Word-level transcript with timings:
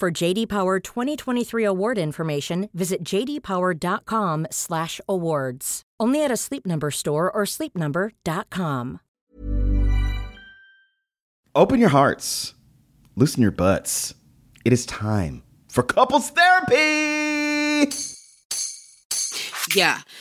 For 0.00 0.10
JD 0.10 0.48
Power 0.48 0.80
2023 0.80 1.62
award 1.62 1.98
information, 1.98 2.70
visit 2.72 3.04
jdpower.com/awards. 3.04 5.82
Only 6.00 6.24
at 6.24 6.30
a 6.30 6.36
Sleep 6.38 6.66
Number 6.66 6.90
store 6.90 7.30
or 7.30 7.42
sleepnumber.com. 7.44 9.00
Open 11.54 11.80
your 11.80 11.90
hearts, 11.90 12.54
loosen 13.14 13.42
your 13.42 13.50
butts. 13.50 14.14
It 14.64 14.72
is 14.72 14.86
time 14.86 15.42
for 15.68 15.82
couples 15.82 16.30
therapy. 16.30 17.92
Yeah, 19.74 19.98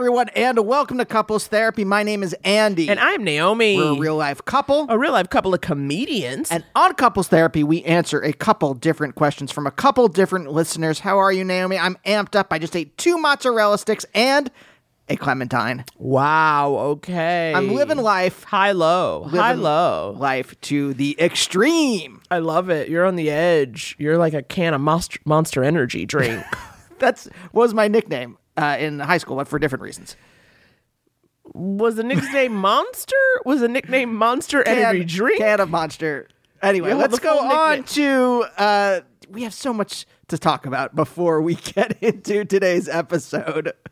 Everyone, 0.00 0.30
and 0.30 0.58
welcome 0.60 0.96
to 0.96 1.04
Couples 1.04 1.46
Therapy. 1.46 1.84
My 1.84 2.02
name 2.02 2.22
is 2.22 2.34
Andy. 2.42 2.88
And 2.88 2.98
I'm 2.98 3.22
Naomi. 3.22 3.76
We're 3.76 3.92
a 3.92 3.98
real 3.98 4.16
life 4.16 4.42
couple. 4.46 4.86
a 4.88 4.98
real 4.98 5.12
life 5.12 5.28
couple 5.28 5.52
of 5.52 5.60
comedians. 5.60 6.50
And 6.50 6.64
on 6.74 6.94
Couples 6.94 7.28
Therapy, 7.28 7.62
we 7.62 7.82
answer 7.84 8.18
a 8.22 8.32
couple 8.32 8.72
different 8.72 9.14
questions 9.14 9.52
from 9.52 9.66
a 9.66 9.70
couple 9.70 10.08
different 10.08 10.50
listeners. 10.50 11.00
How 11.00 11.18
are 11.18 11.30
you, 11.30 11.44
Naomi? 11.44 11.76
I'm 11.76 11.98
amped 12.06 12.34
up. 12.34 12.50
I 12.50 12.58
just 12.58 12.74
ate 12.74 12.96
two 12.96 13.18
mozzarella 13.18 13.76
sticks 13.76 14.06
and 14.14 14.50
a 15.10 15.16
clementine. 15.16 15.84
wow, 15.98 16.76
okay. 16.76 17.52
I'm 17.54 17.74
living 17.74 17.98
life. 17.98 18.44
high 18.44 18.72
low. 18.72 19.24
high 19.24 19.52
low. 19.52 20.16
Life 20.16 20.58
to 20.62 20.94
the 20.94 21.14
extreme. 21.20 22.22
I 22.30 22.38
love 22.38 22.70
it. 22.70 22.88
You're 22.88 23.04
on 23.04 23.16
the 23.16 23.28
edge. 23.28 23.96
You're 23.98 24.16
like 24.16 24.32
a 24.32 24.42
can 24.42 24.72
of 24.72 24.80
monster, 24.80 25.20
monster 25.26 25.62
energy 25.62 26.06
drink. 26.06 26.42
That's 26.98 27.28
was 27.52 27.74
my 27.74 27.86
nickname 27.86 28.38
uh, 28.60 28.76
in 28.78 28.98
high 29.00 29.18
school, 29.18 29.36
but 29.36 29.48
for 29.48 29.58
different 29.58 29.82
reasons. 29.82 30.16
Was 31.54 31.96
the 31.96 32.04
nickname 32.04 32.54
Monster? 32.68 33.16
Was 33.44 33.60
the 33.60 33.68
nickname 33.68 34.14
Monster 34.14 34.62
Energy 34.66 35.04
Drink? 35.04 35.38
Can 35.38 35.60
of 35.60 35.70
Monster. 35.70 36.28
Anyway, 36.62 36.92
let's 36.92 37.18
go 37.18 37.38
on 37.38 37.78
nickname. 37.78 37.84
to. 37.84 38.44
Uh, 38.56 39.00
we 39.30 39.42
have 39.44 39.54
so 39.54 39.72
much 39.72 40.06
to 40.28 40.38
talk 40.38 40.66
about 40.66 40.94
before 40.94 41.40
we 41.40 41.54
get 41.74 41.96
into 42.02 42.44
today's 42.44 42.88
episode. 42.88 43.72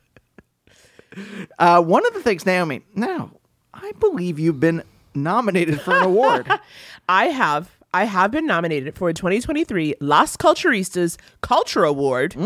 Uh, 1.58 1.82
one 1.82 2.06
of 2.06 2.14
the 2.14 2.20
things, 2.20 2.46
Naomi. 2.46 2.82
Now, 2.94 3.32
I 3.74 3.90
believe 3.98 4.38
you've 4.38 4.60
been 4.60 4.84
nominated 5.14 5.80
for 5.80 5.96
an 5.96 6.02
award. 6.02 6.48
I 7.08 7.26
have. 7.26 7.76
I 7.92 8.04
have 8.04 8.30
been 8.30 8.46
nominated 8.46 8.94
for 8.94 9.10
the 9.10 9.14
2023 9.14 9.94
Las 10.00 10.36
Culturistas 10.36 11.16
Culture 11.40 11.82
Award. 11.82 12.36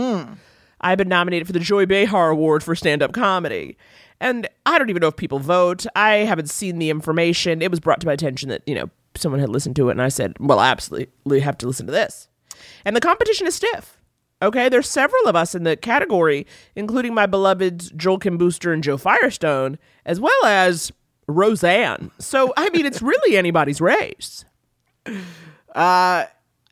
I've 0.82 0.98
been 0.98 1.08
nominated 1.08 1.46
for 1.46 1.52
the 1.52 1.60
Joy 1.60 1.86
Behar 1.86 2.30
Award 2.30 2.62
for 2.62 2.74
stand 2.74 3.02
up 3.02 3.12
comedy. 3.12 3.76
And 4.20 4.48
I 4.66 4.78
don't 4.78 4.90
even 4.90 5.00
know 5.00 5.08
if 5.08 5.16
people 5.16 5.38
vote. 5.38 5.84
I 5.96 6.16
haven't 6.18 6.48
seen 6.50 6.78
the 6.78 6.90
information. 6.90 7.60
It 7.60 7.70
was 7.70 7.80
brought 7.80 8.00
to 8.02 8.06
my 8.06 8.12
attention 8.12 8.48
that, 8.50 8.62
you 8.66 8.74
know, 8.74 8.90
someone 9.16 9.40
had 9.40 9.48
listened 9.48 9.76
to 9.76 9.88
it, 9.88 9.92
and 9.92 10.02
I 10.02 10.08
said, 10.08 10.36
well, 10.38 10.58
I 10.58 10.70
absolutely 10.70 11.40
have 11.40 11.58
to 11.58 11.66
listen 11.66 11.86
to 11.86 11.92
this. 11.92 12.28
And 12.84 12.94
the 12.96 13.00
competition 13.00 13.46
is 13.46 13.54
stiff. 13.54 13.98
Okay, 14.40 14.68
there's 14.68 14.88
several 14.88 15.26
of 15.26 15.36
us 15.36 15.54
in 15.54 15.62
the 15.62 15.76
category, 15.76 16.46
including 16.74 17.14
my 17.14 17.26
beloveds 17.26 17.90
Joel 17.92 18.18
Kim 18.18 18.38
Booster 18.38 18.72
and 18.72 18.82
Jo 18.82 18.96
Firestone, 18.96 19.78
as 20.04 20.18
well 20.18 20.44
as 20.44 20.92
Roseanne. 21.28 22.10
So, 22.18 22.52
I 22.56 22.68
mean, 22.70 22.84
it's 22.84 23.02
really 23.02 23.36
anybody's 23.36 23.80
race. 23.80 24.44
Uh, 25.74 26.24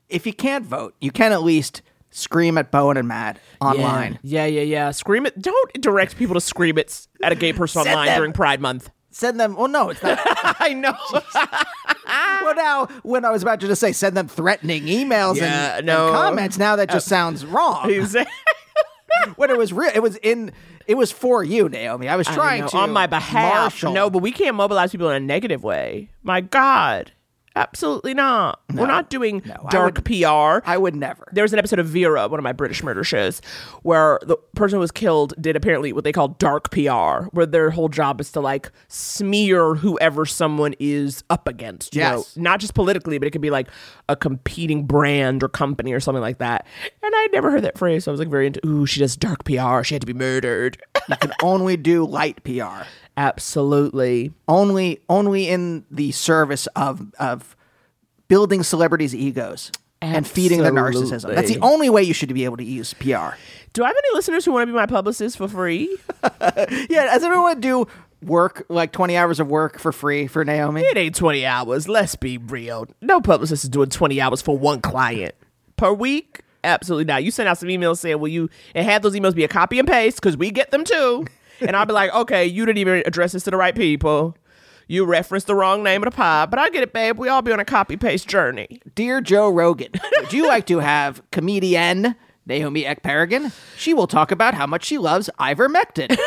if 0.09 0.27
you 0.27 0.33
can't 0.33 0.65
vote, 0.65 0.95
you 1.01 1.13
can 1.13 1.31
at 1.33 1.43
least 1.43 1.83
scream 2.11 2.59
at 2.59 2.71
Bowen 2.71 2.97
and 2.97 3.09
Matt 3.09 3.39
online. 3.61 4.19
Yeah, 4.23 4.47
yeah, 4.47 4.63
yeah. 4.63 4.91
Scream 4.91 5.27
it. 5.27 5.41
Don't 5.41 5.73
direct 5.81 6.17
people 6.17 6.35
to 6.35 6.41
scream 6.41 6.79
it 6.79 7.07
at 7.23 7.33
a 7.33 7.35
gay 7.35 7.53
person 7.53 7.83
Send 7.83 7.95
online 7.95 8.07
them- 8.07 8.19
during 8.19 8.33
Pride 8.33 8.61
Month. 8.61 8.91
Send 9.13 9.41
them. 9.41 9.57
Well, 9.57 9.69
no, 9.69 9.89
it's 9.91 10.03
not. 10.03 10.21
I 10.61 10.73
know. 10.73 10.95
well, 12.45 12.55
now 12.55 12.87
when 13.03 13.25
I 13.25 13.31
was 13.31 13.43
about 13.43 13.59
to 13.61 13.67
just 13.67 13.81
say 13.81 13.93
send 13.93 14.17
them 14.17 14.29
threatening 14.29 14.85
emails 14.85 15.37
Yeah, 15.37 15.79
and, 15.79 15.87
no. 15.87 16.07
and 16.09 16.17
comments, 16.17 16.59
now 16.59 16.77
that 16.77 16.91
just 16.91 17.09
uh, 17.09 17.11
sounds 17.11 17.45
wrong. 17.45 17.91
when 19.37 19.51
it 19.51 19.59
was 19.59 19.73
real, 19.73 19.91
it 19.95 20.01
was 20.03 20.17
in. 20.17 20.53
It 20.87 20.97
was 20.97 21.13
for 21.13 21.45
you, 21.45 21.69
Naomi. 21.69 22.09
I 22.09 22.17
was 22.17 22.27
trying 22.27 22.63
know, 22.63 22.69
to 22.69 22.77
on 22.79 22.91
my 22.93 23.07
behalf. 23.07 23.55
marshal. 23.55 23.93
No, 23.93 24.11
but 24.11 24.23
we 24.23 24.33
can't 24.33 24.57
mobilize 24.57 24.91
people 24.91 25.09
in 25.11 25.17
a 25.17 25.25
negative 25.25 25.63
way. 25.63 26.09
My 26.23 26.41
God. 26.41 27.13
Absolutely 27.57 28.15
not. 28.15 28.61
We're 28.73 28.87
not 28.87 29.11
doing 29.11 29.43
No, 29.45 29.57
I 29.67 29.71
dark 29.71 29.97
would- 29.97 30.05
PR. 30.05 30.61
I 30.71 30.79
would 30.79 30.95
never. 30.95 31.29
there 31.33 31.43
was 31.43 31.53
an 31.53 31.59
episode 31.59 31.79
of 31.81 31.87
Vera, 31.87 32.29
one 32.29 32.39
of 32.39 32.45
my 32.45 32.53
British 32.53 32.83
murder 32.83 33.03
shows, 33.03 33.41
where 33.83 34.21
the 34.23 34.37
person 34.55 34.77
who 34.77 34.81
was 34.81 34.93
killed 34.93 35.35
did 35.41 35.57
apparently 35.57 35.93
what 35.93 36.05
they 36.05 36.13
call 36.13 36.29
dark 36.29 36.71
PR, 36.71 37.25
where 37.33 37.47
their 37.47 37.71
whole 37.71 37.89
job 37.89 38.21
is 38.21 38.31
to 38.33 38.41
like 38.41 38.71
smear 38.89 39.75
whoever 39.75 40.25
someone 40.27 40.75
is 40.79 41.25
up 41.29 41.49
against. 41.49 41.95
You 41.97 42.03
Yes. 42.03 42.37
know, 42.37 42.43
not 42.43 42.61
just 42.61 42.75
politically, 42.75 43.19
but 43.19 43.27
it 43.27 43.31
could 43.33 43.41
be 43.41 43.51
like 43.51 43.69
a 44.09 44.15
competing 44.17 44.87
brand 44.87 45.43
or 45.43 45.49
company 45.49 45.93
or 45.93 46.01
something 46.01 46.23
like 46.23 46.39
that. 46.39 46.67
And 47.03 47.13
I'd 47.15 47.33
never 47.33 47.51
heard 47.51 47.65
that 47.65 47.77
phrase, 47.79 48.05
so 48.05 48.11
I 48.11 48.13
was 48.13 48.21
like 48.21 48.29
very 48.29 48.47
into. 48.47 48.65
Ooh, 48.67 48.87
she 48.87 49.01
does 49.01 49.17
dark 49.17 49.45
PR. 49.45 49.83
She 49.83 49.95
had 49.95 50.01
to 50.03 50.07
be 50.07 50.15
murdered. 50.15 50.81
You 51.09 51.17
can 51.17 51.33
only 51.43 51.77
do 51.77 52.05
light 52.07 52.45
PR. 52.45 52.85
Absolutely. 53.21 54.33
Only 54.49 55.01
only 55.11 55.47
in 55.49 55.85
the 55.91 56.11
service 56.13 56.67
of 56.69 57.13
of 57.19 57.55
building 58.29 58.63
celebrities' 58.63 59.15
egos 59.15 59.71
and 60.01 60.27
feeding 60.27 60.63
their 60.63 60.73
narcissism. 60.73 61.35
That's 61.35 61.51
the 61.51 61.61
only 61.61 61.91
way 61.91 62.03
you 62.03 62.15
should 62.15 62.33
be 62.33 62.47
able 62.47 62.57
to 62.57 62.65
use 62.65 62.95
PR. 62.95 63.37
Do 63.75 63.85
I 63.85 63.89
have 63.89 63.97
any 63.97 64.15
listeners 64.15 64.47
who 64.47 64.53
want 64.53 64.63
to 64.63 64.67
be 64.69 64.73
my 64.73 64.87
publicist 64.87 65.37
for 65.37 65.49
free? 65.49 65.95
Yeah, 66.89 67.05
does 67.07 67.23
everyone 67.23 67.61
do 67.61 67.87
work 68.23 68.65
like 68.69 68.93
20 68.93 69.17
hours 69.17 69.41
of 69.41 69.49
work 69.49 69.79
for 69.79 69.93
free 69.93 70.27
for 70.27 70.45
Naomi? 70.45 70.81
It 70.83 70.97
ain't 70.97 71.15
20 71.15 71.45
hours. 71.45 71.89
Let's 71.89 72.17
be 72.17 72.39
real. 72.39 72.87
No 73.01 73.21
publicist 73.21 73.65
is 73.65 73.71
doing 73.71 73.91
20 73.91 74.21
hours 74.21 74.43
for 74.43 74.57
one 74.59 74.81
client 74.81 75.35
per 75.77 75.93
week. 75.93 76.41
Absolutely 76.65 77.05
not. 77.05 77.25
You 77.25 77.31
send 77.31 77.49
out 77.49 77.59
some 77.59 77.69
emails 77.69 77.99
saying, 77.99 78.19
will 78.19 78.29
you, 78.29 78.51
and 78.75 78.87
have 78.87 79.03
those 79.03 79.15
emails 79.15 79.35
be 79.35 79.45
a 79.45 79.49
copy 79.49 79.79
and 79.79 79.89
paste 79.89 80.17
because 80.17 80.37
we 80.37 80.51
get 80.51 80.71
them 80.71 80.85
too. 80.85 81.27
And 81.61 81.77
I'll 81.77 81.87
be 81.87 81.93
like, 81.93 82.13
okay, 82.15 82.47
you 82.47 82.67
didn't 82.67 82.79
even 82.79 83.03
address 83.07 83.33
this 83.33 83.45
to 83.45 83.51
the 83.51 83.57
right 83.57 83.75
people. 83.75 84.37
You 84.89 85.05
referenced 85.05 85.47
the 85.47 85.55
wrong 85.55 85.85
name 85.85 86.03
of 86.03 86.11
the 86.11 86.17
pod, 86.17 86.51
but 86.51 86.59
I 86.59 86.69
get 86.71 86.83
it, 86.83 86.93
babe. 86.93 87.17
We 87.17 87.29
all 87.29 87.43
be 87.43 87.53
on 87.53 87.61
a 87.61 87.65
copy 87.65 87.97
paste 87.97 88.27
journey. 88.27 88.81
Dear 88.95 89.21
Joe 89.21 89.49
Rogan, 89.49 89.93
would 90.19 90.33
you 90.33 90.49
like 90.49 90.67
to 90.67 90.81
have 90.81 91.23
comedian 91.31 92.17
Naomi 92.45 92.83
Ekperigin? 92.83 93.53
She 93.77 93.95
will 93.95 94.09
talk 94.09 94.33
about 94.33 94.55
how 94.55 94.67
much 94.67 94.85
she 94.85 94.99
loves 94.99 95.31
ivermectin. 95.39 96.09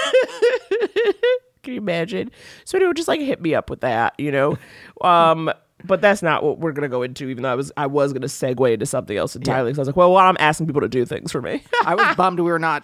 Can 1.63 1.73
you 1.73 1.79
imagine? 1.79 2.31
So 2.65 2.77
anyway, 2.77 2.93
just 2.93 3.07
like 3.07 3.19
hit 3.19 3.41
me 3.41 3.53
up 3.55 3.69
with 3.69 3.81
that, 3.81 4.13
you 4.17 4.31
know. 4.31 4.57
Um, 5.01 5.51
but 5.85 6.01
that's 6.01 6.21
not 6.21 6.43
what 6.43 6.59
we're 6.59 6.71
gonna 6.71 6.89
go 6.89 7.03
into. 7.03 7.27
Even 7.29 7.43
though 7.43 7.51
I 7.51 7.55
was, 7.55 7.71
I 7.75 7.87
was 7.87 8.13
gonna 8.13 8.27
segue 8.27 8.73
into 8.73 8.85
something 8.85 9.17
else 9.17 9.35
entirely. 9.35 9.73
So 9.73 9.79
I 9.79 9.81
was 9.81 9.87
like, 9.87 9.97
well, 9.97 10.13
well, 10.13 10.25
I'm 10.25 10.37
asking 10.39 10.67
people 10.67 10.81
to 10.81 10.89
do 10.89 11.05
things 11.05 11.31
for 11.31 11.41
me. 11.41 11.63
I 11.85 11.95
was 11.95 12.15
bummed 12.17 12.39
we 12.39 12.49
were 12.51 12.59
not, 12.59 12.83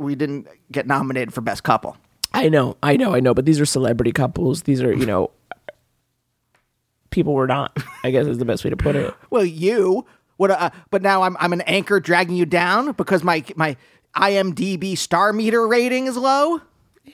we 0.00 0.14
didn't 0.14 0.48
get 0.72 0.86
nominated 0.86 1.32
for 1.32 1.42
best 1.42 1.62
couple. 1.62 1.96
I 2.32 2.48
know, 2.48 2.76
I 2.82 2.96
know, 2.96 3.14
I 3.14 3.20
know. 3.20 3.34
But 3.34 3.44
these 3.44 3.60
are 3.60 3.66
celebrity 3.66 4.12
couples. 4.12 4.62
These 4.62 4.82
are, 4.82 4.92
you 4.92 5.06
know, 5.06 5.30
people 7.10 7.34
we're 7.34 7.46
not. 7.46 7.76
I 8.02 8.10
guess 8.10 8.26
is 8.26 8.38
the 8.38 8.44
best 8.44 8.64
way 8.64 8.70
to 8.70 8.76
put 8.76 8.96
it. 8.96 9.14
Well, 9.30 9.44
you, 9.44 10.06
what? 10.36 10.50
Uh, 10.50 10.70
but 10.90 11.02
now 11.02 11.22
I'm 11.22 11.36
I'm 11.38 11.52
an 11.52 11.60
anchor 11.62 12.00
dragging 12.00 12.36
you 12.36 12.46
down 12.46 12.92
because 12.92 13.22
my 13.22 13.44
my 13.56 13.76
IMDb 14.16 14.96
star 14.96 15.32
meter 15.32 15.66
rating 15.66 16.06
is 16.06 16.16
low. 16.16 16.60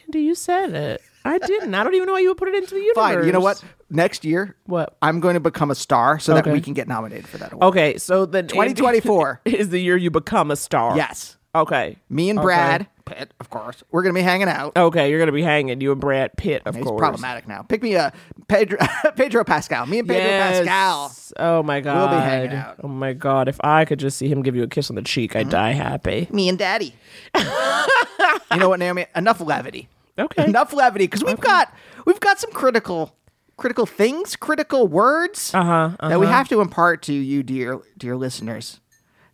Andy, 0.07 0.21
you 0.21 0.35
said 0.35 0.73
it. 0.75 1.03
I 1.25 1.39
didn't. 1.39 1.75
I 1.75 1.83
don't 1.83 1.95
even 1.95 2.07
know 2.07 2.13
why 2.13 2.21
you 2.21 2.29
would 2.29 2.37
put 2.37 2.49
it 2.49 2.55
into 2.55 2.75
the 2.75 2.81
universe. 2.81 2.95
Fine. 2.95 3.27
You 3.27 3.33
know 3.33 3.41
what? 3.41 3.63
Next 3.91 4.25
year, 4.25 4.57
What? 4.67 4.97
I'm 5.03 5.21
going 5.21 5.35
to 5.35 5.41
become 5.41 5.71
a 5.71 5.75
star 5.75 6.19
so 6.19 6.35
that 6.35 6.47
we 6.47 6.61
can 6.61 6.73
get 6.73 6.87
nominated 6.87 7.27
for 7.27 7.39
that 7.39 7.53
award. 7.53 7.69
Okay, 7.69 7.99
so 7.99 8.27
then 8.27 8.47
2024. 8.47 9.43
is 9.45 9.71
the 9.71 9.81
year 9.81 9.97
you 9.97 10.11
become 10.11 10.51
a 10.51 10.57
star. 10.57 10.97
Yes. 10.97 11.37
Okay. 11.57 11.97
Me 12.09 12.31
and 12.31 12.39
Okay. 12.39 12.45
Brad 12.47 12.87
Pitt, 13.05 13.33
of 13.39 13.51
course, 13.51 13.83
we're 13.93 14.03
going 14.03 14.15
to 14.15 14.19
be 14.19 14.23
hanging 14.25 14.49
out. 14.49 14.77
Okay, 14.77 15.09
you're 15.11 15.21
gonna 15.21 15.31
be 15.31 15.43
hanging 15.43 15.81
you 15.81 15.93
and 15.93 16.01
Brad 16.01 16.37
Pitt, 16.37 16.63
of 16.67 16.77
It's 16.77 16.85
course. 16.85 16.99
problematic 16.99 17.47
now. 17.47 17.63
Pick 17.63 17.83
me 17.83 17.95
a 17.95 18.13
Pedro 18.49 18.79
Pedro 19.17 19.45
Pascal. 19.45 19.87
Me 19.87 20.01
and 20.01 20.09
Pedro 20.09 20.25
Yes. 20.25 20.67
Pascal. 20.67 21.13
Oh 21.39 21.63
my 21.63 21.81
god. 21.81 22.11
We'll 22.11 22.19
be 22.19 22.25
hanging 22.25 22.53
out. 22.57 22.81
Oh 22.83 22.89
my 22.89 23.13
god. 23.13 23.49
If 23.49 23.59
I 23.63 23.85
could 23.85 24.01
just 24.01 24.19
see 24.19 24.29
him 24.29 24.43
give 24.43 24.57
you 24.57 24.65
a 24.65 24.69
kiss 24.69 24.91
on 24.91 24.97
the 24.97 25.03
cheek, 25.03 25.37
I'd 25.37 25.43
mm-hmm. 25.43 25.51
die 25.51 25.73
happy. 25.73 26.29
Me 26.33 26.49
and 26.49 26.59
Daddy. 26.59 26.95
you 27.37 28.57
know 28.59 28.69
what, 28.69 28.79
Naomi? 28.81 29.07
Enough 29.15 29.41
levity. 29.41 29.89
Okay. 30.19 30.45
Enough 30.45 30.73
levity 30.73 31.05
because 31.07 31.23
we've 31.23 31.41
got 31.41 31.73
we've 32.07 32.21
got 32.21 32.41
some 32.41 32.51
critical 32.51 33.15
critical 33.57 33.87
things, 33.87 34.35
critical 34.37 34.89
words 34.89 35.55
Uh-huh, 35.55 35.97
that 36.01 36.19
we 36.19 36.27
uh-huh. 36.27 36.35
have 36.35 36.49
to 36.49 36.61
impart 36.61 37.03
to 37.03 37.13
you, 37.13 37.43
dear 37.43 37.81
dear 37.97 38.17
listeners. 38.17 38.81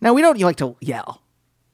Now 0.00 0.12
we 0.12 0.20
don't 0.20 0.38
like 0.40 0.56
to 0.56 0.76
yell. 0.80 1.21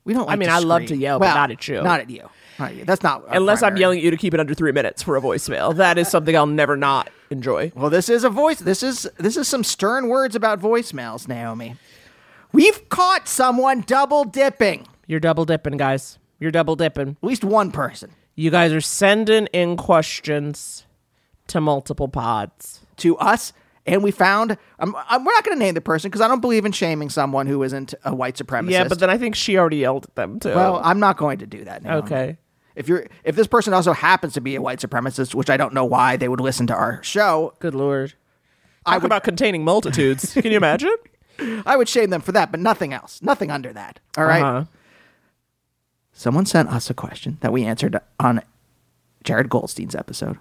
We 0.08 0.14
don't. 0.14 0.26
Like 0.26 0.36
I 0.36 0.38
mean, 0.38 0.48
I 0.48 0.58
love 0.60 0.86
to 0.86 0.96
yell, 0.96 1.18
but 1.18 1.34
not 1.34 1.50
at 1.50 1.68
you. 1.68 1.82
Not 1.82 2.00
at 2.00 2.08
you. 2.08 2.22
Not 2.58 2.70
at 2.70 2.76
you. 2.76 2.84
That's 2.86 3.02
not 3.02 3.24
Unless 3.28 3.62
I'm 3.62 3.76
yelling 3.76 3.98
at 3.98 4.04
you 4.04 4.10
to 4.10 4.16
keep 4.16 4.32
it 4.32 4.40
under 4.40 4.54
three 4.54 4.72
minutes 4.72 5.02
for 5.02 5.18
a 5.18 5.20
voicemail. 5.20 5.76
That 5.76 5.98
is 5.98 6.08
something 6.08 6.34
I'll 6.34 6.46
never 6.46 6.78
not 6.78 7.10
enjoy. 7.28 7.72
Well, 7.74 7.90
this 7.90 8.08
is 8.08 8.24
a 8.24 8.30
voice. 8.30 8.58
This 8.58 8.82
is 8.82 9.06
this 9.18 9.36
is 9.36 9.46
some 9.46 9.62
stern 9.62 10.08
words 10.08 10.34
about 10.34 10.60
voicemails, 10.60 11.28
Naomi. 11.28 11.76
We've 12.52 12.88
caught 12.88 13.28
someone 13.28 13.82
double 13.82 14.24
dipping. 14.24 14.86
You're 15.06 15.20
double 15.20 15.44
dipping, 15.44 15.76
guys. 15.76 16.18
You're 16.40 16.50
double 16.52 16.74
dipping. 16.74 17.18
At 17.22 17.28
least 17.28 17.44
one 17.44 17.70
person 17.70 18.12
You 18.34 18.50
guys 18.50 18.72
are 18.72 18.80
sending 18.80 19.46
in 19.48 19.76
questions 19.76 20.86
to 21.48 21.60
multiple 21.60 22.08
pods. 22.08 22.80
to 22.96 23.18
us, 23.18 23.52
and 23.92 24.02
we 24.02 24.10
found. 24.10 24.56
Um, 24.78 24.94
um, 25.08 25.24
we're 25.24 25.32
not 25.32 25.44
going 25.44 25.56
to 25.58 25.64
name 25.64 25.74
the 25.74 25.80
person 25.80 26.10
because 26.10 26.20
I 26.20 26.28
don't 26.28 26.40
believe 26.40 26.64
in 26.64 26.72
shaming 26.72 27.10
someone 27.10 27.46
who 27.46 27.62
isn't 27.62 27.94
a 28.04 28.14
white 28.14 28.36
supremacist. 28.36 28.70
Yeah, 28.70 28.88
but 28.88 28.98
then 29.00 29.10
I 29.10 29.18
think 29.18 29.34
she 29.34 29.56
already 29.58 29.78
yelled 29.78 30.04
at 30.04 30.14
them 30.14 30.40
too. 30.40 30.50
well, 30.54 30.80
I'm 30.82 31.00
not 31.00 31.16
going 31.16 31.38
to 31.38 31.46
do 31.46 31.64
that. 31.64 31.84
Okay. 31.84 32.38
If 32.76 32.86
you're 32.86 33.06
if 33.24 33.34
this 33.34 33.48
person 33.48 33.74
also 33.74 33.92
happens 33.92 34.34
to 34.34 34.40
be 34.40 34.54
a 34.54 34.62
white 34.62 34.78
supremacist, 34.78 35.34
which 35.34 35.50
I 35.50 35.56
don't 35.56 35.74
know 35.74 35.84
why 35.84 36.16
they 36.16 36.28
would 36.28 36.40
listen 36.40 36.66
to 36.68 36.74
our 36.74 37.02
show, 37.02 37.54
Good 37.58 37.74
lord. 37.74 38.14
I 38.86 38.92
Talk 38.92 39.02
would 39.02 39.08
about 39.08 39.24
containing 39.24 39.64
multitudes. 39.64 40.32
Can 40.34 40.52
you 40.52 40.56
imagine? 40.56 40.94
I 41.66 41.76
would 41.76 41.88
shame 41.88 42.10
them 42.10 42.20
for 42.20 42.32
that, 42.32 42.50
but 42.50 42.60
nothing 42.60 42.92
else. 42.92 43.20
Nothing 43.20 43.50
under 43.50 43.72
that. 43.72 44.00
All 44.16 44.24
right. 44.24 44.42
Uh-huh. 44.42 44.64
Someone 46.12 46.46
sent 46.46 46.68
us 46.68 46.88
a 46.90 46.94
question 46.94 47.38
that 47.40 47.52
we 47.52 47.64
answered 47.64 48.00
on 48.18 48.42
Jared 49.22 49.48
Goldstein's 49.48 49.94
episode. 49.94 50.38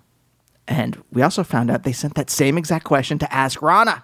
And 0.67 1.01
we 1.11 1.21
also 1.21 1.43
found 1.43 1.71
out 1.71 1.83
they 1.83 1.93
sent 1.93 2.15
that 2.15 2.29
same 2.29 2.57
exact 2.57 2.85
question 2.85 3.17
to 3.19 3.33
Ask 3.33 3.61
Rana. 3.61 4.03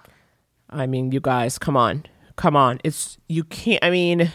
I 0.70 0.86
mean, 0.86 1.12
you 1.12 1.20
guys, 1.20 1.58
come 1.58 1.76
on. 1.76 2.04
Come 2.36 2.56
on. 2.56 2.80
It's 2.82 3.18
you 3.28 3.44
can't 3.44 3.82
I 3.84 3.90
mean 3.90 4.32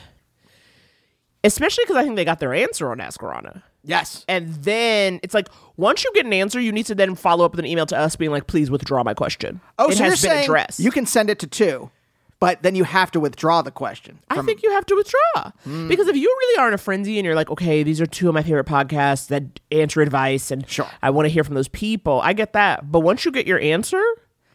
especially 1.43 1.83
because 1.85 1.97
I 1.97 2.03
think 2.03 2.15
they 2.15 2.25
got 2.25 2.39
their 2.39 2.53
answer 2.53 2.91
on 2.91 2.99
Ask 2.99 3.21
Rana. 3.21 3.63
Yes. 3.83 4.25
And 4.27 4.53
then 4.55 5.19
it's 5.23 5.33
like 5.33 5.47
once 5.77 6.03
you 6.03 6.11
get 6.13 6.25
an 6.25 6.33
answer, 6.33 6.59
you 6.59 6.71
need 6.71 6.85
to 6.87 6.95
then 6.95 7.15
follow 7.15 7.45
up 7.45 7.51
with 7.51 7.59
an 7.59 7.65
email 7.65 7.85
to 7.87 7.97
us 7.97 8.15
being 8.15 8.31
like, 8.31 8.47
please 8.47 8.69
withdraw 8.69 9.03
my 9.03 9.13
question. 9.13 9.61
Oh, 9.77 9.89
it 9.89 9.97
so 9.97 10.03
has 10.03 10.21
you're 10.23 10.29
been 10.29 10.37
saying 10.37 10.43
addressed. 10.45 10.79
you 10.79 10.91
can 10.91 11.05
send 11.05 11.29
it 11.29 11.39
to 11.39 11.47
two, 11.47 11.89
but 12.39 12.63
then 12.63 12.73
you 12.75 12.83
have 12.85 13.11
to 13.11 13.19
withdraw 13.19 13.61
the 13.61 13.71
question. 13.71 14.19
I 14.29 14.35
from- 14.37 14.45
think 14.45 14.63
you 14.63 14.71
have 14.71 14.85
to 14.87 14.95
withdraw 14.95 15.51
Hmm. 15.63 15.87
because 15.87 16.07
if 16.07 16.15
you 16.15 16.27
really 16.27 16.61
are 16.61 16.67
in 16.67 16.73
a 16.73 16.77
frenzy 16.77 17.17
and 17.19 17.25
you're 17.25 17.35
like, 17.35 17.49
okay, 17.51 17.83
these 17.83 17.99
are 18.01 18.05
two 18.05 18.27
of 18.29 18.33
my 18.33 18.41
favorite 18.43 18.65
podcasts 18.67 19.27
that 19.27 19.59
answer 19.71 20.01
advice, 20.01 20.51
and 20.51 20.67
Sure. 20.69 20.87
I 21.03 21.09
want 21.09 21.25
to 21.25 21.29
hear 21.29 21.43
from 21.43 21.55
those 21.55 21.67
people. 21.67 22.21
I 22.23 22.33
get 22.33 22.53
that, 22.53 22.91
but 22.91 23.01
once 23.01 23.25
you 23.25 23.31
get 23.31 23.45
your 23.47 23.59
answer, 23.59 24.01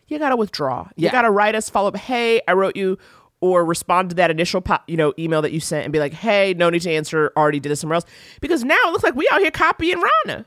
you 0.08 0.19
gotta 0.19 0.36
withdraw. 0.36 0.88
You 0.96 1.06
Yeah. 1.06 1.12
gotta 1.12 1.31
write 1.31 1.54
us, 1.54 1.69
follow 1.70 1.88
up. 1.88 1.96
Hey, 1.96 2.40
I 2.48 2.52
wrote 2.52 2.76
you, 2.76 2.99
or 3.40 3.62
respond 3.64 4.09
to 4.09 4.16
that 4.16 4.30
initial, 4.30 4.62
po- 4.62 4.78
you 4.87 4.97
know, 4.97 5.12
email 5.18 5.42
that 5.42 5.52
you 5.52 5.61
sent 5.61 5.85
and 5.85 5.92
be 5.92 5.99
like, 5.99 6.14
hey, 6.14 6.54
no 6.56 6.70
need 6.70 6.80
to 6.80 6.90
answer. 6.90 7.30
Already 7.37 7.61
did 7.61 7.68
this 7.70 7.80
somewhere 7.80 7.97
else 7.97 8.06
because 8.40 8.64
now 8.64 8.78
it 8.87 8.90
looks 8.92 9.04
like 9.04 9.14
we 9.14 9.28
out 9.30 9.40
here 9.40 9.50
copying 9.50 10.00
Rana. 10.26 10.47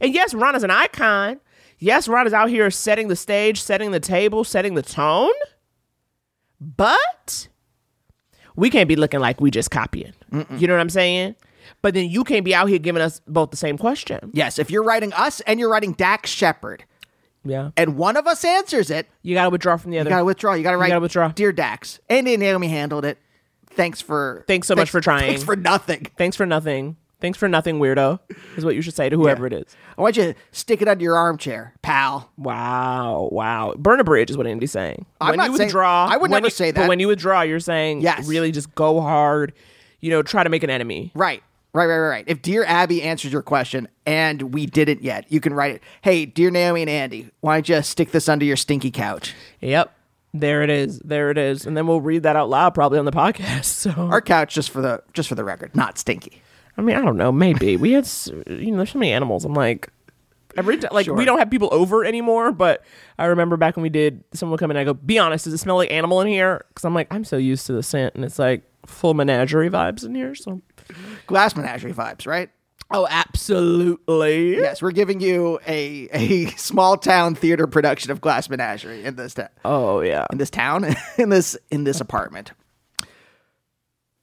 And 0.00 0.14
yes, 0.14 0.32
Rana's 0.34 0.62
an 0.62 0.70
icon. 0.70 1.40
Yes, 1.80 2.06
Rana's 2.06 2.32
out 2.32 2.48
here 2.48 2.70
setting 2.70 3.08
the 3.08 3.16
stage, 3.16 3.60
setting 3.60 3.90
the 3.90 3.98
table, 3.98 4.44
setting 4.44 4.74
the 4.74 4.82
tone. 4.82 5.32
But 6.60 7.48
we 8.56 8.70
can't 8.70 8.88
be 8.88 8.96
looking 8.96 9.20
like 9.20 9.40
we 9.40 9.50
just 9.50 9.70
copying. 9.70 10.12
You 10.32 10.66
know 10.66 10.74
what 10.74 10.80
I'm 10.80 10.90
saying? 10.90 11.34
But 11.82 11.94
then 11.94 12.08
you 12.08 12.24
can't 12.24 12.44
be 12.44 12.54
out 12.54 12.68
here 12.68 12.78
giving 12.78 13.02
us 13.02 13.20
both 13.26 13.50
the 13.50 13.56
same 13.56 13.76
question. 13.78 14.30
yes, 14.32 14.58
if 14.58 14.70
you're 14.70 14.82
writing 14.84 15.12
us 15.12 15.40
and 15.42 15.58
you're 15.60 15.70
writing 15.70 15.92
Dax 15.92 16.30
Shepard, 16.30 16.84
Yeah. 17.44 17.70
and 17.76 17.96
one 17.96 18.16
of 18.16 18.26
us 18.26 18.44
answers 18.44 18.90
it, 18.90 19.08
You 19.22 19.34
got 19.34 19.44
to 19.44 19.50
withdraw 19.50 19.76
from 19.76 19.90
the 19.90 19.98
other. 19.98 20.08
you 20.10 20.14
gotta 20.14 20.24
withdraw. 20.24 20.54
You 20.54 20.62
gotta 20.62 20.76
write. 20.78 20.86
You 20.86 20.90
gotta 20.92 21.00
withdraw. 21.00 21.28
Dear 21.28 21.52
Dax, 21.52 22.00
Andy 22.08 22.34
and 22.34 22.40
Naomi 22.42 22.68
handled 22.68 23.04
it. 23.04 23.18
Thanks 23.70 24.00
for. 24.00 24.44
Thanks 24.46 24.66
so 24.68 24.74
much 24.74 24.90
for 24.90 25.00
trying. 25.00 25.28
Thanks 25.28 25.42
for 25.44 25.54
nothing. 25.56 26.06
Thanks 26.16 26.36
for 26.36 26.46
nothing. 26.46 26.96
Thanks 27.26 27.38
for 27.40 27.48
nothing, 27.48 27.80
weirdo, 27.80 28.20
is 28.56 28.64
what 28.64 28.76
you 28.76 28.82
should 28.82 28.94
say 28.94 29.08
to 29.08 29.16
whoever 29.16 29.48
it 29.48 29.52
is. 29.52 29.64
I 29.98 30.02
want 30.02 30.16
you 30.16 30.32
to 30.32 30.34
stick 30.52 30.80
it 30.80 30.86
under 30.86 31.02
your 31.02 31.16
armchair, 31.16 31.72
pal. 31.82 32.30
Wow. 32.38 33.30
Wow. 33.32 33.74
Burn 33.76 33.98
a 33.98 34.04
bridge 34.04 34.30
is 34.30 34.36
what 34.36 34.46
Andy's 34.46 34.70
saying. 34.70 35.06
I'm 35.20 35.30
when 35.30 35.38
not 35.38 35.50
you 35.50 35.56
saying- 35.56 35.66
withdraw, 35.66 36.06
I 36.08 36.12
would 36.16 36.30
when 36.30 36.30
never 36.30 36.46
you- 36.46 36.50
say 36.50 36.70
But 36.70 36.82
that. 36.82 36.88
when 36.88 37.00
you 37.00 37.08
withdraw, 37.08 37.40
you're 37.42 37.58
saying 37.58 38.02
Yes. 38.02 38.28
really 38.28 38.52
just 38.52 38.72
go 38.76 39.00
hard, 39.00 39.54
you 40.00 40.08
know, 40.10 40.22
try 40.22 40.44
to 40.44 40.48
make 40.48 40.62
an 40.62 40.70
enemy. 40.70 41.10
Right. 41.16 41.42
Right, 41.74 41.86
right, 41.86 41.98
right, 41.98 42.08
right. 42.10 42.24
If 42.28 42.42
Dear 42.42 42.62
Abby 42.64 43.02
answers 43.02 43.32
your 43.32 43.42
question 43.42 43.88
and 44.06 44.54
we 44.54 44.66
didn't 44.66 45.02
yet, 45.02 45.24
you 45.28 45.40
can 45.40 45.52
write 45.52 45.74
it. 45.74 45.82
Hey, 46.02 46.26
Dear 46.26 46.52
Naomi 46.52 46.82
and 46.82 46.90
Andy, 46.90 47.28
why 47.40 47.56
don't 47.56 47.68
you 47.68 47.82
stick 47.82 48.12
this 48.12 48.28
under 48.28 48.44
your 48.44 48.54
stinky 48.56 48.92
couch? 48.92 49.34
Yep. 49.60 49.92
There 50.32 50.62
it 50.62 50.70
is. 50.70 51.00
There 51.00 51.32
it 51.32 51.38
is. 51.38 51.66
And 51.66 51.76
then 51.76 51.88
we'll 51.88 52.00
read 52.00 52.22
that 52.22 52.36
out 52.36 52.48
loud 52.48 52.72
probably 52.72 53.00
on 53.00 53.04
the 53.04 53.10
podcast. 53.10 53.64
So 53.64 53.90
Our 53.90 54.20
couch, 54.20 54.54
just 54.54 54.70
for 54.70 54.80
the 54.80 55.02
just 55.12 55.28
for 55.28 55.34
the 55.34 55.42
record, 55.42 55.74
not 55.74 55.98
stinky. 55.98 56.40
I 56.78 56.82
mean, 56.82 56.96
I 56.96 57.00
don't 57.00 57.16
know. 57.16 57.32
Maybe 57.32 57.76
we 57.76 57.92
had, 57.92 58.04
s- 58.04 58.30
you 58.46 58.70
know, 58.70 58.78
there's 58.78 58.90
so 58.90 58.98
many 58.98 59.12
animals. 59.12 59.44
I'm 59.44 59.54
like, 59.54 59.88
Every 60.58 60.78
time, 60.78 60.90
like 60.92 61.06
we 61.06 61.26
don't 61.26 61.38
have 61.38 61.50
people 61.50 61.68
over 61.70 62.02
anymore, 62.02 62.50
but 62.50 62.82
I 63.18 63.26
remember 63.26 63.58
back 63.58 63.76
when 63.76 63.82
we 63.82 63.90
did, 63.90 64.24
someone 64.32 64.52
would 64.52 64.60
come 64.60 64.70
in 64.70 64.78
and 64.78 64.88
I 64.88 64.90
go, 64.90 64.94
"Be 64.94 65.18
honest, 65.18 65.44
does 65.44 65.52
it 65.52 65.58
smell 65.58 65.76
like 65.76 65.90
animal 65.90 66.22
in 66.22 66.28
here?" 66.28 66.64
Because 66.68 66.86
I'm 66.86 66.94
like, 66.94 67.08
I'm 67.12 67.24
so 67.24 67.36
used 67.36 67.66
to 67.66 67.74
the 67.74 67.82
scent, 67.82 68.14
and 68.14 68.24
it's 68.24 68.38
like 68.38 68.62
full 68.86 69.12
menagerie 69.12 69.68
vibes 69.68 70.02
in 70.02 70.14
here. 70.14 70.34
So, 70.34 70.62
Glass 71.26 71.54
menagerie 71.56 71.92
vibes, 71.92 72.26
right? 72.26 72.48
oh, 72.90 73.06
absolutely. 73.10 74.56
Yes, 74.56 74.80
we're 74.80 74.92
giving 74.92 75.20
you 75.20 75.58
a 75.66 76.08
a 76.12 76.46
small 76.56 76.96
town 76.96 77.34
theater 77.34 77.66
production 77.66 78.10
of 78.10 78.22
Glass 78.22 78.48
Menagerie 78.48 79.04
in 79.04 79.16
this 79.16 79.34
town. 79.34 79.48
Oh 79.62 80.00
yeah. 80.00 80.24
in 80.32 80.38
this 80.38 80.48
town, 80.50 80.86
in 81.18 81.28
this 81.28 81.54
in 81.70 81.84
this 81.84 82.00
apartment. 82.00 82.52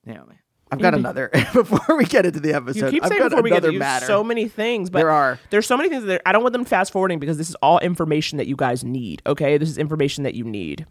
Naomi, 0.06 0.40
I've 0.74 0.80
got 0.82 0.94
Andy. 0.94 1.00
another. 1.00 1.30
Before 1.54 1.98
we 1.98 2.06
get 2.06 2.26
into 2.26 2.40
the 2.40 2.54
episode. 2.54 2.86
You 2.86 2.92
keep 2.92 3.04
I've 3.04 3.10
saying 3.10 3.22
got 3.22 3.30
before 3.30 3.44
we 3.44 3.50
get 3.50 3.74
matter. 3.74 4.06
so 4.06 4.24
many 4.24 4.48
things, 4.48 4.90
but 4.90 5.00
There 5.00 5.10
are. 5.10 5.40
there's 5.50 5.66
so 5.66 5.78
many 5.78 5.90
things 5.90 6.04
that 6.06 6.22
I 6.26 6.32
don't 6.32 6.42
want 6.44 6.54
them 6.54 6.66
fast 6.66 6.92
forwarding 6.92 7.20
because 7.20 7.38
this 7.38 7.50
is 7.50 7.56
all 7.62 7.80
information 7.80 8.38
that 8.38 8.48
you 8.48 8.56
guys 8.56 8.84
need. 8.84 9.22
Okay, 9.26 9.58
this 9.58 9.70
is 9.70 9.78
information 9.78 10.24
that 10.24 10.36
you 10.36 10.44
need. 10.44 10.86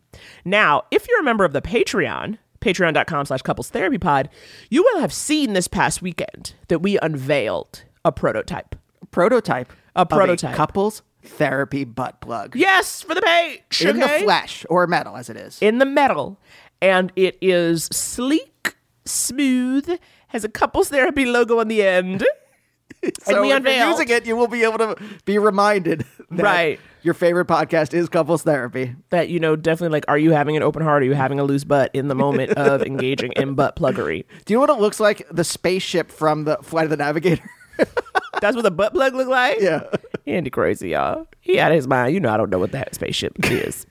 Now, 0.44 0.82
if 0.90 1.06
you're 1.08 1.20
a 1.20 1.24
member 1.24 1.44
of 1.44 1.52
the 1.52 1.62
Patreon, 1.62 2.38
patreon.com 2.60 3.26
slash 3.26 3.42
couples 3.42 3.68
therapy 3.70 3.98
pod, 3.98 4.28
you 4.70 4.82
will 4.82 5.00
have 5.00 5.12
seen 5.12 5.52
this 5.52 5.68
past 5.68 6.00
weekend 6.02 6.54
that 6.68 6.78
we 6.80 6.98
unveiled 7.00 7.84
a 8.04 8.12
prototype. 8.12 8.76
prototype, 9.10 9.72
A 9.96 10.00
of 10.02 10.08
prototype. 10.08 10.54
couples 10.56 11.02
therapy 11.24 11.84
butt 11.84 12.20
plug 12.20 12.54
Yes, 12.56 13.02
for 13.02 13.14
the 13.14 13.22
page. 13.22 13.82
in 13.84 13.98
the 14.00 14.08
flesh 14.08 14.64
or 14.68 14.86
metal, 14.86 15.16
as 15.16 15.28
it 15.30 15.36
is. 15.36 15.58
in 15.60 15.78
the 15.78 15.84
metal, 15.86 16.38
and 16.80 17.12
it 17.16 17.36
is 17.40 17.84
sleek, 17.92 18.74
smooth, 19.04 19.99
has 20.28 20.44
a 20.44 20.49
couples 20.49 20.88
therapy 20.88 21.25
logo 21.26 21.61
on 21.61 21.68
the 21.68 21.82
end. 21.82 22.21
so 23.23 23.32
and 23.35 23.40
we 23.42 23.50
if 23.50 23.56
unveiled. 23.56 23.76
you're 23.78 23.90
using 23.90 24.09
it, 24.11 24.26
you 24.26 24.37
will 24.37 24.49
be 24.49 24.62
able 24.64 24.78
to 24.78 24.97
be 25.25 25.38
reminded 25.38 26.04
that 26.30 26.42
Right. 26.42 26.80
your 27.02 27.14
favorite 27.14 27.47
podcast 27.47 27.94
is 27.94 28.09
couples 28.09 28.42
therapy. 28.42 28.94
that 29.11 29.28
you 29.28 29.40
know 29.40 29.56
definitely 29.56 29.92
like 29.92 30.04
are 30.09 30.18
you 30.18 30.30
having 30.32 30.56
an 30.56 30.62
open 30.62 30.82
heart 30.82 31.02
are 31.02 31.06
you 31.06 31.14
having 31.14 31.38
a 31.40 31.44
loose 31.44 31.64
butt 31.64 31.90
in 31.94 32.09
the 32.09 32.14
moment 32.14 32.52
of 32.56 32.82
engaging 32.82 33.32
in 33.32 33.54
butt 33.54 33.76
pluggery 33.76 34.25
Do 34.44 34.52
you 34.52 34.56
know 34.56 34.61
what 34.61 34.71
it 34.71 34.80
looks 34.80 35.00
like? 35.00 35.26
The 35.30 35.44
spaceship 35.44 36.11
from 36.11 36.44
the 36.44 36.56
Flight 36.62 36.85
of 36.85 36.90
the 36.90 36.97
Navigator. 36.97 37.42
that's 38.40 38.54
what 38.56 38.64
a 38.66 38.71
butt 38.71 38.92
plug 38.92 39.14
look 39.14 39.28
like 39.28 39.59
yeah. 39.61 39.85
andy 40.26 40.50
crazy 40.50 40.90
y'all 40.90 41.26
he 41.40 41.59
out 41.59 41.71
of 41.73 41.76
his 41.76 41.88
mind 41.88 42.12
you 42.14 42.21
know 42.21 42.28
i 42.30 42.37
don't 42.37 42.50
know 42.50 42.59
what 42.59 42.73
that 42.73 42.94
spaceship 42.94 43.32
is 43.50 43.87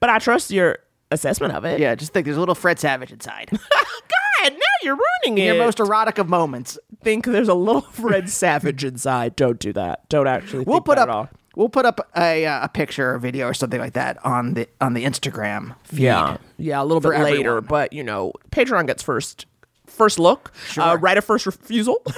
but 0.00 0.10
i 0.10 0.18
trust 0.18 0.50
your 0.50 0.78
assessment 1.12 1.52
of 1.54 1.64
it 1.64 1.78
Yeah, 1.80 1.94
just 1.94 2.12
think 2.12 2.24
there's 2.24 2.36
a 2.36 2.40
little 2.40 2.54
Fred 2.54 2.78
Savage 2.78 3.12
inside. 3.12 3.50
god 4.42 4.52
now 4.52 4.58
you're 4.82 4.96
ruining 5.24 5.38
it 5.42 5.46
Your 5.46 5.64
most 5.64 5.78
erotic 5.78 6.18
of 6.18 6.28
moments. 6.28 6.78
think 7.02 7.24
there's 7.26 7.48
a 7.48 7.54
little 7.54 7.80
fred 7.92 8.28
savage 8.28 8.84
inside 8.84 9.36
don't 9.36 9.58
do 9.58 9.72
that 9.72 10.08
don't 10.08 10.26
actually 10.26 10.64
We'll 10.64 10.76
think 10.78 10.86
put 10.86 10.96
that 10.96 11.08
up 11.08 11.36
we'll 11.56 11.68
put 11.68 11.84
up 11.84 12.08
a 12.16 12.46
uh, 12.46 12.64
a 12.64 12.68
picture 12.68 13.14
or 13.14 13.18
video 13.18 13.46
or 13.46 13.54
something 13.54 13.80
like 13.80 13.92
that 13.94 14.24
on 14.24 14.54
the 14.54 14.68
on 14.80 14.94
the 14.94 15.04
Instagram 15.04 15.74
feed. 15.84 16.00
Yeah, 16.00 16.38
yeah, 16.58 16.82
a 16.82 16.84
little 16.84 17.00
bit 17.00 17.12
for 17.12 17.22
later, 17.22 17.60
but 17.60 17.92
you 17.92 18.02
know, 18.02 18.32
Patreon 18.50 18.86
gets 18.86 19.02
first 19.02 19.46
first 19.86 20.18
look, 20.18 20.52
uh, 20.78 20.96
right 21.00 21.18
of 21.18 21.24
first 21.24 21.46
refusal. 21.46 22.02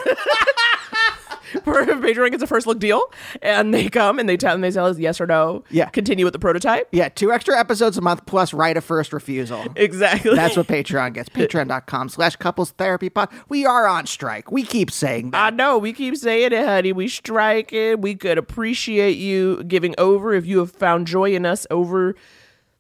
Patreon 1.65 2.31
gets 2.31 2.43
a 2.43 2.47
first 2.47 2.67
look 2.67 2.79
deal, 2.79 3.03
and 3.43 3.73
they 3.73 3.89
come 3.89 4.19
and 4.19 4.29
they 4.29 4.37
tell 4.37 4.55
and 4.55 4.63
they 4.63 4.71
tell 4.71 4.87
us 4.87 4.99
yes 4.99 5.21
or 5.21 5.27
no. 5.27 5.65
Yeah. 5.71 5.89
continue 5.91 6.25
with 6.25 6.33
the 6.33 6.39
prototype. 6.39 6.89
Yeah, 6.93 7.09
two 7.09 7.33
extra 7.33 7.59
episodes 7.59 7.97
a 7.97 8.01
month 8.01 8.27
plus 8.27 8.53
right 8.53 8.77
of 8.77 8.85
first 8.85 9.13
refusal. 9.13 9.65
Exactly. 9.77 10.35
That's 10.35 10.57
what 10.57 10.67
Patreon 10.67 11.15
gets. 11.15 11.29
Patreon.com 11.35 12.09
slash 12.09 12.37
couples 12.37 12.73
therapy 12.73 13.09
pod. 13.09 13.29
We 13.49 13.65
are 13.67 13.87
on 13.87 14.07
strike. 14.07 14.51
We 14.51 14.63
keep 14.65 14.91
saying 14.91 15.31
that. 15.33 15.53
I 15.53 15.57
know 15.57 15.79
we 15.79 15.93
keep 15.93 16.17
saying 16.17 16.53
it, 16.53 16.67
honey. 16.67 16.93
We 16.93 17.09
striking. 17.09 18.01
We 18.01 18.15
could 18.15 18.39
appreciate 18.39 19.17
you 19.17 19.63
giving 19.65 19.95
over 19.99 20.33
if 20.35 20.47
you 20.47 20.59
have 20.59 20.71
found 20.73 21.07
joy 21.07 21.35
in 21.35 21.47
us 21.47 21.67
over 21.71 22.15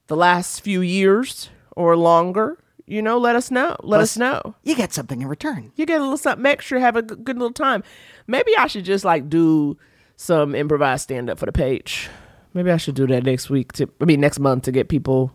the 0.06 0.16
last 0.16 0.60
few 0.60 0.80
years 0.80 1.50
or 1.76 1.96
longer. 1.96 2.58
You 2.86 3.00
know, 3.00 3.16
let 3.18 3.34
us 3.34 3.50
know. 3.50 3.76
Let 3.82 4.00
us 4.00 4.16
know. 4.16 4.54
You 4.62 4.76
get 4.76 4.92
something 4.92 5.22
in 5.22 5.28
return. 5.28 5.72
you 5.76 5.86
get 5.86 5.98
a 6.00 6.02
little 6.02 6.18
something 6.18 6.44
extra, 6.44 6.80
have 6.80 6.96
a 6.96 7.02
g- 7.02 7.14
good 7.22 7.38
little 7.38 7.52
time. 7.52 7.82
Maybe 8.26 8.54
I 8.56 8.66
should 8.66 8.84
just 8.84 9.04
like 9.04 9.30
do 9.30 9.78
some 10.16 10.54
improvised 10.54 11.04
stand 11.04 11.30
up 11.30 11.38
for 11.38 11.46
the 11.46 11.52
page. 11.52 12.08
Maybe 12.52 12.70
I 12.70 12.76
should 12.76 12.94
do 12.94 13.06
that 13.06 13.24
next 13.24 13.48
week 13.50 13.72
to 13.74 13.88
I 14.00 14.04
mean 14.04 14.20
next 14.20 14.38
month 14.38 14.64
to 14.64 14.72
get 14.72 14.88
people 14.88 15.32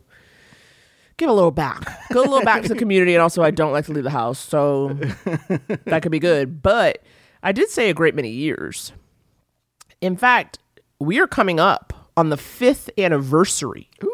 give 1.17 1.29
a 1.29 1.33
little 1.33 1.51
back. 1.51 1.83
Go 2.13 2.21
a 2.21 2.23
little 2.23 2.43
back 2.43 2.61
to 2.63 2.69
the 2.69 2.75
community 2.75 3.13
and 3.13 3.21
also 3.21 3.43
I 3.43 3.51
don't 3.51 3.73
like 3.73 3.85
to 3.87 3.91
leave 3.93 4.05
the 4.05 4.09
house. 4.09 4.39
So 4.39 4.89
that 5.85 5.99
could 6.01 6.11
be 6.13 6.19
good. 6.19 6.61
But 6.61 7.03
I 7.43 7.51
did 7.51 7.69
say 7.69 7.89
a 7.89 7.93
great 7.93 8.15
many 8.15 8.29
years. 8.29 8.93
In 10.01 10.15
fact, 10.15 10.59
we 10.99 11.19
are 11.19 11.27
coming 11.27 11.59
up 11.59 12.09
on 12.15 12.29
the 12.29 12.37
fifth 12.37 12.89
anniversary 12.97 13.89
Ooh. 14.03 14.08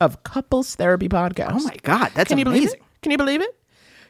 Of 0.00 0.22
Couples 0.24 0.74
Therapy 0.74 1.08
Podcast. 1.08 1.50
Oh 1.52 1.60
my 1.62 1.76
God. 1.82 2.10
That's 2.14 2.28
Can 2.28 2.38
you 2.38 2.44
believe 2.44 2.62
amazing. 2.62 2.80
it? 2.80 3.02
Can 3.02 3.12
you 3.12 3.18
believe 3.18 3.40
it? 3.42 3.56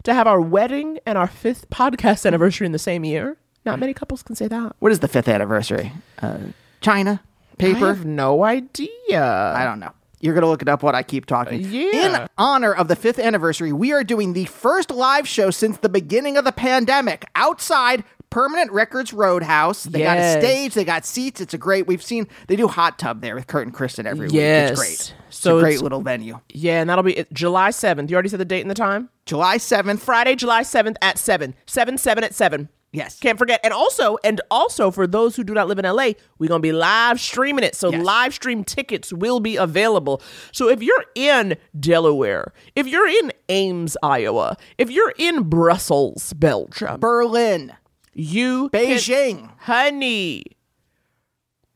To 0.04 0.14
have 0.14 0.26
our 0.26 0.40
wedding 0.40 0.99
and 1.04 1.18
our 1.18 1.26
fifth 1.26 1.68
podcast 1.70 2.25
anniversary 2.26 2.64
in 2.66 2.73
the 2.73 2.78
same 2.78 3.04
year. 3.04 3.37
Not 3.66 3.78
many 3.78 3.92
couples 3.92 4.23
can 4.23 4.35
say 4.37 4.49
that. 4.49 4.75
What 4.78 4.90
is 4.92 5.00
the 5.00 5.09
fifth 5.09 5.28
anniversary? 5.28 5.92
Uh, 6.23 6.38
China? 6.80 7.20
I 7.23 7.56
Paper? 7.62 7.88
have 7.88 8.06
no 8.06 8.42
idea. 8.44 8.90
I 9.23 9.64
don't 9.64 9.80
know. 9.80 9.92
You're 10.23 10.32
going 10.35 10.42
to 10.42 10.49
look 10.49 10.62
it 10.62 10.68
up 10.68 10.82
while 10.82 10.94
I 10.94 11.02
keep 11.02 11.26
talking. 11.26 11.61
yeah. 11.62 12.23
In 12.23 12.28
honor 12.38 12.73
of 12.75 12.88
the 12.88 12.97
fifth 12.97 13.18
anniversary, 13.18 13.73
we 13.73 13.92
are 13.92 14.04
doing 14.04 14.32
the 14.32 14.47
first 14.47 14.90
live 14.90 15.26
show 15.28 15.50
since 15.50 15.78
the 15.78 15.88
beginning 15.90 16.37
of 16.38 16.44
the 16.44 16.52
pandemic 16.52 17.26
outside 17.35 18.04
Permanent 18.30 18.70
Records 18.72 19.12
Roadhouse. 19.12 19.84
They 19.84 20.00
got 20.00 20.18
a 20.18 20.40
stage, 20.40 20.75
they 20.75 20.84
got 20.84 21.04
seats. 21.04 21.40
It's 21.40 21.52
a 21.54 21.58
great, 21.58 21.87
we've 21.87 22.02
seen, 22.02 22.26
they 22.46 22.56
do 22.56 22.68
hot 22.68 22.99
tub 22.99 23.20
there 23.20 23.34
with 23.34 23.46
Kurt 23.46 23.66
and 23.66 23.75
Kristen 23.75 24.06
every 24.06 24.26
week. 24.26 24.34
Yes. 24.37 24.70
It's 24.70 24.80
great. 24.80 25.14
It's 25.28 25.37
So 25.38 25.58
a 25.58 25.60
great 25.60 25.70
it's- 25.70 25.82
little 25.82 26.00
venue. 26.00 26.38
Yeah, 26.52 26.80
and 26.80 26.88
that'll 26.88 27.04
be 27.04 27.18
it- 27.18 27.32
July 27.32 27.70
7th. 27.70 28.08
You 28.10 28.14
already 28.14 28.28
said 28.28 28.40
the 28.40 28.44
date 28.44 28.60
and 28.62 28.70
the 28.70 28.75
time? 28.75 29.08
July 29.26 29.58
7th. 29.58 30.00
Friday, 30.00 30.34
July 30.37 30.62
7th 30.62 30.96
at 31.02 31.18
7. 31.18 31.54
7 31.66 31.99
7 31.99 32.25
at 32.25 32.34
7. 32.34 32.68
Yes. 32.92 33.20
Can't 33.20 33.38
forget. 33.38 33.60
And 33.62 33.72
also, 33.72 34.16
and 34.25 34.40
also 34.50 34.90
for 34.90 35.06
those 35.06 35.37
who 35.37 35.44
do 35.44 35.54
not 35.54 35.68
live 35.68 35.78
in 35.78 35.84
LA, 35.84 36.14
we're 36.40 36.49
gonna 36.49 36.58
be 36.58 36.72
live 36.72 37.20
streaming 37.20 37.62
it. 37.62 37.76
So 37.76 37.92
Yes. 37.92 38.04
live 38.04 38.34
stream 38.34 38.64
tickets 38.64 39.12
will 39.12 39.38
be 39.38 39.54
available. 39.54 40.20
So 40.50 40.68
if 40.68 40.82
you're 40.82 41.04
in 41.14 41.56
Delaware, 41.78 42.52
if 42.75 42.88
you're 42.88 43.06
in 43.06 43.32
Ames, 43.49 43.96
Iowa, 44.02 44.56
if 44.76 44.90
you're 44.90 45.14
in 45.18 45.44
Brussels, 45.44 46.32
Belgium, 46.32 46.99
Berlin, 46.99 47.72
you 48.14 48.69
can- 48.71 48.81
Beijing. 48.99 49.50
honey. 49.59 50.43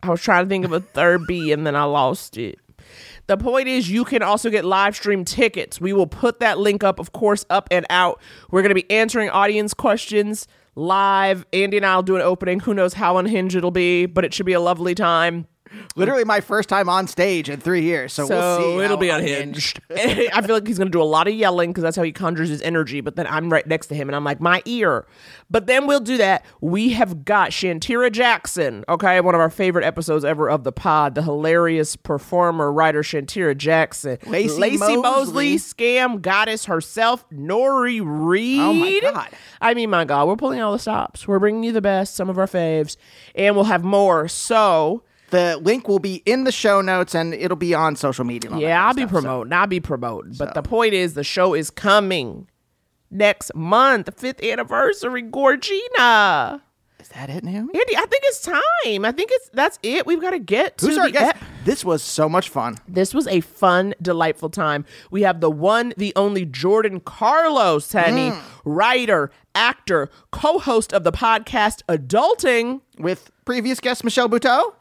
I 0.03 0.11
was 0.11 0.21
trying 0.21 0.45
to 0.45 0.49
think 0.49 0.65
of 0.65 0.73
a 0.73 0.81
third 0.81 1.27
B 1.27 1.53
and 1.53 1.67
then 1.67 1.75
I 1.77 1.85
lost 1.85 2.37
it. 2.37 2.59
The 3.27 3.39
point 3.39 3.69
is, 3.69 3.91
you 3.91 4.05
can 4.05 4.23
also 4.23 4.51
get 4.51 4.67
live 4.67 4.95
stream 4.95 5.25
tickets. 5.25 5.81
We 5.81 5.95
will 5.95 6.07
put 6.07 6.41
that 6.41 6.59
link 6.59 6.85
up, 6.85 6.99
of 6.99 7.13
course, 7.13 7.47
up 7.49 7.67
and 7.71 7.87
out. 7.89 8.21
We're 8.51 8.61
going 8.61 8.69
to 8.69 8.75
be 8.75 8.91
answering 8.91 9.31
audience 9.31 9.73
questions 9.73 10.47
live. 10.75 11.47
Andy 11.55 11.79
and 11.79 11.87
I 11.87 11.97
will 11.97 12.03
do 12.03 12.17
an 12.17 12.23
opening. 12.23 12.61
Who 12.61 12.75
knows 12.75 12.93
how 12.95 13.17
unhinged 13.17 13.57
it'll 13.57 13.71
be, 13.71 14.05
but 14.05 14.27
it 14.27 14.35
should 14.35 14.45
be 14.45 14.53
a 14.53 14.61
lovely 14.61 14.95
time. 14.95 15.47
Literally 15.97 16.25
my 16.25 16.41
first 16.41 16.69
time 16.69 16.89
on 16.89 17.07
stage 17.07 17.49
in 17.49 17.61
three 17.61 17.83
years. 17.83 18.13
So, 18.13 18.27
So 18.27 18.59
we'll 18.59 18.79
see. 18.79 18.85
it'll 18.85 18.97
be 18.97 19.09
unhinged. 19.09 19.81
I 19.91 20.43
feel 20.43 20.55
like 20.55 20.67
he's 20.67 20.79
going 20.79 20.89
to 20.89 20.93
do 20.93 21.03
a 21.03 21.05
lot 21.05 21.27
of 21.29 21.35
yelling 21.35 21.71
because 21.71 21.83
that's 21.83 21.97
how 21.97 22.03
he 22.03 22.13
conjures 22.13 22.49
his 22.49 22.63
energy. 22.63 23.01
But 23.01 23.17
then 23.17 23.27
I'm 23.27 23.51
right 23.51 23.67
next 23.67 23.87
to 23.89 23.95
him 23.95 24.09
and 24.09 24.17
I'm 24.17 24.25
like, 24.25 24.41
my 24.41 24.63
ear. 24.67 25.07
But 25.51 25.67
then 25.67 25.87
we'll 25.87 26.01
do 26.01 26.17
that. 26.19 26.45
We 26.61 26.91
have 26.91 27.25
got 27.25 27.51
Shantira 27.51 28.11
Jackson, 28.13 28.85
okay, 28.89 29.21
one 29.21 29.35
of 29.35 29.41
our 29.41 29.51
favorite 29.51 29.85
episodes 29.85 30.25
ever 30.25 30.49
of 30.49 30.65
the 30.65 30.73
pod, 30.73 31.15
the 31.15 31.23
hilarious 31.23 31.97
performer, 31.97 32.73
writer 32.73 33.03
Shantira 33.03 33.57
Jackson. 33.57 34.17
Laci 34.19 34.79
Mosley, 34.79 34.97
Mosley. 34.97 35.57
scam 35.57 36.21
goddess 36.21 36.65
herself, 36.67 37.29
Nori 37.31 38.01
Reed. 38.05 38.61
Oh 38.61 38.73
my 38.73 39.01
God. 39.01 39.29
I 39.61 39.75
mean, 39.75 39.91
my 39.91 40.05
God, 40.05 40.29
we're 40.29 40.37
pulling 40.37 40.61
all 40.61 40.73
the 40.73 40.79
stops. 40.79 41.27
We're 41.29 41.39
bringing 41.39 41.63
you 41.65 41.73
the 41.73 41.81
best, 41.83 42.15
some 42.15 42.29
of 42.29 42.39
our 42.39 42.47
faves, 42.47 42.97
and 43.35 43.55
we'll 43.55 43.65
have 43.65 43.83
more. 43.85 44.29
So. 44.29 45.03
The 45.35 45.59
link 45.63 45.89
will 45.89 45.99
be 45.99 46.23
in 46.27 46.45
the 46.45 46.53
show 46.53 46.81
notes 46.81 47.15
and 47.15 47.35
it'll 47.35 47.57
be 47.57 47.75
on 47.75 47.97
social 47.97 48.25
media. 48.25 48.49
and 48.51 48.55
all 48.55 48.61
that 48.61 48.67
Yeah, 48.69 48.87
I'll 48.87 48.95
be 48.95 49.03
stuff, 49.03 49.11
so- 49.11 49.21
promoting. 49.23 49.53
I'll 49.53 49.67
be 49.67 49.81
promoting. 49.81 50.35
But 50.39 50.55
the 50.55 50.63
point 50.63 50.95
is, 50.95 51.15
the 51.15 51.25
show 51.25 51.55
is 51.55 51.71
coming 51.71 52.47
next 53.11 53.53
month, 53.55 54.07
the 54.07 54.13
fifth 54.13 54.43
anniversary. 54.43 55.23
Gorgina, 55.23 56.61
Is 57.01 57.09
that 57.09 57.29
it, 57.31 57.45
Naomi? 57.45 57.75
Andy, 57.75 57.97
I 57.97 58.07
think 58.07 58.23
it's 58.27 58.41
time. 58.41 59.05
I 59.05 59.13
think 59.13 59.31
it's 59.33 59.51
that's 59.53 59.79
it. 59.83 60.07
We've 60.07 60.21
got 60.21 60.31
to 60.31 60.39
get 60.39 60.79
to 60.79 60.87
Who's 60.87 60.99
our 60.99 61.11
guest? 61.11 61.35
ep- 61.37 61.43
This 61.65 61.85
was 61.85 62.03
so 62.03 62.29
much 62.29 62.49
fun. 62.49 62.77
This 62.89 63.13
was 63.13 63.27
a 63.27 63.41
fun, 63.41 63.95
delightful 64.01 64.51
time. 64.51 64.85
We 65.11 65.23
have 65.23 65.41
the 65.41 65.51
one, 65.51 65.93
the 65.97 66.13
only 66.17 66.45
Jordan 66.47 67.01
Carlos, 67.01 67.93
honey, 67.93 68.31
Mm. 68.31 68.41
writer, 68.65 69.31
actor, 69.55 70.11
co-host 70.31 70.93
of 70.93 71.05
the 71.05 71.13
podcast 71.13 71.83
Adulting. 71.89 72.81
With 72.99 73.31
previous 73.45 73.81
guest 73.81 74.03
Michelle 74.05 74.29
Buteau. 74.29 74.75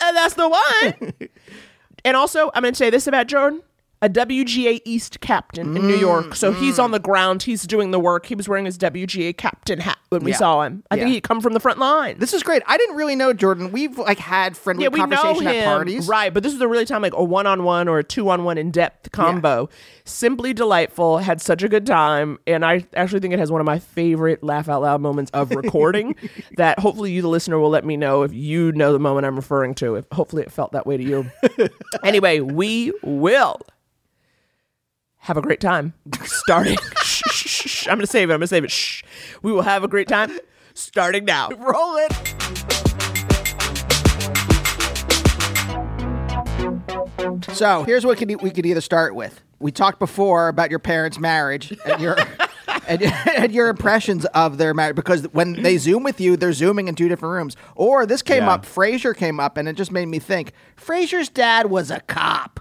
And 0.00 0.16
that's 0.16 0.34
the 0.34 0.48
one. 0.48 1.12
and 2.04 2.16
also, 2.16 2.50
I'm 2.54 2.62
going 2.62 2.74
to 2.74 2.78
say 2.78 2.90
this 2.90 3.06
about 3.06 3.26
Jordan. 3.26 3.62
A 4.02 4.08
WGA 4.10 4.80
East 4.84 5.20
captain 5.20 5.76
in 5.76 5.86
New 5.86 5.96
York. 5.96 6.34
So 6.34 6.52
Mm, 6.52 6.58
he's 6.58 6.78
on 6.78 6.90
the 6.90 6.98
ground. 6.98 7.42
He's 7.44 7.66
doing 7.66 7.92
the 7.92 7.98
work. 7.98 8.26
He 8.26 8.34
was 8.34 8.46
wearing 8.48 8.66
his 8.66 8.76
WGA 8.76 9.32
captain 9.32 9.80
hat 9.80 9.96
when 10.10 10.22
we 10.22 10.32
Yeah. 10.32 10.36
saw 10.36 10.62
him. 10.62 10.82
I 10.90 10.96
think 10.96 11.08
he'd 11.10 11.22
come 11.22 11.40
from 11.40 11.54
the 11.54 11.60
front 11.60 11.78
line. 11.78 12.18
This 12.18 12.34
is 12.34 12.42
great. 12.42 12.62
I 12.66 12.76
didn't 12.76 12.96
really 12.96 13.16
know 13.16 13.32
Jordan. 13.32 13.72
We've 13.72 13.96
like 13.98 14.18
had 14.18 14.54
friendly 14.56 14.84
yeah, 14.84 14.90
conversation 14.90 15.46
at 15.46 15.64
parties. 15.64 16.06
right? 16.08 16.32
But 16.32 16.42
this 16.42 16.52
was 16.52 16.60
a 16.60 16.68
really 16.68 16.84
time 16.84 17.00
like 17.00 17.14
a 17.14 17.24
one-on-one 17.24 17.88
or 17.88 17.98
a 17.98 18.04
two-on-one 18.04 18.58
in-depth 18.58 19.12
combo. 19.12 19.68
Simply 20.04 20.52
delightful. 20.52 21.18
Had 21.18 21.40
such 21.40 21.62
a 21.62 21.68
good 21.68 21.86
time, 21.86 22.38
and 22.46 22.64
I 22.64 22.84
actually 22.94 23.20
think 23.20 23.32
it 23.34 23.38
has 23.38 23.50
one 23.50 23.60
of 23.60 23.64
my 23.64 23.78
favorite 23.78 24.42
laugh 24.44 24.68
out 24.68 24.82
loud 24.82 25.00
moments 25.00 25.30
of 25.32 25.50
recording. 25.52 26.14
that 26.58 26.78
hopefully 26.78 27.12
you, 27.12 27.22
the 27.22 27.28
listener, 27.28 27.58
will 27.58 27.70
let 27.70 27.84
me 27.84 27.96
know 27.96 28.22
if 28.22 28.32
you 28.32 28.72
know 28.72 28.92
the 28.92 28.98
moment 29.00 29.26
I'm 29.26 29.36
referring 29.36 29.74
to. 29.76 29.96
If 29.96 30.04
hopefully 30.12 30.42
it 30.42 30.52
felt 30.52 30.72
that 30.72 30.86
way 30.86 30.96
to 30.96 31.02
you. 31.02 31.26
anyway, 32.04 32.40
we 32.40 32.92
will 33.02 33.58
have 35.26 35.36
a 35.36 35.42
great 35.42 35.60
time 35.60 35.92
starting. 36.24 36.76
shh, 37.02 37.22
shh, 37.30 37.48
shh, 37.48 37.68
shh. 37.68 37.88
I'm 37.88 37.96
gonna 37.96 38.06
save 38.06 38.30
it. 38.30 38.32
I'm 38.32 38.38
gonna 38.38 38.46
save 38.46 38.62
it. 38.64 38.70
Shh. 38.70 39.02
We 39.42 39.50
will 39.52 39.62
have 39.62 39.82
a 39.82 39.88
great 39.88 40.06
time 40.08 40.30
starting 40.74 41.24
now. 41.24 41.48
Roll 41.58 41.96
it. 41.96 43.56
So 47.54 47.82
here's 47.84 48.04
what 48.06 48.18
could, 48.18 48.40
we 48.42 48.50
could 48.50 48.66
either 48.66 48.80
start 48.80 49.14
with. 49.14 49.40
We 49.58 49.72
talked 49.72 49.98
before 49.98 50.48
about 50.48 50.70
your 50.70 50.78
parents' 50.78 51.18
marriage 51.18 51.76
and 51.84 52.00
your 52.00 52.16
and, 52.86 53.02
and 53.02 53.52
your 53.52 53.68
impressions 53.68 54.24
of 54.26 54.58
their 54.58 54.74
marriage 54.74 54.94
because 54.96 55.24
when 55.32 55.54
they 55.62 55.76
zoom 55.78 56.02
with 56.04 56.20
you, 56.20 56.36
they're 56.36 56.52
zooming 56.52 56.86
in 56.88 56.94
two 56.94 57.08
different 57.08 57.32
rooms. 57.32 57.56
Or 57.74 58.06
this 58.06 58.22
came 58.22 58.44
Yeah. 58.44 58.52
up, 58.52 58.64
Frasier 58.66 59.16
came 59.16 59.40
up, 59.40 59.56
and 59.56 59.66
it 59.68 59.74
just 59.74 59.90
made 59.90 60.06
me 60.06 60.18
think. 60.18 60.52
Frasier's 60.76 61.28
dad 61.28 61.68
was 61.70 61.90
a 61.90 62.00
cop. 62.00 62.60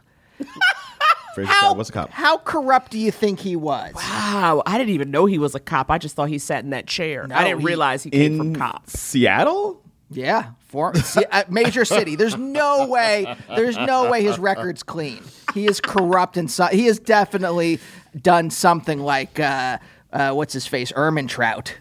Fraser 1.35 1.49
How 1.49 1.59
Scott 1.59 1.77
was 1.77 1.89
a 1.89 1.91
cop. 1.91 2.09
How 2.11 2.37
corrupt 2.39 2.91
do 2.91 2.97
you 2.97 3.11
think 3.11 3.39
he 3.39 3.55
was? 3.55 3.93
Wow, 3.93 4.63
I 4.65 4.77
didn't 4.77 4.93
even 4.93 5.11
know 5.11 5.25
he 5.25 5.37
was 5.37 5.53
a 5.53 5.59
cop. 5.59 5.91
I 5.91 5.97
just 5.97 6.15
thought 6.15 6.29
he 6.29 6.39
sat 6.39 6.63
in 6.63 6.71
that 6.71 6.87
chair. 6.87 7.27
I 7.31 7.43
didn't 7.43 7.59
he- 7.59 7.65
realize 7.65 8.03
he 8.03 8.09
came 8.09 8.33
In 8.33 8.37
from 8.37 8.55
cops. 8.55 8.97
Seattle? 8.99 9.81
Yeah, 10.11 10.51
for 10.67 10.93
see, 10.95 11.23
major 11.49 11.83
city. 11.83 12.15
There's 12.15 12.37
no 12.37 12.87
way. 12.87 13.35
There's 13.49 13.77
no 13.77 14.09
way 14.09 14.23
his 14.23 14.37
record's 14.39 14.83
clean. 14.83 15.21
He 15.53 15.65
is 15.65 15.81
corrupt 15.81 16.37
and 16.37 16.49
so, 16.49 16.65
he 16.67 16.85
has 16.85 16.99
definitely 16.99 17.79
done 18.21 18.49
something 18.49 18.99
like 18.99 19.39
uh, 19.39 19.79
uh, 20.13 20.31
what's 20.33 20.53
his 20.53 20.67
face, 20.67 20.91
Ermin 20.95 21.27
Trout 21.27 21.75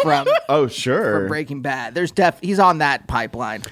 from, 0.00 0.26
Oh, 0.48 0.66
sure. 0.66 1.20
from 1.20 1.28
Breaking 1.28 1.62
Bad. 1.62 1.94
There's 1.94 2.10
def. 2.10 2.38
He's 2.42 2.58
on 2.58 2.78
that 2.78 3.06
pipeline. 3.06 3.62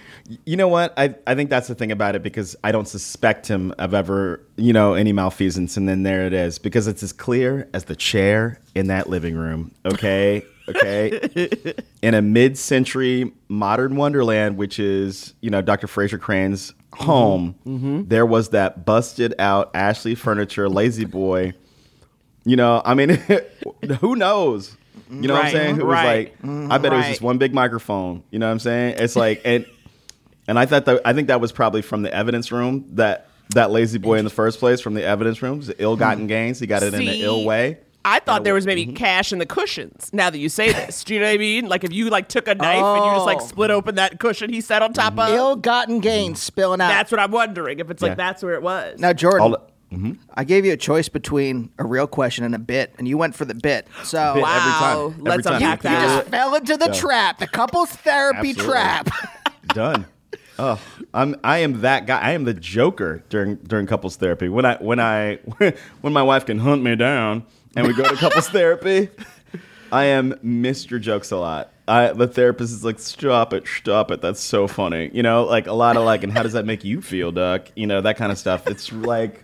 You 0.45 0.57
know 0.57 0.69
what? 0.69 0.95
I, 0.97 1.15
I 1.27 1.35
think 1.35 1.51
that's 1.51 1.69
the 1.69 1.75
thing 1.75 1.91
about 1.91 2.15
it 2.15 2.23
because 2.23 2.57
I 2.63 2.73
don't 2.73 2.87
suspect 2.87 3.49
him 3.49 3.75
of 3.79 3.95
ever, 3.95 4.41
you 4.57 4.73
know, 4.73 4.95
any 4.95 5.13
malfeasance. 5.13 5.77
And 5.77 5.89
then 5.89 6.03
there 6.03 6.27
it 6.27 6.33
is 6.33 6.59
because 6.59 6.87
it's 6.87 7.03
as 7.03 7.13
clear 7.13 7.69
as 7.73 7.85
the 7.85 7.97
chair 7.97 8.61
in 8.75 8.87
that 8.89 9.09
living 9.09 9.37
room. 9.37 9.73
Okay. 9.85 10.45
Okay. 10.69 11.75
in 12.03 12.15
a 12.15 12.23
mid 12.23 12.57
century 12.57 13.33
modern 13.49 13.97
wonderland, 13.97 14.57
which 14.57 14.79
is, 14.79 15.35
you 15.41 15.51
know, 15.51 15.63
Dr. 15.63 15.87
Frasier 15.87 16.21
Crane's 16.21 16.73
mm-hmm. 16.73 17.05
home, 17.05 17.55
mm-hmm. 17.67 18.03
there 18.07 18.27
was 18.27 18.51
that 18.51 18.85
busted 18.85 19.35
out 19.39 19.71
Ashley 19.75 20.15
Furniture 20.15 20.69
Lazy 20.69 21.05
Boy. 21.05 21.55
You 22.45 22.57
know, 22.57 22.81
I 22.85 22.95
mean, 22.95 23.11
who 24.01 24.17
knows? 24.17 24.77
You 25.11 25.29
know 25.29 25.35
what 25.35 25.47
I'm 25.47 25.53
saying? 25.53 25.77
Who 25.77 25.85
right. 25.85 26.37
was 26.43 26.51
like, 26.51 26.71
I 26.73 26.79
bet 26.79 26.93
it 26.93 26.97
was 26.97 27.07
just 27.07 27.21
one 27.23 27.39
big 27.39 27.53
microphone. 27.53 28.23
You 28.31 28.39
know 28.39 28.47
what 28.47 28.53
I'm 28.53 28.59
saying? 28.61 28.97
It's 28.99 29.17
like, 29.17 29.43
and 29.45 29.67
and 30.47 30.59
I 30.59 30.67
thought 30.67 30.85
that 30.87 31.01
I 31.05 31.13
think 31.13 31.29
that 31.29 31.41
was 31.41 31.53
probably 31.53 31.83
from 31.83 32.03
the 32.03 32.13
evidence 32.13 32.53
room 32.53 32.85
that 32.93 33.29
that 33.55 33.71
lazy 33.71 33.99
boy 33.99 34.19
in 34.19 34.25
the 34.25 34.31
first 34.31 34.59
place 34.61 34.81
from 34.81 34.95
the 34.95 35.03
evidence 35.05 35.43
room, 35.43 35.61
the 35.61 35.75
ill-gotten 35.83 36.27
gains. 36.29 36.61
He 36.61 36.67
got 36.69 36.83
it 36.85 36.95
in 36.95 37.01
an 37.01 37.09
ill 37.09 37.45
way. 37.45 37.79
I 38.05 38.21
thought 38.21 38.45
there 38.45 38.55
was 38.55 38.65
maybe 38.65 38.87
Mm-hmm. 38.87 38.95
cash 38.95 39.31
in 39.33 39.39
the 39.41 39.47
cushions. 39.47 40.09
Now 40.13 40.31
that 40.31 40.39
you 40.39 40.49
say 40.49 40.73
this, 40.73 41.05
do 41.05 41.13
you 41.15 41.21
know 41.21 41.27
what 41.27 41.35
I 41.35 41.39
mean? 41.39 41.67
Like 41.69 41.85
if 41.85 41.93
you 41.93 42.09
like 42.09 42.29
took 42.29 42.49
a 42.49 42.55
knife 42.55 42.83
and 42.83 43.05
you 43.05 43.11
just 43.13 43.27
like 43.27 43.43
Oh. 43.43 43.47
split 43.47 43.71
open 43.71 43.97
that 43.97 44.19
cushion 44.19 44.51
he 44.51 44.61
sat 44.63 44.81
on 44.83 44.93
top 44.95 45.19
of. 45.19 45.29
Ill-gotten 45.31 46.01
gains 46.01 46.41
spilling 46.41 46.81
out. 46.81 46.89
That's 46.89 47.11
what 47.11 47.19
I'm 47.21 47.31
wondering. 47.31 47.79
If 47.81 47.91
it's 47.91 48.01
like 48.03 48.17
that's 48.17 48.43
where 48.43 48.55
it 48.55 48.63
was. 48.63 48.99
now, 48.99 49.13
Jordan. 49.13 49.57
The- 49.91 50.17
I 50.35 50.45
gave 50.45 50.65
you 50.65 50.73
a 50.73 50.77
choice 50.77 51.09
between 51.09 51.71
a 51.79 51.85
real 51.85 52.07
question 52.07 52.45
and 52.45 52.55
a 52.55 52.59
bit, 52.59 52.95
and 52.99 53.09
you 53.09 53.19
went 53.19 53.35
for 53.35 53.45
the 53.45 53.55
bit. 53.55 53.89
So 54.05 54.35
Bit. 54.35 54.43
wow. 54.43 54.57
every 54.57 54.73
time. 54.73 54.99
Every 55.21 55.31
Let's 55.31 55.45
time. 55.45 55.55
unpack 55.55 55.85
You 55.85 55.91
you 55.91 55.97
just 55.97 56.29
fell 56.29 56.55
into 56.55 56.77
the 56.77 56.89
trap, 56.93 57.39
the 57.39 57.47
couples 57.49 57.91
therapy 57.91 58.51
Absolutely. 58.51 58.65
trap. 58.73 59.09
Done. 59.75 60.07
Oh, 60.59 60.79
I'm 61.15 61.37
I 61.43 61.59
am 61.59 61.81
that 61.81 62.07
guy. 62.07 62.21
I 62.21 62.31
am 62.33 62.45
the 62.45 62.55
Joker 62.55 63.25
during 63.31 63.57
during 63.57 63.87
couples 63.87 64.17
therapy. 64.17 64.49
When 64.49 64.65
I 64.65 64.77
when 64.77 65.01
I 65.01 65.37
when 66.03 66.13
my 66.13 66.23
wife 66.23 66.45
can 66.47 66.59
hunt 66.59 66.83
me 66.83 66.97
down 66.97 67.45
and 67.75 67.87
we 67.87 67.95
go 67.95 68.05
to 68.05 68.15
couples 68.17 68.49
therapy, 68.51 69.09
I 69.91 70.05
am 70.05 70.35
Mr. 70.45 71.01
Jokes 71.01 71.31
a 71.31 71.37
lot. 71.37 71.73
I, 71.89 72.13
the 72.13 72.29
therapist 72.29 72.73
is 72.73 72.85
like, 72.85 73.01
stop 73.01 73.53
it, 73.53 73.67
stop 73.67 74.13
it. 74.13 74.21
That's 74.21 74.41
so 74.41 74.69
funny. 74.69 75.11
You 75.13 75.25
know, 75.25 75.43
like 75.45 75.67
a 75.67 75.73
lot 75.73 75.97
of 75.97 76.05
like, 76.05 76.23
and 76.23 76.33
how 76.33 76.45
does 76.45 76.53
that 76.53 76.65
make 76.65 76.85
you 76.85 77.01
feel, 77.03 77.33
Duck? 77.33 77.67
You 77.75 77.89
know, 77.89 78.01
that 78.03 78.17
kind 78.17 78.31
of 78.31 78.39
stuff. 78.39 78.69
It's 78.69 78.93
like, 78.93 79.43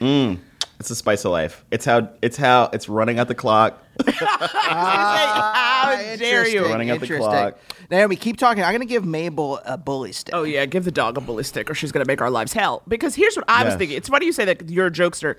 mm, 0.00 0.38
it's 0.80 0.88
the 0.88 0.94
spice 0.94 1.24
of 1.24 1.32
life. 1.32 1.64
It's 1.70 1.84
how 1.84 2.10
it's 2.22 2.36
how 2.36 2.70
it's 2.72 2.88
running 2.88 3.18
out 3.18 3.28
the 3.28 3.34
clock. 3.34 3.82
How 4.08 5.94
dare 5.96 6.46
you? 6.48 6.58
Interesting, 6.58 6.62
Running 6.62 6.90
out 6.90 7.00
the 7.00 7.06
interesting. 7.06 7.30
clock. 7.30 7.58
Naomi, 7.90 8.16
keep 8.16 8.36
talking. 8.36 8.62
I'm 8.62 8.70
going 8.70 8.80
to 8.80 8.86
give 8.86 9.04
Mabel 9.04 9.60
a 9.64 9.76
bully 9.78 10.12
stick. 10.12 10.34
Oh 10.34 10.42
yeah, 10.42 10.66
give 10.66 10.84
the 10.84 10.90
dog 10.92 11.16
a 11.16 11.20
bully 11.20 11.44
stick, 11.44 11.70
or 11.70 11.74
she's 11.74 11.92
gonna 11.92 12.04
make 12.04 12.20
our 12.20 12.30
lives 12.30 12.52
hell. 12.52 12.82
Because 12.86 13.14
here's 13.14 13.36
what 13.36 13.44
I 13.48 13.64
was 13.64 13.72
Yes. 13.72 13.78
thinking. 13.78 13.96
It's 13.96 14.08
funny 14.08 14.26
you 14.26 14.32
say 14.32 14.44
that 14.44 14.68
you're 14.70 14.86
a 14.86 14.90
jokester. 14.90 15.36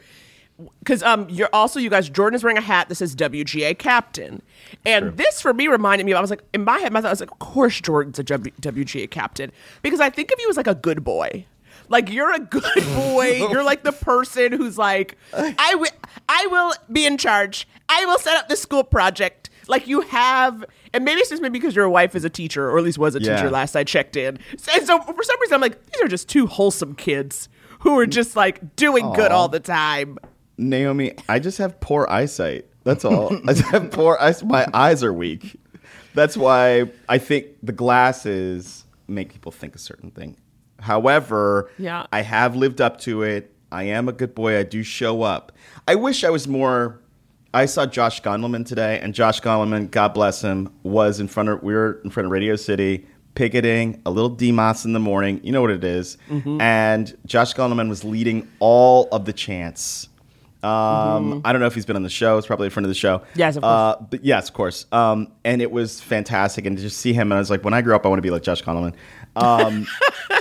Because 0.79 1.01
um, 1.03 1.25
you're 1.29 1.49
also 1.53 1.79
you 1.79 1.89
guys. 1.89 2.09
Jordan 2.09 2.35
is 2.35 2.43
wearing 2.43 2.57
a 2.57 2.61
hat 2.61 2.89
that 2.89 2.95
says 2.95 3.15
WGA 3.15 3.77
Captain, 3.79 4.41
and 4.85 5.15
this 5.15 5.41
for 5.41 5.53
me 5.53 5.67
reminded 5.69 6.03
me. 6.05 6.11
of 6.11 6.17
I 6.17 6.21
was 6.21 6.29
like 6.31 6.43
in 6.53 6.65
my 6.65 6.79
head, 6.79 6.91
my 6.91 6.99
thought 6.99 7.07
I 7.07 7.11
was 7.11 7.21
like, 7.21 7.31
of 7.31 7.39
course 7.39 7.79
Jordan's 7.79 8.19
a 8.19 8.23
W- 8.23 8.51
WGA 8.59 9.09
Captain 9.09 9.53
because 9.83 10.01
I 10.01 10.09
think 10.09 10.31
of 10.33 10.39
you 10.39 10.49
as 10.49 10.57
like 10.57 10.67
a 10.67 10.75
good 10.75 11.01
boy. 11.03 11.45
Like 11.89 12.09
you're 12.11 12.33
a 12.33 12.39
good 12.39 12.63
boy. 12.95 13.47
you're 13.49 13.63
like 13.63 13.83
the 13.83 13.91
person 13.91 14.51
who's 14.53 14.77
like, 14.77 15.17
I 15.33 15.75
will, 15.75 15.89
I 16.29 16.47
will 16.49 16.73
be 16.91 17.05
in 17.05 17.17
charge. 17.17 17.67
I 17.89 18.05
will 18.05 18.19
set 18.19 18.37
up 18.37 18.47
the 18.47 18.55
school 18.55 18.83
project. 18.83 19.49
Like 19.67 19.87
you 19.87 20.01
have, 20.01 20.63
and 20.93 21.03
maybe 21.05 21.19
it's 21.21 21.29
just 21.29 21.41
maybe 21.41 21.59
because 21.59 21.75
your 21.75 21.89
wife 21.89 22.15
is 22.15 22.23
a 22.23 22.29
teacher, 22.29 22.69
or 22.69 22.77
at 22.79 22.83
least 22.83 22.97
was 22.97 23.15
a 23.15 23.21
Yeah. 23.21 23.35
teacher 23.35 23.51
last 23.51 23.75
I 23.75 23.83
checked 23.83 24.15
in. 24.15 24.39
So- 24.57 24.71
And 24.75 24.85
so 24.87 24.99
for 25.01 25.23
some 25.23 25.39
reason, 25.41 25.53
I'm 25.55 25.61
like, 25.61 25.83
these 25.91 26.01
are 26.01 26.07
just 26.07 26.27
two 26.29 26.47
wholesome 26.47 26.95
kids 26.95 27.49
who 27.79 27.97
are 27.99 28.05
just 28.07 28.35
like 28.35 28.75
doing 28.75 29.11
good 29.13 29.31
all 29.31 29.47
the 29.47 29.59
time. 29.59 30.17
Naomi, 30.57 31.13
I 31.29 31.39
just 31.39 31.57
have 31.59 31.79
poor 31.79 32.07
eyesight. 32.09 32.65
That's 32.83 33.05
all. 33.05 33.35
I 33.47 33.53
just 33.53 33.65
have 33.69 33.91
poor 33.91 34.17
eyes. 34.19 34.43
My 34.43 34.67
eyes 34.73 35.03
are 35.03 35.13
weak. 35.13 35.59
That's 36.15 36.35
why 36.35 36.85
I 37.07 37.17
think 37.19 37.47
the 37.61 37.71
glasses 37.71 38.85
make 39.07 39.31
people 39.31 39.51
think 39.51 39.75
a 39.75 39.79
certain 39.79 40.11
thing. 40.11 40.35
However, 40.81 41.69
Yeah. 41.77 42.05
I 42.11 42.21
have 42.21 42.55
lived 42.55 42.81
up 42.81 42.99
to 43.01 43.23
it. 43.23 43.53
I 43.71 43.83
am 43.83 44.09
a 44.09 44.11
good 44.11 44.33
boy. 44.33 44.57
I 44.57 44.63
do 44.63 44.81
show 44.83 45.21
up. 45.21 45.51
I 45.87 45.95
wish 45.95 46.23
I 46.23 46.29
was 46.29 46.47
more. 46.47 46.99
I 47.53 47.65
saw 47.65 47.85
Josh 47.85 48.21
Gondelman 48.21 48.65
today, 48.65 48.99
and 48.99 49.13
Josh 49.13 49.41
Gondelman, 49.41 49.89
God 49.91 50.13
bless 50.13 50.41
him, 50.41 50.71
was 50.83 51.19
in 51.19 51.27
front 51.27 51.49
of. 51.49 51.63
We 51.63 51.73
were 51.73 51.99
in 52.03 52.09
front 52.11 52.25
of 52.25 52.31
Radio 52.31 52.55
City 52.55 53.05
picketing 53.35 54.01
a 54.05 54.11
little 54.11 54.29
demos 54.29 54.85
in 54.85 54.93
the 54.93 54.99
morning. 54.99 55.39
You 55.43 55.51
know 55.51 55.61
what 55.61 55.71
it 55.71 55.83
is. 55.83 56.17
And 56.29 57.15
Josh 57.25 57.53
Gondelman 57.53 57.87
was 57.89 58.03
leading 58.03 58.47
all 58.59 59.07
of 59.11 59.25
the 59.25 59.33
chants. 59.33 60.09
Um, 60.61 61.41
I 61.45 61.53
don't 61.53 61.61
know 61.61 61.67
if 61.67 61.73
he's 61.75 61.85
been 61.85 61.95
on 61.95 62.03
the 62.03 62.09
show. 62.09 62.37
It's 62.37 62.45
probably 62.47 62.67
a 62.67 62.69
friend 62.69 62.85
of 62.85 62.89
the 62.89 62.93
show. 62.95 63.21
Yes, 63.35 63.55
of 63.55 63.61
course. 63.63 63.71
Uh, 63.71 64.03
but 64.09 64.25
yes, 64.25 64.49
of 64.49 64.53
course. 64.55 64.85
Um, 64.91 65.31
and 65.45 65.61
it 65.61 65.71
was 65.71 66.01
fantastic. 66.01 66.65
And 66.65 66.75
to 66.75 66.83
just 66.83 66.97
see 66.97 67.13
him, 67.13 67.31
and 67.31 67.37
I 67.37 67.39
was 67.39 67.49
like, 67.49 67.63
when 67.63 67.73
I 67.73 67.81
grow 67.81 67.95
up, 67.95 68.05
I 68.05 68.09
want 68.09 68.17
to 68.17 68.23
be 68.23 68.29
like 68.29 68.43
Josh 68.43 68.61
Gondelman. 68.61 68.93
Um, 69.37 69.87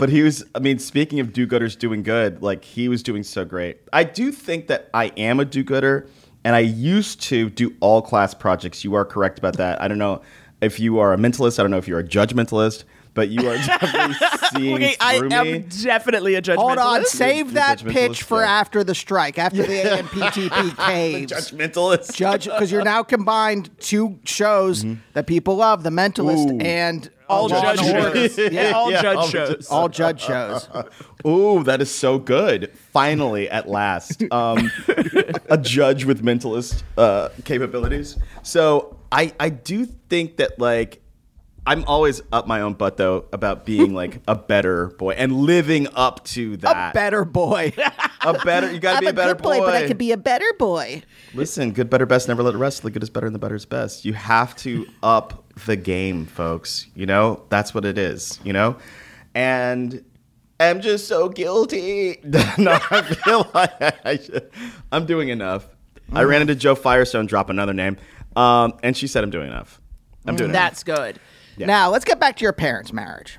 but 0.00 0.08
he 0.08 0.22
was, 0.22 0.44
I 0.54 0.58
mean, 0.58 0.78
speaking 0.80 1.20
of 1.20 1.32
do 1.32 1.46
gooders 1.46 1.78
doing 1.78 2.02
good, 2.02 2.42
like 2.42 2.64
he 2.64 2.88
was 2.88 3.02
doing 3.04 3.22
so 3.22 3.44
great. 3.44 3.78
I 3.92 4.02
do 4.04 4.32
think 4.32 4.66
that 4.66 4.90
I 4.92 5.06
am 5.16 5.38
a 5.38 5.44
do 5.44 5.62
gooder, 5.62 6.08
and 6.42 6.56
I 6.56 6.60
used 6.60 7.20
to 7.22 7.48
do 7.50 7.74
all 7.80 8.02
class 8.02 8.34
projects. 8.34 8.82
You 8.82 8.94
are 8.94 9.04
correct 9.04 9.38
about 9.38 9.58
that. 9.58 9.80
I 9.80 9.86
don't 9.86 9.98
know 9.98 10.22
if 10.60 10.80
you 10.80 10.98
are 10.98 11.12
a 11.12 11.16
mentalist, 11.16 11.58
I 11.58 11.62
don't 11.62 11.70
know 11.70 11.78
if 11.78 11.86
you're 11.86 12.00
a 12.00 12.04
judgmentalist, 12.04 12.84
but 13.14 13.28
you 13.28 13.48
are 13.48 13.56
definitely 13.66 14.14
seeing 14.54 14.74
Okay, 14.76 14.96
I 15.00 15.18
through 15.18 15.32
am 15.32 15.46
me. 15.52 15.58
definitely 15.82 16.34
a 16.36 16.42
judgmentalist. 16.42 16.56
Hold 16.56 16.78
on, 16.78 17.04
save 17.06 17.46
You're 17.46 17.54
that 17.54 17.84
pitch 17.84 18.22
for 18.22 18.40
yeah. 18.42 18.50
after 18.60 18.84
the 18.84 18.94
strike, 18.94 19.38
after 19.38 19.62
the 19.62 19.72
AMPTP 19.82 20.76
caves. 20.86 21.32
Judgmentalist. 21.32 22.14
Judge, 22.14 22.44
because 22.44 22.70
you're 22.70 22.84
now 22.84 23.02
combined 23.02 23.70
two 23.80 24.18
shows 24.24 24.84
that 25.14 25.26
people 25.26 25.56
love: 25.56 25.82
The 25.82 25.90
Mentalist 25.90 26.46
Mm-hmm. 26.46 26.60
Ooh. 26.62 26.64
and 26.64 27.10
all 27.30 27.48
Law 27.48 27.70
and 27.70 27.78
judge 27.78 28.34
shows. 28.34 28.38
Yeah, 28.52 28.72
all 28.72 28.90
Yeah, 28.90 29.02
judge 29.02 29.16
all 29.16 29.28
shows. 29.28 29.68
all 29.70 29.88
judge 29.88 30.20
shows. 30.22 30.68
Ooh, 31.26 31.62
that 31.64 31.80
is 31.80 31.90
so 31.90 32.18
good. 32.18 32.72
Finally, 32.92 33.48
at 33.48 33.68
last, 33.68 34.22
um, 34.32 34.70
a 35.48 35.58
judge 35.58 36.04
with 36.04 36.22
mentalist 36.24 36.82
uh, 36.98 37.28
capabilities. 37.44 38.16
So 38.42 38.98
I, 39.12 39.32
I 39.38 39.48
do 39.50 39.86
think 39.86 40.38
that 40.38 40.58
like 40.58 41.00
I'm 41.66 41.84
always 41.84 42.22
up 42.32 42.46
my 42.46 42.62
own 42.62 42.74
butt 42.74 42.96
though 42.96 43.26
about 43.32 43.66
being 43.66 43.92
like 43.94 44.20
a 44.26 44.34
better 44.34 44.88
boy 44.88 45.12
and 45.12 45.32
living 45.32 45.88
up 45.94 46.24
to 46.24 46.56
that. 46.58 46.70
A 46.70 46.74
that. 46.74 46.94
better 46.94 47.24
boy. 47.24 47.72
A 48.22 48.34
better. 48.44 48.70
You 48.70 48.78
got 48.78 48.92
to 48.92 48.96
I'm 48.98 49.04
be 49.04 49.06
a 49.08 49.12
better 49.14 49.34
good 49.34 49.42
boy, 49.42 49.60
but 49.60 49.74
I 49.74 49.86
could 49.86 49.96
be 49.96 50.12
a 50.12 50.16
better 50.18 50.44
boy. 50.58 51.02
Listen, 51.32 51.72
good, 51.72 51.88
better, 51.88 52.04
best. 52.04 52.28
Never 52.28 52.42
let 52.42 52.54
it 52.54 52.58
rest. 52.58 52.82
The 52.82 52.90
good 52.90 53.02
is 53.02 53.08
better, 53.08 53.24
and 53.24 53.34
the 53.34 53.38
better 53.38 53.54
is 53.54 53.64
best. 53.64 54.04
You 54.04 54.12
have 54.12 54.54
to 54.56 54.86
up 55.02 55.49
the 55.66 55.76
game, 55.76 56.26
folks. 56.26 56.86
You 56.94 57.06
know 57.06 57.44
that's 57.48 57.74
what 57.74 57.84
it 57.84 57.98
is. 57.98 58.38
You 58.44 58.52
know, 58.52 58.76
and 59.34 60.04
I'm 60.58 60.80
just 60.80 61.08
so 61.08 61.28
guilty. 61.28 62.20
no, 62.58 62.78
I 62.90 63.02
feel 63.02 63.50
like 63.54 64.06
I 64.06 64.16
should, 64.18 64.50
I'm 64.92 65.06
doing 65.06 65.28
enough. 65.30 65.68
I 66.12 66.22
ran 66.24 66.40
into 66.42 66.54
Jo 66.54 66.74
Firestone. 66.74 67.26
Drop 67.26 67.50
another 67.50 67.72
name, 67.74 67.96
um, 68.36 68.74
and 68.82 68.96
she 68.96 69.06
said 69.06 69.22
I'm 69.24 69.30
doing 69.30 69.48
enough. 69.48 69.80
I'm 70.26 70.36
doing 70.36 70.50
enough. 70.50 70.62
That's 70.62 70.82
good. 70.84 71.20
Now 71.58 71.90
let's 71.90 72.04
get 72.04 72.18
back 72.18 72.36
to 72.36 72.42
your 72.42 72.52
parents' 72.52 72.92
marriage. 72.92 73.38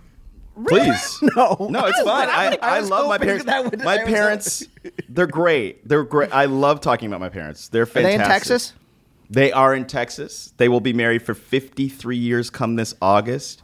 Please, 0.67 1.17
No. 1.36 1.55
no, 1.71 1.86
it's 1.86 2.01
fine. 2.01 2.27
I, 2.29 2.57
I 2.62 2.75
I, 2.77 2.79
was 2.81 2.89
love 2.89 3.07
my 3.07 3.13
hoping 3.13 3.27
parents. 3.27 3.45
that 3.45 3.63
would- 3.63 3.84
my 3.84 3.95
I 3.99 4.03
was- 4.03 4.13
parents, 4.13 4.67
they're 5.10 5.25
great. 5.25 5.88
They're 5.88 6.03
great. 6.03 6.31
I 6.34 6.45
love 6.45 6.81
talking 6.81 7.07
about 7.07 7.19
my 7.19 7.29
parents. 7.29 7.69
They're 7.69 7.84
Are 7.84 7.86
they 7.86 8.03
fantastic. 8.03 8.21
in 8.25 8.27
Texas? 8.31 8.73
They 9.31 9.53
are 9.53 9.73
in 9.73 9.85
Texas. 9.85 10.53
They 10.57 10.67
will 10.67 10.81
be 10.81 10.91
married 10.91 11.21
for 11.21 11.33
53 11.33 12.17
years 12.17 12.49
come 12.49 12.75
this 12.75 12.93
August. 13.01 13.63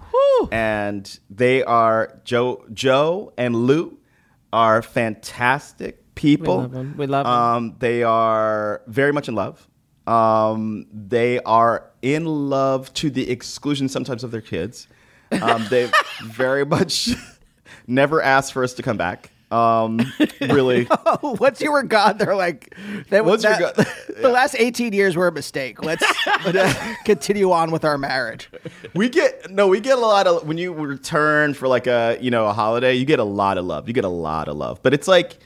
And 0.52 1.20
they 1.30 1.62
are 1.64 2.20
Joe 2.24 2.64
Joe 2.74 3.34
and 3.38 3.54
Lou 3.54 3.98
are 4.54 4.82
fantastic 4.82 6.16
people. 6.16 6.58
We 6.58 6.64
love 6.64 6.76
'em. 6.76 6.96
We 6.98 7.08
love 7.08 7.26
'em. 7.26 7.32
Um, 7.32 7.76
they 7.80 8.04
are 8.04 8.82
very 8.88 9.12
much 9.12 9.28
in 9.28 9.36
love. 9.36 9.68
Um, 10.06 10.86
they 10.94 11.40
are 11.42 11.92
in 12.02 12.26
love 12.26 12.94
to 12.94 13.10
the 13.10 13.30
exclusion 13.30 13.90
sometimes 13.90 14.24
of 14.24 14.32
their 14.32 14.42
kids. 14.42 14.88
Um, 15.42 15.66
they 15.70 15.92
very 16.24 16.66
much 16.66 17.10
never 17.88 18.22
asked 18.22 18.54
for 18.54 18.64
us 18.64 18.74
to 18.76 18.84
come 18.84 18.96
back. 18.96 19.32
Um, 19.50 20.02
really. 20.42 20.86
What's 21.22 21.62
your 21.62 21.76
regard? 21.78 22.20
They're 22.20 22.36
like, 22.36 22.76
that, 23.10 23.24
What's 23.26 23.44
your 23.44 23.58
that-? 23.58 23.88
The 24.18 24.30
last 24.30 24.56
18 24.58 24.94
years 24.94 25.16
were 25.16 25.28
a 25.28 25.32
mistake. 25.32 25.84
Let's 25.84 26.04
continue 27.06 27.52
on 27.52 27.72
with 27.72 27.86
our 27.86 27.98
marriage. 27.98 28.50
We 28.94 29.10
get 29.10 29.50
no, 29.52 29.68
we 29.68 29.80
get 29.80 29.98
a 29.98 30.02
lot 30.02 30.28
of 30.28 30.46
when 30.48 30.58
you 30.58 30.74
return 30.74 31.54
for 31.54 31.68
like 31.68 31.88
a 31.88 32.18
you 32.20 32.32
know 32.32 32.46
a 32.48 32.54
holiday, 32.54 32.94
you 32.96 33.06
get 33.06 33.20
a 33.20 33.24
lot 33.24 33.58
of 33.58 33.66
love. 33.66 33.88
You 33.88 33.94
get 33.94 34.06
a 34.06 34.10
lot 34.10 34.48
of 34.48 34.58
love, 34.58 34.82
but 34.84 34.94
it's 34.94 35.08
like, 35.08 35.38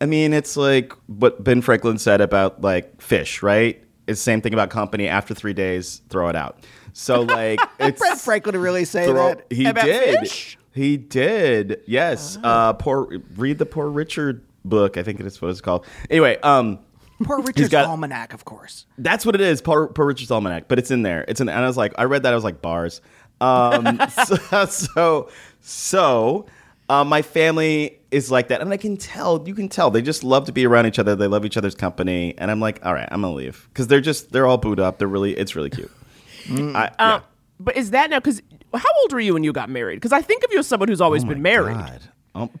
I 0.00 0.06
mean, 0.06 0.32
it's 0.32 0.56
like 0.56 0.92
what 1.06 1.42
Ben 1.42 1.62
Franklin 1.62 1.98
said 1.98 2.20
about 2.20 2.60
like 2.60 3.00
fish, 3.00 3.42
right? 3.42 3.82
It's 4.06 4.20
the 4.20 4.24
same 4.24 4.40
thing 4.42 4.52
about 4.54 4.70
company. 4.70 5.08
After 5.08 5.34
three 5.34 5.54
days, 5.54 6.02
throw 6.10 6.28
it 6.28 6.36
out. 6.36 6.58
So 6.92 7.22
like, 7.22 7.60
it's 7.78 8.24
Franklin 8.24 8.54
to 8.54 8.58
really 8.58 8.84
say 8.84 9.06
throw- 9.06 9.34
that. 9.34 9.46
he 9.50 9.66
About 9.66 9.84
did. 9.84 10.20
fish? 10.20 10.58
He 10.76 10.98
did. 10.98 11.80
Yes. 11.86 12.38
Uh, 12.44 12.74
poor. 12.74 13.20
Read 13.36 13.58
the 13.58 13.66
Poor 13.66 13.88
Richard 13.88 14.44
book. 14.64 14.96
I 14.96 15.02
think 15.02 15.18
it 15.18 15.26
is 15.26 15.40
what 15.40 15.50
it's 15.50 15.60
called. 15.60 15.86
Anyway, 16.10 16.38
um. 16.42 16.78
Poor 17.24 17.40
Richard's 17.40 17.70
got- 17.70 17.86
Almanac, 17.86 18.34
of 18.34 18.44
course. 18.44 18.84
That's 18.98 19.24
what 19.24 19.34
it 19.34 19.40
is, 19.40 19.62
Poor, 19.62 19.88
Poor 19.88 20.04
Richard's 20.04 20.30
Almanac. 20.30 20.68
But 20.68 20.78
it's 20.78 20.90
in 20.90 21.00
there. 21.02 21.24
It's 21.28 21.40
in, 21.40 21.48
and 21.48 21.58
I 21.58 21.66
was 21.66 21.78
like, 21.78 21.94
I 21.96 22.04
read 22.04 22.24
that. 22.24 22.32
I 22.32 22.34
was 22.34 22.44
like, 22.44 22.60
bars. 22.60 23.00
Um, 23.40 23.98
so, 24.26 24.66
so, 24.66 25.30
so 25.62 26.46
uh, 26.90 27.04
my 27.04 27.22
family 27.22 27.98
is 28.10 28.30
like 28.30 28.48
that, 28.48 28.60
and 28.60 28.70
I 28.72 28.76
can 28.76 28.96
tell. 28.98 29.42
You 29.46 29.54
can 29.54 29.68
tell 29.70 29.90
they 29.90 30.02
just 30.02 30.24
love 30.24 30.44
to 30.44 30.52
be 30.52 30.66
around 30.66 30.86
each 30.86 30.98
other. 30.98 31.16
They 31.16 31.26
love 31.26 31.44
each 31.46 31.56
other's 31.56 31.74
company, 31.74 32.34
and 32.36 32.50
I'm 32.50 32.60
like, 32.60 32.84
all 32.84 32.92
right, 32.94 33.08
I'm 33.10 33.22
gonna 33.22 33.34
leave 33.34 33.66
because 33.72 33.86
they're 33.88 34.00
just 34.02 34.30
they're 34.32 34.46
all 34.46 34.58
booed 34.58 34.78
up. 34.80 34.98
They're 34.98 35.08
really, 35.08 35.32
it's 35.36 35.56
really 35.56 35.70
cute. 35.70 35.90
I, 36.50 36.90
yeah. 36.98 37.14
Um, 37.14 37.22
but 37.58 37.76
is 37.76 37.90
that 37.90 38.10
now? 38.10 38.18
Because 38.20 38.42
how 38.74 38.88
old 39.02 39.12
were 39.12 39.20
you 39.20 39.34
when 39.34 39.44
you 39.44 39.52
got 39.52 39.68
married? 39.70 39.96
Because 39.96 40.12
I 40.12 40.22
think 40.22 40.44
of 40.44 40.52
you 40.52 40.58
as 40.58 40.66
someone 40.66 40.88
who's 40.88 41.00
always 41.00 41.24
been 41.24 41.42
married. 41.42 41.76
God. 41.76 42.00
Um, 42.34 42.50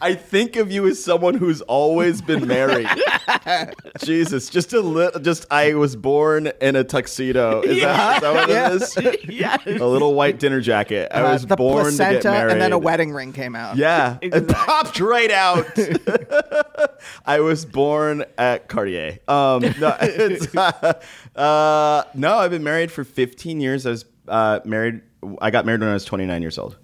I 0.00 0.14
think 0.14 0.56
of 0.56 0.70
you 0.70 0.86
as 0.86 1.02
someone 1.02 1.34
who's 1.34 1.60
always 1.62 2.20
been 2.22 2.46
married. 2.46 2.88
Jesus, 4.04 4.48
just 4.50 4.72
a 4.72 4.80
little. 4.80 5.20
Just 5.20 5.46
I 5.50 5.74
was 5.74 5.96
born 5.96 6.50
in 6.60 6.76
a 6.76 6.84
tuxedo. 6.84 7.62
Is, 7.62 7.80
that, 7.82 8.16
is 8.16 8.22
that 8.22 8.34
what 8.34 8.50
it 8.50 8.72
is? 9.06 9.24
yes. 9.28 9.66
A 9.66 9.86
little 9.86 10.14
white 10.14 10.38
dinner 10.38 10.60
jacket. 10.60 11.08
I 11.12 11.22
Uh, 11.22 11.32
was 11.32 11.46
born 11.46 11.92
to 11.92 11.96
get 11.98 12.24
married, 12.24 12.52
and 12.52 12.60
then 12.60 12.72
a 12.72 12.78
wedding 12.78 13.12
ring 13.12 13.32
came 13.32 13.54
out. 13.56 13.76
Yeah, 13.76 14.18
it 14.20 14.48
popped 14.48 15.00
right 15.00 15.30
out. 15.30 15.66
I 17.26 17.40
was 17.40 17.64
born 17.64 18.24
at 18.36 18.68
Cartier. 18.68 19.18
Um, 19.28 19.62
no, 19.80 19.96
it's, 20.00 20.54
uh, 20.56 21.00
uh, 21.36 22.04
no, 22.14 22.36
I've 22.38 22.50
been 22.50 22.64
married 22.64 22.90
for 22.90 23.04
15 23.04 23.60
years. 23.60 23.86
I 23.86 23.90
was 23.90 24.04
uh, 24.28 24.60
married. 24.64 25.00
I 25.40 25.50
got 25.50 25.66
married 25.66 25.80
when 25.80 25.88
I 25.90 25.94
was 25.94 26.04
29 26.04 26.42
years 26.42 26.58
old. 26.58 26.76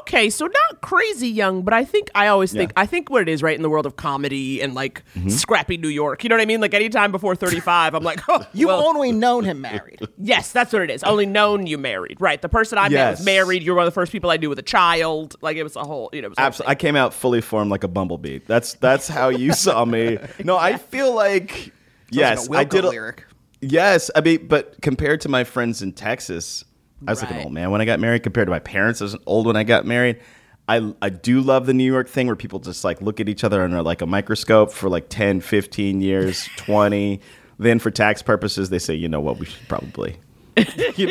Okay, 0.00 0.30
so 0.30 0.46
not 0.46 0.80
crazy 0.80 1.28
young, 1.28 1.62
but 1.62 1.74
I 1.74 1.84
think 1.84 2.10
I 2.14 2.28
always 2.28 2.52
think 2.52 2.72
Yeah. 2.74 2.82
I 2.82 2.86
think 2.86 3.10
what 3.10 3.22
it 3.22 3.28
is 3.28 3.42
right 3.42 3.56
in 3.56 3.62
the 3.62 3.68
world 3.70 3.86
of 3.86 3.96
comedy 3.96 4.60
and 4.62 4.74
like 4.74 5.02
Mm-hmm. 5.14 5.28
scrappy 5.28 5.76
New 5.76 5.88
York. 5.88 6.22
You 6.24 6.28
know 6.30 6.36
what 6.36 6.42
I 6.42 6.46
mean? 6.46 6.60
Like 6.60 6.74
anytime 6.74 7.12
before 7.12 7.34
thirty 7.36 7.60
five, 7.60 7.94
I'm 7.94 8.02
like, 8.04 8.20
oh, 8.28 8.44
You've 8.52 8.68
well, 8.68 8.86
only 8.86 9.12
known 9.12 9.44
him 9.44 9.60
married. 9.60 10.00
yes, 10.18 10.52
that's 10.52 10.72
what 10.72 10.82
it 10.82 10.90
is. 10.90 11.02
Only 11.04 11.26
known 11.26 11.66
you 11.66 11.78
married, 11.78 12.20
right? 12.20 12.40
The 12.40 12.48
person 12.48 12.78
I 12.78 12.88
met 12.88 13.10
was 13.12 13.24
married. 13.24 13.62
You're 13.62 13.74
one 13.74 13.84
of 13.86 13.92
the 13.92 13.94
first 13.94 14.12
people 14.12 14.30
I 14.30 14.36
knew 14.36 14.48
with 14.48 14.58
a 14.58 14.62
child. 14.62 15.36
Like 15.40 15.56
it 15.56 15.62
was 15.62 15.76
a 15.76 15.84
whole, 15.84 16.10
you 16.12 16.22
know, 16.22 16.26
it 16.26 16.30
was 16.30 16.38
Absolutely, 16.38 16.70
I 16.72 16.74
came 16.76 16.96
out 16.96 17.12
fully 17.14 17.40
formed 17.40 17.70
like 17.70 17.84
a 17.84 17.88
bumblebee. 17.88 18.40
That's 18.46 18.74
that's 18.74 19.08
how 19.08 19.28
you 19.28 19.52
saw 19.64 19.84
me. 19.84 20.18
No, 20.42 20.56
I 20.56 20.76
feel 20.78 21.14
like 21.14 21.72
yes, 22.10 22.48
like 22.48 22.56
a 22.56 22.60
I 22.60 22.64
did. 22.64 22.84
A, 22.84 22.88
lyric. 22.88 23.24
Yes, 23.60 24.10
I 24.14 24.20
mean, 24.20 24.46
but 24.46 24.80
compared 24.82 25.20
to 25.22 25.28
my 25.28 25.44
friends 25.44 25.80
in 25.80 25.92
Texas, 25.92 26.64
I 27.06 27.12
was 27.12 27.22
like 27.22 27.30
an 27.30 27.42
old 27.42 27.52
man 27.52 27.70
when 27.70 27.80
I 27.80 27.84
got 27.84 28.00
married. 28.00 28.22
Compared 28.22 28.46
to 28.46 28.50
my 28.50 28.58
parents, 28.58 29.00
I 29.00 29.04
was 29.04 29.16
old 29.26 29.46
when 29.46 29.56
I 29.56 29.64
got 29.64 29.84
married. 29.86 30.20
I, 30.66 30.94
I 31.02 31.10
do 31.10 31.40
love 31.42 31.66
the 31.66 31.74
New 31.74 31.84
York 31.84 32.08
thing 32.08 32.26
where 32.26 32.36
people 32.36 32.58
just 32.58 32.84
like 32.84 33.02
look 33.02 33.20
at 33.20 33.28
each 33.28 33.44
other 33.44 33.62
under 33.62 33.82
like 33.82 34.00
a 34.00 34.06
microscope 34.06 34.72
for 34.72 34.88
like 34.88 35.08
10, 35.10 35.40
15 35.42 36.00
years, 36.00 36.48
20. 36.56 37.20
Then 37.58 37.78
for 37.78 37.90
tax 37.90 38.22
purposes, 38.22 38.70
they 38.70 38.78
say, 38.78 38.94
you 38.94 39.08
know 39.08 39.20
what, 39.20 39.38
we 39.38 39.46
should 39.46 39.68
probably. 39.68 40.16
for, 40.56 40.64
We 40.94 41.06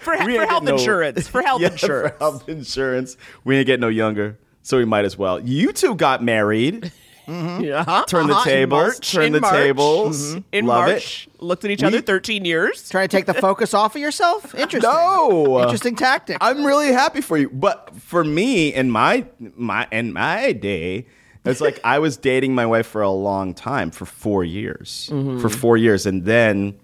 for 0.00 0.14
ain't 0.30 0.48
health 0.48 0.62
no- 0.62 0.74
insurance. 0.74 1.26
For 1.28 1.42
health 1.42 1.60
Yeah, 1.62 1.72
insurance. 1.72 2.12
For 2.12 2.18
health 2.18 2.48
insurance. 2.48 3.16
We 3.44 3.56
ain't 3.56 3.66
get 3.66 3.80
no 3.80 3.88
younger, 3.88 4.38
so 4.62 4.76
we 4.78 4.84
might 4.84 5.04
as 5.04 5.18
well. 5.18 5.40
You 5.40 5.72
two 5.72 5.94
got 5.96 6.22
married. 6.22 6.92
Uh-huh, 7.28 8.04
Turn 8.06 8.26
the 8.28 8.34
uh-huh, 8.34 8.44
tables. 8.44 9.00
Turn 9.00 9.24
in 9.24 9.32
the 9.32 9.40
March. 9.40 9.52
tables. 9.54 10.34
Mhm. 10.36 10.44
In 10.52 10.66
Love 10.66 10.88
March, 10.88 11.28
looked 11.40 11.64
at 11.64 11.70
each 11.70 11.82
other 11.82 12.00
13 12.00 12.44
years. 12.44 12.88
Trying 12.88 13.08
to 13.08 13.16
take 13.16 13.26
the 13.26 13.34
focus 13.34 13.74
off 13.74 13.94
of 13.96 14.00
yourself? 14.00 14.54
Interesting. 14.58 14.90
No. 14.90 15.60
Interesting 15.62 15.96
tactic. 15.96 16.38
I'm 16.40 16.64
really 16.64 16.92
happy 16.92 17.20
for 17.20 17.36
you. 17.36 17.48
But 17.50 17.90
for 17.98 18.22
me, 18.24 18.72
in 18.72 18.90
my 18.90 19.26
my 19.56 19.86
in 19.90 20.12
my 20.12 20.52
day, 20.52 21.06
it's 21.44 21.60
like 21.60 21.78
I 21.84 21.98
was 21.98 22.16
dating 22.16 22.54
my 22.54 22.66
wife 22.66 22.86
for 22.86 23.02
a 23.02 23.10
long 23.10 23.54
time, 23.54 23.90
for 23.90 24.04
four 24.06 24.44
years, 24.44 25.08
Mm-hmm. 25.12 25.38
for 25.40 25.48
four 25.48 25.76
years, 25.76 26.06
and 26.06 26.24
then 26.24 26.74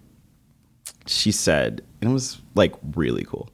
she 1.06 1.32
said, 1.32 1.82
and 2.00 2.10
it 2.10 2.12
was 2.12 2.40
like 2.54 2.74
really 2.94 3.24
cool, 3.24 3.48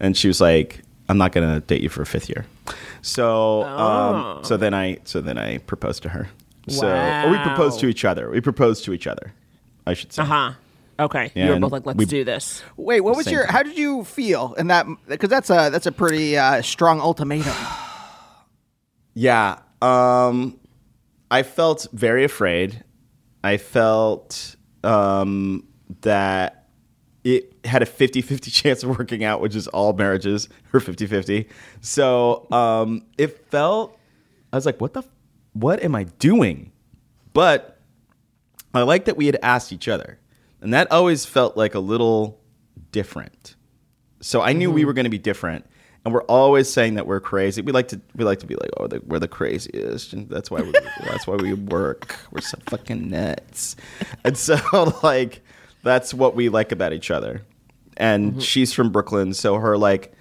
and 0.00 0.16
she 0.16 0.28
was 0.28 0.40
like, 0.40 0.82
"I'm 1.08 1.18
not 1.18 1.32
gonna 1.32 1.60
date 1.60 1.80
you 1.82 1.88
for 1.88 2.02
a 2.02 2.06
fifth 2.06 2.28
year." 2.28 2.46
So, 3.02 3.64
um, 3.64 4.44
so 4.44 4.56
then 4.56 4.72
I 4.74 4.98
so 5.04 5.20
then 5.20 5.36
I 5.36 5.58
proposed 5.58 6.02
to 6.04 6.08
her. 6.10 6.28
So, 6.68 6.88
or 6.88 7.30
we 7.30 7.38
proposed 7.38 7.80
to 7.80 7.88
each 7.88 8.04
other. 8.04 8.30
We 8.30 8.40
proposed 8.40 8.84
to 8.84 8.92
each 8.92 9.06
other. 9.06 9.34
I 9.86 9.94
should 9.94 10.12
say. 10.12 10.22
Uh 10.22 10.26
huh. 10.26 10.52
Okay. 11.00 11.32
Yeah, 11.34 11.46
you 11.46 11.52
were 11.54 11.58
both 11.60 11.72
like, 11.72 11.86
let's 11.86 11.98
we- 11.98 12.04
do 12.04 12.22
this. 12.22 12.62
Wait, 12.76 13.00
what 13.00 13.16
was 13.16 13.30
your? 13.30 13.42
thing. 13.42 13.52
How 13.52 13.62
did 13.64 13.76
you 13.76 14.04
feel 14.04 14.54
in 14.54 14.68
that? 14.68 14.86
Because 15.08 15.28
that's 15.28 15.50
a 15.50 15.68
that's 15.70 15.86
a 15.86 15.92
pretty 15.92 16.38
uh, 16.38 16.62
strong 16.62 17.00
ultimatum. 17.00 17.54
Yeah. 19.14 19.58
Um 19.82 20.58
I 21.30 21.42
felt 21.42 21.86
very 21.92 22.24
afraid. 22.24 22.82
I 23.44 23.58
felt 23.58 24.56
um 24.84 25.66
that 26.00 26.61
it 27.24 27.54
had 27.64 27.82
a 27.82 27.86
50-50 27.86 28.52
chance 28.62 28.82
of 28.82 28.98
working 28.98 29.22
out, 29.24 29.40
which 29.40 29.54
is 29.54 29.68
all 29.68 29.92
marriages 29.92 30.48
are 30.72 30.80
50-50. 30.80 31.48
So, 31.80 32.46
um 32.50 33.04
it 33.18 33.50
felt 33.50 33.98
I 34.52 34.56
was 34.56 34.66
like, 34.66 34.80
what 34.80 34.92
the 34.92 35.00
f- 35.00 35.08
what 35.54 35.82
am 35.82 35.94
I 35.94 36.04
doing? 36.04 36.72
But 37.32 37.80
I 38.74 38.82
like 38.82 39.04
that 39.06 39.16
we 39.16 39.26
had 39.26 39.38
asked 39.42 39.72
each 39.72 39.88
other. 39.88 40.18
And 40.60 40.72
that 40.74 40.90
always 40.92 41.24
felt 41.24 41.56
like 41.56 41.74
a 41.74 41.80
little 41.80 42.40
different. 42.92 43.56
So 44.20 44.40
I 44.40 44.52
knew 44.52 44.70
we 44.70 44.84
were 44.84 44.92
going 44.92 45.04
to 45.04 45.10
be 45.10 45.18
different, 45.18 45.66
and 46.04 46.14
we're 46.14 46.22
always 46.22 46.72
saying 46.72 46.94
that 46.94 47.06
we're 47.08 47.18
crazy. 47.18 47.60
We 47.62 47.72
like 47.72 47.88
to 47.88 48.00
we 48.14 48.24
like 48.24 48.38
to 48.38 48.46
be 48.46 48.54
like, 48.54 48.70
oh, 48.76 48.86
the, 48.86 49.00
we're 49.04 49.18
the 49.18 49.26
craziest, 49.26 50.12
and 50.12 50.30
that's 50.30 50.48
why 50.48 50.60
we 50.62 50.70
that's 51.02 51.26
why 51.26 51.34
we 51.34 51.54
work. 51.54 52.16
We're 52.30 52.40
so 52.40 52.58
fucking 52.68 53.10
nuts, 53.10 53.74
and 54.22 54.38
so 54.38 54.56
like 55.02 55.42
that's 55.82 56.12
what 56.14 56.34
we 56.34 56.48
like 56.48 56.72
about 56.72 56.92
each 56.92 57.10
other. 57.10 57.42
And 57.96 58.42
she's 58.42 58.72
from 58.72 58.90
Brooklyn, 58.90 59.34
so 59.34 59.56
her 59.56 59.76
like. 59.76 60.12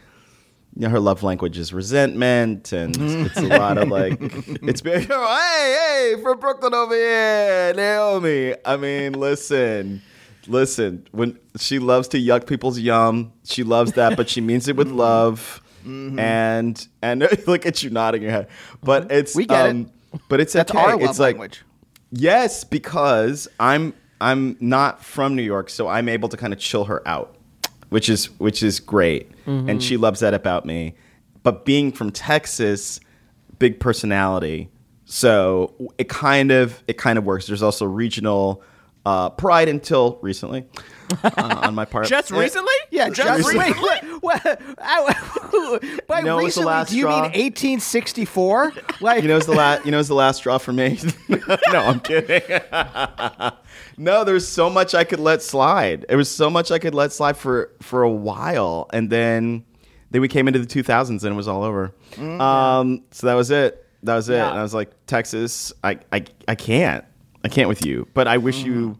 You 0.73 0.83
know, 0.83 0.89
her 0.89 1.01
love 1.01 1.21
language 1.21 1.57
is 1.57 1.73
resentment, 1.73 2.71
and 2.71 2.95
it's 2.97 3.35
a 3.35 3.41
lot 3.41 3.77
of 3.77 3.89
like, 3.89 4.17
it's 4.21 4.79
been, 4.79 5.05
oh, 5.11 5.37
hey, 5.37 6.13
hey, 6.15 6.23
from 6.23 6.39
Brooklyn 6.39 6.73
over 6.73 6.95
here, 6.95 7.73
Naomi. 7.75 8.55
I 8.63 8.77
mean, 8.77 9.11
listen, 9.11 10.01
Listen, 10.47 11.05
when 11.11 11.37
she 11.57 11.77
loves 11.79 12.07
to 12.07 12.17
yuck 12.17 12.47
people's 12.47 12.79
yum, 12.79 13.33
she 13.43 13.63
loves 13.63 13.91
that, 13.93 14.15
but 14.15 14.29
she 14.29 14.39
means 14.39 14.69
it 14.69 14.77
with 14.77 14.87
love. 14.89 15.61
Mm-hmm. 15.85 16.17
And 16.17 16.87
and 17.01 17.27
look 17.47 17.65
at 17.65 17.83
you 17.83 17.89
nodding 17.89 18.21
your 18.21 18.31
head, 18.31 18.47
but 18.81 19.11
it's 19.11 19.35
We 19.35 19.45
get 19.47 19.65
it. 19.65 19.69
um, 19.71 19.91
But 20.29 20.39
it's 20.39 20.53
That's 20.53 20.71
okay. 20.71 20.79
our 20.79 20.91
love 20.95 21.01
it's 21.09 21.19
like 21.19 21.35
language. 21.35 21.63
yes, 22.11 22.63
because 22.63 23.49
I'm 23.59 23.93
I'm 24.21 24.55
not 24.59 25.03
from 25.03 25.35
New 25.35 25.41
York, 25.43 25.69
so 25.69 25.87
I'm 25.87 26.07
able 26.07 26.29
to 26.29 26.37
kind 26.37 26.53
of 26.53 26.59
chill 26.59 26.85
her 26.85 27.05
out, 27.07 27.35
which 27.89 28.07
is 28.09 28.29
which 28.39 28.63
is 28.63 28.79
great, 28.79 29.31
and 29.45 29.81
she 29.83 29.97
loves 29.97 30.19
that 30.21 30.33
about 30.33 30.65
me. 30.65 30.93
But 31.43 31.65
being 31.65 31.91
from 31.91 32.11
Texas, 32.11 32.99
big 33.59 33.79
personality, 33.79 34.69
so 35.05 35.73
it 35.97 36.07
kind 36.07 36.51
of 36.51 36.83
it 36.87 36.97
kind 36.97 37.17
of 37.17 37.25
works. 37.25 37.47
There's 37.47 37.63
also 37.63 37.85
regional 37.85 38.63
uh, 39.05 39.29
pride 39.31 39.67
until 39.67 40.19
recently 40.21 40.65
uh, 41.23 41.31
on 41.63 41.75
my 41.75 41.85
part. 41.85 42.07
Just 42.09 42.31
recently? 42.31 42.73
Yeah, 42.91 43.09
just 43.09 43.47
recently. 43.47 43.73
wait. 43.81 44.21
What, 44.21 44.43
by 46.07 46.19
You 46.19 46.25
know, 46.25 46.37
it 46.37 46.41
the 46.41 46.45
recently, 46.45 46.83
do 46.85 46.97
you 46.97 47.03
straw. 47.03 47.11
mean 47.13 47.21
1864? 47.31 48.73
Like, 49.01 49.23
You 49.23 49.29
know, 49.29 49.37
it's 49.37 49.45
the 49.47 49.53
last. 49.53 49.85
You 49.85 49.91
know, 49.91 49.99
it's 49.99 50.09
the 50.09 50.13
last 50.13 50.37
straw 50.37 50.57
for 50.59 50.73
me. 50.73 50.99
no, 51.29 51.79
I'm 51.79 51.99
kidding. 52.01 52.41
No, 54.01 54.23
there's 54.23 54.47
so 54.47 54.69
much 54.69 54.95
I 54.95 55.03
could 55.03 55.19
let 55.19 55.43
slide. 55.43 56.05
There 56.09 56.17
was 56.17 56.29
so 56.29 56.49
much 56.49 56.71
I 56.71 56.79
could 56.79 56.95
let 56.95 57.13
slide 57.13 57.37
for 57.37 57.71
for 57.81 58.01
a 58.01 58.09
while, 58.09 58.89
and 58.91 59.09
then 59.09 59.63
then 60.09 60.21
we 60.21 60.27
came 60.27 60.47
into 60.47 60.59
the 60.59 60.65
2000s 60.65 61.09
and 61.09 61.23
it 61.23 61.35
was 61.35 61.47
all 61.47 61.63
over. 61.63 61.93
Um, 62.19 63.03
so 63.11 63.27
that 63.27 63.35
was 63.35 63.51
it. 63.51 63.87
That 64.03 64.15
was 64.15 64.27
it. 64.27 64.33
Yeah. 64.33 64.49
And 64.49 64.59
I 64.59 64.63
was 64.63 64.73
like, 64.73 64.91
Texas, 65.05 65.71
I, 65.83 65.99
I 66.11 66.25
I 66.47 66.55
can't. 66.55 67.05
I 67.43 67.47
can't 67.47 67.69
with 67.69 67.85
you. 67.85 68.07
But 68.13 68.27
I 68.27 68.37
wish 68.37 68.63
you. 68.63 68.97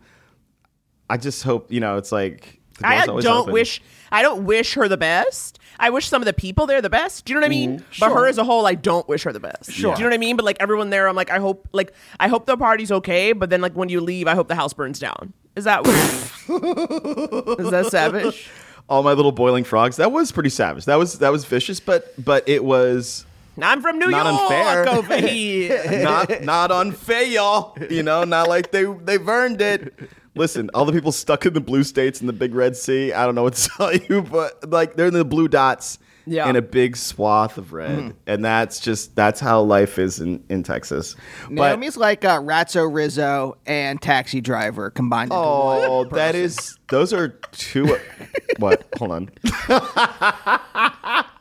I 1.10 1.18
just 1.18 1.44
hope 1.44 1.72
you 1.72 1.80
know. 1.80 1.98
It's 1.98 2.12
like 2.12 2.62
I 2.84 3.06
don't 3.06 3.26
open. 3.26 3.54
wish 3.54 3.82
I 4.12 4.22
don't 4.22 4.46
wish 4.46 4.76
her 4.76 4.88
the 4.88 4.98
best. 4.98 5.60
I 5.82 5.90
wish 5.90 6.08
some 6.08 6.22
of 6.22 6.26
the 6.26 6.34
people 6.34 6.68
there 6.68 6.82
the 6.82 6.90
best. 6.90 7.26
Do 7.26 7.34
you 7.34 7.36
know 7.36 7.42
what 7.42 7.48
I 7.48 7.50
mean? 7.50 7.80
Mm-hmm. 7.80 8.00
But 8.00 8.14
her 8.14 8.28
as 8.28 8.38
a 8.38 8.44
whole, 8.44 8.66
I 8.68 8.76
don't 8.76 9.08
wish 9.10 9.24
her 9.24 9.34
the 9.34 9.40
best. 9.40 9.72
Sure. 9.72 9.94
Do 9.96 10.00
you 10.00 10.06
know 10.06 10.12
what 10.12 10.16
I 10.16 10.20
mean? 10.20 10.36
But 10.38 10.46
like 10.46 10.58
everyone 10.60 10.92
there, 10.92 11.08
I'm 11.10 11.16
like, 11.16 11.30
I 11.32 11.40
hope 11.40 11.68
like 11.74 11.92
I 12.20 12.28
hope 12.30 12.46
the 12.46 12.56
party's 12.56 12.92
okay. 12.92 13.34
But 13.34 13.50
then 13.50 13.60
like 13.62 13.74
when 13.74 13.90
you 13.90 14.00
leave, 14.00 14.28
I 14.28 14.36
hope 14.36 14.48
the 14.48 14.56
house 14.56 14.72
burns 14.74 15.00
down. 15.00 15.34
Is 15.56 15.66
that 15.66 15.84
weird? 15.84 15.98
Is 17.60 17.72
that 17.72 17.88
savage? 17.90 18.50
all 18.90 19.04
my 19.04 19.14
little 19.14 19.32
boiling 19.32 19.64
frogs. 19.64 19.96
That 19.98 20.12
was 20.12 20.32
pretty 20.32 20.50
savage. 20.50 20.86
That 20.86 20.96
was 20.96 21.20
that 21.20 21.32
was 21.32 21.46
vicious, 21.46 21.80
but 21.80 22.14
but 22.24 22.48
it 22.48 22.64
was 22.64 23.26
I'm 23.62 23.82
from 23.82 24.00
New 24.00 24.10
Not 24.10 24.26
York 24.26 24.88
unfair. 24.88 24.90
over 24.90 25.18
here. 25.28 26.04
not 26.04 26.42
not 26.44 26.72
unfair, 26.72 27.24
y'all. 27.24 27.78
You 27.90 28.04
know, 28.04 28.24
not 28.24 28.48
like 28.48 28.72
they 28.72 28.84
they've 28.84 29.28
earned 29.28 29.62
it. 29.62 29.94
Listen, 30.36 30.70
all 30.74 30.86
the 30.86 30.94
people 30.94 31.12
stuck 31.12 31.46
in 31.46 31.54
the 31.54 31.60
blue 31.62 31.84
states 31.84 32.22
in 32.22 32.28
the 32.28 32.34
big 32.34 32.56
red 32.56 32.78
sea. 32.78 33.12
I 33.12 33.26
don't 33.26 33.36
know 33.36 33.44
what 33.44 33.56
to 33.56 33.70
tell 33.78 33.94
you, 33.94 34.22
but 34.22 34.70
like 34.70 34.96
they're 34.96 35.08
in 35.08 35.14
the 35.14 35.26
blue 35.26 35.48
dots 35.50 36.00
Yeah. 36.26 36.48
in 36.50 36.56
a 36.56 36.62
big 36.62 36.96
swath 36.96 37.58
of 37.58 37.74
red, 37.74 38.16
and 38.26 38.46
that's 38.46 38.80
just 38.80 39.14
that's 39.16 39.40
how 39.42 39.62
life 39.62 40.00
is 40.00 40.20
in 40.22 40.42
in 40.50 40.64
Texas. 40.64 41.16
But 41.50 41.70
Naomi's 41.72 41.98
like 41.98 42.24
uh, 42.24 42.40
Ratso 42.40 42.88
Rizzo 42.94 43.58
and 43.66 44.02
Taxi 44.02 44.40
Driver 44.40 44.90
combined 44.90 45.32
oh, 45.34 46.06
that 46.12 46.36
is 46.36 46.78
those 46.90 47.12
are 47.12 47.30
two. 47.52 47.98
what? 48.58 48.88
Hold 48.98 49.12
on. 49.12 49.30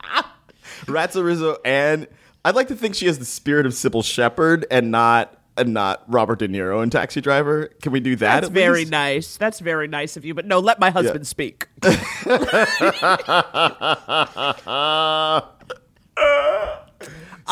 Ratso 0.86 1.24
Rizzo 1.24 1.58
and 1.64 2.08
I'd 2.44 2.54
like 2.54 2.68
to 2.68 2.74
think 2.74 2.94
she 2.94 3.06
has 3.06 3.18
the 3.18 3.24
spirit 3.24 3.66
of 3.66 3.72
Cybill 3.72 4.02
Shepherd 4.04 4.66
and 4.70 4.90
not 4.90 5.39
and 5.60 5.74
not 5.74 6.02
Robert 6.08 6.38
De 6.38 6.48
Niro 6.48 6.82
in 6.82 6.90
Taxi 6.90 7.20
Driver. 7.20 7.68
Can 7.82 7.92
we 7.92 8.00
do 8.00 8.16
that? 8.16 8.40
That's 8.40 8.46
at 8.46 8.52
very 8.52 8.80
least? 8.80 8.90
nice. 8.90 9.36
That's 9.36 9.60
very 9.60 9.86
nice 9.86 10.16
of 10.16 10.24
you. 10.24 10.34
But 10.34 10.46
no, 10.46 10.58
let 10.58 10.80
my 10.80 10.90
husband 10.90 11.26
speak. 11.26 11.68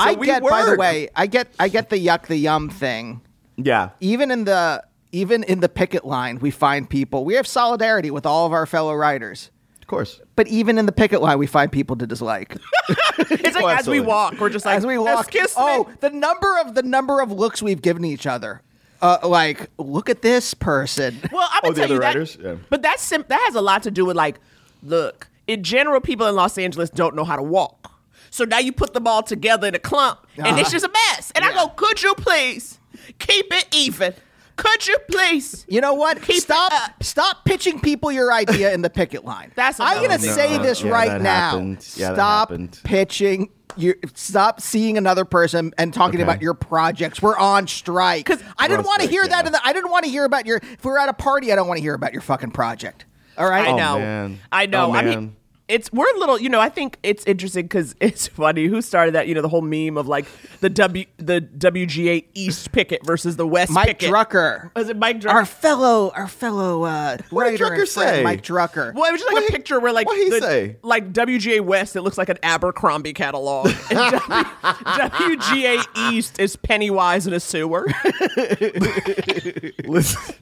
I 0.01 0.15
we 0.17 0.27
get, 0.27 0.43
by 0.43 0.65
the 0.65 0.77
way, 0.79 1.09
I 1.15 1.27
get, 1.27 1.53
I 1.59 1.69
get 1.69 1.91
the 1.91 2.05
yuck 2.05 2.27
the 2.27 2.37
yum 2.37 2.71
thing. 2.71 3.21
Yeah. 3.57 3.91
Even 4.01 4.31
in 4.31 4.45
the, 4.45 4.83
even 5.13 5.43
in 5.45 5.61
the 5.61 5.69
picket 5.69 6.05
line, 6.05 6.39
we 6.39 6.51
find 6.51 6.89
people. 6.89 7.25
We 7.25 7.35
have 7.35 7.47
solidarity 7.47 8.11
with 8.11 8.25
all 8.27 8.47
of 8.47 8.53
our 8.53 8.67
fellow 8.67 8.95
writers. 8.95 9.51
Of 9.89 9.91
course. 9.91 10.21
But 10.37 10.49
even 10.49 10.77
in 10.77 10.85
the 10.85 10.93
picket 10.93 11.23
line, 11.23 11.39
we 11.39 11.47
find 11.47 11.73
people 11.73 11.97
to 11.97 12.07
dislike. 12.07 12.55
It's 13.31 13.55
like 13.57 13.65
Oh, 13.65 13.69
as 13.69 13.87
we 13.89 13.99
absolutely. 13.99 14.01
walk, 14.01 14.35
we're 14.39 14.51
just 14.51 14.67
like 14.67 14.77
As 14.77 14.85
we 14.87 14.99
walk, 14.99 15.25
Excuse 15.35 15.55
oh, 15.57 15.85
me. 15.85 15.95
the 16.01 16.11
number 16.11 16.59
of 16.61 16.75
the 16.75 16.83
number 16.83 17.21
of 17.23 17.33
looks 17.33 17.63
we've 17.63 17.81
given 17.81 18.05
each 18.05 18.27
other. 18.27 18.61
Uh, 19.01 19.17
like, 19.25 19.71
look 19.79 20.11
at 20.11 20.21
this 20.21 20.53
person. 20.53 21.19
Well, 21.33 21.49
I'm 21.51 21.61
Oh, 21.65 21.73
gonna 21.73 21.75
the 21.75 21.81
tell 21.81 21.89
you 21.89 21.95
other 21.95 22.01
that, 22.01 22.07
writers? 22.07 22.39
Yeah. 22.39 22.57
but 22.69 22.83
that's 22.83 23.03
sim- 23.03 23.25
that 23.29 23.41
has 23.47 23.55
a 23.55 23.63
lot 23.63 23.83
to 23.85 23.91
do 23.91 24.05
with 24.05 24.17
like, 24.17 24.39
look, 24.83 25.29
in 25.47 25.63
general, 25.63 26.01
people 26.03 26.27
in 26.27 26.35
Los 26.35 26.59
Angeles 26.59 26.91
don't 26.91 27.17
know 27.17 27.25
how 27.25 27.37
to 27.37 27.43
walk. 27.43 27.91
So 28.31 28.45
now 28.45 28.59
you 28.59 28.73
put 28.73 28.93
them 28.93 29.07
all 29.07 29.23
together 29.23 29.67
in 29.69 29.75
a 29.75 29.79
clump, 29.79 30.19
and 30.37 30.59
it's 30.59 30.69
Uh-huh. 30.69 30.71
just 30.71 30.85
a 30.85 30.91
mess. 30.93 31.33
And 31.35 31.47
I 31.47 31.53
go, 31.55 31.69
could 31.69 32.03
you 32.03 32.15
please 32.15 32.79
keep 33.19 33.47
it 33.55 33.67
even? 33.73 34.13
Could 34.59 34.87
you 34.87 34.99
please? 35.11 35.65
You 35.69 35.81
know 35.81 35.95
what? 35.95 36.21
Keep 36.21 36.43
stop 36.43 37.03
stop 37.03 37.45
pitching 37.47 37.81
people 37.81 38.13
your 38.13 38.33
idea 38.33 38.73
in 38.75 38.83
the 38.83 38.91
picket 38.91 39.25
line. 39.25 39.53
That's 39.55 39.81
I'm 39.81 40.03
gonna 40.03 40.19
say 40.19 40.57
No, 40.59 40.63
this 40.63 40.83
yeah, 40.83 40.91
right 40.91 41.21
now. 41.23 41.51
happened. 41.51 41.89
Yeah, 41.97 42.13
stop 42.13 42.53
pitching 42.85 43.49
you 43.77 43.95
stop 44.15 44.61
seeing 44.61 44.99
another 44.99 45.25
person 45.25 45.73
and 45.79 45.95
talking 45.95 46.17
Okay. 46.17 46.25
about 46.25 46.43
your 46.43 46.55
projects. 46.55 47.23
We're 47.23 47.39
on 47.39 47.67
strike. 47.69 48.27
Because 48.27 48.43
I 48.59 48.67
didn't 48.67 48.85
want 48.87 49.03
to 49.03 49.07
strike, 49.07 49.11
hear 49.23 49.29
that 49.29 49.47
in 49.47 49.53
the 49.53 49.61
I 49.65 49.73
didn't 49.73 49.91
want 49.91 50.05
to 50.05 50.11
hear 50.11 50.25
about 50.25 50.47
your 50.47 50.57
if 50.57 50.85
we're 50.85 50.99
at 50.99 51.09
a 51.09 51.13
party, 51.15 51.53
I 51.53 51.57
don't 51.57 51.69
want 51.69 51.79
to 51.79 51.83
hear 51.83 51.95
about 51.95 52.13
your 52.13 52.23
fucking 52.23 52.51
project. 52.51 53.05
All 53.37 53.49
right? 53.49 53.69
I 53.69 53.71
Oh, 53.71 53.77
know. 53.77 53.99
man. 54.01 54.41
I 54.51 54.67
know. 54.67 54.87
Oh, 54.87 54.95
I 54.95 55.03
mean, 55.03 55.37
it's 55.69 55.93
we're 55.93 56.11
a 56.15 56.19
little. 56.19 56.41
You 56.41 56.49
know, 56.49 56.61
I 56.61 56.69
think 56.69 56.99
it's 57.03 57.25
interesting 57.27 57.65
because 57.65 57.95
it's 58.01 58.27
funny. 58.27 58.67
Who 58.67 58.81
started 58.83 59.15
that? 59.15 59.29
You 59.29 59.35
know, 59.35 59.43
the 59.43 59.49
whole 59.49 59.63
meme 59.63 59.97
of 59.99 60.09
like 60.09 60.27
the 60.61 60.71
W 60.71 61.05
the 61.19 61.41
WGA 61.41 62.25
East 62.35 62.73
picket 62.73 63.05
versus 63.05 63.37
the 63.37 63.47
West 63.47 63.71
Mike 63.71 63.87
picket. 63.87 64.11
Drucker. 64.11 64.71
Was 64.75 64.89
it 64.89 64.97
Mike 64.97 65.21
Drucker? 65.21 65.33
Our 65.35 65.45
fellow 65.45 66.11
our 66.15 66.27
fellow 66.29 66.85
uh 66.85 67.19
What 67.31 67.51
did 67.51 67.61
Drucker 67.61 67.87
say? 67.87 68.23
Mike 68.23 68.43
Drucker. 68.43 68.95
Well, 68.95 69.05
it 69.05 69.13
was 69.13 69.21
just 69.21 69.33
like 69.33 69.35
What 69.35 69.43
a 69.45 69.47
he- 69.47 69.53
picture 69.53 69.79
where, 69.81 69.93
like, 69.93 70.07
what 70.07 70.17
he 70.17 70.31
the, 70.31 70.41
say? 70.41 70.77
like 70.83 71.13
WGA 71.13 71.61
West, 71.61 71.97
it 71.97 72.03
looks 72.03 72.19
like 72.19 72.29
an 72.29 72.39
Abercrombie 72.43 73.13
catalog, 73.13 73.67
w, 73.91 74.47
WGA 74.63 75.85
East 76.13 76.39
is 76.41 76.57
Pennywise 76.57 77.27
in 77.27 77.33
a 77.33 77.41
sewer. 77.41 77.87
Listen, 79.85 80.35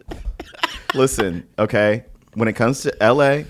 listen, 0.94 1.48
okay. 1.58 2.04
When 2.34 2.48
it 2.48 2.54
comes 2.54 2.82
to 2.82 2.94
LA 3.00 3.42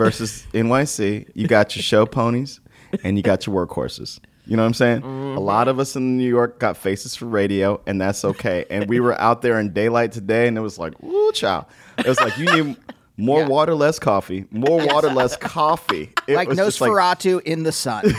versus 0.00 0.46
NYC, 0.54 1.28
you 1.34 1.46
got 1.46 1.76
your 1.76 1.82
show 1.82 2.06
ponies 2.06 2.60
and 3.04 3.16
you 3.16 3.22
got 3.22 3.46
your 3.46 3.66
workhorses. 3.66 4.18
You 4.46 4.56
know 4.56 4.62
what 4.62 4.68
I'm 4.68 4.74
saying? 4.74 4.98
A 4.98 5.02
mm-hmm. 5.02 5.38
lot 5.38 5.68
of 5.68 5.78
us 5.78 5.94
in 5.94 6.16
New 6.16 6.28
York 6.28 6.58
got 6.58 6.76
faces 6.76 7.14
for 7.14 7.26
radio, 7.26 7.80
and 7.86 8.00
that's 8.00 8.24
okay. 8.24 8.64
And 8.68 8.88
we 8.88 8.98
were 8.98 9.18
out 9.20 9.42
there 9.42 9.60
in 9.60 9.72
daylight 9.72 10.10
today, 10.10 10.48
and 10.48 10.58
it 10.58 10.60
was 10.60 10.76
like, 10.76 11.00
ooh, 11.04 11.30
child. 11.32 11.66
It 11.98 12.06
was 12.06 12.18
like 12.18 12.36
you 12.36 12.46
need 12.46 12.76
more 13.16 13.46
water, 13.46 13.74
less 13.74 14.00
coffee. 14.00 14.46
More 14.50 14.84
water, 14.92 15.10
less 15.10 15.36
coffee. 15.36 16.12
It 16.26 16.34
like 16.34 16.48
was 16.48 16.58
just 16.58 16.80
Nosferatu 16.80 17.42
in 17.42 17.62
the 17.62 17.70
sun. 17.70 18.12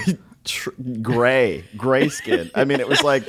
tr- 0.46 0.70
gray, 1.02 1.66
gray 1.76 2.08
skin. 2.08 2.50
I 2.56 2.64
mean, 2.64 2.80
it 2.80 2.88
was 2.88 3.04
like 3.04 3.28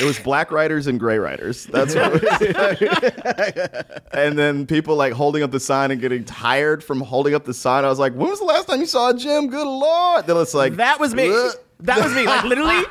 it 0.00 0.04
was 0.04 0.18
black 0.18 0.50
writers 0.50 0.86
and 0.86 0.98
gray 1.00 1.18
writers. 1.18 1.66
That's 1.66 1.94
what. 1.94 2.22
It 2.22 2.96
was. 2.96 4.00
and 4.12 4.38
then 4.38 4.66
people 4.66 4.96
like 4.96 5.12
holding 5.12 5.42
up 5.42 5.50
the 5.50 5.60
sign 5.60 5.90
and 5.90 6.00
getting 6.00 6.24
tired 6.24 6.82
from 6.84 7.00
holding 7.00 7.34
up 7.34 7.44
the 7.44 7.54
sign. 7.54 7.84
I 7.84 7.88
was 7.88 7.98
like, 7.98 8.12
when 8.14 8.28
was 8.28 8.38
the 8.38 8.44
last 8.44 8.68
time 8.68 8.80
you 8.80 8.86
saw 8.86 9.10
a 9.10 9.14
gym? 9.14 9.48
Good 9.48 9.66
lord! 9.66 10.26
Then 10.26 10.36
it's 10.36 10.54
like 10.54 10.76
That 10.76 11.00
was 11.00 11.14
me. 11.14 11.28
"Ugh." 11.28 11.52
That 11.80 12.02
was 12.02 12.14
me. 12.14 12.24
Like 12.24 12.44
literally, 12.44 12.84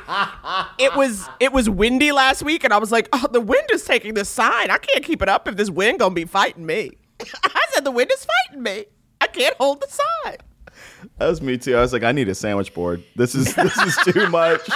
it 0.78 0.94
was 0.94 1.28
it 1.40 1.52
was 1.52 1.68
windy 1.68 2.12
last 2.12 2.42
week, 2.44 2.62
and 2.62 2.72
I 2.72 2.78
was 2.78 2.92
like, 2.92 3.08
"Oh, 3.12 3.26
the 3.30 3.40
wind 3.40 3.68
is 3.72 3.84
taking 3.84 4.14
this 4.14 4.28
sign. 4.28 4.70
I 4.70 4.78
can't 4.78 5.04
keep 5.04 5.22
it 5.22 5.28
up 5.28 5.48
if 5.48 5.56
this 5.56 5.70
wind 5.70 5.98
gonna 5.98 6.14
be 6.14 6.24
fighting 6.24 6.64
me." 6.64 6.92
I 7.20 7.66
said, 7.72 7.84
"The 7.84 7.90
wind 7.90 8.12
is 8.12 8.24
fighting 8.24 8.62
me. 8.62 8.84
I 9.20 9.26
can't 9.26 9.56
hold 9.56 9.80
the 9.80 9.88
sign." 9.88 10.36
That 11.18 11.28
was 11.28 11.40
me 11.40 11.56
too. 11.56 11.76
I 11.76 11.80
was 11.80 11.92
like, 11.94 12.02
I 12.02 12.12
need 12.12 12.28
a 12.28 12.34
sandwich 12.34 12.74
board. 12.74 13.02
This 13.16 13.34
is 13.34 13.54
this 13.54 13.76
is 13.78 13.96
too 14.04 14.28
much. 14.28 14.60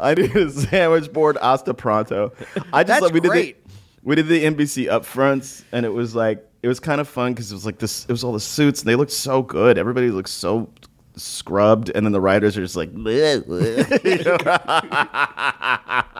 I 0.00 0.14
need 0.14 0.34
a 0.34 0.50
sandwich 0.50 1.12
board 1.12 1.36
hasta 1.40 1.74
pronto. 1.74 2.32
I 2.72 2.82
just 2.82 2.88
That's 2.88 3.02
like 3.02 3.12
we 3.12 3.20
great. 3.20 3.56
did 3.62 3.68
the 3.68 3.72
we 4.02 4.14
did 4.16 4.28
the 4.28 4.44
NBC 4.44 4.86
upfronts 4.88 5.62
and 5.72 5.84
it 5.84 5.90
was 5.90 6.14
like 6.14 6.46
it 6.62 6.68
was 6.68 6.80
kind 6.80 7.00
of 7.00 7.08
fun 7.08 7.32
because 7.32 7.50
it 7.52 7.54
was 7.54 7.66
like 7.66 7.78
this 7.78 8.04
it 8.06 8.10
was 8.10 8.24
all 8.24 8.32
the 8.32 8.40
suits 8.40 8.80
and 8.80 8.88
they 8.88 8.96
looked 8.96 9.12
so 9.12 9.42
good. 9.42 9.76
Everybody 9.76 10.10
looked 10.10 10.30
so 10.30 10.70
scrubbed 11.16 11.90
and 11.94 12.06
then 12.06 12.12
the 12.12 12.20
writers 12.20 12.56
are 12.56 12.62
just 12.62 12.76
like 12.76 12.94
"Bleh, 12.94 13.42
bleh." 13.42 14.46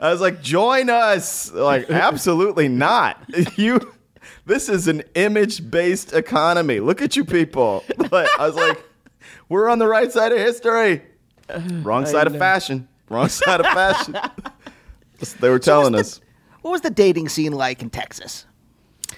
I 0.00 0.10
was 0.10 0.20
like, 0.20 0.42
join 0.42 0.88
us. 0.90 1.52
Like, 1.52 1.90
absolutely 1.90 2.68
not. 2.68 3.18
You 3.58 3.92
this 4.46 4.68
is 4.68 4.88
an 4.88 5.02
image-based 5.14 6.12
economy. 6.12 6.80
Look 6.80 7.02
at 7.02 7.16
you 7.16 7.24
people. 7.24 7.84
But 8.10 8.28
I 8.38 8.46
was 8.46 8.56
like, 8.56 8.82
we're 9.48 9.68
on 9.68 9.78
the 9.78 9.86
right 9.88 10.10
side 10.12 10.32
of 10.32 10.38
history. 10.38 11.02
Wrong 11.82 12.06
side 12.14 12.26
of 12.26 12.36
fashion. 12.36 12.88
Wrong 13.08 13.28
side 13.28 13.60
of 13.60 13.66
fashion. 13.66 14.16
They 15.40 15.48
were 15.50 15.58
telling 15.58 15.94
us. 15.94 16.20
What 16.62 16.72
was 16.72 16.80
the 16.80 16.90
dating 16.90 17.28
scene 17.28 17.52
like 17.52 17.82
in 17.82 17.90
Texas? 17.90 18.46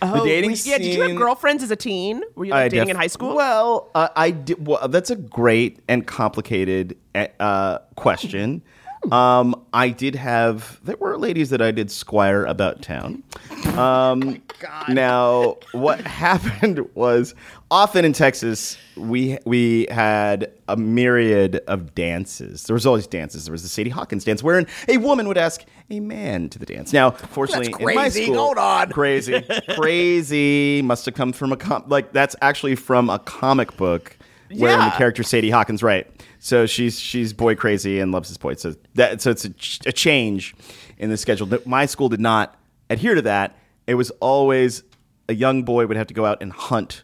Oh, 0.02 0.18
the 0.20 0.24
dating 0.24 0.50
were 0.50 0.56
you- 0.56 0.62
yeah, 0.72 0.78
did 0.78 0.94
you 0.94 1.02
have 1.02 1.16
girlfriends 1.16 1.62
as 1.62 1.70
a 1.70 1.76
teen? 1.76 2.22
Were 2.34 2.44
you 2.44 2.50
like 2.50 2.70
dating 2.72 2.88
def- 2.88 2.94
in 2.94 3.00
high 3.00 3.06
school? 3.06 3.34
Well, 3.36 3.90
uh, 3.94 4.08
I 4.16 4.30
did. 4.32 4.66
Well, 4.66 4.88
that's 4.88 5.10
a 5.10 5.16
great 5.16 5.80
and 5.88 6.06
complicated 6.06 6.96
uh, 7.40 7.78
question. 7.96 8.62
Um, 9.12 9.54
I 9.72 9.90
did 9.90 10.14
have. 10.14 10.80
There 10.84 10.96
were 10.96 11.16
ladies 11.18 11.50
that 11.50 11.60
I 11.62 11.70
did 11.70 11.90
squire 11.90 12.44
about 12.44 12.82
town. 12.82 13.22
Um, 13.76 14.40
Now, 14.88 15.58
what 15.72 16.00
happened 16.06 16.80
was 16.94 17.34
often 17.70 18.04
in 18.04 18.12
Texas, 18.14 18.78
we 18.96 19.38
we 19.44 19.86
had 19.90 20.50
a 20.68 20.76
myriad 20.76 21.56
of 21.66 21.94
dances. 21.94 22.64
There 22.64 22.72
was 22.74 22.86
always 22.86 23.06
dances. 23.06 23.44
There 23.44 23.52
was 23.52 23.62
the 23.62 23.68
Sadie 23.68 23.90
Hawkins 23.90 24.24
dance, 24.24 24.42
wherein 24.42 24.66
a 24.88 24.96
woman 24.98 25.28
would 25.28 25.36
ask 25.36 25.64
a 25.90 26.00
man 26.00 26.48
to 26.50 26.58
the 26.58 26.64
dance. 26.66 26.92
Now, 26.94 27.10
fortunately, 27.10 27.66
That's 27.68 27.78
in 27.80 27.84
my 27.84 27.94
crazy. 27.94 28.24
school, 28.24 28.36
Hold 28.36 28.58
on. 28.58 28.90
crazy, 28.90 29.42
crazy. 29.70 30.80
Must 30.82 31.04
have 31.06 31.14
come 31.14 31.32
from 31.32 31.52
a 31.52 31.56
com- 31.56 31.84
like 31.88 32.12
that's 32.12 32.36
actually 32.40 32.76
from 32.76 33.10
a 33.10 33.18
comic 33.18 33.76
book 33.76 34.16
wherein 34.56 34.78
the 34.78 34.90
character 34.92 35.22
Sadie 35.22 35.50
Hawkins, 35.50 35.82
right? 35.82 36.06
So 36.44 36.66
she's 36.66 37.00
she's 37.00 37.32
boy 37.32 37.54
crazy 37.54 38.00
and 38.00 38.12
loves 38.12 38.28
his 38.28 38.36
boy. 38.36 38.56
So 38.56 38.74
that 38.96 39.22
so 39.22 39.30
it's 39.30 39.46
a, 39.46 39.50
ch- 39.54 39.80
a 39.86 39.92
change 39.92 40.54
in 40.98 41.08
the 41.08 41.16
schedule. 41.16 41.48
My 41.64 41.86
school 41.86 42.10
did 42.10 42.20
not 42.20 42.54
adhere 42.90 43.14
to 43.14 43.22
that. 43.22 43.56
It 43.86 43.94
was 43.94 44.10
always 44.20 44.82
a 45.26 45.34
young 45.34 45.62
boy 45.62 45.86
would 45.86 45.96
have 45.96 46.08
to 46.08 46.12
go 46.12 46.26
out 46.26 46.42
and 46.42 46.52
hunt 46.52 47.02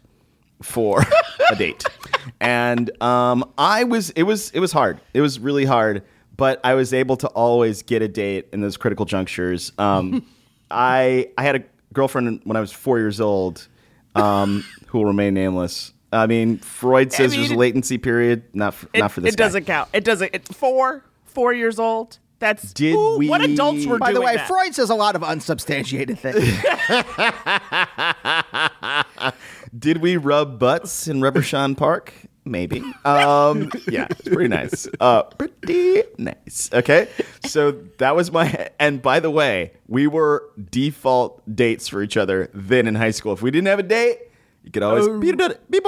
for 0.61 1.03
a 1.49 1.55
date, 1.55 1.83
and 2.39 2.91
um, 3.01 3.51
I 3.57 3.83
was 3.83 4.11
it 4.11 4.23
was 4.23 4.51
it 4.51 4.59
was 4.59 4.71
hard. 4.71 5.01
It 5.15 5.21
was 5.21 5.39
really 5.39 5.65
hard, 5.65 6.03
but 6.37 6.61
I 6.63 6.75
was 6.75 6.93
able 6.93 7.17
to 7.17 7.27
always 7.29 7.81
get 7.81 8.03
a 8.03 8.07
date 8.07 8.47
in 8.53 8.61
those 8.61 8.77
critical 8.77 9.05
junctures. 9.05 9.71
Um, 9.79 10.23
I 10.69 11.29
I 11.35 11.41
had 11.41 11.55
a 11.55 11.63
girlfriend 11.93 12.41
when 12.43 12.57
I 12.57 12.61
was 12.61 12.71
four 12.71 12.99
years 12.99 13.19
old, 13.19 13.67
um, 14.13 14.63
who 14.85 14.99
will 14.99 15.05
remain 15.05 15.33
nameless. 15.33 15.93
I 16.11 16.27
mean, 16.27 16.57
Freud 16.57 17.13
says 17.13 17.33
there's 17.33 17.51
a 17.51 17.55
latency 17.55 17.97
period. 17.97 18.43
Not 18.53 18.73
for, 18.73 18.87
it, 18.93 18.99
not 18.99 19.11
for 19.11 19.21
this. 19.21 19.33
it 19.33 19.37
guy. 19.37 19.43
doesn't 19.45 19.65
count. 19.65 19.89
It 19.93 20.03
doesn't. 20.03 20.31
It's 20.33 20.51
four, 20.51 21.05
four 21.25 21.53
years 21.53 21.79
old. 21.79 22.17
That's 22.39 22.73
Did 22.73 22.93
who- 22.95 23.17
we- 23.19 23.29
what 23.29 23.41
adults 23.41 23.85
were 23.85 23.97
doing. 23.97 23.99
By 23.99 24.13
the 24.13 24.21
way, 24.21 24.35
that? 24.35 24.47
Freud 24.47 24.73
says 24.73 24.89
a 24.89 24.95
lot 24.95 25.15
of 25.15 25.23
unsubstantiated 25.23 26.17
things. 26.19 26.39
Did 29.77 29.97
we 29.97 30.17
rub 30.17 30.59
butts 30.59 31.07
in 31.07 31.21
Rubbershawn 31.21 31.77
Park? 31.77 32.13
Maybe. 32.43 32.79
Um, 33.05 33.71
yeah, 33.87 34.07
it's 34.09 34.27
pretty 34.27 34.47
nice. 34.47 34.87
Uh, 34.99 35.23
pretty 35.23 36.03
nice. 36.17 36.69
Okay, 36.73 37.07
so 37.45 37.71
that 37.99 38.15
was 38.15 38.31
my. 38.31 38.69
And 38.79 39.01
by 39.01 39.19
the 39.19 39.29
way, 39.29 39.73
we 39.87 40.07
were 40.07 40.49
default 40.71 41.41
dates 41.55 41.87
for 41.87 42.01
each 42.01 42.17
other 42.17 42.49
then 42.53 42.87
in 42.87 42.95
high 42.95 43.11
school. 43.11 43.33
If 43.33 43.43
we 43.43 43.51
didn't 43.51 43.67
have 43.67 43.79
a 43.79 43.83
date, 43.83 44.17
you 44.63 44.71
could 44.71 44.83
always 44.83 45.07
beep, 45.19 45.37
beep, 45.37 45.51
beep, 45.69 45.83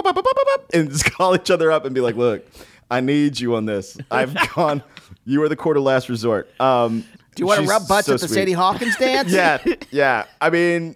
and 0.74 0.90
just 0.92 1.12
call 1.12 1.36
each 1.36 1.52
other 1.52 1.72
up 1.72 1.86
and 1.86 1.94
be 1.94 2.02
like, 2.02 2.16
"Look, 2.16 2.46
I 2.90 3.00
need 3.02 3.40
you 3.40 3.56
on 3.56 3.66
this. 3.66 3.98
I've 4.10 4.36
gone. 4.56 4.84
You 5.26 5.42
are 5.44 5.50
the 5.50 5.56
court 5.56 5.78
of 5.78 5.84
last 5.84 6.10
resort." 6.10 6.50
Um, 6.60 7.02
Do 7.36 7.42
you 7.42 7.46
want 7.48 7.62
to 7.62 7.68
rub 7.68 7.88
butts 7.88 8.08
so 8.08 8.16
at 8.16 8.20
the 8.20 8.28
sweet. 8.28 8.36
Sadie 8.36 8.54
Hawkins 8.54 8.96
dance? 9.00 9.32
Yeah, 9.32 9.60
yeah. 9.92 10.26
I 10.42 10.50
mean, 10.50 10.96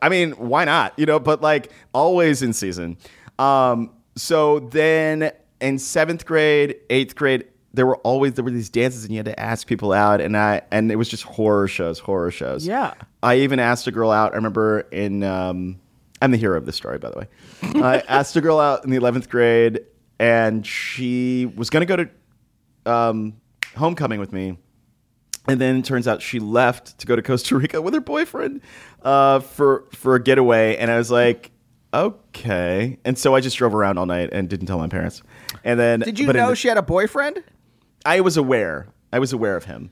I 0.00 0.08
mean, 0.08 0.32
why 0.32 0.64
not? 0.64 0.98
You 0.98 1.06
know, 1.06 1.18
but 1.20 1.42
like 1.42 1.70
always 1.92 2.42
in 2.42 2.52
season. 2.52 2.96
Um, 3.38 3.90
so 4.16 4.60
then 4.60 5.32
in 5.60 5.78
seventh 5.78 6.24
grade, 6.26 6.76
eighth 6.90 7.14
grade, 7.14 7.46
there 7.74 7.86
were 7.86 7.96
always 7.98 8.34
there 8.34 8.44
were 8.44 8.50
these 8.50 8.68
dances, 8.70 9.04
and 9.04 9.12
you 9.12 9.18
had 9.18 9.26
to 9.26 9.38
ask 9.40 9.66
people 9.66 9.92
out, 9.92 10.20
and 10.20 10.36
I 10.36 10.62
and 10.70 10.90
it 10.90 10.96
was 10.96 11.08
just 11.08 11.22
horror 11.24 11.68
shows, 11.68 11.98
horror 11.98 12.30
shows. 12.30 12.66
Yeah. 12.66 12.94
I 13.22 13.36
even 13.36 13.58
asked 13.58 13.86
a 13.86 13.92
girl 13.92 14.10
out. 14.10 14.32
I 14.32 14.36
remember 14.36 14.80
in 14.90 15.22
um, 15.22 15.80
I'm 16.22 16.30
the 16.30 16.36
hero 16.38 16.56
of 16.56 16.64
this 16.66 16.76
story, 16.76 16.98
by 16.98 17.10
the 17.10 17.18
way. 17.18 17.28
I 17.82 17.98
asked 18.08 18.34
a 18.36 18.40
girl 18.40 18.58
out 18.60 18.84
in 18.84 18.90
the 18.90 18.96
eleventh 18.96 19.28
grade, 19.28 19.80
and 20.18 20.66
she 20.66 21.46
was 21.46 21.68
going 21.68 21.86
to 21.86 21.96
go 21.96 22.04
to 22.04 22.90
um, 22.90 23.34
homecoming 23.76 24.20
with 24.20 24.32
me. 24.32 24.56
And 25.48 25.60
then 25.60 25.78
it 25.78 25.84
turns 25.84 26.06
out 26.06 26.22
she 26.22 26.38
left 26.38 26.98
to 26.98 27.06
go 27.06 27.16
to 27.16 27.22
Costa 27.22 27.56
Rica 27.56 27.82
with 27.82 27.94
her 27.94 28.00
boyfriend 28.00 28.60
uh, 29.02 29.40
for 29.40 29.84
for 29.92 30.14
a 30.14 30.22
getaway. 30.22 30.76
And 30.76 30.90
I 30.90 30.96
was 30.96 31.10
like, 31.10 31.50
okay. 31.92 32.98
And 33.04 33.18
so 33.18 33.34
I 33.34 33.40
just 33.40 33.56
drove 33.56 33.74
around 33.74 33.98
all 33.98 34.06
night 34.06 34.30
and 34.32 34.48
didn't 34.48 34.66
tell 34.66 34.78
my 34.78 34.86
parents. 34.88 35.22
And 35.64 35.78
then 35.80 36.00
Did 36.00 36.18
you 36.20 36.26
but 36.26 36.36
in 36.36 36.42
know 36.42 36.50
the- 36.50 36.56
she 36.56 36.68
had 36.68 36.76
a 36.78 36.82
boyfriend? 36.82 37.42
I 38.06 38.20
was 38.20 38.36
aware. 38.36 38.86
I 39.12 39.18
was 39.18 39.32
aware 39.32 39.56
of 39.56 39.64
him. 39.64 39.90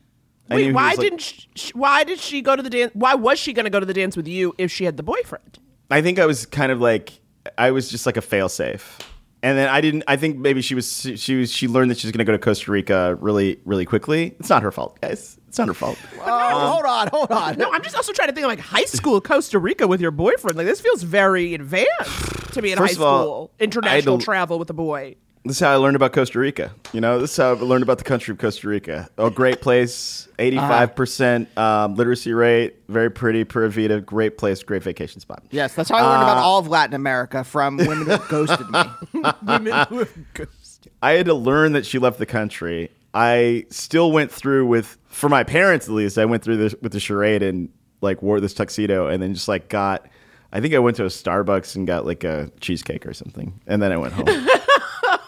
I 0.48 0.54
knew 0.54 0.60
Wait, 0.62 0.66
he 0.66 0.72
why 0.72 0.88
was, 0.90 0.98
like- 0.98 1.04
didn't? 1.04 1.20
Sh- 1.20 1.46
sh- 1.56 1.70
why 1.74 2.04
did 2.04 2.18
she 2.20 2.40
go 2.42 2.54
to 2.56 2.62
the 2.62 2.70
dance? 2.70 2.92
Why 2.94 3.14
was 3.14 3.38
she 3.38 3.52
going 3.52 3.64
to 3.64 3.70
go 3.70 3.80
to 3.80 3.86
the 3.86 3.94
dance 3.94 4.16
with 4.16 4.26
you 4.28 4.54
if 4.58 4.70
she 4.70 4.84
had 4.84 4.96
the 4.96 5.02
boyfriend? 5.02 5.58
I 5.90 6.02
think 6.02 6.18
I 6.18 6.26
was 6.26 6.46
kind 6.46 6.70
of 6.72 6.80
like 6.80 7.12
I 7.58 7.70
was 7.70 7.88
just 7.90 8.06
like 8.06 8.16
a 8.16 8.20
failsafe. 8.22 9.00
And 9.42 9.56
then 9.56 9.70
I 9.70 9.80
didn't. 9.80 10.04
I 10.06 10.16
think 10.16 10.36
maybe 10.36 10.60
she 10.60 10.74
was. 10.74 11.06
She 11.16 11.36
was. 11.36 11.50
She 11.50 11.66
learned 11.66 11.90
that 11.90 11.96
she 11.96 12.06
was 12.06 12.12
going 12.12 12.18
to 12.18 12.30
go 12.30 12.32
to 12.32 12.38
Costa 12.38 12.70
Rica 12.70 13.14
really, 13.20 13.58
really 13.64 13.86
quickly. 13.86 14.34
It's 14.38 14.50
not 14.50 14.62
her 14.62 14.70
fault, 14.70 15.00
guys. 15.00 15.38
It's 15.48 15.56
not 15.58 15.66
her 15.68 15.72
fault. 15.74 15.96
Oh, 16.22 16.72
hold 16.72 16.84
on, 16.84 17.08
hold 17.08 17.30
on. 17.32 17.56
No, 17.56 17.72
I'm 17.72 17.82
just 17.82 17.96
also 17.96 18.12
trying 18.12 18.28
to 18.28 18.34
think 18.34 18.44
of 18.44 18.50
like 18.50 18.60
high 18.60 18.84
school 18.84 19.18
Costa 19.22 19.58
Rica 19.58 19.86
with 19.88 20.00
your 20.02 20.10
boyfriend. 20.10 20.58
Like 20.58 20.66
this 20.66 20.82
feels 20.82 21.02
very 21.02 21.54
advanced 21.54 22.52
to 22.52 22.60
be 22.60 22.70
in 22.72 22.76
First 22.78 22.96
high 22.96 23.02
of 23.02 23.06
all, 23.06 23.22
school. 23.24 23.50
I 23.58 23.64
International 23.64 24.16
don't- 24.18 24.24
travel 24.24 24.58
with 24.58 24.68
a 24.68 24.74
boy. 24.74 25.16
This 25.44 25.56
is 25.56 25.60
how 25.60 25.72
I 25.72 25.76
learned 25.76 25.96
about 25.96 26.12
Costa 26.12 26.38
Rica. 26.38 26.70
You 26.92 27.00
know, 27.00 27.18
this 27.18 27.30
is 27.30 27.36
how 27.38 27.54
I 27.54 27.58
learned 27.58 27.82
about 27.82 27.96
the 27.96 28.04
country 28.04 28.32
of 28.32 28.38
Costa 28.38 28.68
Rica. 28.68 29.08
A 29.16 29.30
great 29.30 29.62
place, 29.62 30.28
eighty-five 30.38 30.94
percent 30.94 31.56
um, 31.56 31.94
literacy 31.94 32.34
rate, 32.34 32.76
very 32.88 33.10
pretty, 33.10 33.44
Pura 33.44 33.70
Vida, 33.70 34.02
great 34.02 34.36
place, 34.36 34.62
great 34.62 34.82
vacation 34.82 35.18
spot. 35.20 35.42
Yes, 35.50 35.74
that's 35.74 35.88
how 35.88 35.96
I 35.96 36.02
learned 36.02 36.22
about 36.24 36.36
all 36.36 36.58
of 36.58 36.68
Latin 36.68 36.94
America 36.94 37.42
from 37.42 37.78
women 37.78 38.06
who 38.06 38.18
ghosted 38.28 38.68
me. 38.70 38.82
Women 39.42 39.86
who 39.88 39.98
have 40.00 40.34
ghosted. 40.34 40.92
I 41.02 41.12
had 41.12 41.26
to 41.26 41.34
learn 41.34 41.72
that 41.72 41.86
she 41.86 41.98
left 41.98 42.18
the 42.18 42.26
country. 42.26 42.90
I 43.14 43.64
still 43.70 44.12
went 44.12 44.30
through 44.30 44.66
with, 44.66 44.98
for 45.08 45.28
my 45.28 45.42
parents 45.42 45.88
at 45.88 45.94
least, 45.94 46.18
I 46.18 46.26
went 46.26 46.44
through 46.44 46.58
this 46.58 46.74
with 46.82 46.92
the 46.92 47.00
charade 47.00 47.42
and 47.42 47.70
like 48.02 48.22
wore 48.22 48.40
this 48.40 48.54
tuxedo 48.54 49.06
and 49.08 49.22
then 49.22 49.32
just 49.34 49.48
like 49.48 49.68
got. 49.68 50.06
I 50.52 50.60
think 50.60 50.74
I 50.74 50.80
went 50.80 50.96
to 50.96 51.04
a 51.04 51.08
Starbucks 51.08 51.76
and 51.76 51.86
got 51.86 52.04
like 52.04 52.24
a 52.24 52.50
cheesecake 52.60 53.06
or 53.06 53.14
something, 53.14 53.60
and 53.66 53.80
then 53.80 53.92
I 53.92 53.96
went 53.96 54.12
home. 54.12 54.26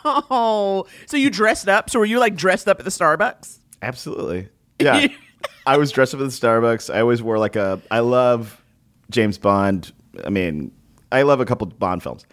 Oh, 0.05 0.87
so 1.07 1.17
you 1.17 1.31
dressed 1.31 1.69
up? 1.69 1.91
So 1.91 1.99
were 1.99 2.05
you 2.05 2.19
like 2.19 2.35
dressed 2.35 2.69
up 2.69 2.79
at 2.79 2.85
the 2.85 2.91
Starbucks? 2.91 3.59
Absolutely. 3.83 4.49
Yeah. 4.79 5.09
I 5.67 5.77
was 5.77 5.93
dressed 5.93 6.15
up 6.15 6.21
at 6.21 6.25
the 6.25 6.31
Starbucks. 6.31 6.93
I 6.93 7.01
always 7.01 7.23
wore 7.23 7.39
like 7.39 7.57
a 7.57 7.81
I 7.91 8.01
love 8.01 8.63
James 9.11 9.39
Bond. 9.39 9.93
I 10.25 10.31
mean, 10.31 10.73
I 11.11 11.23
love 11.23 11.41
a 11.41 11.45
couple 11.45 11.67
Bond 11.67 12.03
films. 12.03 12.27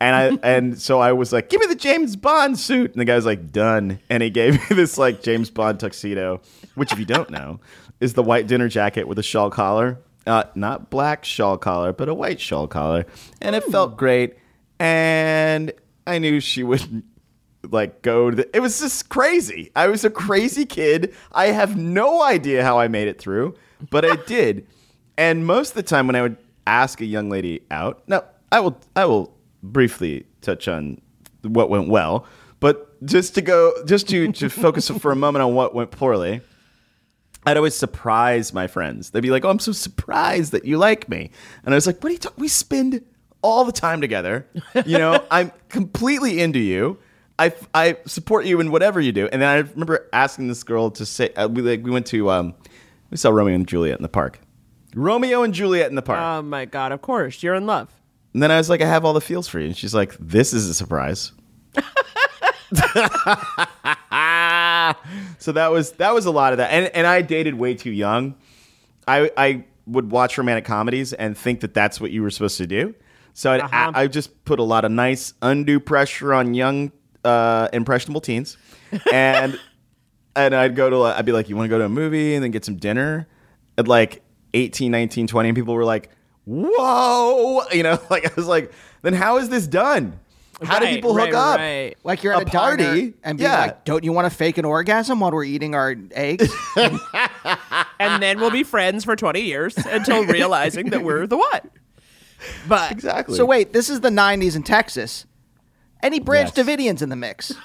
And 0.00 0.14
I 0.14 0.38
and 0.56 0.80
so 0.80 1.00
I 1.00 1.12
was 1.12 1.32
like, 1.32 1.48
"Give 1.48 1.60
me 1.60 1.66
the 1.66 1.74
James 1.74 2.16
Bond 2.16 2.58
suit." 2.58 2.92
And 2.92 3.00
the 3.00 3.04
guy 3.04 3.16
was 3.16 3.26
like, 3.26 3.50
"Done." 3.52 3.98
And 4.10 4.22
he 4.22 4.30
gave 4.30 4.54
me 4.54 4.60
this 4.76 4.98
like 4.98 5.22
James 5.22 5.50
Bond 5.50 5.80
tuxedo, 5.80 6.40
which 6.74 6.92
if 6.92 6.98
you 6.98 7.06
don't 7.06 7.30
know, 7.30 7.60
is 8.00 8.14
the 8.14 8.22
white 8.22 8.46
dinner 8.46 8.68
jacket 8.68 9.08
with 9.08 9.18
a 9.18 9.22
shawl 9.22 9.50
collar. 9.50 9.98
Uh, 10.26 10.42
not 10.56 10.90
black 10.90 11.24
shawl 11.24 11.56
collar, 11.56 11.92
but 11.92 12.08
a 12.08 12.14
white 12.14 12.40
shawl 12.40 12.66
collar. 12.66 13.06
And 13.40 13.54
it 13.54 13.62
felt 13.64 13.96
great. 13.96 14.34
And 14.80 15.72
I 16.06 16.18
knew 16.18 16.40
she 16.40 16.62
wouldn't 16.62 17.04
like 17.72 18.02
go 18.02 18.30
to 18.30 18.36
the, 18.36 18.56
it 18.56 18.60
was 18.60 18.80
just 18.80 19.08
crazy 19.08 19.70
i 19.74 19.86
was 19.88 20.04
a 20.04 20.10
crazy 20.10 20.64
kid 20.64 21.14
i 21.32 21.46
have 21.46 21.76
no 21.76 22.22
idea 22.22 22.62
how 22.62 22.78
i 22.78 22.88
made 22.88 23.08
it 23.08 23.18
through 23.18 23.54
but 23.90 24.04
i 24.04 24.16
did 24.26 24.66
and 25.18 25.46
most 25.46 25.70
of 25.70 25.74
the 25.74 25.82
time 25.82 26.06
when 26.06 26.16
i 26.16 26.22
would 26.22 26.36
ask 26.66 27.00
a 27.00 27.04
young 27.04 27.28
lady 27.28 27.60
out 27.70 28.02
now 28.06 28.22
i 28.52 28.60
will 28.60 28.78
i 28.94 29.04
will 29.04 29.36
briefly 29.62 30.26
touch 30.40 30.68
on 30.68 31.00
what 31.42 31.70
went 31.70 31.88
well 31.88 32.26
but 32.60 33.04
just 33.04 33.34
to 33.34 33.42
go 33.42 33.72
just 33.84 34.08
to 34.08 34.30
to 34.32 34.48
focus 34.48 34.88
for 34.88 35.12
a 35.12 35.16
moment 35.16 35.42
on 35.42 35.54
what 35.54 35.74
went 35.74 35.90
poorly 35.90 36.40
I'd 37.48 37.56
always 37.56 37.76
surprise 37.76 38.52
my 38.52 38.66
friends. 38.66 39.10
They'd 39.10 39.20
be 39.20 39.30
like, 39.30 39.44
"Oh, 39.44 39.50
I'm 39.50 39.60
so 39.60 39.70
surprised 39.70 40.50
that 40.50 40.64
you 40.64 40.78
like 40.78 41.08
me," 41.08 41.30
and 41.64 41.72
I 41.72 41.76
was 41.76 41.86
like, 41.86 42.02
"What 42.02 42.10
are 42.10 42.12
you 42.14 42.18
talking? 42.18 42.42
We 42.42 42.48
spend 42.48 43.04
all 43.46 43.64
the 43.64 43.72
time 43.72 44.00
together. 44.00 44.44
You 44.84 44.98
know, 44.98 45.24
I'm 45.30 45.52
completely 45.68 46.40
into 46.40 46.58
you. 46.58 46.98
I, 47.38 47.54
I 47.72 47.98
support 48.06 48.44
you 48.44 48.60
in 48.60 48.72
whatever 48.72 49.00
you 49.00 49.12
do." 49.12 49.28
And 49.28 49.40
then 49.40 49.48
I 49.48 49.56
remember 49.58 50.08
asking 50.12 50.48
this 50.48 50.64
girl 50.64 50.90
to 50.92 51.06
say, 51.06 51.32
uh, 51.34 51.48
"We 51.48 51.62
like 51.62 51.84
we 51.84 51.90
went 51.92 52.06
to 52.06 52.30
um, 52.30 52.54
we 53.10 53.16
saw 53.16 53.30
Romeo 53.30 53.54
and 53.54 53.66
Juliet 53.68 53.98
in 53.98 54.02
the 54.02 54.08
park. 54.08 54.40
Romeo 54.94 55.42
and 55.42 55.54
Juliet 55.54 55.88
in 55.88 55.94
the 55.94 56.02
park." 56.02 56.20
Oh 56.20 56.42
my 56.42 56.64
god! 56.64 56.90
Of 56.90 57.02
course, 57.02 57.42
you're 57.42 57.54
in 57.54 57.66
love. 57.66 57.88
and 58.34 58.42
then 58.42 58.50
I 58.50 58.56
was 58.56 58.68
like, 58.68 58.80
"I 58.80 58.86
have 58.88 59.04
all 59.04 59.12
the 59.12 59.20
feels 59.20 59.46
for 59.46 59.60
you," 59.60 59.66
and 59.66 59.76
she's 59.76 59.94
like, 59.94 60.16
"This 60.18 60.52
is 60.52 60.68
a 60.68 60.74
surprise." 60.74 61.32
so 65.38 65.52
that 65.52 65.70
was 65.70 65.92
that 65.92 66.12
was 66.14 66.26
a 66.26 66.30
lot 66.32 66.52
of 66.52 66.56
that, 66.58 66.72
and 66.72 66.86
and 66.86 67.06
I 67.06 67.22
dated 67.22 67.54
way 67.54 67.74
too 67.74 67.92
young. 67.92 68.34
I 69.06 69.30
I 69.36 69.64
would 69.86 70.10
watch 70.10 70.36
romantic 70.36 70.64
comedies 70.64 71.12
and 71.12 71.38
think 71.38 71.60
that 71.60 71.74
that's 71.74 72.00
what 72.00 72.10
you 72.10 72.22
were 72.22 72.30
supposed 72.30 72.58
to 72.58 72.66
do. 72.66 72.94
So 73.38 73.52
I'd, 73.52 73.60
Uh-huh. 73.60 73.92
I, 73.94 74.02
I 74.04 74.06
just 74.06 74.44
put 74.46 74.58
a 74.58 74.62
lot 74.62 74.86
of 74.86 74.90
nice 74.90 75.34
undue 75.42 75.78
pressure 75.78 76.32
on 76.32 76.54
young 76.54 76.90
uh, 77.22 77.68
impressionable 77.72 78.22
teens, 78.22 78.56
and 79.12 79.60
and 80.36 80.54
I'd 80.54 80.74
go 80.74 80.88
to 80.88 81.02
I'd 81.02 81.26
be 81.26 81.32
like, 81.32 81.48
you 81.50 81.54
want 81.56 81.66
to 81.66 81.68
go 81.68 81.76
to 81.78 81.84
a 81.84 81.88
movie 81.90 82.34
and 82.34 82.42
then 82.42 82.50
get 82.50 82.64
some 82.64 82.76
dinner 82.76 83.26
at 83.76 83.86
like 83.86 84.22
18, 84.54 84.90
19, 84.90 85.26
20, 85.26 85.48
and 85.50 85.54
people 85.56 85.74
were 85.74 85.84
like, 85.84 86.08
whoa, 86.46 87.62
you 87.72 87.82
know, 87.82 87.98
like 88.10 88.24
I 88.26 88.32
was 88.36 88.46
like, 88.46 88.72
then 89.02 89.12
how 89.12 89.36
is 89.36 89.50
this 89.50 89.66
done? 89.66 90.18
How 90.62 90.78
do 90.78 90.86
Right, 90.86 90.94
people 90.94 91.12
hook 91.12 91.26
right, 91.26 91.34
up? 91.34 91.58
right. 91.58 91.94
Like 92.04 92.22
you're 92.22 92.32
at 92.32 92.38
A 92.44 92.46
a, 92.46 92.48
party 92.50 92.84
party? 92.84 93.14
and 93.22 93.36
be 93.36 93.44
Yeah. 93.44 93.60
like, 93.60 93.84
"Don't 93.84 94.02
you 94.02 94.12
want 94.12 94.30
to 94.32 94.34
fake 94.34 94.56
an 94.56 94.64
orgasm 94.64 95.20
while 95.20 95.30
we're 95.30 95.44
eating 95.44 95.74
our 95.74 95.94
eggs?" 96.12 96.48
and 98.00 98.22
then 98.22 98.40
we'll 98.40 98.50
be 98.50 98.62
friends 98.62 99.04
for 99.04 99.14
20 99.16 99.40
years 99.42 99.76
until 99.76 100.24
realizing 100.24 100.88
that 100.90 101.02
we're 101.04 101.26
the 101.26 101.36
one. 101.36 101.70
But 102.68 102.90
Exactly. 102.92 103.36
so 103.36 103.44
wait, 103.46 103.72
this 103.72 103.88
is 103.90 104.00
the 104.00 104.08
'90s 104.10 104.56
in 104.56 104.62
Texas. 104.62 105.26
Any 106.02 106.20
Branch 106.20 106.50
Yes. 106.56 106.66
Davidians 106.66 107.02
in 107.02 107.08
the 107.08 107.16
mix? 107.16 107.52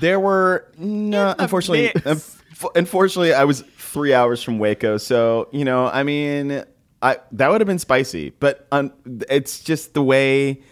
There 0.00 0.18
were 0.18 0.72
no, 0.78 1.34
unfortunately, 1.38 1.92
mix. 2.04 2.36
unfortunately, 2.74 3.32
I 3.34 3.44
was 3.44 3.60
three 3.76 4.12
hours 4.12 4.42
from 4.42 4.58
Waco, 4.58 4.96
so 4.96 5.48
you 5.52 5.64
know, 5.64 5.86
I 5.86 6.02
mean, 6.02 6.64
I 7.02 7.18
that 7.32 7.50
would 7.50 7.60
have 7.60 7.68
been 7.68 7.78
spicy, 7.78 8.30
but 8.40 8.66
um, 8.72 8.92
it's 9.28 9.60
just 9.60 9.94
the 9.94 10.02
way 10.02 10.62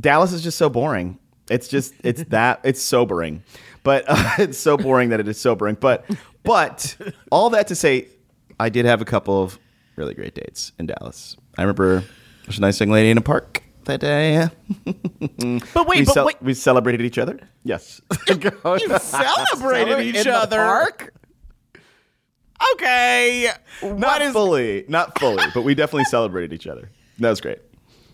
Dallas 0.00 0.32
is 0.32 0.42
just 0.42 0.58
so 0.58 0.68
boring. 0.68 1.18
It's 1.48 1.68
just 1.68 1.94
it's 2.02 2.24
that 2.30 2.60
it's 2.64 2.80
sobering, 2.82 3.44
but 3.84 4.04
uh, 4.08 4.30
it's 4.38 4.58
so 4.58 4.76
boring 4.76 5.10
that 5.10 5.20
it 5.20 5.28
is 5.28 5.38
sobering. 5.38 5.76
But 5.78 6.04
but 6.42 6.96
all 7.30 7.50
that 7.50 7.68
to 7.68 7.76
say, 7.76 8.08
I 8.58 8.68
did 8.68 8.84
have 8.86 9.00
a 9.00 9.04
couple 9.04 9.40
of 9.42 9.60
really 9.96 10.14
great 10.14 10.34
dates 10.34 10.72
in 10.78 10.86
Dallas. 10.86 11.36
I 11.56 11.62
remember 11.62 12.02
there's 12.46 12.58
a 12.58 12.60
nice 12.60 12.80
young 12.80 12.90
lady 12.90 13.10
in 13.10 13.18
a 13.18 13.22
park 13.22 13.62
that 13.84 14.02
uh, 14.02 14.06
day. 14.06 14.48
but 15.74 15.86
wait, 15.86 16.00
we, 16.00 16.04
but 16.04 16.14
cel- 16.14 16.26
wait. 16.26 16.36
we 16.42 16.54
celebrated 16.54 17.02
each 17.04 17.18
other. 17.18 17.38
Yes. 17.64 18.00
You 18.28 18.50
celebrated 18.98 19.98
In 20.00 20.06
each 20.16 20.24
the 20.24 20.34
other. 20.34 20.56
park? 20.56 21.12
Okay. 22.72 23.50
not 23.82 23.98
What 23.98 24.22
is 24.22 24.32
fully, 24.32 24.84
not 24.88 25.18
fully, 25.18 25.44
but 25.54 25.62
we 25.62 25.74
definitely 25.74 26.04
celebrated 26.04 26.52
each 26.52 26.66
other. 26.66 26.90
That 27.18 27.30
was 27.30 27.40
great. 27.40 27.58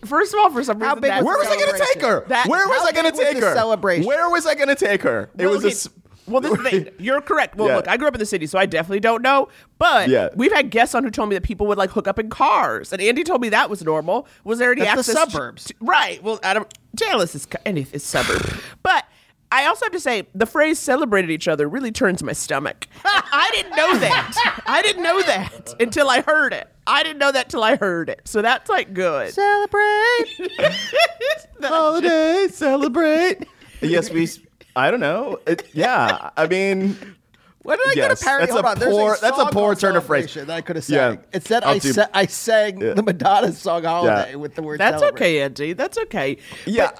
First 0.04 0.34
of 0.34 0.40
all, 0.40 0.50
for 0.50 0.64
some 0.64 0.78
reason, 0.78 0.88
How 0.88 0.94
big 0.96 1.04
that's 1.10 1.24
was 1.24 1.26
Where 1.26 1.38
was 1.38 1.46
I 1.48 1.56
going 1.56 1.72
to 1.78 1.86
take 1.94 2.02
her? 2.02 2.24
That- 2.28 2.48
Where 2.48 2.66
was 2.68 2.82
I 2.86 2.92
going 2.92 3.12
to 3.12 3.16
take 3.18 3.36
her? 3.38 3.54
celebration? 3.54 4.04
Where 4.06 4.28
was 4.30 4.46
I 4.46 4.54
going 4.54 4.68
to 4.68 4.74
take 4.74 5.02
her? 5.02 5.30
It 5.38 5.46
Well, 5.46 5.54
was 5.54 5.64
okay, 5.64 5.74
a. 5.96 6.01
well, 6.26 6.40
this 6.40 6.52
is 6.52 6.58
the 6.58 6.70
thing. 6.70 6.88
You're 6.98 7.20
correct. 7.20 7.56
Well, 7.56 7.68
Yeah. 7.68 7.76
look, 7.76 7.88
I 7.88 7.96
grew 7.96 8.08
up 8.08 8.14
in 8.14 8.20
the 8.20 8.26
city, 8.26 8.46
so 8.46 8.58
I 8.58 8.66
definitely 8.66 9.00
don't 9.00 9.22
know. 9.22 9.48
But 9.78 10.08
Yeah. 10.08 10.28
we've 10.34 10.52
had 10.52 10.70
guests 10.70 10.94
on 10.94 11.04
who 11.04 11.10
told 11.10 11.28
me 11.28 11.34
that 11.36 11.42
people 11.42 11.66
would 11.66 11.78
like 11.78 11.90
hook 11.90 12.06
up 12.08 12.18
in 12.18 12.30
cars, 12.30 12.92
and 12.92 13.00
Andy 13.02 13.24
told 13.24 13.40
me 13.40 13.48
that 13.50 13.68
was 13.70 13.82
normal. 13.82 14.26
Was 14.44 14.58
there 14.58 14.72
any 14.72 14.82
That's 14.82 15.06
the 15.06 15.12
access? 15.12 15.24
to- 15.26 15.30
suburbs. 15.32 15.64
to- 15.66 15.74
right. 15.80 16.22
Well, 16.22 16.38
Adam 16.42 16.64
Dallas 16.94 17.34
is 17.34 17.46
any 17.66 17.86
is 17.92 18.02
suburb, 18.04 18.60
but. 18.82 19.04
I 19.54 19.66
also 19.66 19.84
have 19.84 19.92
to 19.92 20.00
say 20.00 20.26
the 20.34 20.46
phrase 20.46 20.78
"celebrated 20.78 21.30
each 21.30 21.46
other" 21.46 21.68
really 21.68 21.92
turns 21.92 22.22
my 22.22 22.32
stomach. 22.32 22.86
I 23.04 23.50
didn't 23.52 23.76
know 23.76 23.98
that. 23.98 24.62
I 24.66 24.80
didn't 24.80 25.02
know 25.02 25.20
that 25.20 25.74
until 25.78 26.08
I 26.08 26.22
heard 26.22 26.54
it. 26.54 26.68
I 26.86 27.02
didn't 27.02 27.18
know 27.18 27.30
that 27.32 27.50
till 27.50 27.62
I 27.62 27.76
heard 27.76 28.08
it. 28.08 28.22
So 28.24 28.40
that's 28.40 28.70
like 28.70 28.94
good. 28.94 29.34
Celebrate. 29.34 30.26
holiday 31.62 32.46
celebrate. 32.50 33.46
yes, 33.82 34.10
we. 34.10 34.28
S- 34.74 34.76
I 34.76 34.90
don't 34.90 35.00
know. 35.00 35.38
It, 35.46 35.68
yeah, 35.72 36.30
I 36.36 36.46
mean, 36.46 36.96
When 37.62 37.78
did 37.78 37.86
I 37.86 37.92
Yes, 37.94 37.94
get 37.94 38.22
a 38.22 38.24
parody? 38.24 38.40
that's 38.46 38.52
Hold 38.52 38.64
a 38.64 38.68
on, 38.68 38.78
there's 38.80 38.90
poor- 38.92 39.14
a 39.14 39.20
that's 39.20 39.36
a 39.36 39.40
song 39.42 39.50
poor 39.52 39.62
called 39.68 39.78
turn 39.80 39.96
of 39.96 40.04
phrase. 40.04 40.24
Celebration 40.32 40.46
That 40.48 40.56
I 40.56 40.60
could 40.62 40.76
have 40.76 40.88
Yeah. 40.88 41.10
sang. 41.10 41.18
It 41.32 41.46
said 41.46 41.62
I'll 41.62 41.74
I, 41.74 41.78
do- 41.78 41.92
sa- 41.92 42.06
I 42.12 42.26
sang 42.26 42.80
Yeah. 42.80 42.94
the 42.94 43.02
Madonna 43.04 43.52
song 43.52 43.84
"Holiday" 43.84 44.30
Yeah. 44.30 44.36
with 44.36 44.54
the 44.56 44.62
word. 44.62 44.80
That's 44.80 44.98
celebrate. 45.00 45.20
okay, 45.26 45.42
Andy. 45.42 45.72
That's 45.74 45.96
okay. 45.98 46.38
yeah. 46.66 46.90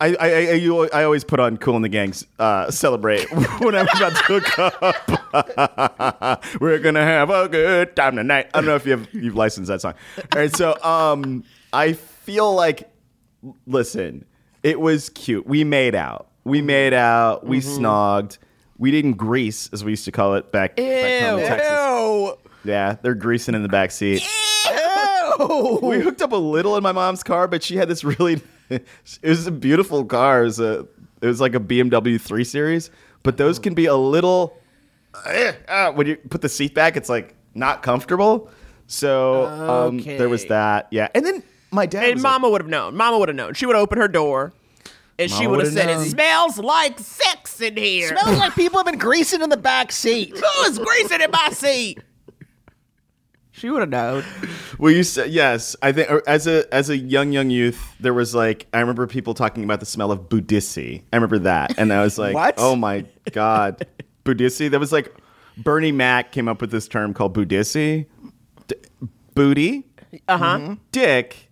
I, 0.00 0.14
I, 0.20 0.28
I, 0.30 0.38
you, 0.52 0.88
I 0.90 1.02
always 1.02 1.24
put 1.24 1.40
on 1.40 1.56
Kool 1.56 1.74
and 1.74 1.84
the 1.84 1.88
Gang's 1.88 2.24
uh, 2.38 2.70
celebrate 2.70 3.24
when 3.58 3.74
I'm 3.74 3.88
about 3.96 4.14
to 4.14 4.22
hook 4.28 4.56
up. 4.60 6.44
We're 6.60 6.78
gonna 6.78 7.02
have 7.02 7.30
a 7.30 7.48
good 7.48 7.96
time 7.96 8.14
tonight. 8.14 8.46
I 8.54 8.58
don't 8.60 8.66
know 8.66 8.76
if 8.76 8.86
you've 8.86 9.12
you've 9.12 9.34
licensed 9.34 9.66
that 9.68 9.80
song. 9.80 9.94
All 10.18 10.24
right, 10.40 10.54
so 10.54 10.80
um, 10.84 11.42
I 11.72 11.94
feel 11.94 12.54
like 12.54 12.88
listen, 13.66 14.24
it 14.62 14.78
was 14.80 15.08
cute. 15.08 15.44
We 15.48 15.64
made 15.64 15.96
out. 15.96 16.27
We 16.44 16.62
made 16.62 16.94
out. 16.94 17.44
We 17.46 17.58
Mm-hmm. 17.60 17.84
snogged. 17.84 18.38
We 18.78 18.90
didn't 18.92 19.14
grease, 19.14 19.68
as 19.72 19.84
we 19.84 19.90
used 19.92 20.04
to 20.04 20.12
call 20.12 20.34
it 20.36 20.52
back, 20.52 20.76
back 20.76 21.22
home 21.24 21.40
in 21.40 21.46
Texas. 21.46 22.38
Yeah, 22.64 22.96
they're 23.02 23.14
greasing 23.14 23.54
in 23.56 23.62
the 23.62 23.68
back 23.68 23.90
seat. 23.90 24.22
We 25.82 26.00
hooked 26.00 26.22
up 26.22 26.32
a 26.32 26.36
little 26.36 26.76
in 26.76 26.82
my 26.82 26.92
mom's 26.92 27.22
car, 27.22 27.46
but 27.48 27.62
she 27.62 27.76
had 27.76 27.88
this 27.88 28.04
really. 28.04 28.40
It 28.70 28.84
was 29.22 29.46
a 29.46 29.50
beautiful 29.50 30.04
car. 30.04 30.42
It 30.42 30.44
was 30.44 30.60
a. 30.60 30.80
It 31.22 31.26
was 31.26 31.40
like 31.40 31.54
a 31.54 31.60
BMW 31.60 32.20
3 32.20 32.44
Series, 32.44 32.90
but 33.22 33.38
those 33.38 33.58
can 33.58 33.72
be 33.72 33.86
a 33.86 33.94
little. 33.96 34.58
eh, 35.26 35.52
ah, 35.68 35.90
when 35.92 36.06
you 36.06 36.16
put 36.16 36.42
the 36.42 36.50
seat 36.50 36.74
back, 36.74 36.96
it's 36.98 37.08
like 37.08 37.34
not 37.54 37.82
comfortable. 37.82 38.50
So 38.86 39.46
um, 39.46 39.98
there 39.98 40.28
was 40.28 40.44
that. 40.46 40.88
Yeah, 40.90 41.08
and 41.14 41.24
then 41.24 41.42
my 41.70 41.86
dad. 41.86 42.04
And 42.04 42.14
was 42.16 42.22
like- 42.24 42.30
Mama 42.32 42.50
would 42.50 42.60
have 42.60 42.68
known. 42.70 42.94
Mama 42.94 43.18
would 43.18 43.28
have 43.30 43.36
known. 43.36 43.54
She 43.54 43.64
would 43.64 43.74
opened 43.74 44.02
her 44.02 44.08
door, 44.08 44.52
and 45.18 45.30
she 45.30 45.46
would 45.46 45.60
have 45.60 45.72
said, 45.72 45.86
known. 45.86 46.02
"It 46.06 46.10
smells 46.10 46.58
like 46.58 46.98
sex 46.98 47.60
in 47.60 47.76
here. 47.76 48.08
Smells 48.08 48.38
like 48.38 48.54
people 48.54 48.78
have 48.78 48.86
been 48.86 48.98
greasing 48.98 49.40
in 49.42 49.50
the 49.50 49.56
back 49.56 49.90
seat. 49.92 50.30
Who 50.36 50.64
is 50.70 50.78
greasing 50.78 51.20
in 51.20 51.30
my 51.30 51.50
seat?" 51.50 51.98
She 53.50 53.70
would 53.70 53.80
have 53.80 53.88
known. 53.88 54.22
Well, 54.78 54.92
you 54.92 55.02
said 55.02 55.30
yes. 55.30 55.74
I 55.82 55.90
think 55.90 56.08
as 56.28 56.46
a 56.46 56.72
as 56.72 56.90
a 56.90 56.96
young 56.96 57.32
young 57.32 57.50
youth, 57.50 57.94
there 57.98 58.14
was 58.14 58.32
like 58.32 58.66
I 58.72 58.78
remember 58.78 59.06
people 59.08 59.34
talking 59.34 59.64
about 59.64 59.80
the 59.80 59.86
smell 59.86 60.12
of 60.12 60.28
Budissi. 60.28 61.02
I 61.12 61.16
remember 61.16 61.40
that, 61.40 61.76
and 61.76 61.92
I 61.92 62.02
was 62.04 62.18
like, 62.18 62.34
What? 62.34 62.54
Oh 62.58 62.76
my 62.76 63.04
god, 63.32 63.84
Budissi. 64.24 64.70
That 64.70 64.78
was 64.78 64.92
like 64.92 65.12
Bernie 65.56 65.90
Mac 65.90 66.30
came 66.30 66.46
up 66.46 66.60
with 66.60 66.70
this 66.70 66.86
term 66.86 67.12
called 67.12 67.34
Budissi, 67.34 68.06
D- 68.68 68.76
booty, 69.34 69.84
Uh 70.28 70.38
huh. 70.38 70.76
dick, 70.92 71.47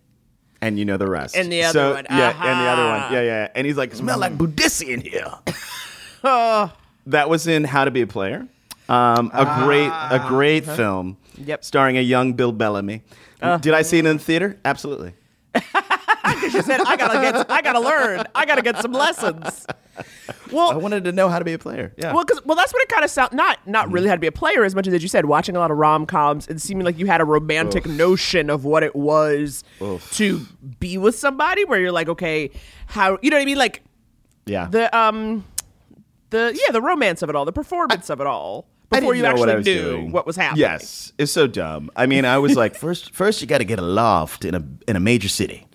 and 0.61 0.77
you 0.79 0.85
know 0.85 0.97
the 0.97 1.07
rest. 1.09 1.35
And 1.35 1.51
the 1.51 1.63
other 1.63 1.73
So- 1.79 1.93
one. 1.95 2.05
yeah, 2.09 2.29
and 2.29 2.59
the 2.59 2.69
other 2.69 2.81
Uh-huh. 2.81 3.03
one, 3.05 3.13
yeah, 3.13 3.21
yeah. 3.21 3.47
And 3.55 3.65
he's 3.67 3.77
like, 3.77 3.93
smell 3.95 4.17
like 4.19 4.37
Budissi 4.37 4.87
in 4.89 5.01
here. 5.01 5.31
that 7.07 7.29
was 7.29 7.47
in 7.47 7.63
How 7.63 7.85
to 7.85 7.91
Be 7.91 8.01
a 8.01 8.07
Player. 8.07 8.47
Um, 8.89 9.31
a 9.33 9.63
great, 9.65 9.87
a 9.89 10.23
great 10.27 10.65
film. 10.65 11.17
Yep. 11.37 11.63
Starring 11.65 11.97
a 11.97 12.01
young 12.01 12.33
Bill 12.33 12.51
Bellamy. 12.51 13.03
Did 13.61 13.73
I 13.73 13.81
see 13.81 13.99
it 13.99 14.05
in 14.05 14.17
the 14.17 14.23
theater? 14.23 14.57
Absolutely. 14.65 15.13
She 16.51 16.61
said, 16.61 16.81
"I 16.81 16.97
gotta 16.97 17.19
get. 17.21 17.49
I 17.49 17.61
gotta 17.61 17.79
learn. 17.79 18.23
I 18.35 18.45
gotta 18.45 18.61
get 18.61 18.77
some 18.79 18.91
lessons." 18.91 19.65
Well, 20.51 20.71
I 20.71 20.77
wanted 20.77 21.03
to 21.03 21.11
know 21.11 21.27
how 21.27 21.39
to 21.39 21.45
be 21.45 21.51
a 21.51 21.59
player. 21.59 21.93
Yeah. 21.97 22.13
Well, 22.13 22.23
because 22.23 22.43
well, 22.45 22.55
that's 22.55 22.71
what 22.71 22.81
it 22.81 22.87
kind 22.87 23.03
of 23.03 23.11
sound 23.11 23.33
not 23.33 23.67
not 23.67 23.91
really 23.91 24.07
how 24.07 24.15
to 24.15 24.19
be 24.19 24.27
a 24.27 24.31
player 24.31 24.63
as 24.63 24.73
much 24.75 24.87
as 24.87 25.03
you 25.03 25.09
said 25.09 25.25
watching 25.25 25.57
a 25.57 25.59
lot 25.59 25.71
of 25.71 25.77
rom 25.77 26.05
coms 26.05 26.47
and 26.47 26.61
seeming 26.61 26.85
like 26.85 26.97
you 26.97 27.05
had 27.05 27.19
a 27.19 27.25
romantic 27.25 27.85
notion 27.85 28.49
of 28.49 28.63
what 28.63 28.81
it 28.81 28.95
was 28.95 29.65
to 30.11 30.45
be 30.79 30.97
with 30.97 31.17
somebody, 31.17 31.65
where 31.65 31.81
you're 31.81 31.91
like, 31.91 32.07
okay, 32.07 32.49
how 32.85 33.17
you 33.21 33.29
know 33.29 33.35
what 33.35 33.41
I 33.41 33.45
mean, 33.45 33.57
like 33.57 33.83
yeah. 34.45 34.67
the 34.69 34.95
um 34.97 35.43
the 36.29 36.57
yeah 36.57 36.71
the 36.71 36.81
romance 36.81 37.21
of 37.21 37.29
it 37.29 37.35
all, 37.35 37.43
the 37.43 37.51
performance 37.51 38.09
of 38.09 38.21
it 38.21 38.27
all 38.27 38.67
I 38.69 38.76
before 38.89 39.15
you 39.15 39.23
what 39.23 39.31
actually 39.31 39.55
was 39.55 39.65
knew 39.65 39.81
doing. 39.81 40.11
what 40.11 40.25
was 40.25 40.35
happening. 40.35 40.61
Yes, 40.61 41.13
it's 41.17 41.31
so 41.31 41.47
dumb. 41.47 41.89
I 41.95 42.05
mean, 42.05 42.25
I 42.25 42.37
was 42.37 42.55
like, 42.55 42.75
first, 42.85 43.13
first 43.13 43.41
you 43.41 43.47
got 43.47 43.57
to 43.59 43.65
get 43.65 43.79
a 43.79 43.83
loft 43.83 44.45
in 44.45 44.55
a 44.55 44.63
in 44.87 44.95
a 44.95 44.99
major 44.99 45.27
city, 45.29 45.67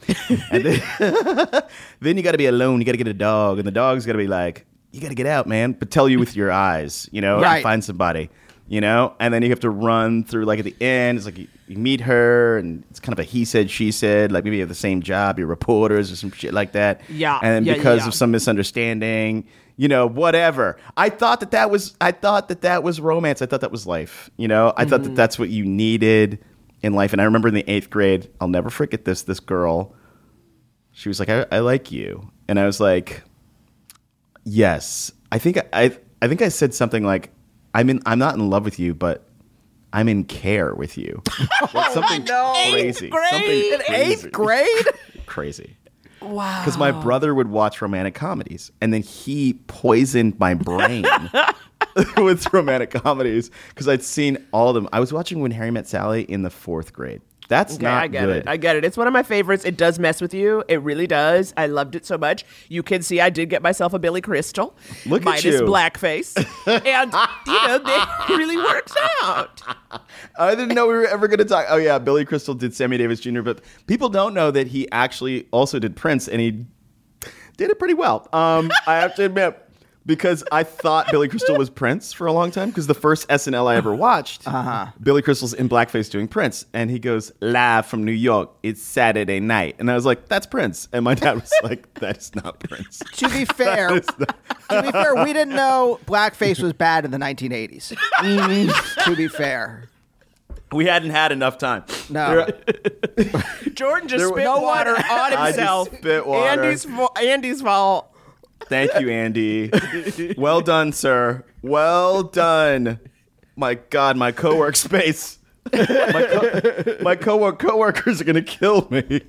and 0.51 0.65
then, 0.65 0.83
then 2.01 2.17
you 2.17 2.23
got 2.23 2.33
to 2.33 2.39
be 2.39 2.47
alone. 2.47 2.81
You 2.81 2.85
got 2.85 2.93
to 2.93 2.99
get 2.99 3.09
a 3.09 3.15
dog, 3.15 3.59
and 3.59 3.67
the 3.67 3.73
dog's 3.73 4.07
got 4.07 4.13
to 4.13 4.19
be 4.19 4.27
like, 4.29 4.67
you 4.93 5.01
got 5.01 5.09
to 5.09 5.15
get 5.15 5.27
out, 5.27 5.47
man, 5.47 5.73
but 5.73 5.91
tell 5.91 6.09
you 6.09 6.19
with 6.19 6.37
your 6.37 6.51
eyes, 6.51 7.09
you 7.13 7.21
know, 7.21 7.35
and 7.37 7.43
Right. 7.43 7.63
find 7.63 7.83
somebody, 7.85 8.29
you 8.69 8.81
know, 8.81 9.15
and 9.21 9.33
then 9.33 9.43
you 9.43 9.51
have 9.51 9.61
to 9.61 9.71
run 9.71 10.25
through 10.25 10.45
like 10.45 10.59
at 10.59 10.65
the 10.65 10.77
end. 10.81 11.17
It's 11.19 11.27
like 11.27 11.39
you, 11.39 11.49
you 11.69 11.79
meet 11.79 12.01
her, 12.03 12.59
and 12.59 12.85
it's 12.91 13.01
kind 13.01 13.13
of 13.13 13.19
a 13.19 13.25
he 13.25 13.45
said 13.45 13.71
she 13.71 13.93
said. 13.93 14.33
Like 14.33 14.45
maybe 14.45 14.57
you 14.57 14.63
have 14.63 14.69
the 14.69 14.75
same 14.75 15.03
job, 15.03 15.39
you're 15.39 15.49
reporters 15.49 16.11
or 16.13 16.17
some 16.17 16.31
shit 16.33 16.53
like 16.55 16.73
that. 16.73 17.01
Yeah, 17.09 17.39
and 17.43 17.55
then 17.55 17.65
yeah, 17.65 17.73
yeah, 17.73 17.79
because 17.79 18.01
yeah. 18.01 18.09
of 18.09 18.15
some 18.15 18.31
misunderstanding 18.31 19.47
you 19.83 19.89
know 19.89 20.07
whatever. 20.07 20.77
I 20.97 21.09
thought 21.09 21.41
that 21.41 21.51
that 21.53 21.69
was 21.71 21.97
i 22.01 22.13
thought 22.13 22.45
that 22.51 22.61
that 22.63 22.83
was 22.83 23.01
romance. 23.01 23.43
I 23.43 23.47
thought 23.47 23.63
that 23.67 23.73
was 23.79 23.87
life 23.87 24.31
you 24.37 24.49
know? 24.49 24.73
I 24.77 24.85
thought 24.85 25.01
Mm-hmm. 25.01 25.15
that 25.15 25.17
that's 25.23 25.39
what 25.41 25.49
you 25.49 25.65
needed 25.65 26.39
in 26.83 26.93
life. 27.01 27.13
And 27.13 27.21
i 27.21 27.25
remember 27.25 27.49
in 27.49 27.55
the 27.55 27.69
eighth 27.75 27.89
grade 27.91 28.29
i'll 28.41 28.49
never 28.59 28.71
forget 28.71 29.05
this 29.05 29.23
this 29.23 29.41
girl 29.41 29.95
she 30.93 31.09
was 31.09 31.19
like 31.21 31.29
i, 31.31 31.47
I 31.51 31.59
like 31.61 31.91
you. 31.91 32.31
And 32.49 32.61
i 32.61 32.67
was 32.67 32.79
like 32.81 33.23
yes. 34.45 35.13
I 35.31 35.39
think 35.39 35.59
i 35.73 35.97
i 36.21 36.29
think 36.29 36.43
i 36.43 36.49
said 36.49 36.75
something 36.75 37.05
like 37.05 37.31
i'm 37.75 37.89
in 37.91 38.01
i'm 38.07 38.19
not 38.19 38.35
in 38.35 38.51
love 38.51 38.65
with 38.65 38.79
you 38.79 38.93
but 38.95 39.27
i'm 39.93 40.09
in 40.09 40.25
care 40.25 40.75
with 40.75 40.97
you. 40.99 41.23
Like 41.75 41.93
something 41.93 42.25
crazy. 42.73 43.09
Grade? 43.09 43.31
something 43.31 43.51
In 43.73 43.81
crazy. 43.81 44.13
Eighth 44.13 44.33
grade. 44.33 44.87
crazy 45.27 45.77
Wow. 46.25 46.61
because 46.61 46.79
my 46.79 46.91
brother 46.93 47.35
would 47.35 47.49
watch 47.49 47.81
romantic 47.83 48.15
comedies, 48.15 48.71
and 48.81 48.93
then 48.93 49.03
he 49.03 49.55
poisoned 49.67 50.39
my 50.39 50.55
brain 50.55 51.05
with 52.17 52.53
romantic 52.53 52.91
comedies 52.91 53.51
because 53.69 53.89
I'd 53.89 54.03
seen 54.03 54.39
all 54.53 54.69
of 54.69 54.75
them. 54.75 54.89
I 54.93 55.01
was 55.01 55.13
watching 55.13 55.41
When 55.41 55.51
Harry 55.53 55.71
Met 55.71 55.87
Sally 55.89 56.23
in 56.23 56.43
the 56.43 56.51
fourth 56.51 56.93
grade. 56.93 57.23
That's 57.53 57.75
Okay, 57.75 57.85
not 57.85 58.03
I 58.03 58.07
get 58.07 58.25
good. 58.25 58.37
it. 58.39 58.49
I 58.49 58.57
get 58.57 58.77
it. 58.77 58.85
It's 58.87 58.97
one 58.97 59.07
of 59.07 59.13
my 59.13 59.23
favorites. 59.23 59.67
It 59.67 59.77
does 59.77 59.99
mess 59.99 60.23
with 60.23 60.33
you. 60.33 60.65
It 60.69 60.81
really 60.81 61.07
does. 61.07 61.53
I 61.55 61.67
loved 61.67 61.95
it 61.95 62.07
so 62.07 62.17
much. 62.17 62.47
You 62.71 62.83
can 62.83 63.03
see 63.03 63.21
I 63.21 63.29
did 63.29 63.51
get 63.51 63.61
myself 63.61 63.93
a 63.93 63.99
Billy 63.99 64.23
Crystal. 64.23 64.75
Look 65.05 65.21
at 65.21 65.25
minus 65.27 65.45
you. 65.45 65.61
blackface. 65.61 66.35
and, 66.67 67.13
you 67.47 67.69
know, 67.69 67.79
that 67.79 68.25
really 68.31 68.57
works 68.57 68.95
out. 69.23 69.61
I 70.39 70.55
didn't 70.55 70.75
know 70.75 70.87
we 70.87 70.95
were 70.95 71.07
ever 71.07 71.29
going 71.29 71.41
to 71.41 71.45
talk. 71.45 71.67
Oh 71.69 71.77
yeah, 71.77 71.99
Billy 71.99 72.25
Crystal 72.25 72.55
did 72.55 72.75
Sammy 72.75 72.97
Davis 72.97 73.21
Jr., 73.21 73.43
but 73.43 73.61
people 73.87 74.09
don't 74.09 74.33
know 74.33 74.51
that 74.51 74.69
he 74.69 74.91
actually 74.91 75.47
also 75.51 75.79
did 75.79 75.95
Prince, 75.95 76.29
and 76.29 76.41
he 76.41 76.65
did 77.59 77.69
it 77.71 77.79
pretty 77.79 77.93
well. 77.93 78.29
Um, 78.33 78.71
I 78.87 78.97
have 78.97 79.15
to 79.17 79.27
admit. 79.27 79.59
Because 80.05 80.43
I 80.51 80.65
thought 80.65 81.11
Billy 81.13 81.29
Crystal 81.29 81.57
was 81.57 81.71
Prince 81.71 82.13
for 82.13 82.27
a 82.27 82.33
long 82.33 82.51
time. 82.51 82.71
Because 82.71 82.89
the 82.89 82.95
first 82.95 83.29
SNL 83.29 83.69
I 83.69 83.77
ever 83.77 83.95
watched, 83.95 84.49
uh-huh. 84.49 84.87
Billy 85.01 85.23
Crystal's 85.23 85.55
in 85.55 85.69
blackface 85.69 86.11
doing 86.11 86.27
Prince, 86.27 86.67
and 86.73 86.91
he 86.91 86.99
goes 86.99 87.31
live 87.41 87.87
from 87.87 88.03
New 88.05 88.11
York. 88.11 88.51
It's 88.65 88.83
Saturday 88.83 89.39
night, 89.39 89.77
and 89.79 89.89
I 89.89 89.95
was 89.95 90.05
like, 90.05 90.27
"That's 90.29 90.47
Prince." 90.47 90.89
And 90.93 91.05
my 91.05 91.15
dad 91.15 91.35
was 91.35 91.53
like, 91.63 91.95
"That's 91.95 92.35
not 92.35 92.59
Prince." 92.61 93.01
To 93.19 93.29
be 93.29 93.45
fair, 93.45 93.89
to 94.01 94.83
be 94.83 94.91
fair, 94.91 95.15
we 95.25 95.33
didn't 95.33 95.55
know 95.55 96.01
blackface 96.07 96.61
was 96.61 96.73
bad 96.73 97.05
in 97.05 97.13
the 97.13 97.19
1980s. 97.19 97.95
to 99.05 99.15
be 99.17 99.29
fair, 99.29 99.89
We 100.73 100.87
hadn't 100.87 101.11
had 101.11 101.31
enough 101.31 101.59
time. 101.59 101.85
no. 102.11 102.49
Jordan 103.75 104.09
just 104.09 104.21
There- 104.23 104.29
spit 104.33 104.45
no 104.45 104.61
water 104.61 104.95
one- 104.95 105.03
on 105.05 105.11
I 105.11 105.31
just 105.31 105.59
himself. 105.59 105.89
spit 105.99 106.27
water. 106.27 106.49
Andy's 106.63 106.87
Andy's 107.23 107.63
fault. 107.63 108.09
Thank 108.73 109.01
you, 109.01 109.11
Andy. 109.11 109.71
well 110.37 110.61
done, 110.61 110.93
sir. 110.93 111.45
Well 111.63 112.23
done. 112.23 112.99
My 113.57 113.75
God, 113.75 114.17
my 114.17 114.33
co-work 114.33 114.77
space. 114.77 115.39
my 115.73 115.83
co- 116.31 116.97
my 117.03 117.15
co-work 117.17 117.59
coworkers 117.59 118.21
are 118.21 118.25
gonna 118.25 118.43
kill 118.43 118.89
me. 118.91 119.21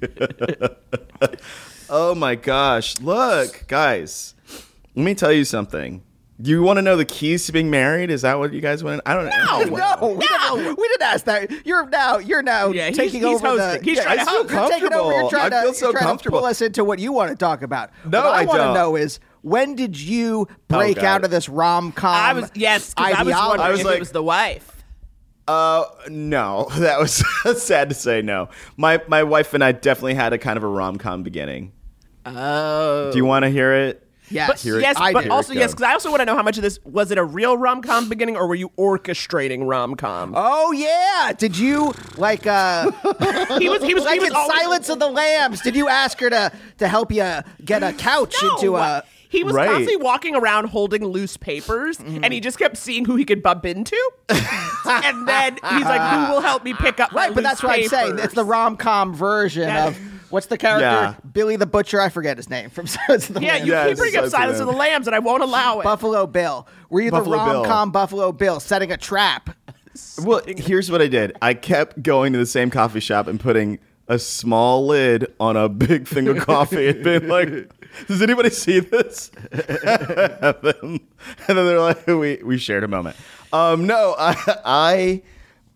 oh 1.90 2.16
my 2.16 2.36
gosh! 2.36 3.00
Look, 3.00 3.66
guys. 3.68 4.34
Let 4.96 5.04
me 5.04 5.16
tell 5.16 5.32
you 5.32 5.46
something. 5.46 6.04
You 6.40 6.64
want 6.64 6.78
to 6.78 6.82
know 6.82 6.98
the 6.98 7.06
keys 7.06 7.46
to 7.46 7.52
being 7.52 7.70
married? 7.70 8.10
Is 8.10 8.24
that 8.24 8.40
what 8.40 8.54
you 8.54 8.62
guys 8.62 8.84
want? 8.84 9.02
I 9.06 9.14
don't 9.14 9.26
know. 9.28 9.76
No, 9.76 10.16
we, 10.16 10.26
Didn't, 10.28 10.78
we 10.78 10.88
didn't 10.88 11.02
ask 11.04 11.26
that. 11.26 11.66
You're 11.66 11.88
now, 11.88 12.18
you're 12.18 12.42
now 12.42 12.70
Yeah, 12.72 12.90
taking 12.90 13.22
he's 13.22 13.36
over 13.36 13.48
hosting. 13.50 13.80
the. 13.84 13.86
He's 13.86 13.98
yeah, 13.98 14.04
trying 14.04 14.26
to 14.26 14.32
you're 14.32 14.60
host. 14.60 14.74
taking 14.74 14.94
over. 14.94 15.14
You're 15.14 15.30
trying 15.30 15.54
I 15.54 15.58
to, 15.58 15.62
feel 15.62 15.74
so 15.74 15.86
you're 15.86 15.92
trying 15.94 16.04
comfortable. 16.06 16.40
to 16.40 16.42
pull 16.42 16.50
us 16.50 16.62
into 16.62 16.84
what 16.84 16.98
you 17.00 17.12
want 17.14 17.30
to 17.30 17.36
talk 17.36 17.62
about. 17.62 17.92
No, 18.06 18.24
what 18.24 18.34
I, 18.34 18.42
I 18.42 18.46
want 18.46 18.58
to 18.60 18.64
don't. 18.66 18.74
know 18.74 18.96
is 18.96 19.20
when 19.44 19.76
did 19.76 20.00
you 20.00 20.48
break 20.68 20.96
God. 20.96 21.06
out 21.06 21.24
of 21.24 21.30
this 21.32 21.48
rom 21.48 21.92
com? 21.92 22.16
I 22.16 22.34
was 22.34 22.52
yes, 22.56 22.94
I 22.98 23.24
was 23.24 23.34
wondering 23.36 23.62
I 23.62 23.70
was 23.70 23.80
if 23.82 23.86
like- 23.86 23.96
it 23.98 24.00
was 24.00 24.12
the 24.12 24.24
wife. 24.24 24.70
Uh, 25.48 25.84
no, 26.10 26.68
that 26.78 27.00
was 27.00 27.22
sad 27.62 27.90
to 27.90 27.96
say. 27.96 28.22
No, 28.22 28.50
my 28.78 29.02
my 29.08 29.24
wife 29.24 29.54
and 29.54 29.64
I 29.64 29.74
definitely 29.74 30.16
had 30.16 30.34
a 30.34 30.38
kind 30.38 30.58
of 30.58 30.64
a 30.64 30.68
rom 30.68 30.98
com 30.98 31.22
beginning. 31.24 31.72
Oh, 32.26 33.12
Do 33.12 33.18
you 33.18 33.26
want 33.26 33.44
to 33.44 33.50
hear 33.50 33.74
it? 33.74 34.00
Yes, 34.30 34.48
But 34.48 34.60
Here 34.62 34.78
it- 34.80 34.82
yes, 34.84 34.96
I 34.98 35.12
but 35.12 35.26
do. 35.26 35.32
also 35.32 35.52
yes, 35.54 35.72
because 35.74 35.84
I 35.84 35.92
also 35.92 36.10
want 36.10 36.22
to 36.22 36.26
know 36.26 36.36
how 36.38 36.44
much 36.44 36.56
of 36.58 36.64
this 36.64 36.80
was 36.86 37.12
it 37.12 37.18
a 37.18 37.24
real 37.26 37.58
rom 37.58 37.82
com 37.82 38.08
beginning 38.08 38.38
or 38.38 38.48
were 38.48 38.56
you 38.56 38.70
orchestrating 38.80 39.68
rom 39.68 39.96
com? 39.96 40.34
Oh 40.36 40.72
yeah! 40.72 41.34
Did 41.34 41.58
you 41.58 41.94
like 42.16 42.48
uh 42.48 42.90
he 43.60 43.68
was 43.70 43.84
he 43.84 43.94
was 43.94 44.06
like 44.06 44.14
he 44.14 44.20
was 44.22 44.30
in 44.30 44.36
always- 44.36 44.62
Silence 44.62 44.88
of 44.90 45.00
the 45.00 45.10
Lambs? 45.10 45.60
Did 45.62 45.76
you 45.76 45.90
ask 45.90 46.18
her 46.22 46.30
to 46.30 46.52
to 46.78 46.88
help 46.88 47.12
you 47.12 47.30
get 47.66 47.84
a 47.84 47.92
couch 47.92 48.34
No, 48.42 48.56
into 48.56 48.78
a? 48.78 49.04
He 49.34 49.44
was 49.44 49.54
Right. 49.54 49.68
constantly 49.70 49.98
walking 49.98 50.36
around 50.36 50.68
holding 50.68 51.04
loose 51.06 51.36
papers, 51.36 51.98
Mm-hmm. 51.98 52.24
and 52.24 52.34
he 52.34 52.40
just 52.40 52.58
kept 52.58 52.78
seeing 52.78 53.04
who 53.04 53.16
he 53.18 53.26
could 53.26 53.44
bump 53.44 53.66
into, 53.66 53.98
and 54.30 55.28
then 55.28 55.54
he's 55.56 55.84
like, 55.86 56.02
"Who 56.28 56.34
will 56.34 56.42
help 56.42 56.64
me 56.64 56.74
pick 56.74 57.00
up 57.00 57.12
my 57.12 57.26
Right, 57.28 57.36
but 57.36 57.44
that's 57.44 57.62
loose 57.64 57.70
what 57.70 57.80
I'm 57.80 57.88
saying. 57.90 58.20
It's 58.20 58.34
the 58.34 58.46
rom 58.46 58.78
com 58.78 59.14
version 59.14 59.64
Yeah. 59.64 59.88
of 59.88 59.98
what's 60.30 60.48
the 60.48 60.58
character? 60.58 60.86
Yeah. 60.86 61.16
Billy 61.34 61.56
the 61.56 61.66
Butcher. 61.66 62.00
I 62.00 62.10
forget 62.10 62.38
his 62.38 62.50
name 62.50 62.70
from 62.70 62.88
Silence 62.96 63.28
of 63.30 63.36
the 63.36 63.42
Yeah, 63.42 63.54
Lambs. 63.54 63.66
you 63.68 63.74
Yeah, 63.74 63.88
keep 63.90 63.98
bringing 63.98 64.20
up 64.20 64.30
Silence 64.30 64.60
of 64.60 64.68
the 64.68 64.74
Lambs, 64.74 65.08
and 65.08 65.16
I 65.16 65.20
won't 65.20 65.44
allow 65.44 65.80
it. 65.80 65.84
Buffalo 65.84 66.28
Bill. 66.28 66.68
Were 66.90 67.02
you 67.02 67.12
Buffalo 67.12 67.38
the 67.38 67.44
rom 67.44 67.66
com 67.66 67.92
Buffalo 67.92 68.32
Bill 68.32 68.60
setting 68.60 68.92
a 68.92 68.98
trap? 68.98 69.50
Well, 70.24 70.42
here's 70.48 70.90
what 70.90 71.02
I 71.02 71.08
did. 71.08 71.36
I 71.42 71.54
kept 71.54 72.02
going 72.02 72.34
to 72.34 72.40
the 72.40 72.46
same 72.48 72.70
coffee 72.72 73.00
shop 73.00 73.28
and 73.28 73.40
putting 73.40 73.78
a 74.08 74.20
small 74.20 74.86
lid 74.86 75.34
on 75.40 75.56
a 75.56 75.70
big 75.70 76.08
thing 76.08 76.28
of 76.28 76.38
coffee 76.38 76.90
and 76.90 77.04
being 77.04 77.28
like, 77.28 77.72
"Does 78.08 78.22
anybody 78.22 78.50
see 78.50 78.80
this?" 78.80 79.32
and, 79.52 80.56
then, 80.62 81.00
they're 81.48 81.80
like, 81.80 82.06
"We 82.08 82.42
we 82.44 82.58
shared 82.58 82.84
a 82.84 82.88
moment." 82.88 83.16
Um, 83.52 83.86
no, 83.86 84.16
I, 84.18 84.36
I 84.66 85.22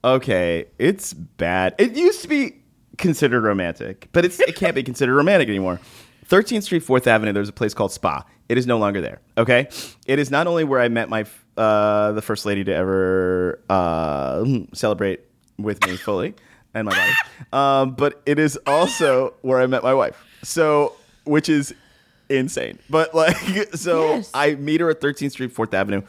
okay, 0.03 0.65
it's 0.77 1.13
bad. 1.13 1.75
It 1.77 1.95
used 1.95 2.21
to 2.23 2.27
be 2.27 2.55
considered 2.97 3.43
romantic, 3.43 4.09
but 4.11 4.25
it's 4.25 4.39
it 4.39 4.55
can't 4.55 4.75
be 4.75 4.83
considered 4.83 5.15
romantic 5.15 5.49
anymore. 5.49 5.79
13th 6.27 6.63
Street, 6.63 6.83
4th 6.83 7.07
Avenue. 7.07 7.31
There's 7.31 7.47
a 7.47 7.53
place 7.53 7.73
called 7.73 7.93
Spa. 7.93 8.25
It 8.49 8.57
is 8.57 8.67
no 8.67 8.77
longer 8.77 8.99
there. 8.99 9.21
Okay, 9.37 9.69
it 10.05 10.19
is 10.19 10.29
not 10.29 10.45
only 10.45 10.65
where 10.65 10.81
I 10.81 10.89
met 10.89 11.07
my 11.07 11.25
uh, 11.55 12.11
the 12.11 12.21
first 12.21 12.45
lady 12.45 12.63
to 12.65 12.73
ever 12.73 13.61
uh, 13.69 14.43
celebrate 14.73 15.21
with 15.57 15.85
me 15.87 15.95
fully 15.95 16.35
and 16.77 16.85
my 16.87 16.95
body, 16.95 17.13
um, 17.53 17.95
but 17.95 18.21
it 18.25 18.39
is 18.39 18.57
also 18.65 19.33
where 19.41 19.59
I 19.61 19.67
met 19.67 19.83
my 19.83 19.93
wife. 19.93 20.21
So, 20.43 20.93
which 21.25 21.49
is 21.49 21.73
insane. 22.29 22.79
But 22.89 23.13
like, 23.15 23.35
so 23.75 24.21
I 24.33 24.55
meet 24.55 24.81
her 24.81 24.89
at 24.89 25.01
13th 25.01 25.31
Street, 25.31 25.53
4th 25.53 25.73
Avenue. 25.73 26.01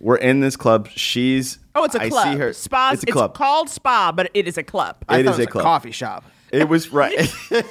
We're 0.00 0.16
in 0.16 0.40
this 0.40 0.56
club. 0.56 0.88
She's 0.88 1.58
oh, 1.74 1.84
it's 1.84 1.94
a 1.94 2.02
I 2.02 2.08
club. 2.08 2.32
see 2.32 2.38
her. 2.38 2.52
Spa. 2.52 2.90
It's 2.94 3.02
a 3.02 3.06
club. 3.06 3.34
called 3.34 3.68
Spa, 3.70 4.12
but 4.12 4.30
it 4.34 4.48
is 4.48 4.58
a 4.58 4.62
club. 4.62 4.96
I 5.08 5.18
It 5.18 5.24
thought 5.24 5.32
is 5.34 5.38
it 5.38 5.42
was 5.42 5.48
a 5.48 5.50
club. 5.50 5.64
coffee 5.64 5.90
shop. 5.92 6.24
It 6.52 6.68
was 6.68 6.92
right. 6.92 7.12
it 7.50 7.66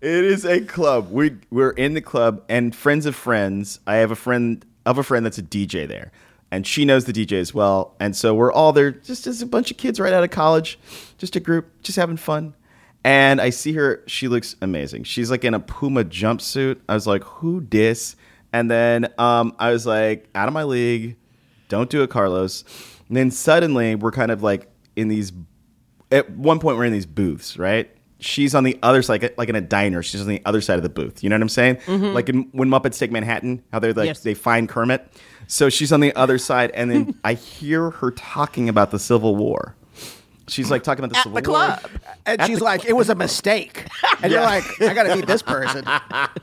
is 0.00 0.44
a 0.44 0.60
club. 0.62 1.10
We 1.10 1.36
we're 1.50 1.70
in 1.70 1.94
the 1.94 2.00
club, 2.00 2.42
and 2.48 2.74
friends 2.74 3.06
of 3.06 3.16
friends. 3.16 3.80
I 3.86 3.96
have 3.96 4.10
a 4.10 4.16
friend 4.16 4.64
of 4.84 4.98
a 4.98 5.02
friend 5.02 5.24
that's 5.26 5.38
a 5.38 5.42
DJ 5.42 5.88
there, 5.88 6.12
and 6.50 6.66
she 6.66 6.84
knows 6.84 7.04
the 7.04 7.12
DJ 7.12 7.32
as 7.40 7.52
well. 7.54 7.94
And 8.00 8.14
so 8.16 8.34
we're 8.34 8.52
all 8.52 8.72
there, 8.72 8.90
just 8.90 9.26
as 9.26 9.42
a 9.42 9.46
bunch 9.46 9.70
of 9.70 9.76
kids 9.76 9.98
right 10.00 10.12
out 10.12 10.22
of 10.24 10.30
college, 10.30 10.78
just 11.18 11.36
a 11.36 11.40
group, 11.40 11.66
just 11.82 11.96
having 11.96 12.16
fun. 12.16 12.54
And 13.04 13.40
I 13.40 13.50
see 13.50 13.72
her. 13.74 14.02
She 14.06 14.26
looks 14.28 14.56
amazing. 14.60 15.04
She's 15.04 15.30
like 15.30 15.44
in 15.44 15.54
a 15.54 15.60
Puma 15.60 16.04
jumpsuit. 16.04 16.78
I 16.88 16.94
was 16.94 17.06
like, 17.06 17.22
"Who 17.24 17.60
dis?" 17.60 18.16
And 18.52 18.68
then 18.70 19.12
um, 19.18 19.54
I 19.60 19.70
was 19.70 19.86
like, 19.86 20.28
"Out 20.34 20.48
of 20.48 20.54
my 20.54 20.64
league. 20.64 21.16
Don't 21.68 21.88
do 21.88 22.02
it, 22.02 22.10
Carlos." 22.10 22.64
And 23.08 23.16
then 23.16 23.30
suddenly 23.30 23.94
we're 23.94 24.10
kind 24.10 24.32
of 24.32 24.42
like 24.42 24.68
in 24.96 25.06
these 25.08 25.32
at 26.10 26.30
one 26.30 26.58
point 26.58 26.76
we're 26.78 26.84
in 26.84 26.92
these 26.92 27.06
booths, 27.06 27.56
right? 27.58 27.88
She's 28.18 28.54
on 28.54 28.64
the 28.64 28.78
other 28.82 29.02
side, 29.02 29.22
like, 29.22 29.38
like 29.38 29.48
in 29.50 29.56
a 29.56 29.60
diner. 29.60 30.02
She's 30.02 30.22
on 30.22 30.26
the 30.26 30.40
other 30.46 30.60
side 30.60 30.76
of 30.78 30.82
the 30.82 30.88
booth. 30.88 31.22
You 31.22 31.28
know 31.28 31.36
what 31.36 31.42
I'm 31.42 31.48
saying? 31.50 31.78
Like 32.14 32.28
in, 32.28 32.48
when 32.52 32.68
Muppets 32.70 32.98
Take 32.98 33.12
Manhattan, 33.12 33.62
how 33.72 33.78
they're 33.78 33.92
like 33.92 34.06
Yes. 34.06 34.20
they 34.20 34.34
find 34.34 34.68
Kermit. 34.68 35.06
So 35.48 35.68
she's 35.68 35.92
on 35.92 36.00
the 36.00 36.14
other 36.16 36.38
side, 36.38 36.70
and 36.72 36.90
then 36.90 37.14
I 37.24 37.34
hear 37.34 37.90
her 37.90 38.10
talking 38.10 38.68
about 38.68 38.90
the 38.90 38.98
Civil 38.98 39.36
War. 39.36 39.76
She's 40.48 40.70
like 40.70 40.84
talking 40.84 41.04
about 41.04 41.12
the 41.12 41.18
At 41.18 41.22
Civil 41.24 41.42
the 41.42 41.50
War. 41.50 41.58
club. 41.66 41.90
And 42.24 42.40
she's 42.44 42.60
like, 42.60 42.84
it 42.84 42.92
was 42.94 43.10
a 43.10 43.16
mistake. 43.16 43.86
And 44.22 44.32
you're 44.32 44.40
like, 44.40 44.64
I 44.80 44.94
got 44.94 45.02
to 45.02 45.14
meet 45.16 45.26
this 45.26 45.42
person. 45.42 45.84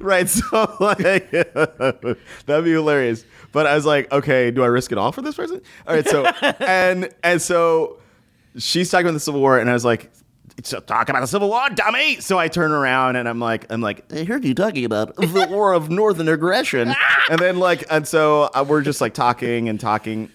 Right. 0.00 0.28
So 0.28 0.76
like 0.80 1.30
that'd 1.30 2.64
be 2.64 2.72
hilarious. 2.72 3.24
But 3.52 3.66
I 3.66 3.74
was 3.74 3.86
like, 3.86 4.10
okay, 4.12 4.50
do 4.50 4.62
I 4.62 4.66
risk 4.66 4.92
it 4.92 4.98
all 4.98 5.12
for 5.12 5.22
this 5.22 5.34
person? 5.34 5.60
All 5.86 5.94
right. 5.94 6.06
So 6.06 6.26
and 6.26 7.08
and 7.22 7.40
so 7.40 7.98
she's 8.58 8.90
talking 8.90 9.06
about 9.06 9.14
the 9.14 9.20
Civil 9.20 9.40
War, 9.40 9.58
and 9.58 9.70
I 9.70 9.72
was 9.72 9.84
like. 9.84 10.10
So 10.62 10.80
talk 10.80 11.08
about 11.08 11.20
the 11.20 11.26
Civil 11.26 11.48
War, 11.48 11.68
dummy. 11.70 12.20
So 12.20 12.38
I 12.38 12.48
turn 12.48 12.70
around 12.70 13.16
and 13.16 13.28
I'm 13.28 13.40
like, 13.40 13.66
I'm 13.70 13.80
like, 13.80 14.10
I 14.12 14.24
heard 14.24 14.44
you 14.44 14.54
talking 14.54 14.84
about 14.84 15.14
the 15.16 15.46
war 15.50 15.72
of 15.74 15.90
northern 15.90 16.28
aggression, 16.28 16.94
and 17.30 17.38
then 17.40 17.58
like, 17.58 17.84
and 17.90 18.06
so 18.06 18.50
uh, 18.54 18.64
we're 18.66 18.80
just 18.82 19.00
like 19.00 19.14
talking 19.14 19.68
and 19.68 19.78
talking, 19.80 20.30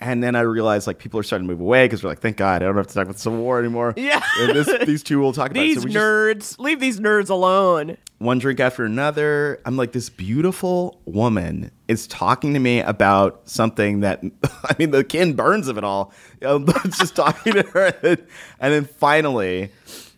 and 0.00 0.22
then 0.22 0.34
I 0.34 0.40
realized 0.40 0.86
like 0.86 0.98
people 0.98 1.20
are 1.20 1.22
starting 1.22 1.46
to 1.46 1.52
move 1.54 1.60
away 1.60 1.84
because 1.86 2.02
we're 2.02 2.10
like, 2.10 2.18
thank 2.20 2.36
God, 2.36 2.62
I 2.62 2.66
don't 2.66 2.76
have 2.76 2.88
to 2.88 2.94
talk 2.94 3.04
about 3.04 3.14
the 3.14 3.20
Civil 3.22 3.38
War 3.38 3.58
anymore. 3.60 3.94
Yeah. 3.96 4.22
and 4.40 4.56
this, 4.56 4.86
these 4.86 5.02
two 5.02 5.18
will 5.20 5.32
talk 5.32 5.50
about 5.50 5.62
it. 5.62 5.66
These 5.68 5.76
So 5.76 5.84
we 5.84 5.92
just- 5.92 6.04
nerds, 6.04 6.58
leave 6.58 6.80
these 6.80 6.98
nerds 7.00 7.30
alone. 7.30 7.96
One 8.20 8.38
drink 8.38 8.60
after 8.60 8.84
another. 8.84 9.60
I'm 9.64 9.78
like, 9.78 9.92
this 9.92 10.10
beautiful 10.10 11.00
woman 11.06 11.70
is 11.88 12.06
talking 12.06 12.52
to 12.52 12.60
me 12.60 12.80
about 12.80 13.48
something 13.48 14.00
that, 14.00 14.22
I 14.44 14.74
mean, 14.78 14.90
the 14.90 15.02
Ken 15.02 15.32
Burns 15.32 15.68
of 15.68 15.78
it 15.78 15.84
all. 15.84 16.12
I'm 16.42 16.66
just 16.90 17.16
talking 17.16 17.54
to 17.54 17.62
her. 17.62 18.18
And, 18.60 18.74
then 18.74 18.84
finally, 18.84 19.70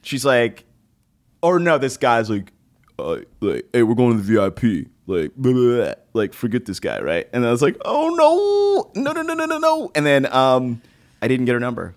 she's 0.02 0.24
like, 0.24 0.64
or 1.42 1.60
no, 1.60 1.78
this 1.78 1.96
guy's 1.96 2.28
like, 2.28 2.52
uh, 2.98 3.18
like, 3.40 3.68
hey, 3.72 3.84
we're 3.84 3.94
going 3.94 4.16
to 4.16 4.22
the 4.22 4.32
VIP. 4.32 4.88
Like, 5.06 5.34
blah, 5.36 5.52
blah, 5.52 5.76
blah. 5.76 5.94
like, 6.12 6.34
forget 6.34 6.64
this 6.64 6.80
guy, 6.80 7.00
right? 7.00 7.28
And 7.32 7.46
I 7.46 7.52
was 7.52 7.62
like, 7.62 7.76
oh 7.84 8.90
no, 8.94 9.00
no, 9.00 9.12
no, 9.12 9.22
no, 9.22 9.34
no, 9.34 9.46
no, 9.46 9.58
no. 9.58 9.92
And 9.94 10.04
then 10.04 10.26
um, 10.26 10.82
I 11.20 11.28
didn't 11.28 11.46
get 11.46 11.52
her 11.52 11.60
number. 11.60 11.94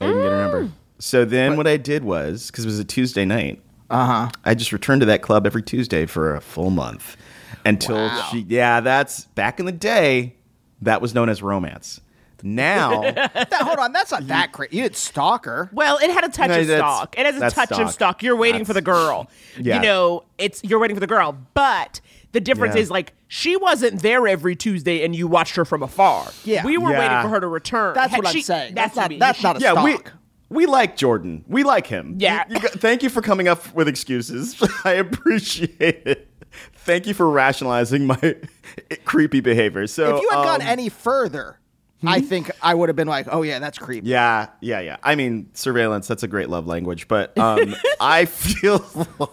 I 0.00 0.06
didn't 0.06 0.22
get 0.22 0.30
her 0.30 0.42
number. 0.42 0.72
So 1.00 1.24
then 1.24 1.56
what 1.56 1.66
I 1.66 1.78
did 1.78 2.04
was, 2.04 2.48
because 2.48 2.64
it 2.64 2.68
was 2.68 2.78
a 2.78 2.84
Tuesday 2.84 3.24
night, 3.24 3.60
Uh-huh. 3.90 4.30
I 4.44 4.54
just 4.54 4.72
returned 4.72 5.00
to 5.00 5.06
that 5.06 5.22
club 5.22 5.46
every 5.46 5.62
Tuesday 5.62 6.06
for 6.06 6.34
a 6.34 6.40
full 6.40 6.70
month 6.70 7.16
until 7.64 8.08
she. 8.30 8.40
Yeah, 8.48 8.80
that's 8.80 9.24
back 9.26 9.60
in 9.60 9.66
the 9.66 9.72
day. 9.72 10.34
That 10.82 11.02
was 11.02 11.14
known 11.14 11.28
as 11.28 11.42
romance. 11.42 12.00
Now, 12.42 13.02
That- 13.12 13.52
hold 13.52 13.78
on, 13.78 13.92
that's 13.92 14.10
not 14.12 14.26
that 14.28 14.52
crazy. 14.52 14.76
You 14.78 14.84
didn't 14.84 14.96
stalk 14.96 15.44
her. 15.44 15.68
Well, 15.74 15.98
it 15.98 16.10
had 16.10 16.24
a 16.24 16.30
touch 16.30 16.48
No, 16.48 16.60
of 16.60 16.66
stalk. 16.66 17.18
It 17.18 17.26
has 17.26 17.36
a 17.36 17.40
that's 17.40 17.54
touch 17.54 17.70
of 17.72 17.76
stock. 17.76 17.90
stock. 17.92 18.22
You're 18.22 18.36
waiting 18.36 18.64
for 18.64 18.72
the 18.72 18.80
girl. 18.80 19.28
Yeah. 19.58 19.76
You 19.76 19.82
know, 19.82 20.24
it's 20.38 20.62
you're 20.64 20.78
waiting 20.78 20.96
for 20.96 21.00
the 21.00 21.06
girl. 21.06 21.36
But 21.52 22.00
the 22.32 22.40
difference 22.40 22.76
Yeah. 22.76 22.80
is 22.82 22.90
like 22.90 23.12
she 23.28 23.56
wasn't 23.56 24.00
there 24.00 24.26
every 24.26 24.56
Tuesday 24.56 25.04
and 25.04 25.14
you 25.14 25.26
watched 25.28 25.54
her 25.56 25.66
from 25.66 25.82
afar. 25.82 26.30
Yeah. 26.44 26.64
We 26.64 26.78
were 26.78 26.92
Yeah. 26.92 26.98
waiting 27.00 27.22
for 27.22 27.28
her 27.34 27.40
to 27.40 27.46
return. 27.46 27.92
That's 27.94 28.10
Had 28.12 28.24
what 28.24 28.34
I'm 28.34 28.40
saying. 28.40 28.74
That's, 28.74 28.94
That's 28.94 28.96
not- 28.96 29.10
me. 29.10 29.18
that's 29.18 29.42
not 29.42 29.56
a 29.58 29.60
yeah, 29.60 29.84
we 29.84 29.92
stalk. 29.92 30.12
We 30.50 30.66
like 30.66 30.96
Jordan. 30.96 31.44
We 31.48 31.62
like 31.64 31.86
him. 31.86 32.16
Yeah. 32.18 32.44
You- 32.48 32.56
you 32.60 32.68
thank 32.68 33.02
you 33.02 33.08
for 33.08 33.22
coming 33.22 33.48
up 33.48 33.72
with 33.74 33.88
excuses. 33.88 34.60
I 34.84 34.92
appreciate 34.92 36.02
it. 36.06 36.28
Thank 36.74 37.06
you 37.06 37.14
for 37.14 37.30
rationalizing 37.30 38.06
my 38.06 38.36
creepy 39.04 39.40
behavior. 39.40 39.86
So 39.86 40.16
if 40.16 40.22
you 40.22 40.28
had 40.30 40.42
gone 40.42 40.60
um, 40.62 40.66
any 40.66 40.88
further, 40.88 41.58
I 42.04 42.20
think 42.22 42.50
I 42.62 42.74
would 42.74 42.88
have 42.88 42.96
been 42.96 43.06
like, 43.08 43.26
oh 43.30 43.42
yeah, 43.42 43.58
that's 43.60 43.78
creepy. 43.78 44.08
Yeah, 44.08 44.48
yeah, 44.60 44.80
yeah. 44.80 44.96
I 45.02 45.14
mean, 45.14 45.50
surveillance, 45.54 46.08
that's 46.08 46.22
a 46.22 46.28
great 46.28 46.48
love 46.48 46.66
language. 46.66 47.06
But 47.08 47.36
um, 47.38 47.74
I 48.00 48.24
feel 48.24 48.84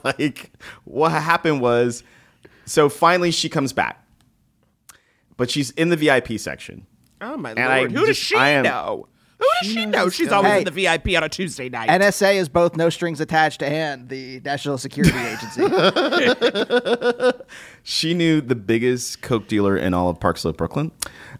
like 0.04 0.52
what 0.84 1.12
happened 1.12 1.62
was 1.62 2.04
so 2.66 2.90
finally 2.90 3.32
she 3.32 3.50
comes 3.50 3.74
back, 3.74 4.06
but 5.38 5.50
she's 5.50 5.72
in 5.72 5.90
the 5.90 5.96
VIP 5.96 6.40
section. 6.40 6.86
Oh 7.22 7.38
my 7.38 7.52
And 7.52 7.60
I 7.60 7.80
lord! 7.80 7.92
Who 7.94 8.06
does 8.06 8.18
she 8.18 8.36
I 8.36 8.50
am- 8.50 8.64
know? 8.64 9.08
Who 9.40 9.46
does 9.62 9.72
she 9.72 9.86
know? 9.86 10.10
She's 10.10 10.32
always 10.32 10.52
Hey. 10.52 10.58
in 10.60 10.64
the 10.66 10.72
VIP 10.72 11.16
on 11.16 11.24
a 11.24 11.30
Tuesday 11.30 11.70
night. 11.70 11.90
NSA 11.90 12.36
is 12.36 12.50
both 12.50 12.76
no 12.76 12.90
strings 12.90 13.20
attached 13.22 13.62
and 13.62 14.10
the 14.10 14.40
National 14.44 14.78
Security 14.78 15.18
Agency. 15.18 15.62
She 17.84 18.14
knew 18.14 18.42
the 18.42 18.56
biggest 18.56 19.22
Coke 19.22 19.48
dealer 19.48 19.78
in 19.78 19.94
all 19.94 20.10
of 20.10 20.20
Park 20.20 20.38
Slope, 20.38 20.58
Brooklyn. 20.58 20.92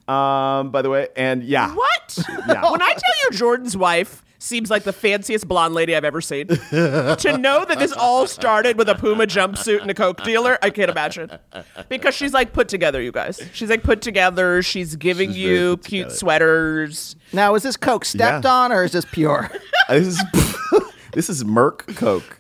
Um, 0.08 0.72
by 0.72 0.82
the 0.82 0.90
way, 0.90 1.10
and 1.18 1.44
yeah. 1.44 1.74
What? 1.76 2.18
Yeah. 2.48 2.72
When 2.72 2.82
I 2.82 2.94
tell 2.94 3.16
you 3.32 3.38
Jordan's 3.38 3.76
wife 3.76 4.24
seems 4.40 4.70
like 4.70 4.84
the 4.84 4.94
fanciest 4.94 5.48
blonde 5.48 5.74
lady 5.74 5.96
I've 5.96 6.04
ever 6.06 6.22
seen, 6.22 6.48
to 6.48 7.38
know 7.40 7.66
that 7.66 7.78
this 7.80 7.92
all 7.92 8.28
started 8.28 8.78
with 8.78 8.90
a 8.90 8.96
Puma 8.96 9.26
jumpsuit 9.28 9.82
and 9.82 9.90
a 9.90 9.94
Coke 9.94 10.24
dealer, 10.24 10.58
I 10.62 10.70
can't 10.70 10.90
imagine. 10.92 11.32
Because 11.90 12.14
she's 12.16 12.34
like 12.34 12.54
put 12.54 12.68
together, 12.68 13.02
you 13.02 13.12
guys. 13.12 13.42
She's 13.54 13.70
like 13.70 13.84
put 13.84 14.02
together. 14.02 14.62
She's 14.62 14.96
giving 14.96 15.30
She's 15.32 15.38
you 15.40 15.78
cute 15.78 16.10
together. 16.10 16.16
sweaters. 16.16 17.16
now, 17.34 17.56
is 17.56 17.64
this 17.64 17.78
Coke 17.78 18.06
stepped 18.06 18.46
Yeah. 18.46 18.52
on 18.52 18.72
or 18.72 18.84
is 18.84 18.92
this 18.92 19.06
pure? 19.12 19.50
This 19.90 20.08
is 20.08 20.24
this 21.14 21.30
is 21.30 21.44
Merck 21.46 21.96
Coke, 21.96 22.40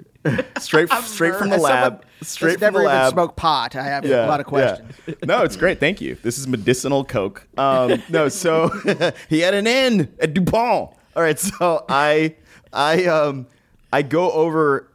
straight 0.59 0.89
straight 1.03 1.35
from 1.35 1.47
the 1.49 1.55
As 1.55 1.61
someone 1.61 1.81
lab. 1.81 2.05
Straight 2.21 2.53
from 2.55 2.61
never 2.61 2.79
the 2.79 2.83
even 2.85 2.95
lab. 2.97 3.13
smoked 3.13 3.35
pot. 3.37 3.75
I 3.77 3.83
have 3.83 4.03
a 4.03 4.25
lot 4.27 4.41
of 4.41 4.45
questions. 4.47 4.91
yeah. 5.07 5.13
No, 5.25 5.43
it's 5.43 5.55
great. 5.55 5.79
Thank 5.79 6.01
you. 6.01 6.17
This 6.23 6.37
is 6.37 6.45
medicinal 6.47 7.05
Coke. 7.05 7.47
Um, 7.57 8.03
no, 8.09 8.27
so 8.27 8.67
he 9.29 9.39
had 9.39 9.53
an 9.53 9.65
N 9.65 10.09
at 10.19 10.33
Dupont. 10.33 10.91
All 11.17 11.23
right, 11.23 11.39
so 11.39 11.83
I 11.89 12.35
I 12.71 13.05
um 13.05 13.47
I 13.91 14.03
go 14.03 14.31
over 14.31 14.87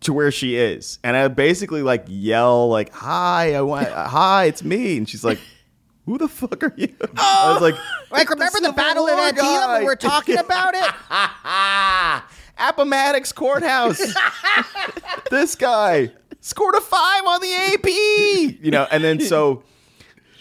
to 0.00 0.12
where 0.12 0.30
she 0.30 0.54
is, 0.54 0.98
and 1.02 1.16
I 1.16 1.26
basically 1.28 1.80
like 1.80 2.04
yell 2.08 2.68
like, 2.68 2.92
"Hi, 2.92 3.54
I 3.54 3.62
want 3.62 3.88
hi, 3.88 4.44
it's 4.44 4.62
me," 4.62 4.98
and 4.98 5.08
she's 5.08 5.24
like. 5.24 5.40
Who 6.04 6.18
the 6.18 6.26
fuck 6.26 6.64
are 6.64 6.74
you? 6.76 6.92
I 7.16 7.52
was 7.52 7.62
like, 7.62 7.76
Like, 8.10 8.28
remember 8.28 8.58
the, 8.58 8.64
Civil 8.64 8.72
battle 8.72 9.06
of 9.06 9.16
Antietam 9.16 9.70
when 9.70 9.80
we 9.82 9.86
were 9.86 9.94
talking 9.94 10.36
about 10.36 10.74
it? 10.74 10.82
Appomattox 12.58 13.30
Courthouse. 13.30 14.02
this 15.30 15.54
guy 15.54 16.10
scored 16.40 16.74
a 16.74 16.80
five 16.80 17.24
on 17.24 17.40
the 17.40 17.54
AP. 17.54 17.86
You 18.64 18.72
know, 18.72 18.88
and 18.90 19.04
then 19.04 19.20
so 19.20 19.62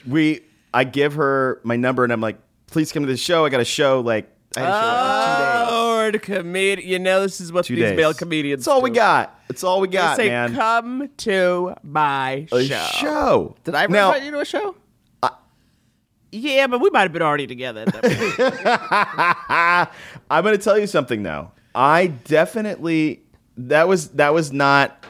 we, 0.08 0.42
I 0.74 0.84
give 0.84 1.14
her 1.14 1.62
my 1.64 1.76
number, 1.76 2.04
and 2.04 2.12
I'm 2.12 2.22
like, 2.22 2.40
please 2.66 2.92
come 2.92 3.04
to 3.04 3.08
the 3.08 3.16
show. 3.16 3.46
I 3.46 3.50
got 3.50 3.62
a 3.62 3.66
show. 3.66 4.02
Like, 4.02 4.31
I 4.56 4.60
had 4.62 4.70
a 4.70 4.72
show 4.74 5.64
like. 5.64 5.72
Lord, 5.72 6.22
comedian. 6.22 6.90
You 6.90 7.00
know, 7.00 7.22
this 7.22 7.40
is 7.42 7.52
what 7.54 7.66
Two 7.66 7.76
these 7.76 7.86
days. 7.86 7.98
male 7.98 8.14
comedians 8.14 8.62
That's 8.66 8.68
all 8.68 8.82
we 8.82 8.90
got. 8.90 9.40
That's 9.48 9.64
all 9.64 9.80
we 9.82 9.88
They 9.88 9.94
got, 9.94 10.18
say, 10.18 10.28
man. 10.30 10.54
come 10.56 11.10
to 11.18 11.76
my 11.84 12.48
a 12.52 12.64
show. 12.64 12.86
show. 13.00 13.56
Did 13.64 13.76
I 13.76 13.84
ever 13.84 13.94
now, 13.94 14.08
invite 14.14 14.24
you 14.26 14.32
to 14.32 14.40
a 14.40 14.46
show? 14.46 14.76
Yeah, 16.34 16.68
but 16.68 16.80
we 16.80 16.90
might 16.92 17.02
have 17.02 17.12
been 17.12 17.22
already 17.22 17.46
together. 17.46 17.82
at 17.86 17.94
that 17.94 19.88
point. 19.88 19.90
I'm 20.32 20.44
going 20.44 20.56
to 20.58 20.64
tell 20.64 20.80
you 20.80 20.88
something 20.88 21.24
though. 21.24 21.52
I 21.76 22.08
definitely 22.08 23.22
that 23.58 23.88
was 23.88 24.10
that 24.12 24.34
was 24.34 24.52
not 24.54 25.06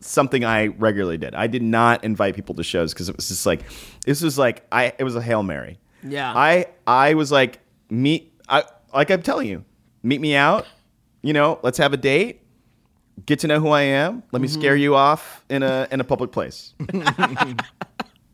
something 0.00 0.44
I 0.44 0.66
regularly 0.66 1.16
did. 1.16 1.34
I 1.34 1.46
did 1.46 1.62
not 1.62 2.04
invite 2.04 2.34
people 2.34 2.54
to 2.56 2.62
shows 2.62 2.92
because 2.92 3.08
it 3.08 3.16
was 3.16 3.28
just 3.28 3.46
like 3.46 3.62
this 4.04 4.20
was 4.22 4.38
like 4.38 4.66
I 4.70 4.92
it 4.98 5.04
was 5.04 5.16
a 5.16 5.22
hail 5.22 5.42
mary. 5.42 5.78
Yeah. 6.02 6.32
I 6.36 6.66
I 6.86 7.14
was 7.14 7.32
like 7.32 7.60
meet 7.90 8.32
I 8.48 8.64
like 8.92 9.10
I'm 9.10 9.22
telling 9.22 9.48
you 9.48 9.64
meet 10.02 10.20
me 10.20 10.34
out. 10.34 10.66
You 11.22 11.32
know, 11.32 11.58
let's 11.62 11.78
have 11.78 11.92
a 11.92 11.96
date. 11.96 12.42
Get 13.26 13.40
to 13.40 13.48
know 13.48 13.58
who 13.58 13.68
I 13.68 13.82
am. 13.82 14.22
Let 14.30 14.40
me 14.40 14.48
scare 14.48 14.74
mm-hmm. 14.74 14.82
you 14.82 14.94
off 14.94 15.44
in 15.50 15.62
a 15.62 15.88
in 15.90 16.00
a 16.00 16.04
public 16.04 16.32
place. 16.32 16.74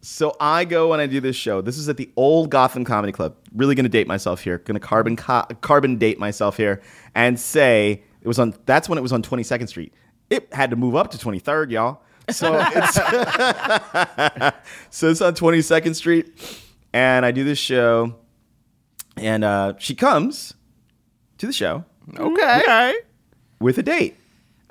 So 0.05 0.37
I 0.39 0.67
go 0.67 0.93
and 0.93 1.01
I 1.01 1.07
do 1.07 1.19
this 1.19 1.35
show. 1.35 1.63
This 1.63 1.79
is 1.79 1.89
at 1.89 1.97
the 1.97 2.11
old 2.15 2.51
Gotham 2.51 2.85
Comedy 2.85 3.11
Club. 3.11 3.37
Really 3.55 3.75
going 3.75 3.85
to 3.85 3.91
date 3.91 4.07
myself 4.07 4.43
here. 4.43 4.59
Going 4.59 4.75
to 4.75 4.87
carbon 4.87 5.17
co- 5.17 5.47
carbon 5.63 5.97
date 5.97 6.19
myself 6.19 6.59
here 6.59 6.83
and 7.15 7.41
say 7.41 8.03
it 8.21 8.29
was 8.29 8.39
on. 8.39 8.55
That's 8.67 8.87
when 8.87 8.99
it 8.99 9.01
was 9.01 9.15
on 9.15 9.23
22nd 9.23 9.67
Street. 9.67 9.95
It 10.29 10.53
had 10.53 10.69
to 10.71 10.77
move 10.77 10.95
up 10.95 11.11
to 11.13 11.17
23rd, 11.17 11.71
y'all. 11.71 12.03
So 12.29 12.55
it's 12.55 12.95
so 14.91 15.09
it's 15.09 15.23
on 15.23 15.35
22nd 15.35 15.95
Street, 15.95 16.39
and 16.93 17.25
I 17.25 17.31
do 17.31 17.43
this 17.43 17.59
show, 17.59 18.15
and 19.17 19.45
uh, 19.45 19.75
she 19.79 19.95
comes 19.95 20.55
to 21.39 21.47
the 21.47 21.53
show 21.53 21.85
Okay. 22.19 22.61
okay. 22.63 22.95
with 23.61 23.79
a 23.79 23.83
date. 23.83 24.17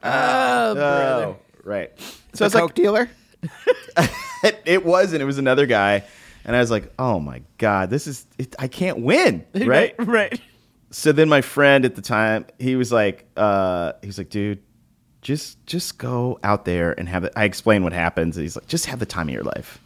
Oh, 0.03 0.73
brother. 0.73 1.25
Oh, 1.25 1.37
right. 1.63 1.91
So 2.33 2.45
it's 2.45 2.53
like 2.55 2.61
Coke 2.61 2.73
dealer? 2.75 3.09
it, 4.43 4.61
it 4.65 4.85
was, 4.85 5.13
and 5.13 5.21
it 5.21 5.25
was 5.25 5.37
another 5.37 5.65
guy, 5.65 6.03
and 6.45 6.55
I 6.55 6.59
was 6.59 6.71
like, 6.71 6.91
"Oh 6.99 7.19
my 7.19 7.41
god, 7.57 7.89
this 7.89 8.07
is 8.07 8.25
it, 8.37 8.55
I 8.59 8.67
can't 8.67 8.99
win." 8.99 9.45
Right? 9.55 9.95
right. 9.99 10.39
So 10.91 11.11
then 11.11 11.27
my 11.29 11.41
friend 11.41 11.85
at 11.85 11.95
the 11.95 12.01
time, 12.01 12.45
he 12.59 12.75
was 12.75 12.91
like, 12.91 13.25
uh, 13.37 13.93
he 14.01 14.07
was 14.07 14.17
like, 14.17 14.29
"Dude, 14.29 14.59
just 15.21 15.65
just 15.65 15.97
go 15.97 16.39
out 16.43 16.65
there 16.65 16.97
and 16.97 17.07
have 17.09 17.23
it." 17.23 17.33
I 17.35 17.45
explain 17.45 17.83
what 17.83 17.93
happens. 17.93 18.37
and 18.37 18.43
He's 18.43 18.55
like, 18.55 18.67
"Just 18.67 18.85
have 18.87 18.99
the 18.99 19.05
time 19.05 19.27
of 19.29 19.33
your 19.33 19.43
life. 19.43 19.79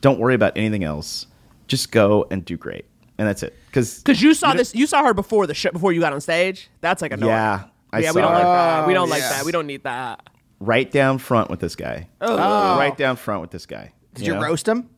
Don't 0.00 0.18
worry 0.18 0.34
about 0.34 0.56
anything 0.56 0.84
else. 0.84 1.26
Just 1.68 1.90
go 1.92 2.26
and 2.30 2.44
do 2.44 2.56
great." 2.56 2.84
And 3.18 3.28
that's 3.28 3.42
it. 3.42 3.54
Because 3.66 3.98
Because 4.02 4.20
you 4.22 4.34
saw 4.34 4.54
this, 4.54 4.74
you 4.74 4.86
saw 4.86 5.04
her 5.04 5.14
before 5.14 5.46
the 5.46 5.54
show, 5.54 5.70
before 5.70 5.92
you 5.92 6.00
got 6.00 6.12
on 6.12 6.20
stage. 6.20 6.68
That's 6.80 7.00
like 7.02 7.12
a 7.12 7.16
no. 7.16 7.26
Yeah, 7.28 7.64
I 7.92 8.00
yeah, 8.00 8.12
we 8.12 8.20
don't 8.20 8.32
like 8.32 8.42
that. 8.42 8.86
We 8.86 8.94
don't 8.94 9.08
Oh, 9.08 9.10
like 9.10 9.20
that. 9.22 9.44
We 9.44 9.52
don't 9.52 9.66
need 9.66 9.84
that. 9.84 10.28
right 10.60 10.90
down 10.90 11.18
front 11.18 11.50
with 11.50 11.60
this 11.60 11.76
guy. 11.76 12.08
Oh, 12.20 12.36
right 12.78 12.96
down 12.96 13.16
front 13.16 13.40
with 13.40 13.50
this 13.50 13.66
guy. 13.66 13.92
Did 14.14 14.26
you 14.26 14.34
know? 14.34 14.40
roast 14.42 14.66
him? 14.68 14.88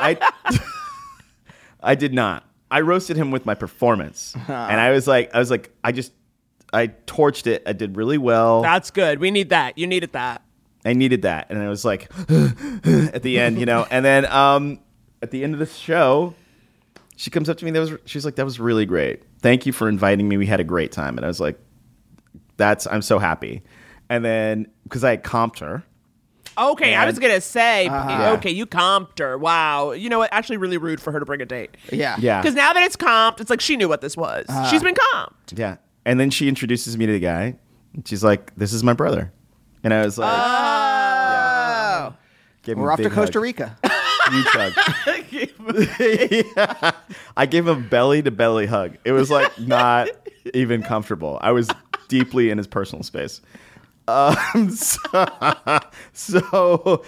I 0.00 0.16
I 1.82 1.94
did 1.94 2.14
not. 2.14 2.44
I 2.70 2.80
roasted 2.80 3.16
him 3.16 3.30
with 3.30 3.44
my 3.44 3.54
performance, 3.54 4.34
and 4.48 4.80
I 4.80 4.92
was 4.92 5.06
like, 5.06 5.34
I 5.34 5.38
was 5.38 5.50
like, 5.50 5.70
I 5.84 5.92
just, 5.92 6.12
I 6.72 6.86
torched 6.86 7.46
it. 7.46 7.62
I 7.66 7.74
did 7.74 7.96
really 7.98 8.16
well. 8.16 8.62
That's 8.62 8.90
good. 8.90 9.18
We 9.18 9.30
need 9.30 9.50
that. 9.50 9.76
You 9.76 9.86
needed 9.86 10.12
that. 10.12 10.40
I 10.84 10.94
needed 10.94 11.22
that, 11.22 11.48
and 11.50 11.58
I 11.58 11.68
was 11.68 11.84
like, 11.84 12.10
at 12.30 13.22
the 13.22 13.38
end, 13.38 13.58
you 13.60 13.66
know. 13.66 13.86
And 13.90 14.02
then 14.04 14.24
um, 14.26 14.78
at 15.20 15.30
the 15.30 15.44
end 15.44 15.52
of 15.52 15.60
the 15.60 15.66
show, 15.66 16.34
she 17.22 17.30
comes 17.30 17.48
up 17.48 17.56
to 17.58 17.64
me. 17.64 17.70
That 17.70 17.78
was 17.78 17.92
she's 18.04 18.24
like, 18.24 18.34
that 18.34 18.44
was 18.44 18.58
really 18.58 18.84
great. 18.84 19.22
Thank 19.38 19.64
you 19.64 19.72
for 19.72 19.88
inviting 19.88 20.28
me. 20.28 20.36
We 20.36 20.46
had 20.46 20.58
a 20.58 20.64
great 20.64 20.90
time, 20.90 21.16
and 21.16 21.24
I 21.24 21.28
was 21.28 21.38
like, 21.38 21.56
that's 22.56 22.84
I'm 22.88 23.00
so 23.00 23.20
happy. 23.20 23.62
And 24.10 24.24
then 24.24 24.66
because 24.82 25.04
I 25.04 25.10
had 25.10 25.22
comped 25.22 25.60
her, 25.60 25.84
Okay, 26.58 26.96
I 26.96 27.06
was 27.06 27.20
gonna 27.20 27.40
say. 27.40 27.86
Uh-huh. 27.86 28.08
Yeah. 28.10 28.32
Okay, 28.32 28.50
you 28.50 28.66
comped 28.66 29.20
her. 29.20 29.38
Wow. 29.38 29.92
You 29.92 30.08
know 30.08 30.18
what? 30.18 30.32
Actually, 30.32 30.56
really 30.56 30.78
rude 30.78 31.00
for 31.00 31.12
her 31.12 31.20
to 31.20 31.24
bring 31.24 31.40
a 31.40 31.46
date. 31.46 31.76
Yeah. 31.92 32.16
yeah, 32.18 32.42
Because 32.42 32.56
now 32.56 32.72
that 32.72 32.82
it's 32.82 32.96
comped, 32.96 33.40
it's 33.40 33.50
like 33.50 33.60
she 33.60 33.76
knew 33.76 33.88
what 33.88 34.00
this 34.00 34.16
was. 34.16 34.44
Uh-huh. 34.48 34.68
She's 34.68 34.82
been 34.82 34.94
comped. 34.96 35.56
Yeah. 35.56 35.76
And 36.04 36.18
then 36.18 36.30
she 36.30 36.48
introduces 36.48 36.98
me 36.98 37.06
to 37.06 37.12
the 37.12 37.20
guy. 37.20 37.54
And 37.94 38.06
she's 38.08 38.24
like, 38.24 38.52
"This 38.56 38.72
is 38.72 38.82
my 38.82 38.94
brother," 38.94 39.32
and 39.84 39.94
I 39.94 40.02
was 40.04 40.18
like, 40.18 40.32
Oh. 40.34 42.14
gave 42.62 42.78
We're 42.78 42.90
off 42.90 42.98
to 43.00 43.10
Costa 43.10 43.38
hug. 43.38 43.42
Rica. 43.42 43.78
Huge 44.32 44.46
hug. 44.46 44.72
Yeah. 46.56 46.92
I 47.36 47.46
gave 47.46 47.66
him 47.66 47.88
belly 47.88 48.22
to 48.22 48.30
belly 48.30 48.66
hug. 48.66 48.96
It 49.04 49.12
was 49.12 49.30
like 49.30 49.58
not 49.58 50.08
even 50.54 50.82
comfortable. 50.82 51.38
I 51.40 51.52
was 51.52 51.68
deeply 52.08 52.50
in 52.50 52.58
his 52.58 52.66
personal 52.66 53.02
space. 53.02 53.40
Um, 54.08 54.70
so, 54.70 55.26
so 56.12 57.04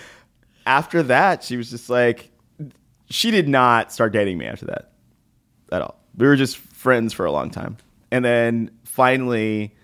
after 0.66 1.03
that, 1.05 1.43
she 1.43 1.57
was 1.57 1.70
just 1.70 1.91
like, 1.91 2.31
she 3.11 3.31
did 3.31 3.49
not 3.49 3.93
start 3.93 4.12
dating 4.12 4.39
me 4.39 4.47
after 4.47 4.66
that 4.66 4.93
at 5.72 5.83
all. 5.83 6.01
We 6.16 6.27
were 6.27 6.37
just 6.37 6.57
friends 6.57 7.12
for 7.12 7.27
a 7.27 7.33
long 7.33 7.51
time, 7.51 7.77
and 8.11 8.25
then 8.25 8.70
finally, 8.85 9.75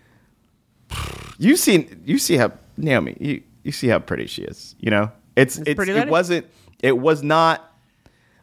you 1.38 1.56
seen 1.56 2.02
you 2.04 2.18
see 2.18 2.36
how 2.36 2.52
Naomi 2.76 3.16
you 3.20 3.42
you 3.64 3.72
see 3.72 3.88
how 3.88 3.98
pretty 3.98 4.26
she 4.26 4.42
is. 4.42 4.76
You 4.78 4.90
know, 4.90 5.10
it's 5.36 5.58
it's, 5.58 5.74
pretty 5.74 5.92
it 5.92 6.08
wasn't 6.08 6.46
it 6.82 6.98
was 6.98 7.22
not. 7.22 7.66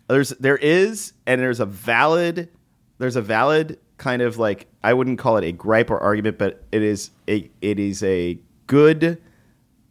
There's 0.08 0.30
there 0.30 0.58
is 0.58 1.14
and 1.26 1.42
there's 1.42 1.60
a 1.60 1.66
valid 1.66 2.50
there's 2.98 3.16
a 3.16 3.22
valid 3.22 3.80
kind 3.98 4.22
of 4.22 4.38
like 4.38 4.68
I 4.84 4.94
wouldn't 4.94 5.20
call 5.20 5.38
it 5.38 5.44
a 5.44 5.52
gripe 5.52 5.90
or 5.90 6.00
argument, 6.00 6.38
but 6.38 6.64
it 6.72 6.82
is 6.82 7.12
a 7.28 7.50
it 7.62 7.80
is 7.80 8.04
a 8.04 8.40
good, 8.68 9.22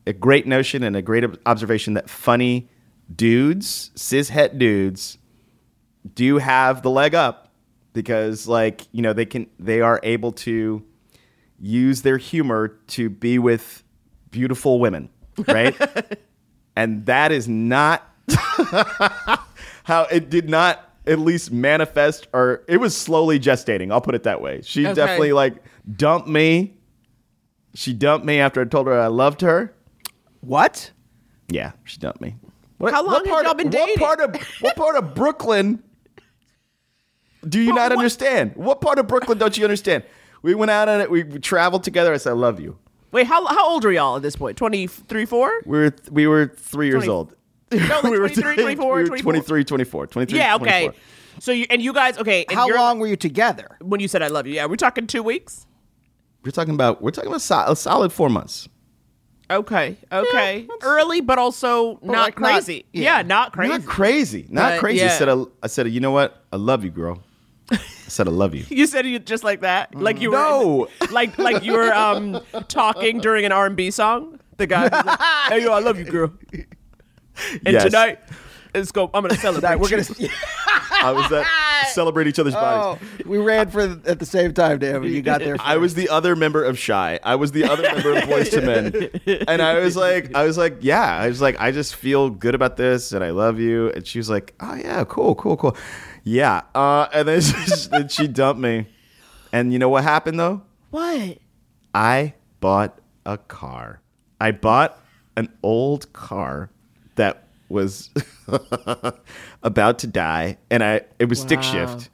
a 0.07 0.13
great 0.13 0.47
notion 0.47 0.83
and 0.83 0.97
a 0.97 1.03
great 1.03 1.25
observation 1.45 1.95
that 1.95 2.09
funny 2.09 2.69
dudes, 3.15 3.91
cishet 3.95 4.59
dudes, 4.59 5.19
do 6.15 6.39
have 6.39 6.83
the 6.83 6.91
leg 6.91 7.15
up 7.15 7.53
because 7.93 8.47
like 8.47 8.87
you 8.93 9.03
know 9.03 9.13
they 9.13 9.27
can 9.27 9.47
they 9.59 9.81
are 9.81 10.01
able 10.03 10.33
to 10.33 10.85
use 11.59 12.03
their 12.03 12.19
humor 12.19 12.69
to 12.87 13.09
be 13.09 13.39
with 13.39 13.83
beautiful 14.31 14.79
women, 14.79 15.09
right? 15.49 15.75
and 16.77 17.07
that 17.07 17.33
is 17.33 17.49
not 17.49 18.16
how 19.85 20.05
it 20.11 20.31
did 20.31 20.49
not 20.49 20.83
at 21.07 21.19
least 21.19 21.53
manifest 21.53 22.27
or 22.33 22.63
it 22.69 22.79
was 22.79 22.97
slowly 22.97 23.39
gestating 23.39 23.93
i'll 23.93 24.01
put 24.01 24.15
it 24.15 24.25
that 24.25 24.41
way. 24.41 24.61
She 24.63 24.85
Okay. 24.87 24.95
definitely 24.95 25.33
like 25.33 25.55
dumped 25.97 26.29
me. 26.29 26.77
She 27.75 27.93
dumped 27.93 28.27
me 28.27 28.39
after 28.41 28.61
i 28.61 28.65
told 28.65 28.87
her 28.89 28.99
i 28.99 29.07
loved 29.07 29.41
her. 29.43 29.73
What? 30.41 30.91
yeah 31.49 31.73
she 31.85 31.99
dumped 31.99 32.21
me. 32.21 32.35
What, 32.79 32.93
How 32.93 33.03
long 33.05 33.13
what 33.15 33.25
part 33.27 33.45
y'all 33.45 33.53
of- 33.53 33.59
been 33.59 33.71
what 33.71 33.99
part 33.99 34.21
of 34.21 34.37
what 34.61 34.77
part 34.77 34.97
of 34.97 35.15
brooklyn 35.15 35.83
do 37.49 37.61
you 37.61 37.71
But 37.71 37.77
not 37.77 37.91
what- 37.91 37.99
understand? 37.99 38.53
What 38.57 38.81
part 38.81 38.99
of 38.99 39.07
brooklyn 39.07 39.39
don't 39.39 39.57
you 39.57 39.65
understand? 39.65 40.03
We 40.43 40.55
went 40.55 40.71
out 40.71 40.89
on 40.89 41.01
it 41.01 41.11
we 41.11 41.23
traveled 41.25 41.85
together 41.85 42.13
i 42.13 42.17
said 42.17 42.31
i 42.31 42.35
love 42.35 42.59
you. 42.61 42.79
Wait, 43.13 43.27
how 43.29 43.47
how 43.47 43.69
old 43.71 43.85
are 43.85 43.93
y'all 43.93 44.17
at 44.17 44.23
this 44.23 44.35
point? 44.37 44.57
23, 44.59 45.25
4? 45.25 45.63
we 45.65 45.79
were 45.79 45.95
we 46.11 46.27
were 46.27 46.53
three 46.57 46.89
years 46.89 47.07
old 47.07 47.35
No, 47.73 47.79
like 47.79 48.03
we 48.13 48.19
were 48.19 48.29
23, 48.29 48.55
24, 48.57 48.95
we 48.97 49.01
were 49.03 49.07
24? 49.07 49.23
23 49.33 49.65
24 49.65 50.07
23 50.07 50.39
Yeah, 50.39 50.55
okay. 50.57 50.85
24. 50.87 50.95
So 51.39 51.53
you 51.53 51.67
and 51.69 51.83
you 51.83 51.93
guys, 51.93 52.17
okay. 52.19 52.45
and 52.49 52.57
How 52.57 52.69
long 52.69 52.99
were 52.99 53.07
you 53.07 53.17
together? 53.17 53.77
when 53.83 54.01
you 54.01 54.09
said 54.09 54.23
I 54.23 54.29
love 54.29 54.47
you? 54.47 54.55
Yeah, 54.55 54.67
we're 54.67 54.77
talking 54.77 55.07
two 55.07 55.23
weeks. 55.23 55.67
We're 56.45 56.51
talking 56.53 56.75
about 56.75 57.03
we're 57.03 57.11
talking 57.11 57.29
about 57.29 57.43
so- 57.43 57.65
a 57.67 57.77
solid 57.77 58.13
four 58.13 58.29
months. 58.31 58.69
Okay, 59.49 59.97
okay, 60.11 60.67
early, 60.83 61.21
but 61.21 61.39
also 61.39 62.01
not 62.03 62.19
like, 62.23 62.41
not- 62.41 62.53
crazy. 62.55 62.85
yeah. 62.93 63.19
yeah. 63.19 63.23
not 63.23 63.53
crazy. 63.53 63.73
Not 63.73 63.85
crazy, 63.87 64.47
not 64.49 64.73
But, 64.73 64.81
crazy. 64.81 65.05
I 65.05 65.09
said 65.09 65.29
I, 65.29 65.45
I 65.63 65.67
said 65.69 65.89
you 65.89 66.01
know 66.01 66.11
what? 66.11 66.43
I 66.53 66.57
love 66.57 66.83
you, 66.83 66.91
girl. 66.91 67.23
I 67.71 67.77
said 68.09 68.27
I 68.27 68.33
love 68.33 68.55
you. 68.57 68.65
You 68.71 68.87
said 68.87 69.07
it 69.07 69.25
just 69.27 69.45
like 69.45 69.61
that, 69.61 69.95
like 69.95 70.21
you 70.21 70.31
were 70.33 70.37
No. 70.39 70.89
like 71.13 71.39
like 71.39 71.63
you 71.65 71.75
were 71.75 71.93
um 71.95 72.41
talking 72.69 73.19
during 73.21 73.45
an 73.45 73.53
R 73.53 73.67
and 73.67 73.77
B 73.77 73.91
song. 73.93 74.41
The 74.57 74.67
guy, 74.67 74.89
like, 75.05 75.21
hey 75.53 75.63
yo, 75.65 75.73
I 75.73 75.81
love 75.81 75.99
you, 75.99 76.05
girl. 76.07 76.33
And 77.65 77.75
Yes. 77.75 77.85
tonight, 77.85 78.19
it's 78.75 78.93
go. 78.93 79.11
I'm 79.15 79.23
gonna 79.23 79.35
celebrate. 79.41 79.77
We're 79.79 79.89
gonna. 79.89 80.05
I 81.03 81.13
was 81.13 81.29
that 81.31 81.47
celebrate 81.93 82.27
each 82.27 82.39
other's 82.39 82.55
Oh, 82.55 82.59
bodies. 82.99 83.27
we 83.27 83.39
ran 83.39 83.69
for 83.71 83.81
at 84.07 84.19
the 84.19 84.27
same 84.27 84.53
time, 84.55 84.79
damn 84.79 85.05
it. 85.05 85.11
You 85.11 85.21
got 85.23 85.41
there. 85.41 85.57
I 85.61 85.77
was 85.77 85.95
the 85.95 86.09
other 86.09 86.35
member 86.37 86.65
of 86.65 86.79
Shai. 86.79 87.19
I 87.23 87.35
was 87.37 87.53
the 87.53 87.65
other 87.65 87.83
member 87.83 88.13
of 88.17 88.25
Boyz 88.25 88.53
II 88.53 88.65
Men, 88.67 89.45
and 89.49 89.61
I 89.63 89.81
was 89.81 89.97
like, 89.97 90.35
I 90.35 90.45
was 90.45 90.57
like, 90.59 90.79
yeah. 90.81 91.17
I 91.17 91.29
was 91.29 91.41
like, 91.41 91.61
I 91.61 91.71
just 91.71 91.95
feel 91.97 92.31
good 92.31 92.55
about 92.55 92.77
this, 92.77 93.13
and 93.13 93.23
I 93.25 93.31
love 93.31 93.59
you. 93.61 93.91
And 93.91 94.07
she 94.07 94.19
was 94.19 94.31
like, 94.31 94.55
oh 94.61 94.75
yeah, 94.75 95.05
cool, 95.05 95.35
cool, 95.35 95.57
cool, 95.57 95.77
yeah. 96.25 96.63
Uh, 96.75 97.09
and 97.13 97.29
then 97.29 97.41
she, 97.41 97.89
then 97.91 98.09
she 98.09 98.27
dumped 98.29 98.61
me, 98.61 98.87
and 99.53 99.73
you 99.73 99.79
know 99.79 99.89
what 99.89 100.03
happened 100.05 100.39
though? 100.41 100.63
What? 100.91 101.39
I 101.95 102.35
bought 102.61 102.99
a 103.27 103.37
car. 103.39 104.01
I 104.41 104.51
bought 104.53 104.99
an 105.37 105.53
old 105.63 106.13
car 106.13 106.71
that 107.17 107.45
was 107.69 108.11
about 109.63 109.99
to 110.01 110.07
die, 110.07 110.59
and 110.71 110.83
I 110.83 111.03
it 111.19 111.29
was 111.29 111.41
stick 111.41 111.63
shift. 111.63 112.11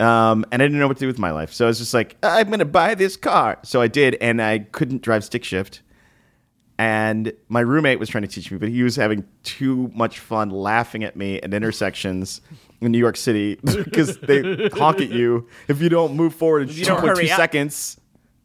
Um, 0.00 0.46
and 0.52 0.62
I 0.62 0.66
didn't 0.66 0.78
know 0.78 0.86
what 0.86 0.96
to 0.98 1.00
do 1.00 1.06
with 1.08 1.18
my 1.18 1.32
life, 1.32 1.52
so 1.52 1.64
I 1.64 1.68
was 1.68 1.78
just 1.78 1.94
like, 1.94 2.16
I'm 2.22 2.50
gonna 2.50 2.64
buy 2.64 2.94
this 2.94 3.16
car. 3.16 3.58
So 3.62 3.80
I 3.80 3.88
did, 3.88 4.16
and 4.20 4.42
I 4.42 4.60
couldn't 4.60 5.02
drive 5.02 5.24
stick 5.24 5.44
shift. 5.44 5.82
And 6.80 7.32
my 7.48 7.58
roommate 7.58 7.98
was 7.98 8.08
trying 8.08 8.22
to 8.22 8.28
teach 8.28 8.52
me, 8.52 8.58
but 8.58 8.68
he 8.68 8.84
was 8.84 8.94
having 8.94 9.24
too 9.42 9.90
much 9.94 10.20
fun 10.20 10.50
laughing 10.50 11.02
at 11.02 11.16
me 11.16 11.40
at 11.40 11.52
intersections 11.52 12.40
in 12.80 12.92
New 12.92 12.98
York 12.98 13.16
City 13.16 13.56
because 13.64 14.16
they 14.18 14.68
honk 14.68 15.00
at 15.00 15.10
you 15.10 15.48
if 15.66 15.82
you 15.82 15.88
don't 15.88 16.14
move 16.14 16.36
forward 16.36 16.70
in 16.70 16.76
you 16.76 16.84
2.2 16.84 17.34
seconds. 17.34 18.00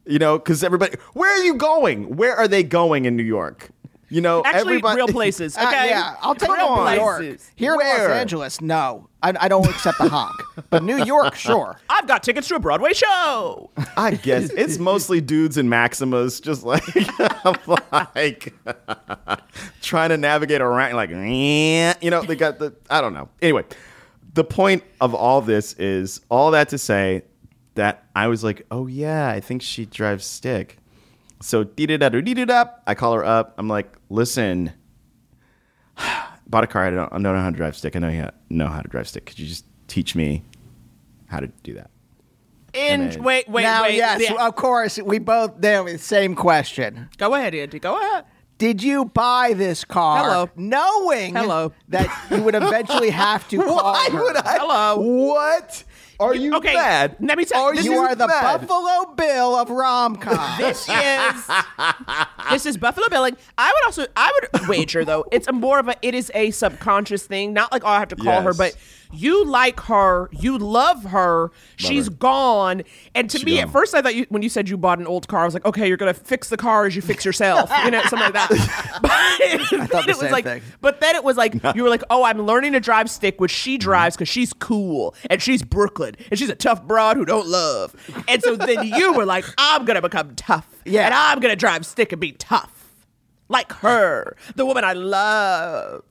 You 0.06 0.18
know, 0.18 0.36
because 0.36 0.62
everybody, 0.62 0.96
where 1.14 1.30
are 1.40 1.44
you 1.44 1.54
going? 1.54 2.16
Where 2.16 2.36
are 2.36 2.48
they 2.48 2.62
going 2.62 3.06
in 3.06 3.16
New 3.16 3.22
York? 3.22 3.70
You 4.10 4.20
know, 4.20 4.42
Actually, 4.44 4.60
everybody, 4.60 4.96
real 4.96 5.08
places. 5.20 5.56
Uh, 5.56 5.62
Okay, 5.66 5.88
yeah, 5.88 6.14
I'll 6.20 6.34
take 6.34 6.50
real 6.50 6.84
New 6.84 6.92
York. 6.92 7.18
places. 7.18 7.50
Here 7.56 7.72
in 7.72 7.78
Los 7.78 8.10
Angeles, 8.10 8.60
no, 8.60 9.08
I, 9.22 9.32
I 9.40 9.48
don't 9.48 9.66
accept 9.66 9.98
the 9.98 10.08
honk. 10.08 10.34
But 10.70 10.82
New 10.82 11.02
York, 11.04 11.34
sure. 11.36 11.80
I've 11.88 12.06
got 12.06 12.22
tickets 12.22 12.48
to 12.48 12.56
a 12.56 12.58
Broadway 12.58 12.92
show. 12.92 13.70
I 13.96 14.12
guess 14.12 14.50
it's 14.56 14.78
mostly 14.78 15.20
dudes 15.20 15.56
in 15.56 15.68
Maximas, 15.68 16.40
just 16.42 16.62
like, 16.64 16.84
like 18.14 18.52
trying 19.82 20.10
to 20.10 20.16
navigate 20.16 20.60
around, 20.60 20.94
like, 20.94 21.10
you 21.10 22.10
know, 22.10 22.22
they 22.22 22.36
got 22.36 22.58
the, 22.58 22.74
I 22.90 23.00
don't 23.00 23.14
know. 23.14 23.28
Anyway, 23.42 23.64
the 24.34 24.44
point 24.44 24.82
of 25.00 25.14
all 25.14 25.40
this 25.40 25.74
is 25.74 26.20
all 26.28 26.50
that 26.52 26.68
to 26.70 26.78
say 26.78 27.22
that 27.74 28.04
I 28.14 28.28
was 28.28 28.44
like, 28.44 28.66
oh 28.70 28.86
yeah, 28.86 29.28
I 29.28 29.40
think 29.40 29.62
she 29.62 29.86
drives 29.86 30.24
stick. 30.24 30.78
So 31.44 31.62
dee 31.62 31.84
da 31.86 31.98
da 31.98 32.08
dee 32.08 32.32
da 32.46 32.64
I 32.86 32.94
call 32.94 33.12
her 33.12 33.22
up. 33.22 33.54
I'm 33.58 33.68
like, 33.68 33.94
listen, 34.08 34.72
bought 36.46 36.64
a 36.64 36.66
car. 36.66 36.86
I 36.86 36.90
don't, 36.90 37.12
I 37.12 37.16
don't 37.16 37.22
know 37.22 37.34
how 37.38 37.50
to 37.50 37.56
drive 37.56 37.76
stick. 37.76 37.94
I 37.96 37.98
know 37.98 38.08
you 38.08 38.30
know 38.48 38.66
how 38.68 38.80
to 38.80 38.88
drive 38.88 39.06
stick. 39.06 39.26
Could 39.26 39.38
you 39.38 39.46
just 39.46 39.66
teach 39.86 40.14
me 40.14 40.42
how 41.26 41.40
to 41.40 41.48
do 41.62 41.74
that? 41.74 41.90
And 42.72 43.12
then- 43.12 43.22
wait, 43.22 43.46
wait, 43.46 43.62
now, 43.62 43.82
wait. 43.82 43.96
yes, 43.96 44.22
yeah. 44.22 44.46
of 44.46 44.56
course, 44.56 44.98
we 44.98 45.18
both 45.18 45.52
there. 45.58 45.84
with 45.84 45.92
the 45.92 45.98
Same 45.98 46.34
question. 46.34 47.10
Go 47.18 47.34
ahead, 47.34 47.54
Andy. 47.54 47.78
Go 47.78 47.98
ahead. 48.00 48.24
Did 48.56 48.82
you 48.82 49.04
buy 49.04 49.52
this 49.54 49.84
car 49.84 50.24
Hello. 50.24 50.50
knowing 50.56 51.34
Hello. 51.34 51.72
that 51.88 52.08
you 52.30 52.42
would 52.42 52.54
eventually 52.54 53.10
have 53.10 53.46
to 53.48 53.58
call 53.62 53.92
Why 53.92 54.08
her? 54.10 54.22
would 54.22 54.36
I? 54.36 54.58
Hello. 54.58 54.96
What? 54.98 55.84
Are 56.20 56.34
you 56.34 56.54
okay, 56.56 56.74
mad? 56.74 57.16
let 57.20 57.36
me 57.38 57.44
tell- 57.44 57.62
Are 57.64 57.74
You 57.74 57.80
is 57.92 57.98
are 57.98 58.14
the 58.14 58.26
mad? 58.28 58.66
Buffalo 58.66 59.14
Bill 59.14 59.56
of 59.56 59.70
rom 59.70 60.16
com. 60.16 60.58
This 60.58 60.88
is 60.88 60.88
this 62.50 62.66
is 62.66 62.76
Buffalo 62.76 63.08
Billing. 63.08 63.36
I 63.58 63.72
would 63.72 63.84
also 63.86 64.06
I 64.16 64.40
would 64.52 64.68
wager 64.68 65.04
though 65.04 65.24
it's 65.32 65.48
a 65.48 65.52
more 65.52 65.78
of 65.78 65.88
a 65.88 65.96
it 66.02 66.14
is 66.14 66.30
a 66.34 66.50
subconscious 66.50 67.26
thing. 67.26 67.52
Not 67.52 67.72
like 67.72 67.84
oh 67.84 67.88
I 67.88 67.98
have 67.98 68.08
to 68.08 68.16
call 68.16 68.42
her, 68.42 68.54
but 68.54 68.76
you 69.12 69.44
like 69.44 69.80
her, 69.80 70.28
you 70.32 70.58
love 70.58 71.04
her. 71.04 71.52
she's 71.76 72.06
her. 72.06 72.12
gone, 72.14 72.82
and 73.14 73.30
to 73.30 73.38
She 73.38 73.44
me 73.44 73.56
gone. 73.56 73.64
at 73.64 73.70
first 73.70 73.94
I 73.94 74.02
thought 74.02 74.14
you 74.14 74.26
when 74.28 74.42
you 74.42 74.48
said 74.48 74.68
you 74.68 74.76
bought 74.76 74.98
an 74.98 75.06
old 75.06 75.28
car, 75.28 75.42
I 75.42 75.44
was 75.44 75.54
like 75.54 75.64
okay 75.64 75.86
you're 75.88 75.96
gonna 75.96 76.14
fix 76.14 76.48
the 76.48 76.56
car 76.56 76.86
as 76.86 76.96
you 76.96 77.02
fix 77.02 77.24
yourself, 77.24 77.70
you 77.84 77.90
know 77.90 78.02
something 78.02 78.32
like 78.32 78.32
that. 78.32 78.50
But 79.02 79.10
I 79.10 79.86
thought 79.86 80.04
the 80.04 80.10
it 80.10 80.18
was 80.18 80.30
like, 80.30 80.44
thing. 80.44 80.62
but 80.80 81.00
then 81.00 81.14
it 81.16 81.24
was 81.24 81.36
like 81.36 81.54
you 81.74 81.82
were 81.82 81.88
like 81.90 82.02
oh 82.10 82.24
I'm 82.24 82.38
learning 82.38 82.72
to 82.72 82.80
drive 82.80 83.10
stick, 83.10 83.40
which 83.40 83.50
she 83.50 83.74
mm-hmm. 83.74 83.80
drives 83.80 84.16
because 84.16 84.28
she's 84.28 84.52
cool 84.52 85.14
and 85.30 85.42
she's 85.42 85.62
Brooklyn 85.62 86.16
and 86.30 86.38
she's 86.38 86.48
a 86.50 86.54
tough 86.54 86.82
broad 86.84 87.16
who 87.16 87.24
don't 87.24 87.46
love, 87.46 87.94
and 88.28 88.42
so 88.42 88.56
then 88.56 88.84
you 88.86 89.12
were 89.12 89.24
like 89.24 89.44
I'm 89.58 89.84
gonna 89.84 90.02
become 90.02 90.34
tough, 90.34 90.73
Yeah. 90.84 91.06
and 91.06 91.14
I'm 91.14 91.40
gonna 91.40 91.56
drive 91.56 91.84
stick 91.86 92.12
and 92.12 92.20
be 92.20 92.32
tough, 92.32 92.90
like 93.48 93.72
her, 93.74 94.36
the 94.56 94.66
woman 94.66 94.84
I 94.84 94.92
love. 94.94 96.04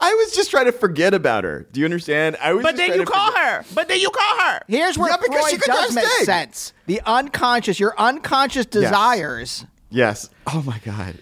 I 0.00 0.14
was 0.14 0.32
just 0.32 0.50
trying 0.52 0.66
to 0.66 0.72
forget 0.72 1.12
about 1.12 1.42
her. 1.42 1.66
Do 1.72 1.80
you 1.80 1.84
understand? 1.86 2.36
I 2.40 2.52
was. 2.52 2.62
But 2.62 2.76
just 2.76 2.88
then 2.88 2.98
you 3.00 3.04
to 3.04 3.10
call 3.10 3.30
forget- 3.32 3.44
her. 3.44 3.64
But 3.74 3.88
then 3.88 3.98
you 3.98 4.10
call 4.10 4.38
her. 4.46 4.60
Here's 4.68 4.96
where 4.96 5.10
Yeah, 5.10 5.16
because 5.16 5.48
she 5.50 5.56
Freud 5.56 5.62
could 5.62 5.66
does 5.72 5.92
drive 5.92 5.94
make 6.04 6.12
stick. 6.12 6.24
sense. 6.26 6.72
The 6.86 7.00
unconscious, 7.04 7.80
your 7.80 7.94
unconscious 7.98 8.66
desires 8.66 9.64
Yes. 9.90 10.28
Oh 10.46 10.62
my 10.66 10.78
god. 10.84 11.18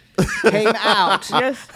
came 0.51 0.69
out 0.77 1.31
Yes. 1.31 1.67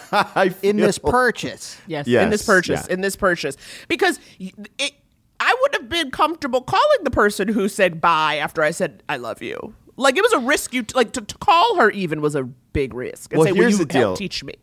In 0.61 0.77
this 0.77 0.97
purchase. 0.99 1.77
Yes. 1.87 2.05
Yes, 2.05 2.23
In 2.23 2.29
this 2.29 2.45
purchase. 2.45 2.85
yeah. 2.87 2.93
In 2.93 3.01
this 3.01 3.15
purchase. 3.15 3.55
Because 3.87 4.19
it, 4.39 4.91
I 5.39 5.55
would 5.61 5.73
have 5.75 5.89
been 5.89 6.11
comfortable 6.11 6.61
calling 6.61 7.03
the 7.03 7.09
person 7.11 7.47
who 7.47 7.67
said 7.69 7.99
bye 8.01 8.35
after 8.37 8.61
I 8.61 8.69
said 8.71 9.01
I 9.09 9.17
love 9.17 9.41
you. 9.41 9.73
Like 9.97 10.17
it 10.17 10.21
was 10.21 10.33
a 10.33 10.39
risk. 10.39 10.73
You 10.73 10.83
t- 10.83 10.93
like 10.95 11.11
to, 11.13 11.21
to 11.21 11.37
call 11.37 11.75
her 11.77 11.89
even 11.91 12.21
was 12.21 12.35
a 12.35 12.43
big 12.43 12.93
risk. 12.93 13.33
And 13.33 13.39
Well, 13.39 13.47
say, 13.47 13.53
here's 13.55 13.73
Will 13.73 13.79
you 13.79 13.85
the 13.85 13.93
deal. 13.93 14.15
teach 14.15 14.43
me? 14.43 14.53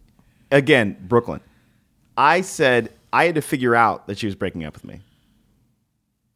Again, 0.51 0.97
Brooklyn. 1.09 1.41
I 2.17 2.41
said 2.41 2.93
I 3.13 3.25
had 3.25 3.35
to 3.37 3.43
figure 3.43 3.75
out 3.75 4.07
that 4.07 4.19
she 4.19 4.27
was 4.27 4.35
breaking 4.35 4.65
up 4.65 4.75
with 4.75 4.85
me. 4.85 5.01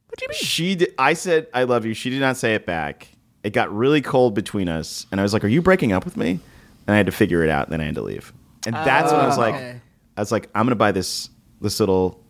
What 0.08 0.18
do 0.18 0.24
you 0.24 0.28
mean? 0.28 0.38
She 0.38 0.74
did. 0.74 0.94
I 0.98 1.14
said 1.14 1.46
I 1.54 1.64
love 1.64 1.86
you. 1.86 1.94
She 1.94 2.10
did 2.10 2.20
not 2.20 2.36
say 2.36 2.54
it 2.54 2.66
back. 2.66 3.08
It 3.42 3.52
got 3.52 3.74
really 3.74 4.00
cold 4.02 4.34
between 4.34 4.68
us, 4.68 5.06
and 5.10 5.18
I 5.20 5.22
was 5.24 5.32
like, 5.32 5.42
"Are 5.42 5.48
you 5.48 5.62
breaking 5.62 5.92
up 5.92 6.04
with 6.04 6.16
me?" 6.16 6.38
And 6.86 6.94
I 6.94 6.96
had 6.96 7.06
to 7.06 7.12
figure 7.12 7.42
it 7.42 7.50
out. 7.50 7.66
And 7.66 7.72
then 7.72 7.80
I 7.80 7.84
had 7.86 7.94
to 7.96 8.02
leave. 8.02 8.32
And 8.66 8.74
that's 8.74 9.10
when 9.10 9.20
I 9.20 9.26
was 9.26 9.38
like, 9.38 9.54
oh, 9.54 9.58
okay. 9.58 9.80
I 10.16 10.20
was 10.20 10.30
like, 10.30 10.48
I'm 10.54 10.66
gonna 10.66 10.76
buy 10.76 10.92
this 10.92 11.30
this 11.60 11.80
little 11.80 12.21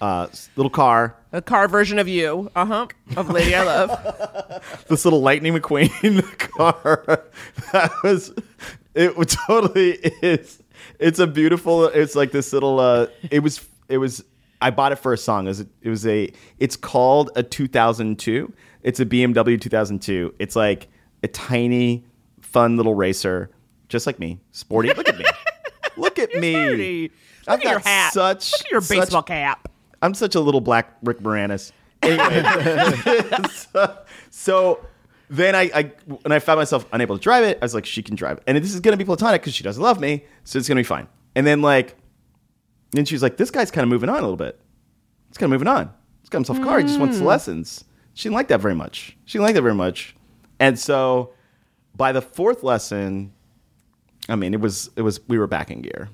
uh 0.00 0.26
little 0.56 0.70
car, 0.70 1.16
A 1.32 1.40
car 1.42 1.68
version 1.68 1.98
of 1.98 2.08
you. 2.08 2.50
Uh 2.54 2.64
huh. 2.66 2.86
Of 3.16 3.30
Lady 3.30 3.54
I 3.54 3.62
Love. 3.64 4.84
this 4.88 5.04
little 5.04 5.20
Lightning 5.20 5.54
McQueen 5.54 6.22
car. 6.38 7.24
that 7.72 7.90
was 8.02 8.32
it. 8.94 9.28
Totally 9.46 9.92
is. 10.22 10.62
It's 10.98 11.18
a 11.18 11.26
beautiful. 11.26 11.86
It's 11.86 12.14
like 12.14 12.30
this 12.32 12.52
little. 12.52 12.78
uh 12.80 13.06
It 13.30 13.40
was. 13.40 13.64
It 13.88 13.98
was. 13.98 14.24
I 14.60 14.70
bought 14.70 14.92
it 14.92 14.96
for 14.96 15.12
a 15.12 15.18
song. 15.18 15.44
It 15.44 15.48
was, 15.48 15.60
a, 15.60 15.66
it 15.82 15.88
was 15.90 16.06
a. 16.06 16.32
It's 16.58 16.76
called 16.76 17.30
a 17.36 17.42
2002. 17.42 18.52
It's 18.82 19.00
a 19.00 19.04
BMW 19.06 19.60
2002. 19.60 20.34
It's 20.38 20.56
like 20.56 20.88
a 21.22 21.28
tiny, 21.28 22.04
fun 22.40 22.76
little 22.76 22.94
racer, 22.94 23.50
just 23.88 24.06
like 24.06 24.18
me, 24.18 24.40
sporty. 24.52 24.88
Look 24.94 25.08
at 25.08 25.18
me. 25.18 25.24
Look 25.96 26.18
at 26.18 26.34
me. 26.34 27.02
Look 27.02 27.10
I've 27.46 27.58
at 27.60 27.64
your 27.64 27.74
got 27.74 27.82
hat. 27.84 28.12
Such 28.14 28.52
Look 28.52 28.60
at 28.62 28.70
your 28.70 28.80
such- 28.80 28.98
baseball 29.00 29.22
cap. 29.22 29.68
I'm 30.04 30.12
such 30.12 30.34
a 30.34 30.40
little 30.40 30.60
black 30.60 30.98
Rick 31.02 31.20
Moranis. 31.20 31.72
Anyway, 32.02 33.48
so, 33.50 33.98
so 34.28 34.86
then 35.30 35.54
I, 35.54 35.70
I 35.74 35.82
when 36.06 36.30
I 36.30 36.40
found 36.40 36.58
myself 36.58 36.84
unable 36.92 37.16
to 37.16 37.22
drive 37.22 37.44
it, 37.44 37.58
I 37.62 37.64
was 37.64 37.74
like, 37.74 37.86
she 37.86 38.02
can 38.02 38.14
drive, 38.14 38.36
it. 38.36 38.44
and 38.46 38.58
this 38.58 38.74
is 38.74 38.80
gonna 38.80 38.98
be 38.98 39.06
platonic 39.06 39.40
because 39.40 39.54
she 39.54 39.64
doesn't 39.64 39.82
love 39.82 39.98
me, 39.98 40.24
so 40.44 40.58
it's 40.58 40.68
gonna 40.68 40.80
be 40.80 40.84
fine. 40.84 41.08
And 41.34 41.46
then 41.46 41.62
like, 41.62 41.96
then 42.92 43.06
she's 43.06 43.22
like, 43.22 43.38
this 43.38 43.50
guy's 43.50 43.70
kind 43.70 43.82
of 43.82 43.88
moving 43.88 44.10
on 44.10 44.18
a 44.18 44.20
little 44.20 44.36
bit. 44.36 44.60
He's 45.28 45.38
kind 45.38 45.50
of 45.50 45.58
moving 45.58 45.68
on. 45.68 45.90
He's 46.20 46.28
got 46.28 46.38
himself 46.38 46.58
a 46.58 46.62
car. 46.62 46.78
He 46.80 46.84
just 46.84 47.00
wants 47.00 47.20
lessons. 47.20 47.84
She 48.12 48.24
didn't 48.24 48.36
like 48.36 48.48
that 48.48 48.60
very 48.60 48.74
much. 48.74 49.16
She 49.24 49.38
didn't 49.38 49.46
like 49.46 49.54
that 49.54 49.62
very 49.62 49.74
much, 49.74 50.14
and 50.60 50.78
so 50.78 51.32
by 51.96 52.12
the 52.12 52.20
fourth 52.20 52.62
lesson, 52.62 53.32
I 54.28 54.36
mean, 54.36 54.52
it 54.52 54.60
was 54.60 54.90
it 54.96 55.02
was 55.02 55.26
we 55.28 55.38
were 55.38 55.46
back 55.46 55.70
in 55.70 55.80
gear. 55.80 56.10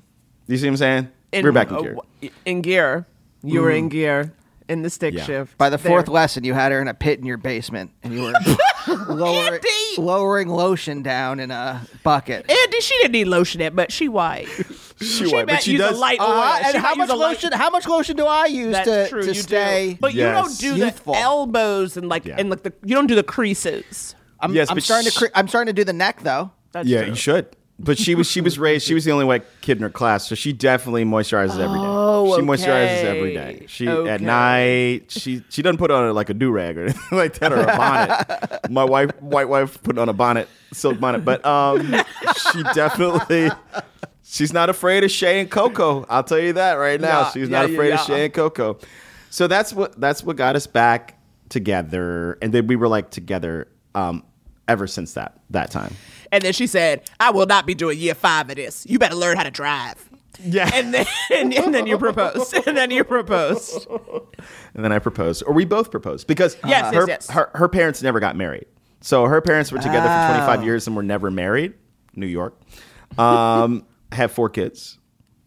You 0.47 0.57
see 0.59 0.67
what 0.67 0.75
I'm 0.75 0.77
saying? 0.77 1.09
we 1.33 1.43
were 1.43 1.51
back 1.51 1.71
in 1.71 1.77
uh, 1.77 1.81
gear. 1.81 1.97
in 2.45 2.63
gear. 2.63 3.07
You 3.43 3.63
were 3.63 3.71
in 3.71 3.89
gear 3.89 4.33
in 4.69 4.83
the 4.83 4.91
stick 4.91 5.15
Yeah. 5.15 5.25
shift. 5.25 5.59
By 5.59 5.69
the 5.71 5.79
fourth 5.79 6.07
There. 6.07 6.15
lesson, 6.15 6.45
you 6.45 6.55
had 6.55 6.73
her 6.73 6.81
in 6.81 6.89
a 6.89 6.95
pit 6.95 7.19
in 7.19 7.27
your 7.27 7.37
basement, 7.39 7.91
and 8.03 8.13
you 8.15 8.23
were 8.23 8.33
lowering, 9.09 9.55
Andy! 9.55 9.69
lowering 9.99 10.49
lotion 10.49 11.03
down 11.03 11.41
in 11.41 11.51
a 11.51 11.87
bucket. 12.03 12.49
Andy, 12.51 12.81
she 12.81 12.95
didn't 12.99 13.13
need 13.13 13.25
lotion 13.27 13.61
it, 13.61 13.75
but 13.75 13.91
she 13.93 14.09
white. 14.09 14.49
She, 15.01 15.07
she 15.07 15.25
white, 15.35 15.47
but 15.47 15.53
meant 15.55 15.63
she 15.63 15.73
use 15.73 15.81
does. 15.81 15.97
a 15.97 15.99
light 15.99 16.21
oil. 16.21 16.27
Uh, 16.29 16.59
She 16.59 16.65
and 16.65 16.75
might 16.75 16.81
how 16.83 16.89
use 16.91 16.99
much 16.99 17.09
a 17.09 17.15
light- 17.15 17.29
lotion? 17.31 17.53
How 17.53 17.71
much 17.71 17.89
lotion 17.89 18.17
do 18.19 18.27
I 18.27 18.45
use 18.45 18.73
That's 18.75 18.87
to, 18.87 19.09
true. 19.09 19.23
to 19.23 19.29
you 19.29 19.35
stay? 19.35 19.93
do. 19.95 19.99
But 19.99 20.13
you 20.13 20.25
don't 20.25 20.59
do 20.59 20.77
Youthful. 20.77 21.15
the 21.15 21.19
elbows 21.21 21.97
and 21.97 22.07
like 22.11 22.27
Yeah. 22.27 22.35
and 22.37 22.51
like 22.51 22.65
the 22.65 22.75
you 22.85 22.95
don't 22.97 23.07
do 23.07 23.15
the 23.15 23.23
creases. 23.23 24.15
I'm, 24.41 24.53
Yes, 24.55 24.69
I'm 24.69 24.77
but 24.77 24.83
starting 24.85 25.11
sh- 25.11 25.15
to. 25.15 25.19
Cre- 25.21 25.33
I'm 25.35 25.49
starting 25.49 25.75
to 25.75 25.81
do 25.81 25.85
the 25.85 25.95
neck 25.95 26.21
though. 26.23 26.51
That's 26.73 26.87
yeah, 26.87 26.99
true. 27.01 27.09
you 27.09 27.15
should. 27.15 27.47
But 27.83 27.99
she 27.99 28.15
was 28.15 28.31
she 28.31 28.43
was 28.43 28.59
raised. 28.59 28.87
She 28.87 28.93
was 28.93 29.07
the 29.07 29.11
only 29.11 29.25
white 29.25 29.45
kid 29.63 29.79
in 29.79 29.83
her 29.83 29.89
class, 29.91 30.29
so 30.29 30.35
she 30.35 30.53
definitely 30.53 31.05
moisturizes 31.05 31.59
every 31.59 31.79
day. 31.79 31.87
Oh, 31.87 32.37
she 32.37 32.43
moisturizes 32.43 33.05
every 33.05 33.33
day. 33.33 33.65
She 33.69 33.89
Okay. 33.89 34.11
at 34.11 34.21
night. 34.21 35.05
She 35.09 35.43
she 35.49 35.63
doesn't 35.63 35.79
put 35.79 35.91
on 35.91 36.15
like 36.15 36.29
a 36.29 36.35
do 36.35 36.51
rag 36.51 36.77
or 36.77 36.83
anything 36.85 37.19
like 37.19 37.39
that 37.39 37.53
or 37.53 37.63
a 37.63 37.67
bonnet. 37.67 38.61
My 38.71 38.85
wife, 38.85 39.11
white 39.23 39.49
wife, 39.49 39.83
put 39.83 39.97
on 39.97 40.11
a 40.11 40.13
bonnet, 40.13 40.49
silk 40.73 41.01
bonnet. 41.01 41.25
But 41.25 41.45
um, 41.47 41.95
she 42.53 42.63
definitely. 42.75 43.51
She's 44.23 44.53
not 44.53 44.69
afraid 44.69 45.03
of 45.03 45.11
shea 45.11 45.41
and 45.41 45.51
cocoa. 45.51 46.05
I'll 46.09 46.23
tell 46.23 46.39
you 46.39 46.53
that 46.53 46.75
right 46.75 47.01
now. 47.01 47.21
Yeah, 47.23 47.31
she's 47.31 47.49
yeah, 47.49 47.59
not 47.61 47.69
yeah, 47.69 47.75
afraid 47.75 47.89
yeah. 47.89 47.95
of 47.95 48.07
shea 48.07 48.25
and 48.27 48.35
cocoa. 48.35 48.79
So 49.31 49.47
that's 49.47 49.73
what 49.73 49.99
that's 49.99 50.23
what 50.23 50.37
got 50.37 50.55
us 50.55 50.67
back 50.67 51.19
together, 51.49 52.39
and 52.43 52.53
then 52.53 52.67
we 52.67 52.77
were 52.77 52.89
like 52.89 53.11
together 53.11 53.69
um, 53.95 54.23
ever 54.69 54.87
since 54.87 55.15
that 55.15 55.41
that 55.51 55.71
time. 55.71 55.95
And 56.33 56.43
then 56.43 56.53
she 56.53 56.67
said, 56.67 57.03
"I 57.19 57.31
will 57.31 57.47
not 57.47 57.67
be 57.67 57.75
doing 57.75 57.99
year 57.99 58.15
five 58.15 58.49
of 58.51 58.57
this. 58.57 58.87
You 58.89 58.99
better 58.99 59.15
learn 59.17 59.37
how 59.37 59.43
to 59.45 59.51
drive." 59.51 60.09
Yeah. 60.43 60.71
And 60.73 60.95
then 60.95 61.07
and, 61.33 61.53
and 61.59 61.75
then 61.75 61.87
you 61.87 61.99
proposed. 61.99 62.55
And 62.67 62.77
then 62.77 62.91
you 62.91 63.05
proposed. 63.05 63.87
And 64.75 64.85
then 64.85 64.93
I 64.93 64.99
proposed, 64.99 65.43
or 65.47 65.53
we 65.53 65.65
both 65.65 65.91
proposed, 65.91 66.27
because 66.27 66.57
Yes, 66.65 66.93
yes, 66.93 66.95
her, 66.95 67.07
yes. 67.09 67.31
Her, 67.31 67.51
her 67.55 67.69
parents 67.69 68.03
never 68.03 68.21
got 68.21 68.37
married. 68.37 68.67
So 69.03 69.25
her 69.27 69.41
parents 69.41 69.71
were 69.73 69.79
together 69.79 70.01
for 70.09 70.35
25 70.35 70.61
Oh. 70.61 70.63
years 70.63 70.87
and 70.87 70.95
were 70.97 71.03
never 71.03 71.31
married. 71.31 71.75
New 72.15 72.27
York. 72.27 72.59
Um, 73.19 73.85
have 74.13 74.33
four 74.33 74.49
kids, 74.49 74.99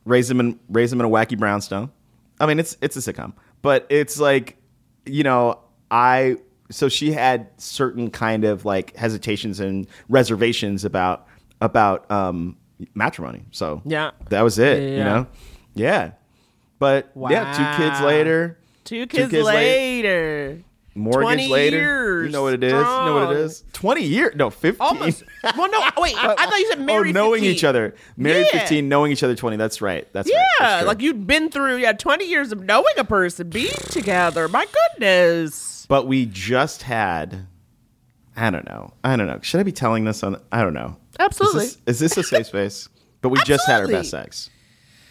raise 0.06 0.28
them 0.28 0.40
in 0.40 0.60
raise 0.70 0.90
them 0.90 1.00
in 1.00 1.06
a 1.06 1.10
wacky 1.10 1.38
brownstone. 1.38 1.92
I 2.40 2.46
mean, 2.46 2.60
it's 2.60 2.78
it's 2.82 2.96
a 2.96 3.00
sitcom, 3.14 3.34
but 3.62 3.86
it's 3.90 4.20
like, 4.20 4.58
you 5.06 5.24
know, 5.24 5.60
I 5.92 6.38
so 6.72 6.90
she 6.90 7.12
had 7.12 7.48
certain 7.58 8.10
kind 8.10 8.44
of 8.46 8.66
like 8.66 8.96
hesitations 8.96 9.60
and 9.60 9.88
reservations 10.10 10.86
about 10.86 11.28
about 11.62 12.10
um, 12.12 12.58
matrimony. 12.94 13.44
So 13.52 13.82
Yeah. 13.86 14.12
that 14.30 14.42
was 14.42 14.60
it. 14.60 14.82
You 14.98 15.04
know, 15.04 15.28
yeah. 15.76 16.12
But 16.80 17.12
yeah, 17.16 17.54
two 17.78 17.84
kids 17.84 18.02
later. 18.02 18.58
Two 18.84 19.08
kids, 19.08 19.32
kids 19.32 19.46
late- 19.46 19.56
later. 20.04 20.58
Mortgage 20.96 21.24
20 21.24 21.48
later. 21.48 21.78
years 21.78 22.26
you 22.28 22.32
know 22.32 22.44
what 22.44 22.54
it 22.54 22.64
is. 22.64 22.72
You 22.72 22.78
know 22.78 23.14
what 23.16 23.24
it 23.24 23.26
strong. 23.26 23.46
is. 23.46 23.64
Twenty 23.74 24.04
years. 24.04 24.36
No, 24.36 24.52
fifteen. 24.52 24.86
Almost. 24.86 25.24
Well, 25.58 25.72
no. 25.72 25.80
Wait. 25.98 26.16
I, 26.16 26.34
I 26.38 26.46
thought 26.46 26.60
you 26.60 26.68
said 26.70 26.82
married. 26.82 27.18
oh, 27.18 27.20
knowing 27.22 27.42
15. 27.42 27.52
each 27.56 27.64
other. 27.64 27.96
Married 28.16 28.46
Yeah. 28.54 28.60
fifteen, 28.60 28.90
knowing 28.90 29.12
each 29.12 29.24
other 29.24 29.34
twenty. 29.36 29.58
That's 29.58 29.82
right. 29.82 30.08
That's 30.14 30.30
right. 30.30 30.44
Yeah, 30.60 30.68
That's 30.70 30.86
like 30.88 31.02
you'd 31.02 31.26
been 31.26 31.50
through 31.50 31.78
yeah 31.78 31.94
twenty 31.94 32.26
years 32.30 32.52
of 32.52 32.62
knowing 32.64 32.94
a 33.00 33.04
person, 33.04 33.50
being 33.50 33.72
together. 33.90 34.48
My 34.48 34.68
goodness. 34.92 35.73
But 35.94 36.08
we 36.08 36.26
just 36.26 36.82
had. 36.82 37.46
I 38.36 38.50
don't 38.50 38.66
know. 38.66 38.96
I 39.04 39.16
don't 39.16 39.28
know. 39.28 39.38
Should 39.44 39.60
I 39.60 39.64
be 39.64 39.72
telling 39.72 40.06
this 40.06 40.24
on? 40.24 40.42
I 40.52 40.64
don't 40.64 40.74
know. 40.74 40.98
Absolutely. 41.20 41.66
Is 41.66 41.76
this, 41.86 42.02
is 42.02 42.16
this 42.16 42.18
a 42.18 42.24
safe 42.24 42.48
space? 42.48 42.90
But 43.22 43.30
we 43.30 43.38
just 43.46 43.68
had 43.68 43.82
our 43.82 43.88
best 43.88 44.10
sex. 44.10 44.50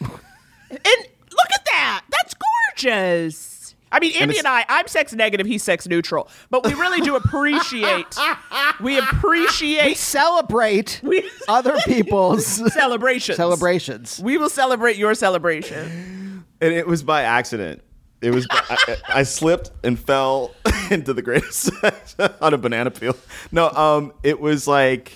And 0.00 0.10
look 0.10 1.52
at 1.54 1.64
that. 1.66 2.02
That's 2.10 2.34
gorgeous. 2.74 3.76
I 3.92 4.00
mean, 4.00 4.10
Andy 4.16 4.38
it's- 4.38 4.38
and 4.40 4.48
I, 4.48 4.64
I'm 4.68 4.88
sex 4.88 5.12
negative, 5.12 5.46
he's 5.46 5.62
sex 5.62 5.86
neutral. 5.86 6.28
But 6.50 6.64
we 6.66 6.74
really 6.74 7.00
do 7.00 7.14
appreciate, 7.14 8.16
we 8.80 8.98
appreciate. 8.98 9.86
We 9.86 9.94
celebrate 9.94 10.98
We- 11.04 11.30
other 11.46 11.76
people's 11.86 12.44
celebrations. 12.72 13.36
celebrations. 13.36 14.18
We 14.20 14.36
will 14.36 14.50
celebrate 14.50 14.96
your 14.96 15.14
celebration. 15.14 16.44
And 16.60 16.74
it 16.74 16.88
was 16.88 17.04
by 17.04 17.22
accident. 17.22 17.82
It 18.22 18.30
was. 18.32 18.46
I, 18.50 18.96
I 19.08 19.22
slipped 19.24 19.70
and 19.82 19.98
fell 19.98 20.54
into 20.90 21.12
the 21.12 21.22
greatest 21.22 21.70
on 22.40 22.54
a 22.54 22.58
banana 22.58 22.90
peel. 22.90 23.16
No, 23.50 23.68
um, 23.70 24.12
it 24.22 24.40
was 24.40 24.66
like. 24.66 25.12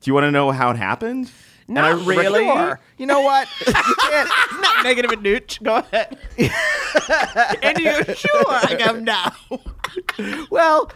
Do 0.00 0.10
you 0.10 0.14
want 0.14 0.24
to 0.24 0.30
know 0.32 0.50
how 0.50 0.70
it 0.70 0.76
happened? 0.76 1.30
Not 1.68 1.92
And 1.92 2.02
I 2.02 2.04
really. 2.04 2.44
Sure. 2.44 2.80
You 2.98 3.06
know 3.06 3.20
what? 3.20 3.46
You 3.66 3.72
can't- 4.00 4.28
Not 4.60 4.84
negative 4.84 5.12
and 5.12 5.22
neutral. 5.22 5.64
Go 5.64 5.76
ahead. 5.76 6.18
and 7.62 7.78
you're 7.78 8.04
sure? 8.14 8.44
I 8.48 8.76
go, 8.78 8.98
now. 8.98 9.32
well, 10.50 10.90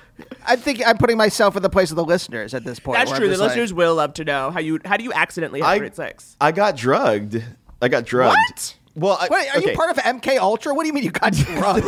I 0.45 0.57
think 0.57 0.83
I'm 0.87 0.99
putting 0.99 1.17
myself 1.17 1.57
in 1.57 1.63
the 1.63 1.69
place 1.71 1.91
of 1.91 1.97
the 1.97 2.05
listeners 2.05 2.53
at 2.55 2.65
this 2.65 2.79
point. 2.81 2.99
That's 2.99 3.11
true. 3.13 3.27
The 3.27 3.33
just 3.33 3.41
like, 3.41 3.49
listeners 3.51 3.73
will 3.73 3.95
love 3.95 4.15
to 4.15 4.25
know 4.25 4.51
how 4.51 4.61
you 4.61 4.81
how 4.85 4.97
do 4.97 5.05
you 5.05 5.13
accidentally 5.13 5.61
have 5.61 5.69
I- 5.71 5.79
great 5.79 5.95
sex? 5.95 6.37
I 6.41 6.53
got 6.53 6.77
drugged. 6.77 7.43
I 7.81 7.89
got 7.89 8.05
drugged. 8.05 8.37
What? 8.37 8.77
Well, 8.97 9.19
I, 9.21 9.29
Wait, 9.31 9.49
are 9.55 9.59
okay. 9.59 9.71
you 9.71 9.77
part 9.77 9.91
of 9.91 9.99
MK 9.99 10.39
Ultra? 10.39 10.75
What 10.75 10.83
do 10.85 10.87
you 10.89 10.95
mean 10.95 11.05
you 11.05 11.11
got 11.11 11.33
drugged? 11.35 11.87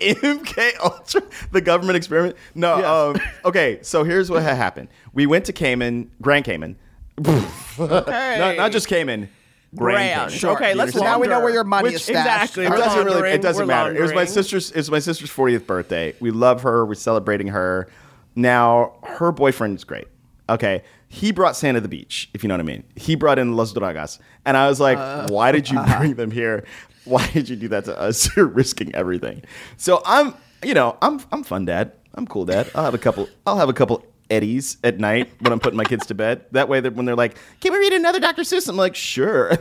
MK 0.00 0.72
Ultra, 0.82 1.22
the 1.52 1.60
government 1.60 1.96
experiment? 1.96 2.36
No. 2.54 3.10
Um, 3.14 3.20
okay, 3.44 3.78
so 3.82 4.02
here's 4.04 4.30
what 4.30 4.42
had 4.42 4.56
happened. 4.56 4.88
We 5.12 5.26
went 5.26 5.44
to 5.46 5.52
Cayman, 5.52 6.10
Grand 6.20 6.44
Cayman. 6.44 6.76
Okay. 7.18 8.38
Not, 8.38 8.56
not 8.56 8.72
just 8.72 8.88
Cayman. 8.88 9.28
Grand. 9.76 9.96
Grand. 9.96 10.14
Cayman. 10.30 10.38
Sure. 10.38 10.52
Okay, 10.56 10.74
let's 10.74 10.92
so 10.92 11.00
now 11.00 11.18
we 11.20 11.28
know 11.28 11.40
where 11.40 11.52
your 11.52 11.64
money 11.64 11.84
Which- 11.90 11.94
is 11.96 12.02
stashed. 12.04 12.58
exactly. 12.58 12.66
It 12.66 12.70
doesn't 12.70 13.04
really. 13.06 13.30
It 13.30 13.42
doesn't 13.42 13.62
we're 13.62 13.66
matter. 13.66 13.96
It 13.96 14.02
was 14.02 14.12
my 14.12 14.24
sister's. 14.24 14.70
It 14.72 14.76
was 14.78 14.90
my 14.90 14.98
sister's 14.98 15.30
40th 15.30 15.66
birthday. 15.66 16.14
We 16.20 16.30
love 16.32 16.62
her. 16.62 16.84
We're 16.84 16.94
celebrating 16.94 17.48
her. 17.48 17.88
Now 18.34 18.94
her 19.04 19.30
boyfriend 19.32 19.76
is 19.76 19.84
great. 19.84 20.08
Okay, 20.48 20.82
he 21.12 21.32
brought 21.32 21.56
Santa 21.56 21.78
to 21.78 21.82
the 21.82 21.88
beach. 21.88 22.30
If 22.34 22.44
you 22.44 22.48
know 22.48 22.54
what 22.54 22.60
I 22.60 22.64
mean. 22.64 22.84
He 22.94 23.16
brought 23.16 23.38
in 23.40 23.56
Los 23.56 23.72
Dragas, 23.74 24.20
and 24.46 24.56
I 24.56 24.68
was 24.68 24.78
like, 24.80 24.96
Uh. 24.96 25.26
"Why 25.28 25.50
did 25.52 25.68
you 25.68 25.78
bring 25.98 26.14
them 26.14 26.30
here? 26.30 26.64
Why 27.04 27.26
did 27.26 27.48
you 27.48 27.56
do 27.56 27.66
that 27.68 27.84
to 27.86 27.98
us? 27.98 28.30
You're 28.36 28.46
risking 28.46 28.94
everything." 28.94 29.42
So 29.76 30.00
I'm, 30.06 30.34
you 30.64 30.72
know, 30.72 30.96
I'm 31.02 31.20
I'm 31.32 31.42
fun 31.42 31.64
dad. 31.64 31.92
I'm 32.14 32.26
cool 32.26 32.44
dad. 32.44 32.70
I'll 32.74 32.84
have 32.84 32.94
a 32.94 32.98
couple. 32.98 33.28
I'll 33.44 33.58
have 33.58 33.68
a 33.68 33.72
couple 33.72 34.04
eddies 34.30 34.76
at 34.84 35.00
night 35.00 35.28
when 35.40 35.52
I'm 35.52 35.58
putting 35.58 35.76
my 35.76 35.82
kids 35.84 36.06
to 36.06 36.14
bed. 36.14 36.44
That 36.52 36.68
way, 36.68 36.78
that 36.78 36.94
when 36.94 37.04
they're 37.06 37.16
like, 37.16 37.36
"Can 37.60 37.72
we 37.72 37.78
read 37.80 37.92
another 37.92 38.20
Dr. 38.20 38.42
Seuss?" 38.42 38.68
I'm 38.68 38.76
like, 38.76 38.94
"Sure." 38.94 39.52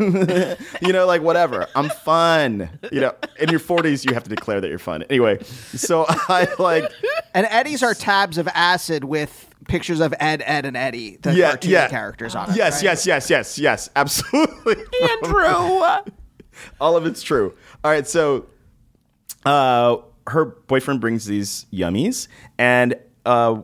you 0.81 0.93
know, 0.93 1.07
like 1.07 1.23
whatever. 1.23 1.67
I'm 1.75 1.89
fun. 1.89 2.69
You 2.91 3.01
know, 3.01 3.15
in 3.39 3.49
your 3.49 3.59
40s, 3.59 4.05
you 4.05 4.13
have 4.13 4.23
to 4.23 4.29
declare 4.29 4.61
that 4.61 4.67
you're 4.69 4.77
fun. 4.77 5.01
Anyway, 5.09 5.41
so 5.43 6.05
I 6.07 6.47
like, 6.59 6.91
and 7.33 7.47
Eddie's 7.49 7.81
are 7.81 7.95
tabs 7.95 8.37
of 8.37 8.47
acid 8.49 9.03
with 9.03 9.47
pictures 9.69 10.01
of 10.01 10.13
Ed, 10.19 10.43
Edd, 10.45 10.65
and 10.65 10.75
Eddy, 10.75 11.17
the 11.21 11.33
yeah, 11.33 11.49
cartoon 11.51 11.71
yeah, 11.71 11.87
characters 11.87 12.35
on 12.35 12.49
it. 12.49 12.57
Yes, 12.57 12.75
right? 12.75 12.83
yes, 12.83 13.05
yes, 13.07 13.29
yes, 13.29 13.57
yes, 13.57 13.89
absolutely. 13.95 14.75
Andrew. 15.23 15.43
All 16.81 16.97
of 16.97 17.05
it's 17.05 17.23
true. 17.23 17.53
All 17.83 17.91
right, 17.91 18.05
so 18.05 18.47
uh, 19.45 19.97
her 20.27 20.45
boyfriend 20.45 20.99
brings 20.99 21.25
these 21.25 21.65
yummies, 21.71 22.27
and 22.57 22.95
uh, 23.25 23.61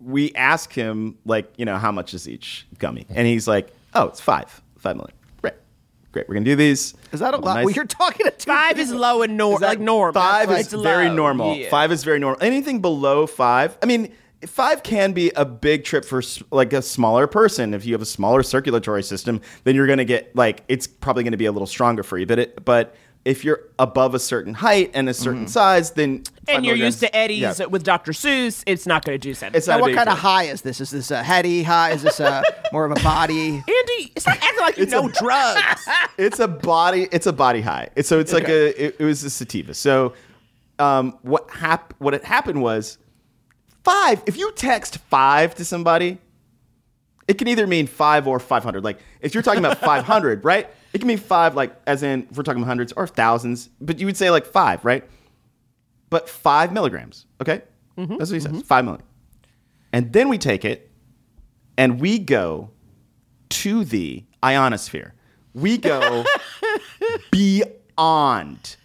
we 0.00 0.32
ask 0.34 0.72
him, 0.72 1.18
like, 1.26 1.52
you 1.58 1.64
know, 1.66 1.76
how 1.76 1.92
much 1.92 2.14
is 2.14 2.28
each 2.28 2.66
gummy? 2.78 3.06
And 3.10 3.26
he's 3.26 3.46
like, 3.46 3.68
oh, 3.94 4.06
it's 4.06 4.20
five, 4.20 4.62
five 4.78 4.96
million. 4.96 5.14
Great, 5.42 5.54
great. 6.12 6.28
We're 6.28 6.34
gonna 6.34 6.46
do 6.46 6.56
these. 6.56 6.94
Is 7.12 7.20
that 7.20 7.34
a 7.34 7.36
lot? 7.36 7.54
Nice- 7.56 7.64
Well, 7.66 7.74
you're 7.74 7.84
talking 7.84 8.24
to 8.24 8.32
two 8.32 8.46
Five 8.46 8.78
is 8.78 8.92
low 8.92 9.22
and 9.22 9.36
norm, 9.36 9.60
like 9.60 9.80
norm. 9.80 10.14
Five 10.14 10.48
That's 10.48 10.68
is 10.68 10.74
like 10.74 10.82
very 10.82 11.08
low. 11.08 11.16
normal. 11.16 11.56
Yeah. 11.56 11.68
Five 11.68 11.92
is 11.92 12.04
very 12.04 12.18
normal. 12.18 12.42
Anything 12.42 12.80
below 12.80 13.26
five, 13.26 13.76
I 13.82 13.86
mean, 13.86 14.12
five 14.46 14.82
can 14.82 15.12
be 15.12 15.30
a 15.36 15.44
big 15.44 15.84
trip 15.84 16.04
for 16.04 16.22
like 16.50 16.72
a 16.72 16.82
smaller 16.82 17.26
person. 17.26 17.74
If 17.74 17.84
you 17.86 17.92
have 17.94 18.02
a 18.02 18.06
smaller 18.06 18.42
circulatory 18.42 19.02
system, 19.02 19.40
then 19.64 19.74
you're 19.74 19.86
going 19.86 19.98
to 19.98 20.04
get 20.04 20.34
like 20.34 20.64
it's 20.68 20.86
probably 20.86 21.22
going 21.24 21.32
to 21.32 21.38
be 21.38 21.46
a 21.46 21.52
little 21.52 21.66
stronger 21.66 22.02
for 22.02 22.18
you. 22.18 22.26
But 22.26 22.38
it, 22.38 22.64
but 22.64 22.94
if 23.22 23.44
you're 23.44 23.60
above 23.78 24.14
a 24.14 24.18
certain 24.18 24.54
height 24.54 24.92
and 24.94 25.06
a 25.06 25.12
certain 25.12 25.46
size, 25.46 25.90
then 25.90 26.22
five 26.46 26.56
and 26.56 26.64
you're 26.64 26.74
used 26.74 27.00
to 27.00 27.10
milligrams- 27.12 27.24
Eddie's 27.52 27.60
yeah. 27.60 27.66
with 27.66 27.82
Dr. 27.84 28.12
Seuss, 28.12 28.62
it's 28.66 28.86
not 28.86 29.04
going 29.04 29.12
to 29.14 29.22
do 29.22 29.28
anything. 29.28 29.50
It's 29.52 29.66
not 29.66 29.74
Now, 29.74 29.78
a 29.80 29.82
what 29.88 29.94
kind 29.94 30.08
of 30.08 30.16
high 30.18 30.44
is 30.44 30.62
this? 30.62 30.80
Is 30.80 30.90
this 30.90 31.10
a 31.10 31.22
heady 31.22 31.62
high? 31.62 31.90
Is 31.90 32.02
this 32.02 32.18
a 32.18 32.42
more 32.72 32.86
of 32.86 32.92
a 32.92 33.02
body? 33.04 33.48
Andy, 33.56 34.12
it's 34.16 34.26
not 34.26 34.38
acting 34.42 34.60
like 34.60 34.76
you 34.78 34.84
It's 34.84 34.92
know 34.92 35.06
a- 35.08 35.12
drugs. 35.12 35.86
it's 36.16 36.38
a 36.38 36.48
body 36.48 37.08
it's 37.12 37.26
a 37.26 37.32
body 37.32 37.60
high 37.60 37.84
It's- 37.94 38.06
so 38.06 38.18
it's 38.20 38.32
like 38.32 38.48
a 38.48 38.86
it, 38.86 38.96
it 38.98 39.04
was 39.04 39.22
a 39.22 39.28
sativa 39.30 39.74
so 39.74 40.14
um 40.78 41.18
what 41.22 41.48
hap- 41.50 41.92
what 41.98 42.14
had 42.14 42.24
happened 42.24 42.62
was 42.62 42.96
five 43.84 44.22
if 44.26 44.36
you 44.36 44.52
text 44.52 44.98
five 45.08 45.54
to 45.54 45.64
somebody 45.64 46.18
it 47.28 47.38
can 47.38 47.48
either 47.48 47.66
mean 47.66 47.86
five 47.86 48.26
or 48.26 48.38
500 48.38 48.82
like 48.82 48.98
if 49.20 49.34
you're 49.34 49.42
talking 49.42 49.64
about 49.64 49.78
500 49.80 50.44
right? 50.44 50.68
It 50.92 50.98
can 50.98 51.06
mean 51.06 51.18
five 51.18 51.54
like 51.54 51.74
as 51.86 52.02
in 52.02 52.26
if 52.30 52.36
we're 52.36 52.42
talking 52.42 52.62
about 52.62 52.68
hundreds 52.68 52.92
or 52.92 53.06
thousands 53.06 53.68
but 53.80 53.98
you 53.98 54.06
would 54.06 54.16
say 54.16 54.30
like 54.30 54.46
five 54.46 54.84
right? 54.84 55.08
But 56.10 56.28
five 56.28 56.72
milligrams 56.72 57.26
okay? 57.40 57.62
Mm-hmm. 57.96 58.16
That's 58.16 58.30
what 58.30 58.34
he 58.34 58.40
says 58.40 58.52
mm-hmm. 58.52 58.60
five 58.60 58.84
milligrams 58.84 59.10
and 59.92 60.12
then 60.12 60.28
we 60.28 60.38
take 60.38 60.64
it 60.64 60.90
and 61.76 62.00
we 62.00 62.18
go 62.18 62.70
to 63.48 63.84
the 63.84 64.24
ionosphere. 64.42 65.14
We 65.54 65.78
go 65.78 66.24
beyond. 67.30 68.76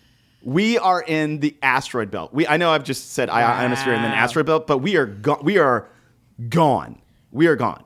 We 0.45 0.77
are 0.77 1.01
in 1.01 1.39
the 1.39 1.57
asteroid 1.63 2.11
belt. 2.11 2.33
We 2.33 2.47
I 2.47 2.57
know 2.57 2.69
I've 2.71 2.83
just 2.83 3.13
said 3.13 3.29
ionosphere 3.29 3.93
and 3.93 4.03
then 4.03 4.11
asteroid 4.11 4.45
belt, 4.45 4.67
but 4.67 4.77
we 4.77 4.95
are 4.95 5.07
go- 5.07 5.41
we 5.41 5.57
are 5.57 5.89
gone. 6.49 7.01
We 7.31 7.47
are 7.47 7.55
gone. 7.55 7.83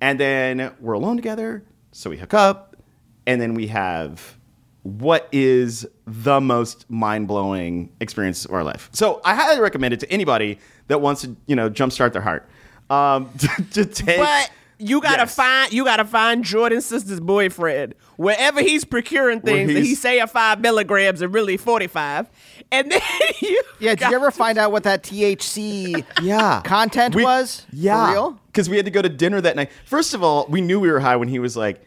And 0.00 0.18
then 0.18 0.72
we're 0.80 0.94
alone 0.94 1.14
together, 1.16 1.64
so 1.92 2.10
we 2.10 2.18
hook 2.18 2.34
up, 2.34 2.76
and 3.24 3.40
then 3.40 3.54
we 3.54 3.68
have 3.68 4.36
what 4.82 5.28
is 5.30 5.86
the 6.04 6.40
most 6.40 6.90
mind-blowing 6.90 7.92
experience 8.00 8.44
of 8.44 8.50
our 8.52 8.64
life. 8.64 8.90
So 8.92 9.20
I 9.24 9.36
highly 9.36 9.60
recommend 9.60 9.94
it 9.94 10.00
to 10.00 10.10
anybody 10.10 10.58
that 10.88 11.00
wants 11.00 11.22
to, 11.22 11.36
you 11.46 11.54
know, 11.54 11.70
jumpstart 11.70 12.12
their 12.12 12.22
heart. 12.22 12.48
Um, 12.90 13.30
to, 13.38 13.64
to 13.74 13.84
take 13.84 14.18
But 14.18 14.50
you 14.82 15.00
gotta 15.00 15.22
Yes. 15.22 15.34
find 15.34 15.72
you 15.72 15.84
gotta 15.84 16.04
find 16.04 16.44
Jordan's 16.44 16.84
sister's 16.86 17.20
boyfriend 17.20 17.94
wherever 18.16 18.60
he's 18.60 18.84
procuring 18.84 19.40
things 19.40 19.72
that 19.72 19.80
he 19.80 19.86
he's- 19.88 19.98
say 20.00 20.20
are 20.20 20.26
five 20.26 20.60
milligrams 20.60 21.22
and 21.22 21.32
really 21.32 21.56
forty 21.56 21.86
five, 21.86 22.28
and 22.70 22.90
then 22.90 23.00
you 23.40 23.62
Yeah, 23.78 23.94
did 23.94 24.08
you 24.10 24.16
ever 24.16 24.30
to- 24.30 24.36
find 24.36 24.58
out 24.58 24.72
what 24.72 24.82
that 24.84 25.02
THC 25.02 26.04
yeah 26.22 26.60
content 26.64 27.14
We- 27.14 27.24
was? 27.24 27.66
Yeah, 27.72 28.06
For 28.08 28.12
real? 28.12 28.40
Because 28.46 28.68
we 28.68 28.76
had 28.76 28.84
to 28.84 28.90
go 28.90 29.00
to 29.02 29.08
dinner 29.08 29.40
that 29.40 29.56
night. 29.56 29.70
First 29.86 30.12
of 30.14 30.22
all, 30.22 30.46
we 30.48 30.60
knew 30.60 30.78
we 30.80 30.90
were 30.90 31.00
high 31.00 31.16
when 31.16 31.28
he 31.28 31.38
was 31.38 31.56
like, 31.56 31.80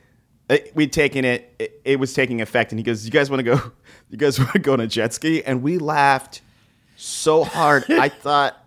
eh, 0.50 0.60
we'd 0.74 0.92
taken 0.92 1.24
it, 1.26 1.54
it, 1.60 1.82
it 1.86 2.00
was 2.00 2.14
taking 2.14 2.42
effect, 2.42 2.72
and 2.72 2.80
he 2.80 2.84
goes, 2.84 3.06
"You 3.06 3.12
guys 3.12 3.30
want 3.30 3.40
to 3.40 3.44
go? 3.44 3.72
You 4.10 4.18
guys 4.20 4.38
want 4.40 4.52
to 4.54 4.60
go 4.60 4.74
on 4.74 4.80
a 4.80 4.88
jet 4.88 5.14
ski?" 5.14 5.44
And 5.44 5.62
we 5.64 5.78
laughed 5.80 6.42
so 6.96 7.44
hard. 7.44 7.86
I 7.90 8.10
thought. 8.10 8.58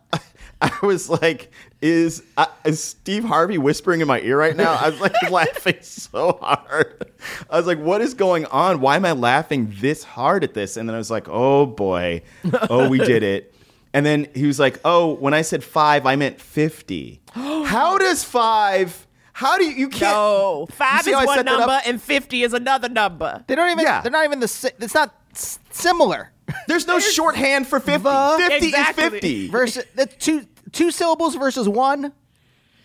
I 0.60 0.72
was 0.82 1.08
like, 1.08 1.52
is, 1.80 2.22
uh, 2.36 2.46
is 2.64 2.82
Steve 2.82 3.24
Harvey 3.24 3.58
whispering 3.58 4.00
in 4.00 4.08
my 4.08 4.20
ear 4.20 4.36
right 4.38 4.56
now? 4.56 4.72
I 4.74 4.88
was 4.90 5.00
like 5.00 5.12
laughing 5.30 5.76
so 5.80 6.38
hard. 6.42 7.10
I 7.48 7.56
was 7.56 7.66
like, 7.66 7.78
what 7.78 8.00
is 8.00 8.14
going 8.14 8.46
on? 8.46 8.80
Why 8.80 8.96
am 8.96 9.04
I 9.04 9.12
laughing 9.12 9.72
this 9.80 10.02
hard 10.02 10.42
at 10.44 10.54
this? 10.54 10.76
And 10.76 10.88
then 10.88 10.94
I 10.94 10.98
was 10.98 11.10
like, 11.10 11.28
oh 11.28 11.66
boy. 11.66 12.22
Oh, 12.68 12.88
we 12.88 12.98
did 12.98 13.22
it. 13.22 13.54
And 13.94 14.04
then 14.04 14.28
he 14.34 14.46
was 14.46 14.58
like, 14.58 14.80
oh, 14.84 15.14
when 15.14 15.34
I 15.34 15.42
said 15.42 15.64
five, 15.64 16.04
I 16.04 16.16
meant 16.16 16.40
50. 16.40 17.20
How 17.34 17.96
does 17.98 18.22
five, 18.24 19.06
how 19.32 19.56
do 19.56 19.64
you, 19.64 19.70
you 19.72 19.88
can't. 19.88 20.12
No, 20.14 20.66
five 20.70 21.02
see 21.02 21.12
is 21.12 21.24
one 21.26 21.44
number 21.44 21.80
and 21.86 22.02
fifty 22.02 22.42
is 22.42 22.52
another 22.54 22.88
number. 22.88 23.44
They 23.46 23.54
don't 23.54 23.70
even. 23.70 23.84
Yeah. 23.84 24.00
They're 24.00 24.10
not 24.10 24.24
even 24.24 24.40
the. 24.40 24.48
si- 24.48 24.70
It's 24.80 24.94
not 24.94 25.14
s- 25.32 25.60
similar. 25.70 26.32
There's 26.66 26.88
no 26.88 26.98
shorthand 26.98 27.68
for 27.68 27.78
50. 27.78 28.02
The- 28.02 28.34
50 28.48 28.66
Exactly. 28.66 29.04
is 29.04 29.10
50. 29.12 29.48
Versus 29.48 29.84
the 29.94 30.06
two 30.06 30.44
two 30.72 30.90
syllables 30.90 31.34
versus 31.34 31.68
one. 31.68 32.12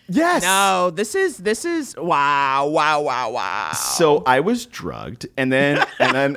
Yes. 0.08 0.42
No, 0.42 0.90
this 0.90 1.14
is 1.14 1.38
this 1.38 1.64
is 1.64 1.96
wow, 1.96 2.66
wow, 2.66 3.00
wow, 3.00 3.30
wow. 3.30 3.72
So 3.72 4.22
I 4.26 4.40
was 4.40 4.66
drugged, 4.66 5.26
and 5.36 5.50
then 5.50 5.84
and 5.98 6.14
then 6.14 6.36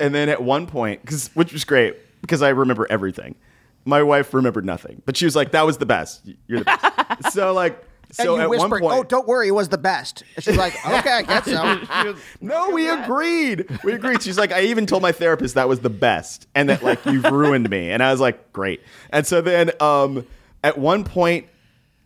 and 0.00 0.14
then 0.14 0.28
at 0.28 0.42
one 0.42 0.66
point, 0.66 1.00
because 1.02 1.30
which 1.34 1.52
was 1.52 1.64
great 1.64 1.96
because 2.20 2.42
I 2.42 2.50
remember 2.50 2.86
everything. 2.90 3.36
My 3.84 4.02
wife 4.02 4.32
remembered 4.32 4.64
nothing, 4.64 5.02
but 5.04 5.16
she 5.16 5.24
was 5.24 5.36
like, 5.36 5.52
"That 5.52 5.66
was 5.66 5.78
the 5.78 5.86
best. 5.86 6.22
You're 6.46 6.60
the 6.60 6.64
best." 6.64 7.32
so 7.32 7.52
like, 7.52 7.84
so 8.12 8.34
and 8.34 8.36
you 8.36 8.42
at 8.42 8.48
one 8.48 8.70
whispered, 8.70 8.80
point, 8.80 8.94
"Oh, 8.94 9.02
don't 9.02 9.26
worry, 9.26 9.48
it 9.48 9.52
was 9.52 9.68
the 9.68 9.78
best." 9.78 10.22
And 10.36 10.44
she's 10.44 10.56
like, 10.56 10.74
"Okay, 10.86 11.10
I 11.10 11.22
guess 11.22 11.44
so." 11.44 12.16
no, 12.40 12.70
we 12.70 12.88
agreed. 12.88 13.66
We 13.84 13.92
agreed. 13.92 14.22
She's 14.22 14.38
like, 14.38 14.52
I 14.52 14.62
even 14.62 14.86
told 14.86 15.02
my 15.02 15.12
therapist 15.12 15.54
that 15.54 15.68
was 15.68 15.80
the 15.80 15.90
best, 15.90 16.46
and 16.54 16.68
that 16.68 16.82
like 16.82 17.04
you've 17.06 17.24
ruined 17.24 17.70
me. 17.70 17.90
And 17.90 18.02
I 18.02 18.10
was 18.10 18.20
like, 18.20 18.52
great. 18.52 18.82
And 19.10 19.26
so 19.26 19.40
then, 19.40 19.70
um, 19.80 20.26
at 20.62 20.78
one 20.78 21.04
point, 21.04 21.46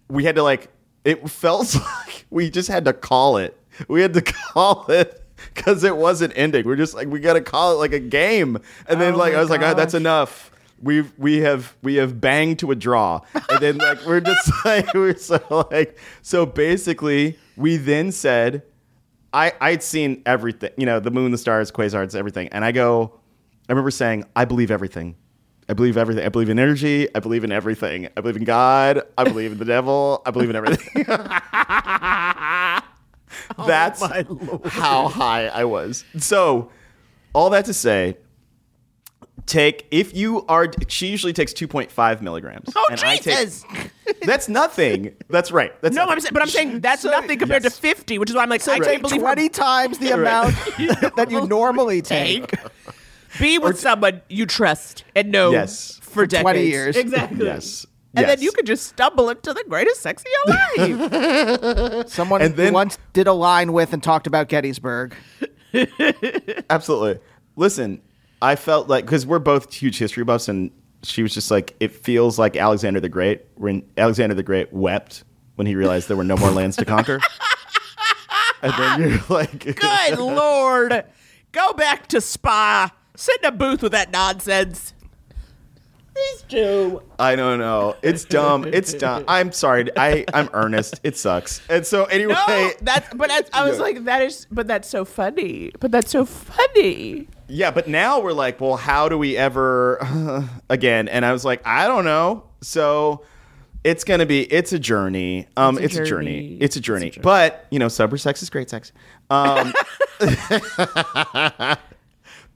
we 0.08 0.24
had 0.24 0.36
to 0.36 0.42
like. 0.42 0.68
It 1.04 1.28
felt 1.30 1.74
like 2.06 2.26
we 2.30 2.50
just 2.50 2.68
had 2.68 2.84
to 2.86 2.92
call 2.92 3.36
it. 3.36 3.58
We 3.88 4.02
had 4.02 4.14
to 4.14 4.22
call 4.52 4.86
it 4.90 5.22
because 5.54 5.84
it 5.84 5.96
wasn't 5.96 6.32
ending. 6.36 6.66
We're 6.66 6.76
just 6.76 6.94
like, 6.94 7.08
we 7.08 7.20
got 7.20 7.34
to 7.34 7.40
call 7.40 7.72
it 7.72 7.76
like 7.76 7.92
a 7.92 8.00
game. 8.00 8.58
And 8.88 9.00
then 9.00 9.14
Oh 9.14 9.18
like 9.18 9.34
I 9.34 9.40
was 9.40 9.50
like, 9.50 9.62
oh, 9.62 9.74
that's 9.74 9.94
enough. 9.94 10.50
We've 10.82 11.10
we 11.16 11.38
have 11.38 11.74
we 11.82 11.94
have 11.94 12.20
banged 12.20 12.58
to 12.58 12.70
a 12.70 12.74
draw, 12.74 13.22
and 13.48 13.60
then 13.60 13.78
like 13.78 14.04
we're 14.04 14.20
just 14.20 14.52
like 14.64 14.92
we're 14.92 15.16
so 15.16 15.66
like 15.70 15.98
so 16.20 16.44
basically 16.44 17.38
we 17.56 17.78
then 17.78 18.12
said 18.12 18.62
I 19.32 19.52
I'd 19.60 19.82
seen 19.82 20.22
everything, 20.26 20.72
you 20.76 20.84
know, 20.84 21.00
the 21.00 21.10
moon, 21.10 21.30
the 21.32 21.38
stars, 21.38 21.72
quasars, 21.72 22.14
everything, 22.14 22.48
and 22.48 22.64
I 22.64 22.72
go, 22.72 23.20
I 23.68 23.72
remember 23.72 23.90
saying, 23.90 24.24
I 24.36 24.44
believe 24.44 24.70
everything. 24.70 25.16
I 25.68 25.72
believe 25.72 25.96
everything. 25.96 26.24
I 26.24 26.28
believe 26.28 26.48
in 26.48 26.58
energy. 26.58 27.08
I 27.14 27.20
believe 27.20 27.42
in 27.42 27.50
everything. 27.50 28.08
I 28.16 28.20
believe 28.20 28.36
in 28.36 28.44
God. 28.44 29.02
I 29.18 29.24
believe 29.28 29.52
in 29.52 29.58
the 29.58 29.64
devil. 29.64 30.22
I 30.24 30.30
believe 30.30 30.50
in 30.50 30.56
everything. 30.56 31.06
Oh, 33.58 33.66
that's 33.66 34.00
how 34.72 35.08
high 35.08 35.46
I 35.48 35.64
was. 35.64 36.04
So, 36.18 36.70
all 37.32 37.50
that 37.50 37.66
to 37.66 37.74
say, 37.74 38.16
take 39.46 39.86
if 39.90 40.14
you 40.14 40.44
are. 40.48 40.70
She 40.88 41.08
usually 41.08 41.32
takes 41.32 41.52
two 41.52 41.68
point 41.68 41.90
five 41.90 42.22
milligrams. 42.22 42.72
Oh 42.74 42.86
and 42.90 43.00
I 43.00 43.16
take- 43.16 43.36
Jesus! 43.36 43.64
that's 44.22 44.48
nothing. 44.48 45.14
That's 45.28 45.52
right. 45.52 45.72
That's 45.82 45.94
no, 45.94 46.02
nothing. 46.02 46.12
I'm 46.14 46.20
saying, 46.20 46.32
but 46.32 46.42
I'm 46.42 46.48
saying 46.48 46.80
that's 46.80 47.04
nothing 47.04 47.38
compared 47.38 47.62
yes. 47.64 47.74
to 47.74 47.80
fifty, 47.80 48.18
which 48.18 48.30
is 48.30 48.36
why 48.36 48.42
I'm 48.42 48.48
like, 48.48 48.62
So 48.62 48.72
I 48.72 48.78
take 48.78 48.88
can't 48.88 49.02
believe 49.02 49.20
her 49.20 49.26
twenty 49.26 49.48
times 49.48 49.98
the 49.98 50.12
amount 50.12 50.54
that 51.16 51.28
you 51.30 51.46
normally 51.46 52.02
take. 52.02 52.54
Be 53.38 53.58
with 53.58 53.78
someone 53.78 54.22
you 54.28 54.46
trust 54.46 55.04
and 55.14 55.30
know 55.30 55.50
Yes. 55.52 55.98
for, 56.02 56.26
For 56.26 56.26
20 56.26 56.62
years. 56.66 56.96
Exactly. 56.96 57.44
Yes. 57.46 57.86
And 58.14 58.26
Yes. 58.26 58.36
then 58.36 58.42
you 58.44 58.52
could 58.52 58.64
just 58.66 58.86
stumble 58.86 59.28
into 59.28 59.52
the 59.52 59.62
greatest 59.68 60.00
sex 60.00 60.22
of 60.22 60.28
your 60.78 60.98
life. 61.98 62.08
Someone 62.08 62.40
And 62.42 62.56
then- 62.56 62.68
who 62.68 62.72
once 62.74 62.98
did 63.12 63.26
a 63.26 63.32
line 63.34 63.72
with 63.74 63.92
and 63.92 64.02
talked 64.02 64.26
about 64.26 64.48
Gettysburg. 64.48 65.14
Absolutely. 66.70 67.20
Listen, 67.56 68.00
I 68.42 68.56
felt 68.56 68.88
like 68.88 69.04
because 69.04 69.26
we're 69.26 69.38
both 69.38 69.72
huge 69.72 69.98
history 69.98 70.24
buffs, 70.24 70.48
and 70.48 70.70
she 71.02 71.22
was 71.22 71.32
just 71.34 71.50
like, 71.50 71.74
it 71.80 71.92
feels 71.92 72.38
like 72.38 72.56
Alexander 72.56 73.00
the 73.00 73.08
Great 73.08 73.44
when 73.54 73.82
Alexander 73.96 74.34
the 74.34 74.42
Great 74.42 74.72
wept 74.72 75.24
when 75.56 75.66
he 75.66 75.74
realized 75.74 76.08
there 76.08 76.16
were 76.16 76.24
no 76.24 76.36
more 76.36 76.50
lands 76.50 76.76
to 76.76 76.84
conquer. 76.84 77.20
and 78.62 78.72
then 78.74 79.00
you're 79.10 79.20
like, 79.28 79.76
Good 79.76 80.18
lord. 80.18 81.04
Go 81.52 81.72
back 81.72 82.06
to 82.08 82.20
Spa. 82.20 82.90
Sit 83.16 83.40
in 83.42 83.46
a 83.48 83.52
booth 83.52 83.82
with 83.82 83.92
that 83.92 84.10
nonsense. 84.12 84.92
These 86.14 86.42
two. 86.48 87.02
I 87.18 87.36
don't 87.36 87.58
know. 87.58 87.94
It's 88.02 88.24
dumb. 88.24 88.64
It's 88.64 88.94
dumb. 89.04 89.24
I'm 89.28 89.52
sorry. 89.52 89.90
I 89.98 90.24
I'm 90.32 90.48
earnest. 90.54 91.00
It 91.02 91.16
sucks. 91.18 91.60
And 91.68 91.84
so 91.84 92.04
anyway, 92.04 92.32
No, 92.48 92.70
that's 92.80 93.12
but 93.14 93.28
that's, 93.28 93.50
I 93.52 93.68
was 93.68 93.76
Yeah. 93.76 93.82
like, 93.82 94.04
that 94.04 94.22
is, 94.22 94.46
but 94.50 94.66
that's 94.66 94.88
so 94.88 95.04
funny. 95.04 95.72
But 95.78 95.92
that's 95.92 96.10
so 96.10 96.24
funny. 96.24 97.28
Yeah, 97.48 97.70
but 97.70 97.86
now 97.86 98.20
we're 98.20 98.32
like, 98.32 98.60
well, 98.62 98.76
how 98.76 99.08
do 99.10 99.18
we 99.18 99.36
ever 99.36 100.48
again? 100.70 101.08
And 101.08 101.24
I 101.24 101.32
was 101.32 101.44
like, 101.44 101.60
I 101.66 101.86
don't 101.86 102.04
know. 102.06 102.44
So 102.62 103.22
it's 103.84 104.02
gonna 104.02 104.26
be 104.26 104.42
it's 104.50 104.72
a 104.72 104.78
journey. 104.78 105.46
Um, 105.56 105.76
It's 105.76 105.84
it's, 105.86 105.96
a 105.98 106.02
a 106.02 106.06
journey. 106.06 106.32
journey. 106.40 106.58
It's 106.62 106.76
a 106.76 106.80
journey. 106.80 107.12
But 107.22 107.66
you 107.70 107.78
know, 107.78 107.88
sober 107.88 108.16
sex 108.16 108.42
is 108.42 108.48
great 108.48 108.70
sex. 108.70 108.90
Um, 109.28 109.72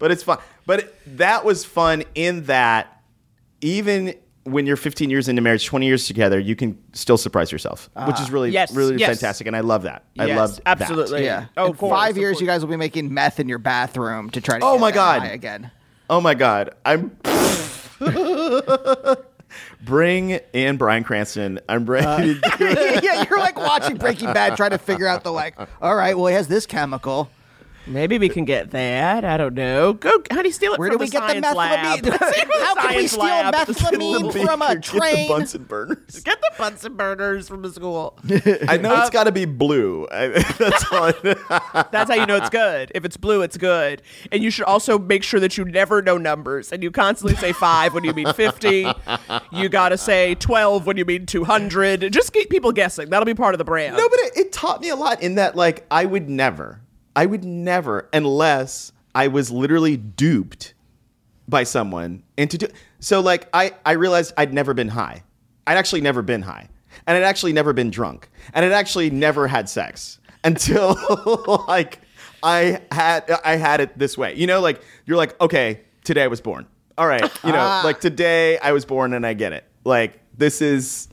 but 0.01 0.11
it's 0.11 0.25
fun. 0.25 0.39
But 0.67 0.81
it- 0.81 1.17
that 1.19 1.45
was 1.45 1.65
fun 1.65 2.03
in 2.17 2.47
that 2.47 3.01
even 3.61 4.15
when 4.45 4.67
you're 4.67 4.77
15 4.77 5.11
years 5.11 5.29
into 5.29 5.43
marriage, 5.43 5.67
20 5.67 5.87
years 5.87 6.07
together, 6.07 6.39
you 6.41 6.57
can 6.57 6.77
still 6.93 7.19
surprise 7.19 7.53
yourself, 7.53 7.91
which 8.07 8.19
is 8.19 8.29
ah. 8.29 8.33
really, 8.33 8.51
Yes, 8.51 8.73
really 8.75 8.97
yes. 8.97 9.09
fantastic, 9.11 9.47
and 9.47 9.55
I 9.55 9.61
love 9.61 9.83
that. 9.83 10.05
I 10.19 10.25
Yes, 10.27 10.37
love 10.37 10.61
absolutely. 10.67 11.25
Yeah. 11.25 11.45
Oh, 11.57 11.67
in 11.67 11.75
course, 11.75 11.91
five 11.93 12.17
years, 12.17 12.35
course. 12.35 12.41
you 12.41 12.47
guys 12.47 12.63
will 12.63 12.71
be 12.71 12.77
making 12.77 13.13
meth 13.13 13.39
in 13.39 13.49
your 13.49 13.59
bathroom 13.59 14.31
to 14.31 14.41
try 14.41 14.59
to. 14.59 14.65
Oh 14.65 14.73
get 14.75 14.81
my 14.81 14.91
God. 14.93 15.21
high 15.21 15.29
again. 15.29 15.71
Oh 16.09 16.21
my 16.21 16.35
god, 16.35 16.75
I'm. 16.85 17.17
Bring 19.83 20.41
in 20.53 20.77
Bryan 20.77 21.05
Cranston. 21.05 21.61
I'm 21.69 21.85
ready 21.85 22.07
uh, 22.07 22.17
to 22.19 22.57
do 22.59 22.65
yeah, 23.03 23.25
you're 23.29 23.39
like 23.39 23.59
watching 23.59 23.97
Breaking 23.97 24.33
Bad, 24.33 24.57
trying 24.57 24.71
to 24.71 24.79
figure 24.79 25.07
out 25.07 25.23
the 25.25 25.33
like. 25.33 25.57
All 25.83 25.95
right, 25.95 26.17
well, 26.17 26.27
he 26.27 26.35
has 26.35 26.49
this 26.49 26.67
chemical. 26.67 27.31
Maybe 27.87 28.19
we 28.19 28.29
can 28.29 28.45
get 28.45 28.71
that. 28.71 29.25
I 29.25 29.37
don't 29.37 29.55
know. 29.55 29.95
Go, 29.95 30.23
How 30.31 30.43
do 30.43 30.49
you 30.49 30.53
steal 30.53 30.75
it 30.75 30.79
Where 30.79 30.91
from 30.91 30.99
do 30.99 31.01
we 31.05 31.07
the 31.07 31.13
get 31.13 31.21
the 31.27 31.29
science 31.43 31.57
lab. 31.57 32.03
methylamine? 32.03 32.51
How 32.61 32.75
can 32.75 32.97
we 32.97 33.07
steal 33.09 33.21
lab. 33.21 33.55
methylamine 33.55 34.45
from 34.47 34.63
a 34.63 34.79
train? 34.79 34.81
Get 34.81 34.83
the 34.83 34.99
train? 34.99 35.29
Bunsen 35.29 35.65
burners. 35.65 36.21
Get 36.21 36.41
the 36.41 36.51
Bunsen 36.59 36.95
burners 36.97 37.49
from 37.49 37.63
the 37.63 37.73
school. 37.73 38.17
I 38.69 38.77
know 38.77 38.93
it's 38.99 39.09
uh, 39.09 39.11
got 39.11 39.25
to 39.25 39.33
be 39.33 39.45
blue. 39.47 40.07
I, 40.13 40.29
that's 40.59 40.93
all. 40.93 41.13
I, 41.51 41.87
That's 41.91 42.11
how 42.11 42.17
you 42.17 42.27
know 42.27 42.37
it's 42.37 42.51
good. 42.51 42.93
If 42.95 43.05
it's 43.05 43.17
blue, 43.17 43.43
it's 43.43 43.57
good. 43.57 44.03
And 44.31 44.43
you 44.43 44.51
should 44.51 44.67
also 44.67 44.99
make 44.99 45.23
sure 45.23 45.41
that 45.41 45.57
you 45.57 45.65
never 45.65 46.03
know 46.03 46.19
numbers 46.19 46.71
and 46.73 46.83
you 46.83 46.91
constantly 46.91 47.37
say 47.37 47.53
five 47.53 47.95
when 47.95 48.05
you 48.05 48.13
mean 48.13 48.33
50. 48.33 48.93
You 49.53 49.69
got 49.69 49.89
to 49.89 49.99
say 49.99 50.35
12 50.37 50.87
when 50.87 50.97
you 50.97 51.05
mean 51.05 51.27
200. 51.27 52.13
Just 52.13 52.33
keep 52.33 52.51
people 52.51 52.73
guessing. 52.73 53.11
That'll 53.11 53.25
be 53.27 53.35
part 53.35 53.55
of 53.55 53.59
the 53.59 53.65
brand. 53.65 53.97
no, 53.97 54.09
but 54.09 54.19
it, 54.21 54.33
it 54.37 54.53
taught 54.53 54.81
me 54.81 54.91
a 54.91 54.97
lot 54.97 55.23
in 55.23 55.37
that, 55.37 55.57
like, 55.57 55.87
I 55.91 56.05
would 56.05 56.29
never, 56.29 56.81
I 57.17 57.27
would 57.27 57.45
never, 57.45 58.09
unless 58.13 58.93
I 59.15 59.29
was 59.29 59.51
literally 59.51 59.97
duped 59.97 60.75
by 61.49 61.65
someone 61.65 62.23
into 62.37 62.59
do. 62.59 62.69
So, 63.01 63.21
like, 63.21 63.49
I 63.53 63.73
I 63.85 63.93
realized 63.93 64.33
I'd 64.37 64.55
never 64.55 64.75
been 64.75 64.89
high. 64.89 65.25
I'd 65.67 65.77
actually 65.77 66.01
never 66.01 66.23
been 66.23 66.43
high, 66.43 66.69
and 67.07 67.17
I'd 67.17 67.25
actually 67.25 67.53
never 67.53 67.73
been 67.73 67.91
drunk, 67.91 68.29
and 68.55 68.65
I'd 68.65 68.73
actually 68.73 69.11
never 69.11 69.47
had 69.49 69.69
sex 69.69 70.19
until 70.45 70.97
like 71.69 72.01
I 72.43 72.81
had 72.93 73.31
I 73.45 73.57
had 73.57 73.81
it 73.81 73.99
this 73.99 74.17
way. 74.17 74.35
You 74.35 74.47
know, 74.47 74.61
like 74.61 74.81
you're 75.07 75.17
like, 75.17 75.39
okay, 75.41 75.81
today 76.05 76.23
I 76.23 76.29
was 76.29 76.41
born. 76.41 76.67
All 76.97 77.07
right, 77.07 77.23
you 77.45 77.53
know, 77.53 77.59
ah. 77.59 77.83
like 77.85 78.01
today 78.01 78.59
I 78.59 78.73
was 78.73 78.85
born 78.85 79.15
and 79.15 79.27
I 79.27 79.35
get 79.35 79.53
it. 79.53 79.65
Like 79.85 80.21
this 80.37 80.63
is 80.63 81.09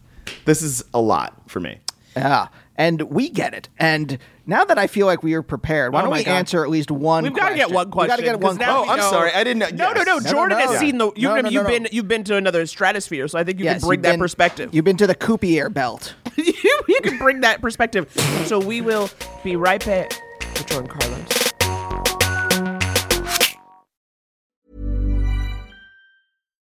this 0.46 0.62
is 0.62 0.84
a 0.94 1.02
lot 1.02 1.50
for 1.50 1.60
me. 1.60 1.80
Yeah, 2.16 2.48
and 2.76 3.02
we 3.04 3.30
get 3.30 3.54
it. 3.54 3.70
And 3.78 4.18
now 4.48 4.64
that 4.64 4.78
I 4.78 4.88
feel 4.88 5.06
like 5.06 5.22
we 5.24 5.34
are 5.34 5.42
prepared, 5.42 5.92
why 5.94 6.00
Oh 6.00 6.04
don't 6.04 6.12
my 6.12 6.20
we 6.20 6.24
God. 6.24 6.32
answer 6.32 6.64
at 6.64 6.70
least 6.70 6.90
one? 6.90 7.24
Question? 7.24 7.34
We've 7.34 7.42
got 7.42 7.50
to 7.50 7.56
get 7.56 7.70
one 7.72 7.88
We 7.88 7.92
question. 7.92 8.08
got 8.10 8.16
to 8.16 8.22
get 8.24 8.34
'cause 8.36 8.42
one. 8.44 8.58
now 8.58 8.78
Oh, 8.80 8.84
we 8.84 8.90
I'm 8.90 8.98
know- 8.98 9.10
sorry. 9.12 9.32
I 9.34 9.44
didn't 9.44 9.60
know. 9.60 9.68
No, 9.74 9.92
no, 9.94 10.04
no. 10.04 10.14
yes. 10.16 10.24
no, 10.24 10.32
Jordan 10.32 10.58
no. 10.58 10.68
has 10.72 10.80
seen 10.80 10.98
the. 10.98 11.12
You, 11.16 11.28
No, 11.28 11.34
I 11.34 11.38
no, 11.38 11.44
mean, 11.44 11.54
you've 11.54 11.64
no, 11.64 11.70
no. 11.70 11.76
been 11.80 11.88
you've 11.92 12.08
been 12.08 12.24
to 12.24 12.36
another 12.38 12.66
stratosphere, 12.66 13.28
so 13.28 13.38
I 13.38 13.44
think 13.44 13.60
you 13.60 13.66
Yes, 13.66 13.82
can 13.82 13.88
bring 13.90 13.98
you've 14.00 14.04
that 14.04 14.12
been- 14.14 14.20
perspective. 14.20 14.70
You've 14.74 14.86
been 14.86 14.98
to 14.98 15.08
the 15.08 15.16
Kuiper 15.16 15.74
belt. 15.74 16.16
you, 16.38 16.54
you 16.88 17.02
can 17.02 17.18
bring 17.18 17.42
that 17.42 17.62
perspective. 17.62 18.10
So 18.46 18.58
we 18.60 18.82
will 18.82 19.10
be 19.44 19.56
right 19.56 19.86
back 19.86 20.12
with 20.54 20.66
Jordan 20.68 20.88
Carlos. 20.90 21.28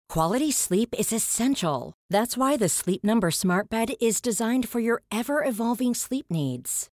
Quality 0.09 0.53
sleep 0.53 0.95
is 0.99 1.12
essential. 1.12 1.95
That's 2.11 2.37
why 2.37 2.57
the 2.59 2.68
Sleep 2.68 3.03
Number 3.03 3.31
Smart 3.31 3.70
Bed 3.70 3.95
is 4.01 4.20
designed 4.20 4.68
for 4.68 4.79
your 4.81 5.03
ever 5.11 5.43
evolving 5.45 5.95
sleep 5.95 6.27
needs. 6.31 6.89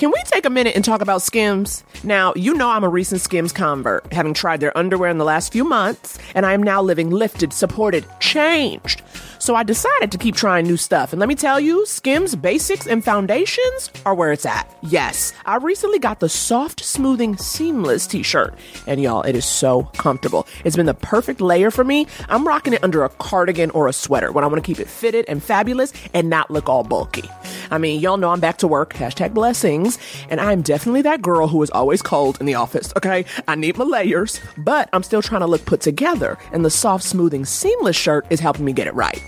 Can 0.00 0.10
we 0.10 0.22
take 0.24 0.46
a 0.46 0.50
minute 0.50 0.74
and 0.76 0.82
talk 0.82 1.02
about 1.02 1.20
Skims? 1.20 1.84
Now, 2.04 2.32
you 2.34 2.54
know 2.54 2.70
I'm 2.70 2.84
a 2.84 2.88
recent 2.88 3.20
Skims 3.20 3.52
convert, 3.52 4.10
having 4.14 4.32
tried 4.32 4.60
their 4.60 4.74
underwear 4.74 5.10
in 5.10 5.18
the 5.18 5.26
last 5.26 5.52
few 5.52 5.62
months, 5.62 6.18
and 6.34 6.46
I 6.46 6.54
am 6.54 6.62
now 6.62 6.80
living 6.80 7.10
lifted, 7.10 7.52
supported, 7.52 8.06
changed. 8.18 9.02
So 9.40 9.54
I 9.54 9.62
decided 9.62 10.10
to 10.12 10.18
keep 10.18 10.34
trying 10.34 10.66
new 10.66 10.78
stuff. 10.78 11.12
And 11.12 11.20
let 11.20 11.28
me 11.28 11.34
tell 11.34 11.60
you, 11.60 11.84
Skims 11.84 12.34
basics 12.34 12.86
and 12.86 13.04
foundations 13.04 13.90
are 14.06 14.14
where 14.14 14.32
it's 14.32 14.46
at. 14.46 14.70
Yes, 14.82 15.34
I 15.44 15.56
recently 15.56 15.98
got 15.98 16.20
the 16.20 16.30
soft, 16.30 16.82
smoothing, 16.82 17.36
seamless 17.36 18.06
t 18.06 18.22
shirt. 18.22 18.54
And 18.86 19.02
y'all, 19.02 19.22
it 19.22 19.36
is 19.36 19.44
so 19.44 19.84
comfortable. 19.98 20.46
It's 20.64 20.76
been 20.76 20.86
the 20.86 20.94
perfect 20.94 21.42
layer 21.42 21.70
for 21.70 21.84
me. 21.84 22.06
I'm 22.28 22.46
rocking 22.46 22.72
it 22.72 22.82
under 22.84 23.02
a 23.02 23.08
cardigan 23.08 23.70
or 23.72 23.88
a 23.88 23.92
sweater 23.92 24.32
when 24.32 24.44
I 24.44 24.46
want 24.46 24.62
to 24.62 24.66
keep 24.66 24.80
it 24.80 24.88
fitted 24.88 25.26
and 25.28 25.42
fabulous 25.42 25.92
and 26.14 26.30
not 26.30 26.50
look 26.50 26.68
all 26.70 26.84
bulky. 26.84 27.28
I 27.70 27.78
mean, 27.78 28.00
y'all 28.00 28.16
know 28.16 28.30
I'm 28.30 28.40
back 28.40 28.58
to 28.58 28.68
work, 28.68 28.94
hashtag 28.94 29.32
blessings, 29.32 29.89
and 30.28 30.40
I'm 30.40 30.62
definitely 30.62 31.02
that 31.02 31.22
girl 31.22 31.48
who 31.48 31.62
is 31.62 31.70
always 31.70 32.02
cold 32.02 32.38
in 32.40 32.46
the 32.46 32.54
office, 32.54 32.92
okay? 32.96 33.24
I 33.48 33.54
need 33.54 33.76
my 33.76 33.84
layers, 33.84 34.40
but 34.58 34.88
I'm 34.92 35.02
still 35.02 35.22
trying 35.22 35.42
to 35.42 35.46
look 35.46 35.64
put 35.64 35.80
together, 35.80 36.38
and 36.52 36.64
the 36.64 36.70
soft, 36.70 37.04
smoothing, 37.04 37.44
seamless 37.44 37.96
shirt 37.96 38.26
is 38.30 38.40
helping 38.40 38.64
me 38.64 38.72
get 38.72 38.86
it 38.86 38.94
right. 38.94 39.22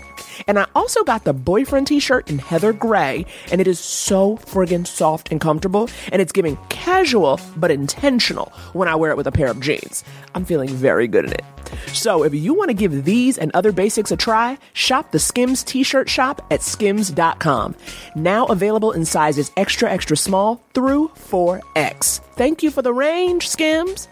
And 0.47 0.59
I 0.59 0.67
also 0.75 1.03
got 1.03 1.23
the 1.23 1.33
boyfriend 1.33 1.87
t 1.87 1.99
shirt 1.99 2.29
in 2.29 2.39
Heather 2.39 2.73
Gray, 2.73 3.25
and 3.51 3.59
it 3.61 3.67
is 3.67 3.79
so 3.79 4.37
friggin' 4.37 4.87
soft 4.87 5.31
and 5.31 5.39
comfortable, 5.39 5.89
and 6.11 6.21
it's 6.21 6.31
giving 6.31 6.57
casual 6.69 7.39
but 7.55 7.71
intentional 7.71 8.51
when 8.73 8.87
I 8.87 8.95
wear 8.95 9.11
it 9.11 9.17
with 9.17 9.27
a 9.27 9.31
pair 9.31 9.47
of 9.47 9.59
jeans. 9.59 10.03
I'm 10.35 10.45
feeling 10.45 10.69
very 10.69 11.07
good 11.07 11.25
in 11.25 11.33
it. 11.33 11.43
So 11.93 12.23
if 12.23 12.33
you 12.33 12.53
want 12.53 12.69
to 12.69 12.73
give 12.73 13.05
these 13.05 13.37
and 13.37 13.51
other 13.53 13.71
basics 13.71 14.11
a 14.11 14.17
try, 14.17 14.57
shop 14.73 15.11
the 15.11 15.19
Skims 15.19 15.63
t 15.63 15.83
shirt 15.83 16.09
shop 16.09 16.45
at 16.51 16.61
skims.com. 16.61 17.75
Now 18.15 18.45
available 18.45 18.91
in 18.91 19.05
sizes 19.05 19.51
extra, 19.57 19.89
extra 19.91 20.17
small 20.17 20.62
through 20.73 21.09
4X. 21.09 22.19
Thank 22.35 22.63
you 22.63 22.71
for 22.71 22.81
the 22.81 22.93
range, 22.93 23.47
Skims. 23.47 24.07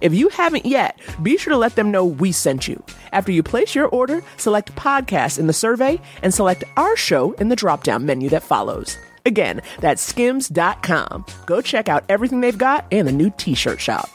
If 0.00 0.14
you 0.14 0.28
haven't 0.28 0.66
yet, 0.66 0.98
be 1.22 1.36
sure 1.36 1.52
to 1.52 1.56
let 1.58 1.76
them 1.76 1.90
know 1.90 2.04
we 2.04 2.32
sent 2.32 2.68
you. 2.68 2.82
After 3.12 3.32
you 3.32 3.42
place 3.42 3.74
your 3.74 3.88
order, 3.88 4.22
select 4.36 4.74
podcast 4.76 5.38
in 5.38 5.46
the 5.46 5.52
survey 5.52 6.00
and 6.22 6.32
select 6.32 6.64
our 6.76 6.96
show 6.96 7.32
in 7.32 7.48
the 7.48 7.56
drop 7.56 7.84
down 7.84 8.06
menu 8.06 8.28
that 8.30 8.42
follows. 8.42 8.96
Again, 9.26 9.62
that's 9.80 10.02
skims.com. 10.02 11.24
Go 11.46 11.60
check 11.60 11.88
out 11.88 12.04
everything 12.08 12.40
they've 12.40 12.56
got 12.56 12.86
and 12.92 13.08
the 13.08 13.12
new 13.12 13.32
t 13.36 13.54
shirt 13.54 13.80
shop. 13.80 14.08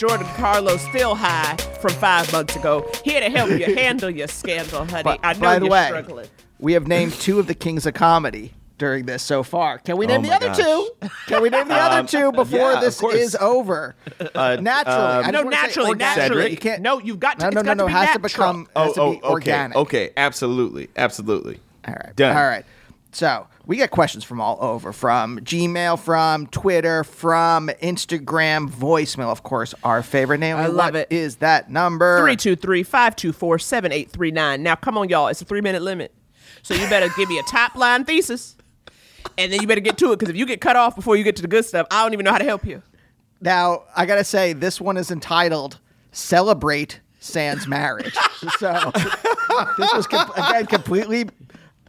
Jordan 0.00 0.26
Carlos, 0.28 0.80
still 0.88 1.14
high 1.14 1.56
from 1.82 1.90
five 1.92 2.32
months 2.32 2.56
ago, 2.56 2.90
here 3.04 3.20
to 3.20 3.28
help 3.28 3.50
you 3.50 3.74
handle 3.76 4.08
your 4.08 4.28
scandal, 4.28 4.86
honey. 4.86 5.02
But, 5.02 5.20
I 5.22 5.34
know 5.34 5.40
by 5.40 5.58
the 5.58 5.66
you're 5.66 5.72
way, 5.72 5.86
struggling. 5.88 6.26
we 6.58 6.72
have 6.72 6.88
named 6.88 7.12
two 7.12 7.38
of 7.38 7.46
the 7.46 7.54
kings 7.54 7.84
of 7.84 7.92
comedy 7.92 8.54
during 8.78 9.04
this 9.04 9.22
so 9.22 9.42
far. 9.42 9.76
Can 9.76 9.98
we 9.98 10.06
name 10.06 10.20
Oh 10.20 10.22
the 10.22 10.32
other 10.34 10.46
gosh. 10.46 10.56
two? 10.56 10.90
Can 11.26 11.42
we 11.42 11.50
name 11.50 11.68
the 11.68 11.74
other 11.74 12.00
Um, 12.00 12.06
two 12.06 12.32
before 12.32 12.72
yeah, 12.72 12.80
this 12.80 13.02
is 13.02 13.36
over? 13.36 13.94
Uh, 14.34 14.56
naturally. 14.58 14.96
um, 14.96 15.24
I 15.26 15.30
No, 15.32 15.42
just 15.42 15.44
wanna 15.44 15.56
say 15.56 15.62
naturally, 15.66 15.94
naturally. 15.98 16.50
You 16.52 16.56
can't. 16.56 16.80
No, 16.80 16.98
you've 16.98 17.20
got 17.20 17.38
to. 17.40 17.44
No, 17.44 17.48
it's 17.48 17.54
no, 17.56 17.62
got 17.62 17.76
no, 17.76 17.82
no. 17.84 17.86
Be 17.88 17.92
It 17.92 17.96
has 17.96 18.12
to 18.14 18.18
become. 18.20 18.68
Has 18.74 18.94
to 18.94 19.00
Oh, 19.02 19.10
be 19.12 19.20
oh, 19.22 19.26
okay, 19.26 19.30
organic. 19.32 19.76
okay, 19.76 20.10
absolutely, 20.16 20.88
absolutely. 20.96 21.60
All 21.86 21.92
right. 21.92 22.16
Done. 22.16 22.34
All 22.38 22.44
right. 22.44 22.64
So 23.12 23.46
we 23.70 23.76
get 23.76 23.92
questions 23.92 24.24
from 24.24 24.40
all 24.40 24.58
over 24.60 24.92
from 24.92 25.38
Gmail, 25.38 25.96
from 25.96 26.48
Twitter, 26.48 27.04
from 27.04 27.68
Instagram, 27.80 28.68
voicemail, 28.68 29.30
of 29.30 29.44
course, 29.44 29.76
our 29.84 30.02
favorite 30.02 30.38
name. 30.38 30.56
I 30.56 30.66
love 30.66 30.96
it. 30.96 31.06
Is 31.12 31.36
that 31.36 31.70
number? 31.70 32.16
323 32.16 32.82
524 32.82 33.58
7839. 33.60 34.62
Now, 34.64 34.74
come 34.74 34.98
on, 34.98 35.08
y'all. 35.08 35.28
It's 35.28 35.40
a 35.40 35.44
three 35.44 35.60
minute 35.60 35.82
limit. 35.82 36.12
So 36.62 36.74
you 36.74 36.88
better 36.88 37.10
give 37.16 37.28
me 37.28 37.38
a 37.38 37.44
top 37.44 37.76
line 37.76 38.04
thesis. 38.04 38.56
And 39.38 39.52
then 39.52 39.60
you 39.60 39.68
better 39.68 39.80
get 39.80 39.96
to 39.98 40.10
it 40.10 40.18
because 40.18 40.30
if 40.30 40.36
you 40.36 40.46
get 40.46 40.60
cut 40.60 40.74
off 40.74 40.96
before 40.96 41.14
you 41.14 41.22
get 41.22 41.36
to 41.36 41.42
the 41.42 41.46
good 41.46 41.64
stuff, 41.64 41.86
I 41.92 42.02
don't 42.02 42.12
even 42.12 42.24
know 42.24 42.32
how 42.32 42.38
to 42.38 42.44
help 42.44 42.66
you. 42.66 42.82
Now, 43.40 43.84
I 43.94 44.04
got 44.04 44.16
to 44.16 44.24
say, 44.24 44.52
this 44.52 44.80
one 44.80 44.96
is 44.96 45.12
entitled 45.12 45.78
Celebrate 46.10 46.98
Sans 47.20 47.68
Marriage. 47.68 48.14
so 48.58 48.90
this 49.78 49.92
was, 49.92 50.08
com- 50.08 50.32
again, 50.32 50.66
completely 50.66 51.28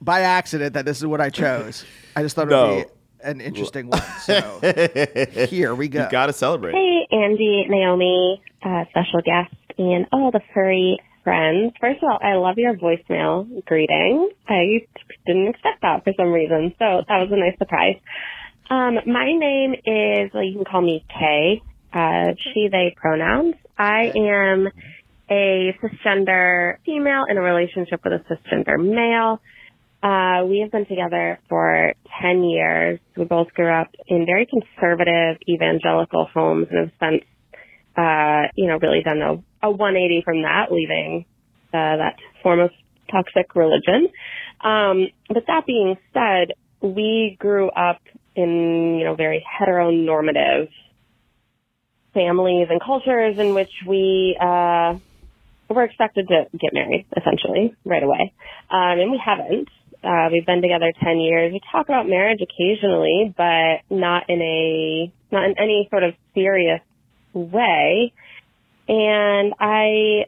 by 0.02 0.22
accident 0.22 0.74
that 0.74 0.86
this 0.86 0.98
is 0.98 1.06
what 1.06 1.22
I 1.22 1.30
chose. 1.30 1.86
I 2.16 2.24
just 2.24 2.36
thought 2.36 2.48
it 2.48 2.52
would 2.52 2.56
No. 2.56 2.84
be 2.84 2.90
an 3.24 3.40
interesting 3.42 3.88
one. 3.88 4.02
So 4.22 4.60
here 5.50 5.76
we 5.76 5.88
go. 5.88 6.04
You 6.04 6.10
got 6.10 6.26
to 6.28 6.34
celebrate. 6.34 6.74
Hey, 6.74 7.08
Andy, 7.12 7.66
Naomi, 7.70 8.42
uh, 8.64 8.86
special 8.90 9.22
guest, 9.24 9.54
and 9.78 10.08
all 10.12 10.32
the 10.32 10.42
furry 10.54 11.00
friends. 11.24 11.74
First 11.80 12.02
of 12.04 12.10
all, 12.10 12.20
I 12.22 12.34
love 12.36 12.58
your 12.58 12.76
voicemail 12.76 13.64
greeting. 13.66 14.32
I 14.48 14.88
didn't 15.28 15.48
expect 15.50 15.82
that 15.84 16.04
for 16.04 16.14
some 16.18 16.32
reason, 16.32 16.74
so 16.80 17.04
that 17.08 17.18
was 17.20 17.30
a 17.32 17.36
nice 17.38 17.58
surprise. 17.60 17.98
Um, 18.72 18.96
my 19.06 19.32
name 19.32 19.74
is, 19.74 20.32
well, 20.34 20.44
you 20.44 20.56
can 20.56 20.66
call 20.66 20.82
me 20.82 21.06
Kay, 21.10 21.62
uh, 21.94 22.34
she, 22.54 22.70
they 22.72 22.96
pronouns. 22.96 23.54
I 23.78 24.12
am 24.16 24.70
a 25.30 25.76
cisgender 25.84 26.78
female 26.86 27.26
in 27.30 27.38
a 27.38 27.42
relationship 27.42 28.02
with 28.04 28.14
a 28.14 28.24
cisgender 28.34 28.80
male. 28.84 29.42
Uh, 30.04 30.46
we 30.46 30.60
have 30.62 30.72
been 30.72 30.88
together 30.88 31.40
for 31.48 31.94
10 32.22 32.44
years. 32.44 33.00
We 33.16 33.26
both 33.26 33.54
grew 33.54 33.72
up 33.72 33.90
in 34.08 34.26
very 34.26 34.48
conservative 34.48 35.38
evangelical 35.48 36.28
homes 36.34 36.68
and 36.72 36.80
have 36.80 37.12
since, 37.12 37.24
uh, 37.96 38.50
you 38.56 38.68
know, 38.68 38.80
really 38.82 39.04
done 39.04 39.22
a, 39.22 39.68
a 39.68 39.70
180 39.70 40.24
from 40.26 40.42
that, 40.42 40.72
leaving, 40.72 41.26
uh, 41.74 41.98
that 41.98 42.16
form 42.42 42.62
of 42.62 42.72
toxic 43.12 43.56
religion. 43.56 44.10
Um, 44.64 45.08
but 45.28 45.44
that 45.48 45.68
being 45.68 45.98
said, 46.14 46.54
we 46.82 47.38
grew 47.40 47.70
up 47.70 48.02
in, 48.36 48.98
you 48.98 49.06
know, 49.06 49.16
very 49.16 49.46
heteronormative 49.46 50.70
families 52.16 52.68
and 52.72 52.82
cultures 52.84 53.38
in 53.38 53.54
which 53.54 53.72
we, 53.88 54.36
uh, 54.42 54.96
were 55.70 55.84
expected 55.84 56.28
to 56.28 56.46
get 56.58 56.74
married 56.74 57.06
essentially 57.16 57.76
right 57.86 58.04
away. 58.04 58.34
Um, 58.70 59.00
and 59.00 59.12
we 59.12 59.22
haven't. 59.24 59.70
Uh, 60.04 60.30
we've 60.32 60.46
been 60.46 60.62
together 60.62 60.92
10 61.04 61.20
years. 61.20 61.54
We 61.54 61.62
talk 61.72 61.88
about 61.88 62.08
marriage 62.08 62.40
occasionally, 62.42 63.34
but 63.38 63.82
not 63.90 64.30
in 64.30 64.42
a, 64.42 65.14
not 65.32 65.46
in 65.46 65.56
any 65.60 65.88
sort 65.92 66.04
of 66.04 66.14
serious 66.34 66.82
way. 67.34 68.12
And 68.88 69.54
I, 69.60 70.26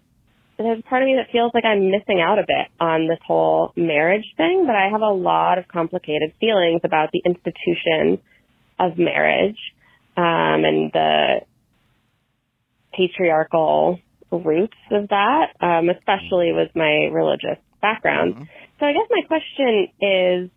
there's 0.58 0.80
a 0.80 0.84
part 0.84 1.02
of 1.02 1.08
me 1.08 1.16
that 1.16 1.32
feels 1.32 1.52
like 1.56 1.66
I'm 1.66 1.90
missing 1.90 2.22
out 2.22 2.38
a 2.38 2.44
bit 2.48 2.68
on 2.80 3.08
this 3.08 3.20
whole 3.26 3.74
marriage 3.76 4.26
thing, 4.38 4.66
but 4.68 4.76
I 4.76 4.90
have 4.91 5.02
a 5.02 5.12
lot 5.12 5.58
of 5.58 5.68
complicated 5.68 6.34
feelings 6.40 6.82
about 6.84 7.10
the 7.12 7.22
institution 7.26 8.22
of 8.80 8.98
marriage, 8.98 9.58
um, 10.16 10.66
and 10.66 10.91
the 10.91 11.41
patriarchal 12.94 14.00
roots 14.32 14.78
of 14.91 15.10
that, 15.10 15.48
um, 15.62 15.90
especially 15.90 16.52
with 16.54 16.70
my 16.76 17.10
religious 17.12 17.58
background. 17.82 18.48
So 18.84 18.88
I 18.88 18.91
guess 18.91 19.07
my 19.10 19.22
question 19.26 19.88
is, 20.01 20.49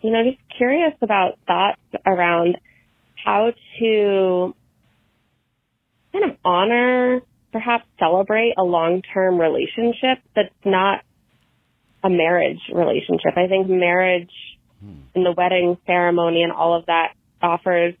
you 0.00 0.10
know, 0.10 0.24
just 0.24 0.38
curious 0.56 0.94
about 1.02 1.38
thoughts 1.46 1.78
around 2.06 2.56
how 3.22 3.52
to 3.78 4.54
kind 6.10 6.30
of 6.30 6.38
honor, 6.42 7.20
perhaps 7.52 7.84
celebrate 7.98 8.54
a 8.56 8.62
long-term 8.62 9.38
relationship 9.38 10.24
that's 10.34 10.54
not 10.64 11.04
a 12.02 12.08
marriage 12.08 12.60
relationship. 12.72 13.36
I 13.36 13.46
think 13.46 13.68
marriage 13.68 14.32
and 15.14 15.26
the 15.26 15.34
wedding 15.36 15.76
ceremony 15.86 16.42
and 16.42 16.52
all 16.52 16.78
of 16.78 16.86
that 16.86 17.12
offers 17.42 17.92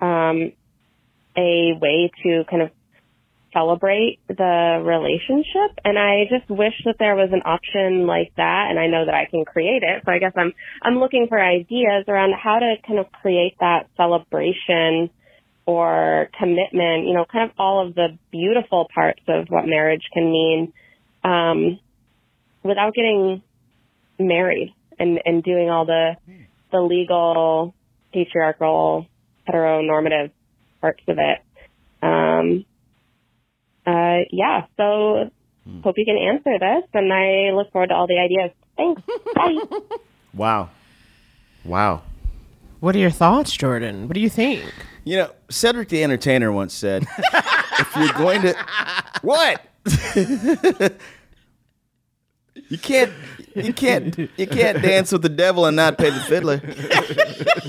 um, 0.00 0.52
a 1.36 1.74
way 1.78 2.10
to 2.22 2.44
kind 2.48 2.62
of 2.62 2.70
celebrate 3.52 4.18
the 4.28 4.82
relationship 4.84 5.78
and 5.84 5.98
I 5.98 6.24
just 6.28 6.48
wish 6.50 6.74
that 6.84 6.96
there 6.98 7.16
was 7.16 7.30
an 7.32 7.42
option 7.44 8.06
like 8.06 8.32
that 8.36 8.66
and 8.70 8.78
I 8.78 8.86
know 8.86 9.06
that 9.06 9.14
I 9.14 9.26
can 9.30 9.44
create 9.44 9.82
it. 9.82 10.02
So 10.04 10.12
I 10.12 10.18
guess 10.18 10.32
I'm 10.36 10.52
I'm 10.82 10.98
looking 10.98 11.26
for 11.28 11.42
ideas 11.42 12.04
around 12.08 12.34
how 12.34 12.58
to 12.58 12.74
kind 12.86 12.98
of 12.98 13.10
create 13.10 13.54
that 13.60 13.88
celebration 13.96 15.10
or 15.66 16.28
commitment, 16.38 17.06
you 17.06 17.14
know, 17.14 17.24
kind 17.30 17.50
of 17.50 17.56
all 17.58 17.86
of 17.86 17.94
the 17.94 18.18
beautiful 18.30 18.88
parts 18.94 19.20
of 19.28 19.46
what 19.48 19.66
marriage 19.66 20.04
can 20.12 20.30
mean 20.30 20.72
um 21.24 21.78
without 22.62 22.94
getting 22.94 23.42
married 24.18 24.74
and 24.98 25.20
and 25.24 25.42
doing 25.42 25.70
all 25.70 25.86
the 25.86 26.16
the 26.70 26.80
legal 26.80 27.74
patriarchal 28.12 29.06
heteronormative 29.48 30.30
parts 30.80 31.02
of 31.08 31.16
it. 31.18 31.38
Um 32.02 32.66
uh, 33.88 34.24
yeah, 34.30 34.66
so 34.76 35.30
hope 35.82 35.96
you 35.96 36.04
can 36.04 36.16
answer 36.16 36.58
this, 36.58 36.84
and 36.94 37.12
I 37.12 37.52
look 37.54 37.70
forward 37.72 37.88
to 37.88 37.94
all 37.94 38.06
the 38.06 38.18
ideas. 38.18 38.50
Thanks. 38.76 39.02
Bye. 39.34 39.56
Wow. 40.34 40.68
Wow. 41.64 42.02
What 42.80 42.94
are 42.94 42.98
your 42.98 43.10
thoughts, 43.10 43.50
Jordan? 43.52 44.06
What 44.06 44.14
do 44.14 44.20
you 44.20 44.28
think? 44.28 44.62
You 45.04 45.16
know, 45.16 45.30
Cedric 45.48 45.88
the 45.88 46.04
Entertainer 46.04 46.52
once 46.52 46.74
said, 46.74 47.06
if 47.32 47.96
you're 47.96 48.12
going 48.12 48.42
to. 48.42 48.54
What? 49.22 49.60
you 52.68 52.78
can't. 52.78 53.12
You 53.56 53.72
can't. 53.72 54.16
You 54.36 54.46
can't 54.46 54.80
dance 54.80 55.10
with 55.10 55.22
the 55.22 55.28
devil 55.28 55.64
and 55.64 55.76
not 55.76 55.98
pay 55.98 56.10
the 56.10 56.20
fiddler. 56.20 56.58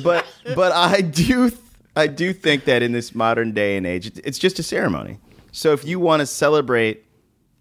but 0.04 0.28
but 0.54 0.72
I 0.74 1.02
do 1.02 1.52
I 1.96 2.06
do 2.08 2.34
think 2.34 2.66
that 2.66 2.84
in 2.84 2.92
this 2.92 3.16
modern 3.16 3.52
day 3.54 3.78
and 3.78 3.88
age, 3.88 4.12
it's 4.24 4.38
just 4.38 4.60
a 4.60 4.64
ceremony. 4.64 5.18
So 5.60 5.74
if 5.74 5.84
you 5.84 6.00
want 6.00 6.22
to 6.22 6.26
celebrate 6.26 7.04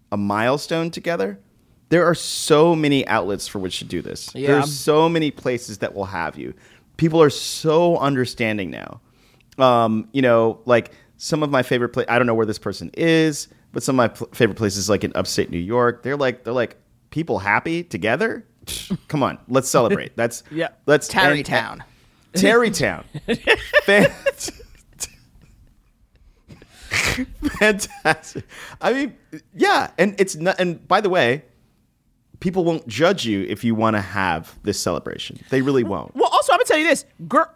a 0.09 0.15
milestone 0.15 0.89
together, 0.89 1.37
there 1.89 2.05
are 2.05 2.15
so 2.15 2.73
many 2.73 3.05
outlets 3.09 3.45
for 3.45 3.59
which 3.59 3.79
to 3.79 3.83
do 3.83 4.01
this. 4.01 4.33
Yeah. 4.33 4.53
There's 4.53 4.71
so 4.71 5.09
many 5.09 5.31
places 5.31 5.79
that 5.79 5.93
will 5.93 6.05
have 6.05 6.37
you. 6.37 6.53
People 6.95 7.21
are 7.21 7.29
so 7.29 7.97
understanding 7.97 8.69
now. 8.69 9.01
Um, 9.57 10.07
you 10.13 10.21
know, 10.21 10.61
like 10.63 10.91
some 11.17 11.43
of 11.43 11.49
my 11.49 11.61
favorite 11.61 11.89
place. 11.89 12.05
I 12.07 12.17
don't 12.17 12.25
know 12.25 12.33
where 12.33 12.45
this 12.45 12.57
person 12.57 12.89
is, 12.93 13.49
but 13.73 13.83
some 13.83 13.95
of 13.95 13.97
my 13.97 14.07
pl- 14.07 14.29
favorite 14.33 14.55
places, 14.55 14.89
like 14.89 15.03
in 15.03 15.11
upstate 15.15 15.49
New 15.49 15.57
York, 15.59 16.01
they're 16.01 16.15
like 16.15 16.45
they're 16.45 16.53
like 16.53 16.77
people 17.09 17.37
happy 17.39 17.83
together. 17.83 18.45
Come 19.09 19.23
on, 19.23 19.37
let's 19.49 19.67
celebrate. 19.67 20.15
That's 20.15 20.43
Yeah. 20.51 20.69
Let's 20.85 21.09
Tarrytown. 21.09 21.83
Tarrytown. 22.33 23.03
Fan- 23.83 24.13
Fantastic. 27.59 28.45
I 28.81 28.93
mean, 28.93 29.17
yeah, 29.55 29.91
and 29.97 30.15
it's 30.19 30.35
not. 30.35 30.59
And 30.59 30.85
by 30.87 31.01
the 31.01 31.09
way, 31.09 31.43
people 32.39 32.63
won't 32.63 32.87
judge 32.87 33.25
you 33.25 33.41
if 33.43 33.63
you 33.63 33.75
want 33.75 33.95
to 33.95 34.01
have 34.01 34.57
this 34.63 34.79
celebration. 34.79 35.39
They 35.49 35.61
really 35.61 35.83
won't. 35.83 36.15
Well, 36.15 36.29
also, 36.29 36.53
I'm 36.53 36.57
gonna 36.57 36.65
tell 36.65 36.77
you 36.77 36.87
this, 36.87 37.05
girl. 37.27 37.47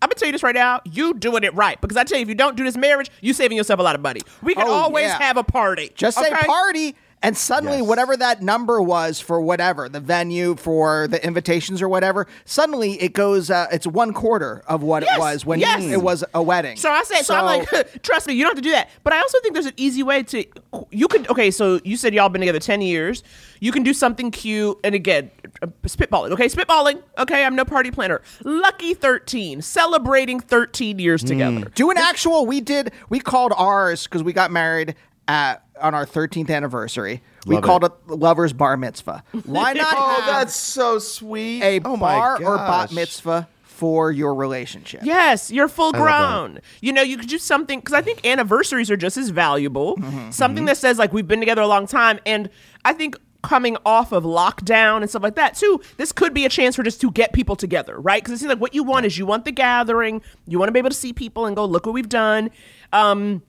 I'm 0.00 0.08
gonna 0.08 0.16
tell 0.16 0.26
you 0.26 0.32
this 0.32 0.42
right 0.42 0.54
now. 0.54 0.80
You 0.84 1.14
doing 1.14 1.44
it 1.44 1.54
right 1.54 1.80
because 1.80 1.96
I 1.96 2.04
tell 2.04 2.18
you, 2.18 2.22
if 2.22 2.28
you 2.28 2.34
don't 2.34 2.56
do 2.56 2.64
this 2.64 2.76
marriage, 2.76 3.08
you 3.20 3.32
saving 3.32 3.56
yourself 3.56 3.78
a 3.78 3.82
lot 3.84 3.94
of 3.94 4.00
money. 4.00 4.20
We 4.42 4.54
can 4.54 4.66
Oh, 4.66 4.72
always 4.72 5.04
yeah. 5.06 5.18
have 5.18 5.36
a 5.36 5.44
party. 5.44 5.92
Just 5.94 6.18
say 6.18 6.28
party, 6.30 6.96
and 7.22 7.36
suddenly 7.36 7.78
Yes. 7.78 7.86
whatever 7.86 8.16
that 8.16 8.42
number 8.42 8.80
was 8.82 9.20
for 9.20 9.40
whatever 9.40 9.88
the 9.88 10.00
venue 10.00 10.56
for 10.56 11.06
the 11.08 11.24
invitations 11.24 11.80
or 11.80 11.88
whatever, 11.88 12.26
suddenly 12.44 13.00
it 13.02 13.12
goes. 13.12 13.50
Uh, 13.50 13.66
it's 13.72 13.86
one 13.86 14.12
quarter 14.12 14.62
of 14.66 14.82
what 14.82 15.02
Yes, 15.02 15.16
it 15.16 15.20
was 15.20 15.46
when 15.46 15.60
yes. 15.60 15.82
it 15.82 16.02
was 16.02 16.24
a 16.34 16.42
wedding. 16.42 16.76
So 16.76 16.90
I 16.90 17.02
said, 17.04 17.22
so, 17.22 17.34
I'm 17.34 17.44
like, 17.44 17.68
trust 18.02 18.26
me, 18.26 18.34
you 18.34 18.42
don't 18.44 18.50
have 18.50 18.62
to 18.62 18.68
do 18.68 18.72
that. 18.72 18.90
But 19.04 19.12
I 19.12 19.18
also 19.20 19.38
think 19.40 19.54
there's 19.54 19.66
an 19.66 19.74
easy 19.76 20.02
way 20.02 20.22
to, 20.24 20.44
you 20.90 21.08
could, 21.08 21.28
okay, 21.30 21.50
so 21.50 21.80
you 21.84 21.96
said 21.96 22.14
y'all 22.14 22.28
been 22.28 22.40
together 22.40 22.58
10 22.58 22.80
years. 22.82 23.22
You 23.60 23.70
can 23.72 23.82
do 23.84 23.94
something 23.94 24.30
cute. 24.30 24.76
And 24.82 24.94
again, 24.94 25.30
uh, 25.62 25.68
spitballing, 25.84 26.30
okay? 26.32 26.46
Spitballing, 26.46 27.02
okay? 27.18 27.44
I'm 27.44 27.54
no 27.54 27.64
party 27.64 27.90
planner. 27.90 28.20
Lucky 28.44 28.94
13, 28.94 29.62
celebrating 29.62 30.40
13 30.40 30.98
years 30.98 31.22
together. 31.22 31.70
do 31.74 31.90
an 31.90 31.98
actual. 31.98 32.46
We 32.46 32.60
did. 32.60 32.92
We 33.08 33.20
called 33.20 33.52
ours 33.56 34.04
because 34.04 34.22
we 34.22 34.32
got 34.32 34.50
married 34.50 34.96
at 35.28 35.62
on 35.82 35.94
our 35.94 36.06
13th 36.06 36.50
anniversary. 36.50 37.22
We 37.46 37.56
Love 37.56 37.64
called 37.64 37.84
it. 37.84 37.92
it 38.08 38.18
lovers 38.18 38.52
bar 38.52 38.76
mitzvah. 38.76 39.24
Why 39.44 39.72
not? 39.74 39.94
Oh, 39.96 40.20
have 40.20 40.26
that's 40.26 40.56
so 40.56 40.98
sweet. 40.98 41.62
a 41.62 41.80
oh 41.84 41.96
my 41.96 42.14
bar 42.14 42.42
or 42.42 42.56
bat 42.56 42.92
mitzvah 42.92 43.48
for 43.62 44.12
your 44.12 44.34
relationship. 44.34 45.00
Yes, 45.02 45.50
you're 45.50 45.66
full 45.68 45.92
grown. 45.92 46.60
You 46.80 46.92
know, 46.92 47.02
you 47.02 47.18
could 47.18 47.28
do 47.28 47.38
something 47.38 47.80
because 47.80 47.94
I 47.94 48.00
think 48.00 48.24
anniversaries 48.24 48.90
are 48.90 48.96
just 48.96 49.16
as 49.16 49.30
valuable. 49.30 49.96
Mm-hmm, 49.96 50.30
something 50.30 50.66
that 50.66 50.76
says 50.76 50.98
like 50.98 51.12
we've 51.12 51.26
been 51.26 51.40
together 51.40 51.62
a 51.62 51.66
long 51.66 51.88
time, 51.88 52.20
and 52.24 52.48
I 52.84 52.92
think 52.92 53.16
coming 53.42 53.76
off 53.84 54.12
of 54.12 54.22
lockdown 54.22 54.98
and 54.98 55.10
stuff 55.10 55.24
like 55.24 55.34
that 55.34 55.56
too, 55.56 55.80
this 55.96 56.12
could 56.12 56.32
be 56.32 56.44
a 56.44 56.48
chance 56.48 56.76
for 56.76 56.84
just 56.84 57.00
to 57.00 57.10
get 57.10 57.32
people 57.32 57.56
together, 57.56 57.98
right? 58.00 58.22
Because 58.22 58.34
it 58.34 58.38
seems 58.38 58.50
like 58.50 58.60
what 58.60 58.72
you 58.72 58.84
want 58.84 59.04
is 59.04 59.18
you 59.18 59.26
want 59.26 59.44
the 59.44 59.50
gathering, 59.50 60.22
you 60.46 60.60
want 60.60 60.68
to 60.68 60.72
be 60.72 60.78
able 60.78 60.90
to 60.90 60.96
see 60.96 61.12
people 61.12 61.46
and 61.46 61.56
go 61.56 61.64
look 61.64 61.84
what 61.84 61.92
we've 61.92 62.08
done. 62.08 62.50
Um, 62.92 63.42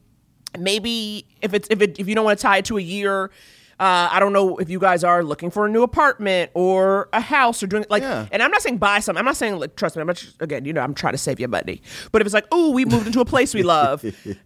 maybe 0.60 1.26
if 1.42 1.54
it's 1.54 1.68
if 1.72 1.82
it 1.82 2.00
if 2.00 2.08
you 2.08 2.16
don't 2.16 2.26
want 2.26 2.38
to 2.40 2.44
tie 2.44 2.58
it 2.58 2.66
to 2.66 2.78
a 2.78 2.82
year. 2.82 3.32
Uh, 3.80 4.08
I 4.12 4.20
don't 4.20 4.34
know 4.34 4.58
if 4.58 4.70
you 4.70 4.80
guys 4.80 5.04
are 5.04 5.24
looking 5.24 5.50
for 5.50 5.66
a 5.66 5.70
new 5.70 5.82
apartment 5.82 6.52
or 6.54 7.10
a 7.12 7.20
house 7.20 7.64
or 7.64 7.68
doing 7.68 7.86
like, 7.90 8.04
Yeah. 8.04 8.28
and 8.32 8.42
I'm 8.42 8.52
not 8.52 8.62
saying 8.62 8.78
buy 8.78 9.00
something. 9.00 9.18
I'm 9.20 9.26
not 9.26 9.36
saying 9.36 9.58
like 9.60 9.76
trust 9.76 9.96
me. 9.96 10.02
I'm 10.02 10.08
not 10.08 10.24
again. 10.40 10.64
You 10.64 10.74
know, 10.74 10.82
I'm 10.82 10.94
trying 10.94 11.14
to 11.16 11.18
save 11.18 11.40
you 11.40 11.48
money. 11.48 11.82
But 12.12 12.22
if 12.22 12.28
it's 12.28 12.36
like, 12.36 12.46
oh, 12.52 12.70
we 12.72 12.86
moved 12.86 13.08
into 13.08 13.20
a 13.20 13.26
place 13.26 13.54
we 13.54 13.64
love, 13.64 14.06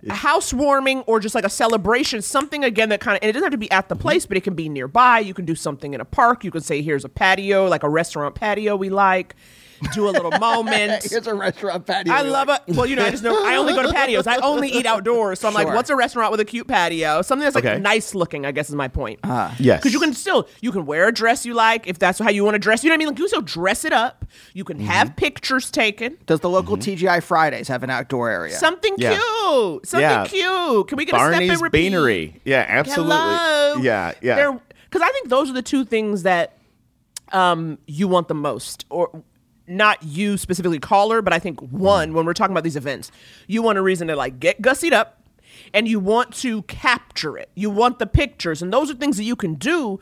a 0.10 0.14
housewarming 0.14 1.02
or 1.02 1.20
just 1.20 1.36
like 1.36 1.44
a 1.44 1.50
celebration, 1.50 2.22
something 2.22 2.64
again 2.64 2.88
that 2.90 3.02
kind 3.02 3.18
of, 3.18 3.22
and 3.22 3.30
it 3.30 3.34
doesn't 3.34 3.46
have 3.46 3.52
to 3.52 3.58
be 3.58 3.70
at 3.70 3.90
the 3.90 3.98
place, 3.98 4.26
but 4.26 4.38
it 4.38 4.42
can 4.46 4.56
be 4.56 4.70
nearby. 4.70 5.20
You 5.20 5.34
can 5.34 5.46
do 5.46 5.56
something 5.56 5.94
in 5.94 6.00
a 6.00 6.06
park. 6.06 6.46
You 6.46 6.50
can 6.50 6.62
say, 6.62 6.82
here's 6.82 7.04
a 7.04 7.10
patio, 7.10 7.68
like 7.68 7.84
a 7.84 7.90
restaurant 7.90 8.34
patio 8.34 8.78
we 8.78 8.90
like. 8.90 9.36
Do 9.94 10.08
a 10.08 10.12
little 10.12 10.32
moment. 10.32 11.04
Here's 11.10 11.28
a 11.28 11.34
restaurant 11.36 11.86
patio. 11.86 12.14
I 12.14 12.22
love 12.22 12.50
it. 12.50 12.62
Well, 12.76 12.86
you 12.86 12.96
know, 12.96 13.06
I 13.06 13.12
just 13.12 13.24
know 13.24 13.46
I 13.46 13.56
only 13.58 13.74
go 13.74 13.84
to 13.84 13.94
patios. 13.94 14.28
I 14.28 14.38
only 14.38 14.70
eat 14.70 14.86
outdoors. 14.86 15.40
So 15.40 15.48
I'm 15.48 15.54
like, 15.54 15.68
what's 15.68 15.90
a 15.90 15.96
restaurant 15.96 16.32
with 16.32 16.40
a 16.40 16.46
cute 16.46 16.68
patio? 16.68 17.22
Something 17.22 17.44
that's 17.44 17.56
like 17.56 17.66
Okay. 17.66 17.80
nice 17.80 18.14
looking, 18.16 18.46
I 18.46 18.52
guess 18.52 18.70
is 18.70 18.76
my 18.76 18.88
point. 18.88 19.20
Yes. 19.60 19.80
Because 19.80 19.94
you 19.94 20.00
can 20.00 20.14
still 20.14 20.48
you 20.62 20.72
can 20.72 20.86
wear 20.86 21.08
a 21.08 21.12
dress 21.12 21.46
you 21.46 21.54
like 21.54 21.88
if 21.88 22.00
that's 22.00 22.20
how 22.20 22.30
you 22.30 22.44
want 22.44 22.56
to 22.56 22.60
dress. 22.60 22.84
You 22.84 22.90
know 22.90 22.94
what 22.94 22.98
I 22.98 23.00
mean? 23.00 23.08
Like 23.10 23.18
you 23.18 23.24
can 23.24 23.30
still 23.30 23.42
dress 23.42 23.86
it 23.86 23.94
up. 23.94 24.26
You 24.54 24.64
can 24.64 24.78
Mm-hmm. 24.78 24.86
have 24.88 25.16
pictures 25.16 25.72
taken. 25.72 26.18
Does 26.28 26.40
the 26.42 26.50
local 26.50 26.78
TGI 26.78 27.24
Fridays 27.24 27.68
have 27.68 27.84
an 27.84 27.90
outdoor 27.90 28.30
area? 28.30 28.54
Something 28.56 28.94
Yeah. 28.98 29.12
cute. 29.14 29.88
Something 29.88 30.02
Yeah. 30.10 30.26
cute. 30.28 30.88
Can 30.88 30.98
we 30.98 31.06
get 31.06 31.16
a 31.16 31.18
Barney's 31.18 31.48
step 31.50 31.54
and 31.56 31.62
repeat? 31.62 31.78
Beanery. 31.80 32.42
Yeah, 32.46 32.66
absolutely. 32.68 33.16
Hello. 33.16 33.78
Yeah, 33.82 34.14
yeah. 34.22 34.58
Because 34.86 35.02
I 35.02 35.12
think 35.12 35.30
those 35.30 35.50
are 35.50 35.54
the 35.54 35.62
two 35.62 35.84
things 35.84 36.24
that 36.24 36.58
um, 37.34 37.78
you 37.88 38.08
want 38.08 38.28
the 38.28 38.34
most, 38.36 38.86
or 38.90 39.24
not 39.68 40.02
you 40.04 40.38
specifically, 40.38 40.80
caller, 40.80 41.22
but 41.22 41.34
I 41.34 41.40
think 41.40 41.60
one 41.62 42.14
when 42.14 42.26
we're 42.26 42.34
talking 42.34 42.54
about 42.54 42.64
these 42.64 42.76
events, 42.78 43.12
you 43.48 43.62
want 43.62 43.78
a 43.78 43.82
reason 43.82 44.08
to 44.08 44.16
like 44.16 44.40
get 44.40 44.62
gussied 44.62 44.94
up, 44.94 45.22
and 45.74 45.88
you 45.88 46.00
want 46.00 46.34
to 46.36 46.62
capture 46.64 47.38
it. 47.38 47.50
You 47.56 47.70
want 47.70 48.00
the 48.00 48.08
pictures, 48.08 48.62
and 48.62 48.72
those 48.72 48.90
are 48.90 48.96
things 48.96 49.18
that 49.18 49.24
you 49.24 49.36
can 49.36 49.56
do. 49.56 50.00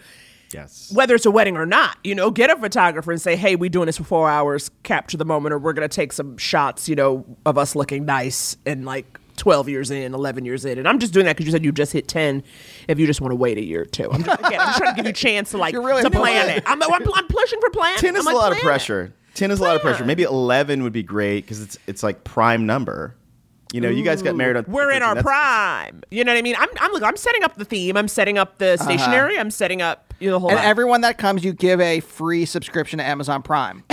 yes. 0.52 0.92
Whether 0.94 1.16
it's 1.16 1.26
a 1.26 1.32
wedding 1.32 1.58
or 1.58 1.66
not, 1.66 1.98
you 2.04 2.14
know, 2.16 2.30
get 2.32 2.50
a 2.50 2.56
photographer 2.56 3.12
and 3.12 3.22
say, 3.22 3.36
"Hey, 3.36 3.56
we're 3.56 3.70
doing 3.70 3.88
this 3.88 3.98
for 3.98 4.04
four 4.04 4.30
hours. 4.30 4.70
Capture 4.84 5.18
the 5.18 5.26
moment, 5.26 5.54
or 5.54 5.60
we're 5.60 5.74
gonna 5.74 5.88
take 5.88 6.14
some 6.14 6.38
shots, 6.38 6.88
you 6.88 6.96
know, 6.96 7.26
of 7.46 7.58
us 7.58 7.76
looking 7.76 8.06
nice 8.06 8.56
and 8.66 8.86
like 8.86 9.20
12 9.38 9.68
years 9.68 9.92
in, 9.92 10.14
11 10.14 10.46
years 10.46 10.64
in." 10.66 10.78
And 10.78 10.88
I'm 10.88 11.00
just 11.00 11.14
doing 11.14 11.26
that 11.26 11.36
because 11.36 11.48
you 11.48 11.52
said 11.52 11.66
you 11.66 11.72
just 11.72 11.92
hit 11.92 12.08
10. 12.08 12.44
If 12.88 13.00
you 13.00 13.08
just 13.08 13.20
want 13.22 13.32
to 13.32 13.36
wait 13.36 13.58
a 13.58 13.64
year 13.64 13.82
or 13.82 13.86
two, 13.86 14.10
I'm 14.12 14.24
just, 14.24 14.40
again, 14.40 14.60
I'm 14.62 14.68
just 14.68 14.78
trying 14.78 14.92
to 14.94 14.96
give 14.96 15.06
you 15.06 15.12
a 15.12 15.14
chance 15.14 15.52
to 15.52 15.58
like 15.58 15.74
really 15.78 16.04
to 16.04 16.12
plan 16.12 16.50
it. 16.50 16.64
I'm, 16.66 16.82
I'm, 16.84 16.92
I'm 17.14 17.28
pushing 17.28 17.60
for 17.60 17.70
plan. 17.72 17.98
Ten 17.98 18.16
is 18.16 18.28
I'm 18.28 18.34
a 18.34 18.38
lot 18.38 18.52
of 18.52 18.60
pressure. 18.60 19.14
Ten 19.36 19.52
is 19.52 19.60
a 19.60 19.64
lot 19.64 19.76
of 19.76 19.82
pressure. 19.82 20.04
Maybe 20.04 20.24
eleven 20.24 20.82
would 20.84 20.94
be 20.94 21.04
great 21.04 21.42
because 21.42 21.62
it's 21.62 21.78
it's 21.88 22.02
like 22.02 22.24
prime 22.24 22.66
number. 22.66 23.16
You 23.74 23.82
know, 23.82 23.90
you 23.90 24.04
guys 24.04 24.22
got 24.22 24.36
married 24.36 24.56
on. 24.56 24.66
We're 24.68 24.92
in 24.92 25.04
our 25.04 25.16
that's- 25.16 25.24
prime. 25.24 26.02
You 26.10 26.24
know 26.24 26.32
what 26.32 26.40
I 26.40 26.42
mean? 26.42 26.56
I'm, 26.58 26.70
I'm, 26.80 26.92
look, 26.94 27.04
I'm 27.04 27.18
setting 27.18 27.44
up 27.44 27.56
the 27.56 27.66
theme. 27.66 27.98
I'm 27.98 28.08
setting 28.08 28.38
up 28.38 28.58
the 28.58 28.76
uh-huh. 28.76 28.84
stationery. 28.84 29.38
I'm 29.38 29.52
setting 29.52 29.82
up 29.82 30.14
you 30.20 30.30
know, 30.30 30.36
the 30.36 30.40
whole. 30.40 30.50
and 30.50 30.58
lot. 30.58 30.66
everyone 30.66 31.02
that 31.02 31.18
comes, 31.18 31.44
you 31.44 31.52
give 31.52 31.82
a 31.82 32.00
free 32.00 32.46
subscription 32.46 33.00
to 33.00 33.06
Amazon 33.06 33.42
Prime. 33.42 33.84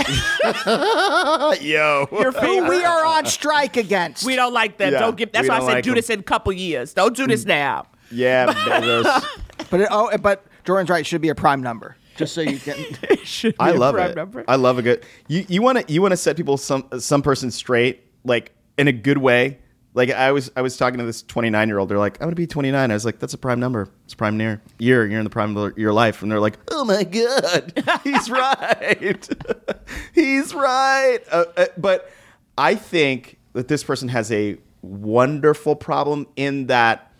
Yo. 0.65 2.07
Your 2.11 2.31
who 2.31 2.31
favorite. 2.31 2.69
we 2.69 2.85
are 2.85 3.05
on 3.05 3.25
strike 3.25 3.75
against. 3.75 4.25
We 4.25 4.35
don't 4.35 4.53
like 4.53 4.77
them. 4.77 4.93
Yeah, 4.93 4.99
don't 4.99 5.17
give. 5.17 5.31
That's 5.31 5.43
we 5.43 5.49
why 5.49 5.55
I 5.55 5.59
don't 5.59 5.67
said 5.67 5.73
like 5.75 5.83
do 5.83 5.89
them. 5.89 5.95
this 5.95 6.09
in 6.09 6.19
a 6.19 6.23
couple 6.23 6.53
years. 6.53 6.93
Don't 6.93 7.15
do 7.15 7.27
this 7.27 7.43
mm. 7.43 7.47
now. 7.49 7.87
yeah, 8.11 8.53
Bezos. 8.53 9.25
But 9.69 9.81
it, 9.81 9.87
oh, 9.91 10.17
but 10.17 10.45
Jordan's 10.63 10.89
right. 10.89 11.01
It 11.01 11.05
should 11.05 11.21
be 11.21 11.29
a 11.29 11.35
prime 11.35 11.61
number, 11.61 11.97
just 12.15 12.33
so 12.33 12.41
you 12.41 12.59
can. 12.59 12.75
I 13.59 13.71
love 13.71 13.95
it. 13.95 14.15
number. 14.15 14.43
I 14.47 14.55
love 14.55 14.77
a 14.77 14.81
good. 14.81 15.05
You 15.27 15.45
you 15.47 15.61
want 15.61 15.85
to 15.85 15.93
you 15.93 16.01
want 16.01 16.11
to 16.11 16.17
set 16.17 16.37
people 16.37 16.57
some 16.57 16.87
some 16.99 17.21
person 17.21 17.51
straight 17.51 18.03
like 18.23 18.51
in 18.77 18.87
a 18.87 18.91
good 18.91 19.17
way. 19.17 19.59
Like 19.95 20.09
I 20.09 20.31
was 20.31 20.51
I 20.55 20.61
was 20.61 20.75
talking 20.77 20.97
to 20.99 21.05
this 21.05 21.21
29 21.21 21.67
year 21.67 21.77
old. 21.77 21.89
They're 21.89 21.99
like, 21.99 22.17
I'm 22.19 22.25
gonna 22.25 22.35
be 22.35 22.47
29. 22.47 22.89
I 22.89 22.93
was 22.93 23.05
like, 23.05 23.19
that's 23.19 23.33
a 23.33 23.37
prime 23.37 23.59
number. 23.59 23.89
It's 24.05 24.13
a 24.13 24.17
prime 24.17 24.37
near 24.37 24.61
year. 24.79 25.05
You're 25.05 25.19
in 25.19 25.23
the 25.23 25.29
prime 25.29 25.55
of 25.55 25.77
your 25.77 25.93
life. 25.93 26.23
And 26.23 26.31
they're 26.31 26.39
like, 26.39 26.57
oh 26.71 26.83
my 26.83 27.03
god, 27.03 27.73
he's 28.03 28.29
right. 28.31 29.29
he's 30.15 30.53
right. 30.53 31.19
Uh, 31.31 31.45
uh, 31.55 31.65
but 31.77 32.09
I 32.57 32.75
think 32.75 33.37
that 33.53 33.67
this 33.67 33.83
person 33.83 34.07
has 34.09 34.31
a 34.31 34.57
wonderful 34.81 35.75
problem 35.75 36.27
in 36.35 36.67
that 36.67 37.11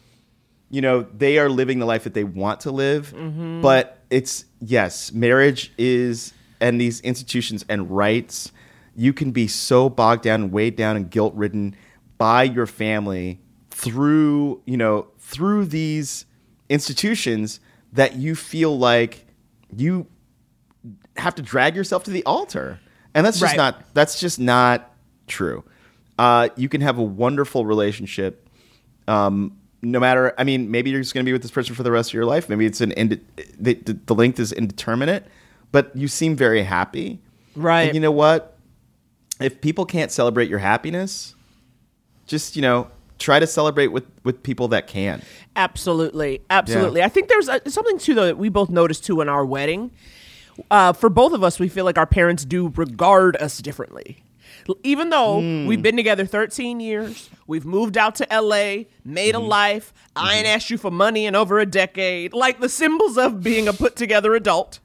you 0.70 0.82
know 0.82 1.04
they 1.16 1.38
are 1.38 1.50
living 1.50 1.78
the 1.80 1.86
life 1.86 2.04
that 2.04 2.14
they 2.14 2.24
want 2.24 2.62
to 2.62 2.72
live 2.72 3.14
but 3.62 4.03
it's 4.14 4.46
yes 4.62 5.12
marriage 5.12 5.72
is 5.78 6.34
and 6.62 6.80
these 6.80 7.02
institutions 7.02 7.66
and 7.68 7.90
rights 7.90 8.52
you 8.96 9.12
can 9.12 9.32
be 9.32 9.48
so 9.48 9.90
bogged 9.90 10.24
down 10.24 10.44
and 10.44 10.52
weighed 10.52 10.76
down 10.76 10.96
and 10.96 11.10
guilt 11.10 11.34
ridden 11.36 11.76
by 12.18 12.44
your 12.44 12.68
family 12.68 13.40
through 13.72 14.62
you 14.66 14.78
know 14.78 15.08
through 15.20 15.66
these 15.66 16.26
institutions 16.70 17.60
that 17.92 18.16
you 18.16 18.36
feel 18.36 18.78
like 18.78 19.26
you 19.76 20.06
have 21.18 21.34
to 21.36 21.42
drag 21.42 21.76
yourself 21.76 22.04
to 22.04 22.12
the 22.12 22.24
altar 22.26 22.80
and 23.16 23.26
that's 23.26 23.40
just 23.40 23.52
Right. 23.52 23.58
not 23.58 23.94
that's 23.94 24.20
just 24.20 24.40
not 24.40 24.94
true 25.28 25.64
uh, 26.20 26.50
you 26.56 26.70
can 26.70 26.82
have 26.82 27.00
a 27.00 27.04
wonderful 27.04 27.66
relationship 27.66 28.48
um, 29.08 29.58
no 29.84 30.00
matter 30.00 30.34
i 30.38 30.44
mean 30.44 30.72
maybe 30.72 30.90
you're 30.90 31.02
just 31.02 31.14
going 31.14 31.24
to 31.24 31.30
be 31.30 31.34
with 31.34 31.42
this 31.42 31.52
person 31.52 31.76
for 31.76 31.84
the 31.84 31.92
rest 31.92 32.10
of 32.10 32.14
your 32.14 32.26
life 32.26 32.50
maybe 32.50 32.66
it's 32.66 32.82
an 32.82 32.92
inde- 32.94 33.20
the, 33.60 33.74
the, 33.76 33.94
the 34.06 34.16
length 34.16 34.40
is 34.40 34.52
indeterminate 34.52 35.26
but 35.72 35.96
you 35.96 36.08
seem 36.08 36.36
very 36.36 36.64
happy 36.64 37.20
Right. 37.56 37.84
and 37.84 37.94
you 37.96 38.02
know 38.02 38.12
what 38.12 38.58
if 39.40 39.62
people 39.62 39.86
can't 39.86 40.10
celebrate 40.12 40.50
your 40.50 40.60
happiness 40.60 41.36
just 42.26 42.56
you 42.56 42.62
know 42.62 42.90
try 43.20 43.40
to 43.40 43.46
celebrate 43.46 43.88
with 43.88 44.06
with 44.24 44.42
people 44.42 44.70
that 44.70 44.88
can 44.88 45.22
Absolutely, 45.56 46.42
absolutely. 46.50 47.04
I 47.04 47.10
think 47.10 47.30
there's 47.30 47.48
a, 47.48 47.62
something 47.70 48.00
too 48.00 48.16
though 48.16 48.26
that 48.26 48.40
we 48.40 48.50
both 48.50 48.72
noticed 48.72 49.06
too 49.06 49.22
in 49.22 49.30
our 49.30 49.46
wedding. 49.46 49.92
Uh, 50.72 50.94
for 50.94 51.10
both 51.10 51.32
of 51.32 51.44
us, 51.44 51.60
we 51.60 51.68
feel 51.70 51.86
like 51.86 51.98
our 51.98 52.08
parents 52.08 52.44
do 52.44 52.70
regard 52.76 53.36
us 53.38 53.60
differently. 53.60 54.24
Even 54.84 55.10
though 55.10 55.40
hmm. 55.42 55.66
we've 55.66 55.82
been 55.82 55.98
together 55.98 56.26
13 56.26 56.80
years, 56.80 57.30
we've 57.48 57.66
moved 57.66 57.98
out 57.98 58.16
to 58.16 58.28
LA, 58.32 58.86
made 59.04 59.36
a 59.36 59.38
mm-hmm. 59.38 59.48
life. 59.48 59.94
I 60.16 60.36
ain't 60.36 60.46
mm-hmm. 60.46 60.56
asked 60.56 60.70
you 60.70 60.78
for 60.78 60.92
money 60.92 61.26
in 61.26 61.36
over 61.36 61.60
a 61.60 61.66
decade. 61.66 62.34
Like 62.34 62.60
the 62.60 62.70
symbols 62.70 63.18
of 63.18 63.44
being 63.44 63.68
a 63.68 63.74
put 63.74 63.96
together 63.96 64.36
adult. 64.36 64.80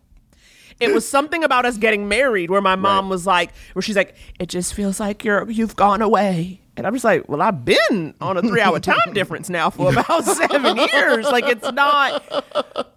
It 0.80 0.94
was 0.94 1.08
something 1.08 1.42
about 1.42 1.66
us 1.66 1.76
getting 1.76 2.06
married 2.06 2.50
where 2.50 2.60
my 2.60 2.76
mom 2.76 3.08
was 3.08 3.26
like, 3.26 3.50
where 3.72 3.82
she's 3.82 3.96
like, 3.96 4.14
it 4.38 4.48
just 4.48 4.74
feels 4.74 5.00
like 5.00 5.24
you're 5.24 5.50
you've 5.50 5.74
gone 5.74 6.02
away. 6.02 6.60
And 6.76 6.86
I'm 6.86 6.92
just 6.92 7.04
like, 7.04 7.28
well, 7.28 7.42
I've 7.42 7.64
been 7.64 8.14
on 8.20 8.36
a 8.36 8.42
three 8.42 8.60
hour 8.60 8.78
time 8.78 8.96
difference 9.12 9.50
now 9.50 9.70
for 9.70 9.90
about 9.90 10.24
seven 10.24 10.76
years. 10.76 11.26
Like 11.26 11.46
it's 11.46 11.72
not 11.72 12.94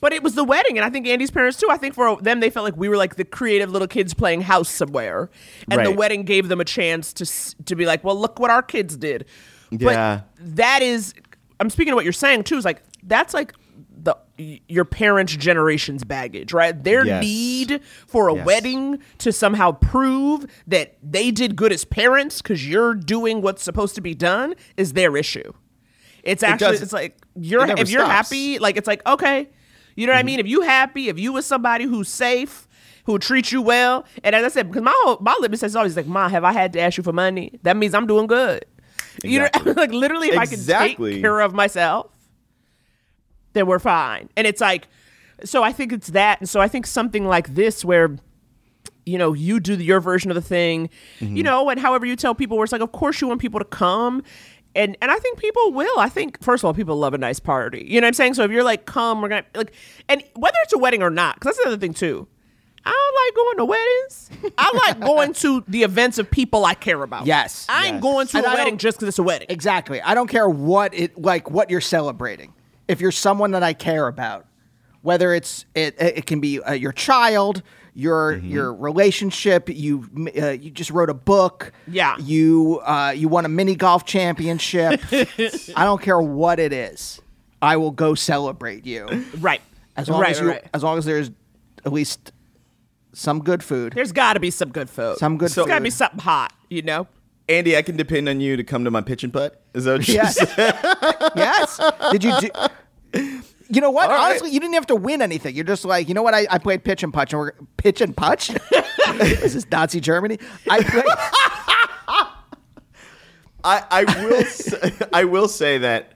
but 0.00 0.12
it 0.12 0.22
was 0.22 0.34
the 0.34 0.44
wedding, 0.44 0.78
and 0.78 0.84
I 0.84 0.90
think 0.90 1.06
Andy's 1.06 1.30
parents 1.30 1.58
too. 1.58 1.68
I 1.70 1.76
think 1.76 1.94
for 1.94 2.16
them, 2.20 2.40
they 2.40 2.50
felt 2.50 2.64
like 2.64 2.76
we 2.76 2.88
were 2.88 2.96
like 2.96 3.16
the 3.16 3.24
creative 3.24 3.70
little 3.70 3.88
kids 3.88 4.14
playing 4.14 4.42
house 4.42 4.68
somewhere, 4.70 5.30
and 5.70 5.84
the 5.84 5.90
wedding 5.92 6.22
gave 6.24 6.48
them 6.48 6.60
a 6.60 6.64
chance 6.64 7.12
to 7.14 7.64
to 7.64 7.74
be 7.76 7.86
like, 7.86 8.04
well, 8.04 8.18
look 8.18 8.38
what 8.38 8.50
our 8.50 8.62
kids 8.62 8.96
did. 8.96 9.24
Yeah. 9.70 10.22
But 10.38 10.56
that 10.56 10.82
is, 10.82 11.12
I'm 11.60 11.70
speaking 11.70 11.92
of 11.92 11.96
what 11.96 12.04
you're 12.04 12.12
saying 12.12 12.44
too. 12.44 12.56
Is 12.56 12.64
like 12.64 12.82
that's 13.02 13.34
like 13.34 13.52
the 14.00 14.16
your 14.68 14.84
parents' 14.84 15.34
generation's 15.36 16.04
baggage, 16.04 16.52
right? 16.52 16.82
Their 16.84 17.04
Yes. 17.04 17.22
need 17.22 17.80
for 18.06 18.28
a 18.28 18.34
Yes. 18.36 18.46
wedding 18.46 18.98
to 19.18 19.32
somehow 19.32 19.72
prove 19.72 20.46
that 20.68 20.96
they 21.02 21.30
did 21.32 21.56
good 21.56 21.72
as 21.72 21.84
parents 21.84 22.40
because 22.40 22.66
you're 22.66 22.94
doing 22.94 23.42
what's 23.42 23.62
supposed 23.62 23.96
to 23.96 24.00
be 24.00 24.14
done 24.14 24.54
is 24.76 24.92
their 24.92 25.16
issue. 25.16 25.52
It's 26.22 26.42
actually 26.44 26.68
does- 26.72 26.82
it's 26.82 26.92
like 26.92 27.16
you're 27.34 27.66
it 27.66 27.78
if 27.78 27.90
you're 27.90 28.02
stops. 28.04 28.28
happy, 28.30 28.58
like 28.60 28.76
it's 28.76 28.86
like 28.86 29.04
okay, 29.06 29.48
you 29.98 30.06
know 30.06 30.12
what 30.12 30.18
I 30.18 30.22
mean. 30.22 30.40
If 30.40 30.46
you 30.46 30.62
happy, 30.62 31.08
if 31.08 31.18
you 31.18 31.32
with 31.32 31.44
somebody 31.44 31.84
who's 31.84 32.08
safe, 32.08 32.66
who 33.04 33.18
treats 33.18 33.50
you 33.52 33.62
well, 33.62 34.04
and 34.22 34.34
as 34.34 34.44
I 34.44 34.48
said, 34.48 34.68
because 34.68 34.82
my 34.82 34.94
whole, 35.02 35.18
my 35.20 35.34
litmus 35.40 35.60
test 35.60 35.72
is 35.72 35.76
always 35.76 35.96
like, 35.96 36.06
"Ma, 36.06 36.28
have 36.28 36.44
I 36.44 36.52
had 36.52 36.72
to 36.74 36.80
ask 36.80 36.96
you 36.96 37.02
for 37.02 37.12
money? 37.12 37.58
That 37.62 37.76
means 37.76 37.94
I'm 37.94 38.06
doing 38.06 38.26
good." 38.26 38.64
You 39.24 39.40
know, 39.40 39.46
Exactly. 39.46 39.72
like 39.82 39.90
literally, 39.92 40.28
if 40.28 40.38
I 40.38 40.46
can 40.46 40.60
take 40.64 40.96
care 41.20 41.40
of 41.40 41.52
myself, 41.54 42.10
then 43.54 43.66
we're 43.66 43.78
fine. 43.78 44.28
And 44.36 44.46
it's 44.46 44.60
like, 44.60 44.86
so 45.44 45.62
I 45.62 45.72
think 45.72 45.92
it's 45.92 46.08
that, 46.08 46.40
and 46.40 46.48
so 46.48 46.60
I 46.60 46.68
think 46.68 46.86
something 46.86 47.26
like 47.26 47.54
this 47.54 47.84
where 47.84 48.16
you 49.06 49.16
know, 49.16 49.32
you 49.32 49.58
do 49.58 49.74
your 49.74 50.00
version 50.00 50.30
of 50.30 50.34
the 50.34 50.42
thing, 50.42 50.90
Mm-hmm. 51.20 51.34
you 51.34 51.42
know, 51.42 51.70
and 51.70 51.80
however 51.80 52.04
you 52.04 52.14
tell 52.14 52.34
people 52.34 52.58
where 52.58 52.64
it's 52.64 52.72
like, 52.72 52.82
of 52.82 52.92
course 52.92 53.22
you 53.22 53.26
want 53.28 53.40
people 53.40 53.58
to 53.58 53.64
come. 53.64 54.22
And 54.78 54.96
and 55.02 55.10
I 55.10 55.18
think 55.18 55.38
people 55.38 55.72
will. 55.72 55.98
I 55.98 56.08
think 56.08 56.42
first 56.42 56.62
of 56.62 56.66
all, 56.66 56.72
people 56.74 56.96
love 56.96 57.12
a 57.12 57.18
nice 57.18 57.40
party. 57.40 57.84
You 57.86 58.00
know 58.00 58.06
what 58.06 58.08
I'm 58.08 58.14
saying? 58.14 58.34
So 58.34 58.44
if 58.44 58.50
you're 58.50 58.62
like, 58.62 58.86
come, 58.86 59.20
we're 59.20 59.28
gonna 59.28 59.44
like 59.54 59.72
and 60.08 60.22
whether 60.36 60.56
it's 60.62 60.72
a 60.72 60.78
wedding 60.78 61.02
or 61.02 61.10
not, 61.10 61.34
because 61.34 61.56
that's 61.56 61.66
another 61.66 61.80
thing 61.80 61.92
too. 61.94 62.26
I 62.86 62.90
don't 62.90 63.26
like 63.26 63.34
going 63.34 63.56
to 63.58 63.64
weddings. 63.66 64.30
I 64.56 64.80
like 64.86 65.00
going 65.00 65.32
to 65.34 65.62
the 65.68 65.82
events 65.82 66.18
of 66.18 66.30
people 66.30 66.64
I 66.64 66.72
care 66.74 67.02
about. 67.02 67.26
Yes. 67.26 67.66
I 67.68 67.86
ain't 67.86 67.94
Yes. 67.96 68.02
going 68.02 68.26
to 68.28 68.36
And 68.38 68.46
a 68.46 68.50
I 68.50 68.54
wedding 68.54 68.78
just 68.78 68.96
because 68.98 69.08
it's 69.08 69.18
a 69.18 69.22
wedding. 69.22 69.48
Exactly. 69.50 70.00
I 70.00 70.14
don't 70.14 70.28
care 70.28 70.48
what 70.48 70.94
it 70.94 71.20
like 71.20 71.50
what 71.50 71.68
you're 71.70 71.80
celebrating. 71.82 72.54
If 72.86 73.00
you're 73.02 73.12
someone 73.12 73.50
that 73.50 73.62
I 73.62 73.74
care 73.74 74.06
about, 74.06 74.46
whether 75.02 75.34
it's 75.34 75.66
it, 75.74 75.96
it 76.00 76.24
can 76.26 76.40
be 76.40 76.60
uh, 76.62 76.72
your 76.72 76.92
child, 76.92 77.62
your 77.98 78.34
Mm-hmm. 78.34 78.48
your 78.48 78.72
relationship. 78.74 79.68
You 79.68 80.08
uh, 80.40 80.50
you 80.50 80.70
just 80.70 80.90
wrote 80.90 81.10
a 81.10 81.14
book. 81.14 81.72
Yeah. 81.88 82.16
You 82.18 82.80
uh, 82.84 83.12
you 83.16 83.28
won 83.28 83.44
a 83.44 83.48
mini 83.48 83.74
golf 83.74 84.04
championship. 84.04 85.00
I 85.12 85.84
don't 85.84 86.00
care 86.00 86.20
what 86.20 86.60
it 86.60 86.72
is. 86.72 87.20
I 87.60 87.76
will 87.76 87.90
go 87.90 88.14
celebrate 88.14 88.86
you 88.86 89.24
Right. 89.38 89.60
as 89.96 90.08
long 90.08 90.20
right, 90.20 90.30
as 90.30 90.40
you 90.40 90.48
right. 90.50 90.64
as 90.72 90.84
long 90.84 90.96
as 90.96 91.04
there's 91.04 91.30
at 91.84 91.92
least 91.92 92.30
some 93.12 93.40
good 93.42 93.64
food. 93.64 93.94
There's 93.94 94.12
got 94.12 94.34
to 94.34 94.40
be 94.40 94.50
some 94.52 94.68
good 94.70 94.88
food. 94.88 95.18
Some 95.18 95.36
good 95.36 95.50
There's 95.50 95.66
got 95.66 95.78
to 95.78 95.84
be 95.84 95.90
something 95.90 96.20
hot. 96.20 96.52
You 96.70 96.82
know. 96.82 97.08
Andy, 97.48 97.76
I 97.76 97.82
can 97.82 97.96
depend 97.96 98.28
on 98.28 98.40
you 98.40 98.56
to 98.58 98.62
come 98.62 98.84
to 98.84 98.90
my 98.92 99.00
pitch 99.00 99.24
and 99.24 99.32
putt. 99.32 99.60
Is 99.74 99.84
that 99.84 99.98
what 99.98 100.06
you 100.08 100.14
Yes. 100.14 100.36
said? 100.36 100.54
yes. 101.36 101.80
Did 102.12 102.22
you 102.22 102.32
do? 102.40 103.40
You 103.70 103.80
know 103.80 103.90
what? 103.90 104.10
All 104.10 104.16
right. 104.16 104.30
Honestly, 104.30 104.50
you 104.50 104.60
didn't 104.60 104.74
have 104.74 104.86
to 104.86 104.96
win 104.96 105.20
anything. 105.20 105.54
You're 105.54 105.64
just 105.64 105.84
like, 105.84 106.08
you 106.08 106.14
know 106.14 106.22
what? 106.22 106.34
I, 106.34 106.46
I 106.50 106.58
played 106.58 106.84
pitch 106.84 107.02
and 107.02 107.12
punch, 107.12 107.32
and 107.32 107.40
we're 107.40 107.52
pitch 107.76 108.00
and 108.00 108.16
punch. 108.16 108.48
this 109.18 109.54
is 109.54 109.70
Nazi 109.70 110.00
Germany. 110.00 110.38
I 110.70 110.82
played. 110.82 111.04
I, 113.64 113.84
I 113.90 114.04
will 114.24 114.44
say, 114.44 114.92
I 115.12 115.24
will 115.24 115.48
say 115.48 115.78
that 115.78 116.14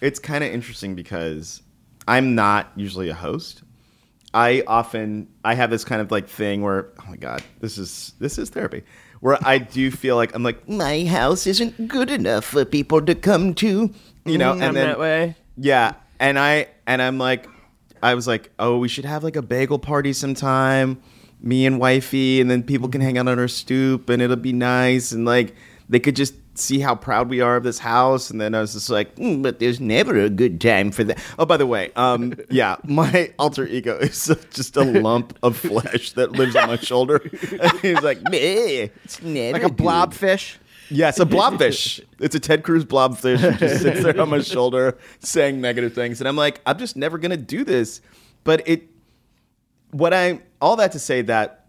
it's 0.00 0.18
kind 0.18 0.44
of 0.44 0.52
interesting 0.52 0.94
because 0.94 1.60
I'm 2.06 2.34
not 2.34 2.72
usually 2.76 3.08
a 3.08 3.14
host. 3.14 3.62
I 4.32 4.62
often 4.66 5.28
I 5.44 5.54
have 5.54 5.70
this 5.70 5.84
kind 5.84 6.00
of 6.00 6.10
like 6.10 6.28
thing 6.28 6.62
where 6.62 6.90
oh 7.00 7.04
my 7.10 7.16
god 7.16 7.42
this 7.60 7.78
is 7.78 8.12
this 8.20 8.36
is 8.36 8.50
therapy 8.50 8.82
where 9.20 9.38
I 9.42 9.56
do 9.56 9.90
feel 9.90 10.16
like 10.16 10.34
I'm 10.34 10.42
like 10.42 10.68
my 10.68 11.06
house 11.06 11.46
isn't 11.46 11.88
good 11.88 12.10
enough 12.10 12.44
for 12.44 12.66
people 12.66 13.00
to 13.06 13.14
come 13.14 13.54
to 13.54 13.92
you 14.26 14.38
know 14.38 14.52
Mm, 14.52 14.56
and 14.56 14.64
I'm 14.64 14.74
then 14.74 14.86
that 14.86 14.98
way. 14.98 15.34
yeah 15.56 15.94
and 16.20 16.38
I 16.38 16.68
and 16.86 17.00
I'm 17.02 17.18
like 17.18 17.46
I 18.02 18.14
was 18.14 18.26
like 18.26 18.50
oh 18.58 18.78
we 18.78 18.88
should 18.88 19.04
have 19.04 19.24
like 19.24 19.36
a 19.36 19.42
bagel 19.42 19.78
party 19.78 20.12
sometime 20.12 21.00
me 21.40 21.66
and 21.66 21.78
wifey 21.78 22.40
and 22.40 22.50
then 22.50 22.62
people 22.62 22.88
can 22.88 23.00
hang 23.00 23.18
out 23.18 23.28
on 23.28 23.38
our 23.38 23.48
stoop 23.48 24.08
and 24.08 24.20
it'll 24.20 24.36
be 24.36 24.52
nice 24.52 25.12
and 25.12 25.24
like 25.24 25.54
they 25.88 26.00
could 26.00 26.16
just 26.16 26.34
see 26.54 26.80
how 26.80 26.94
proud 26.94 27.28
we 27.28 27.40
are 27.40 27.56
of 27.56 27.62
this 27.62 27.78
house 27.78 28.30
and 28.30 28.40
then 28.40 28.52
I 28.52 28.60
was 28.60 28.72
just 28.72 28.90
like 28.90 29.14
"Mm, 29.14 29.44
but 29.44 29.60
there's 29.60 29.78
never 29.80 30.18
a 30.18 30.28
good 30.28 30.60
time 30.60 30.90
for 30.90 31.04
that 31.04 31.22
oh 31.38 31.46
by 31.46 31.56
the 31.56 31.66
way 31.66 31.92
um 31.94 32.34
yeah 32.50 32.76
my 32.84 33.32
alter 33.38 33.64
ego 33.66 33.96
is 34.00 34.26
just 34.52 34.76
a 34.76 34.82
lump 34.82 35.38
of 35.42 35.56
flesh 35.56 36.12
that 36.12 36.32
lives 36.32 36.56
on 36.56 36.68
my 36.68 36.76
shoulder 36.76 37.18
and 37.62 37.72
he's 37.80 38.02
like 38.02 38.20
meh, 38.24 38.88
it's 39.04 39.22
never 39.22 39.52
like 39.52 39.62
a 39.62 39.68
good." 39.70 39.76
blobfish. 39.84 40.56
Yes, 40.90 41.20
a 41.20 41.26
blobfish. 41.26 42.00
it's 42.18 42.34
a 42.34 42.40
Ted 42.40 42.62
Cruz 42.62 42.84
blobfish. 42.84 43.42
It 43.42 43.58
just 43.58 43.82
sits 43.82 44.02
there 44.02 44.20
on 44.20 44.30
my 44.30 44.40
shoulder 44.42 44.96
saying 45.20 45.60
negative 45.60 45.94
things. 45.94 46.20
And 46.20 46.28
I'm 46.28 46.36
like, 46.36 46.60
I'm 46.66 46.78
just 46.78 46.96
never 46.96 47.18
going 47.18 47.30
to 47.30 47.36
do 47.36 47.64
this. 47.64 48.00
But 48.44 48.66
it, 48.66 48.84
what 49.90 50.14
I, 50.14 50.40
all 50.60 50.76
that 50.76 50.92
to 50.92 50.98
say 50.98 51.22
that 51.22 51.66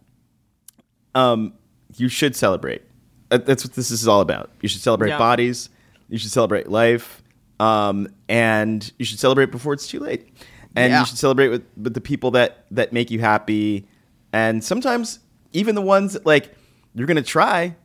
um, 1.16 1.54
you 1.98 2.08
should 2.08 2.36
celebrate. 2.36 2.84
Uh, 3.32 3.38
That's 3.38 3.66
what 3.66 3.74
this 3.74 3.92
is 3.92 4.08
all 4.08 4.22
about. 4.22 4.50
You 4.62 4.70
should 4.70 4.82
celebrate 4.82 5.10
Yeah. 5.10 5.18
bodies. 5.18 5.70
You 6.08 6.18
should 6.18 6.32
celebrate 6.32 6.70
life. 6.70 7.22
Um, 7.60 8.08
and 8.30 8.90
you 8.98 9.06
should 9.06 9.20
celebrate 9.20 9.52
before 9.52 9.74
it's 9.74 9.88
too 9.88 10.00
late. 10.00 10.28
And 10.76 10.92
Yeah. 10.92 11.02
you 11.02 11.06
should 11.06 11.18
celebrate 11.18 11.50
with, 11.50 11.64
with 11.82 11.94
the 11.94 12.02
people 12.02 12.32
that, 12.32 12.66
that 12.72 12.94
make 12.94 13.12
you 13.12 13.20
happy. 13.20 13.88
And 14.32 14.64
sometimes 14.64 15.20
even 15.52 15.76
the 15.76 15.82
ones 15.82 16.14
that 16.14 16.26
like 16.26 16.54
you're 16.96 17.08
going 17.08 17.18
to 17.18 17.24
try 17.24 17.76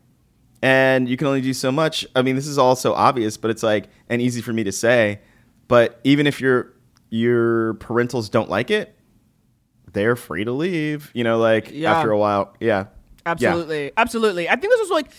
and 0.64 1.10
you 1.10 1.18
can 1.18 1.26
only 1.26 1.42
do 1.42 1.52
so 1.52 1.70
much. 1.70 2.06
I 2.16 2.22
mean, 2.22 2.36
this 2.36 2.46
is 2.46 2.56
all 2.56 2.74
so 2.74 2.94
obvious, 2.94 3.36
but 3.36 3.50
it's 3.50 3.62
like 3.62 3.90
and 4.08 4.22
easy 4.22 4.40
for 4.40 4.54
me 4.54 4.64
to 4.64 4.72
say. 4.72 5.20
But 5.68 6.00
even 6.04 6.26
if 6.26 6.40
your 6.40 6.72
your 7.10 7.74
parentals 7.74 8.30
don't 8.30 8.48
like 8.48 8.70
it, 8.70 8.98
they're 9.92 10.16
free 10.16 10.42
to 10.44 10.52
leave. 10.52 11.10
You 11.14 11.22
know, 11.22 11.36
like 11.36 11.70
Yeah. 11.70 11.92
after 11.92 12.10
a 12.10 12.18
while. 12.18 12.56
Yeah, 12.60 12.86
Absolutely. 13.26 13.92
Absolutely. 13.94 14.48
I 14.48 14.56
think 14.56 14.72
this 14.72 14.80
was 14.80 14.90
like 14.90 15.10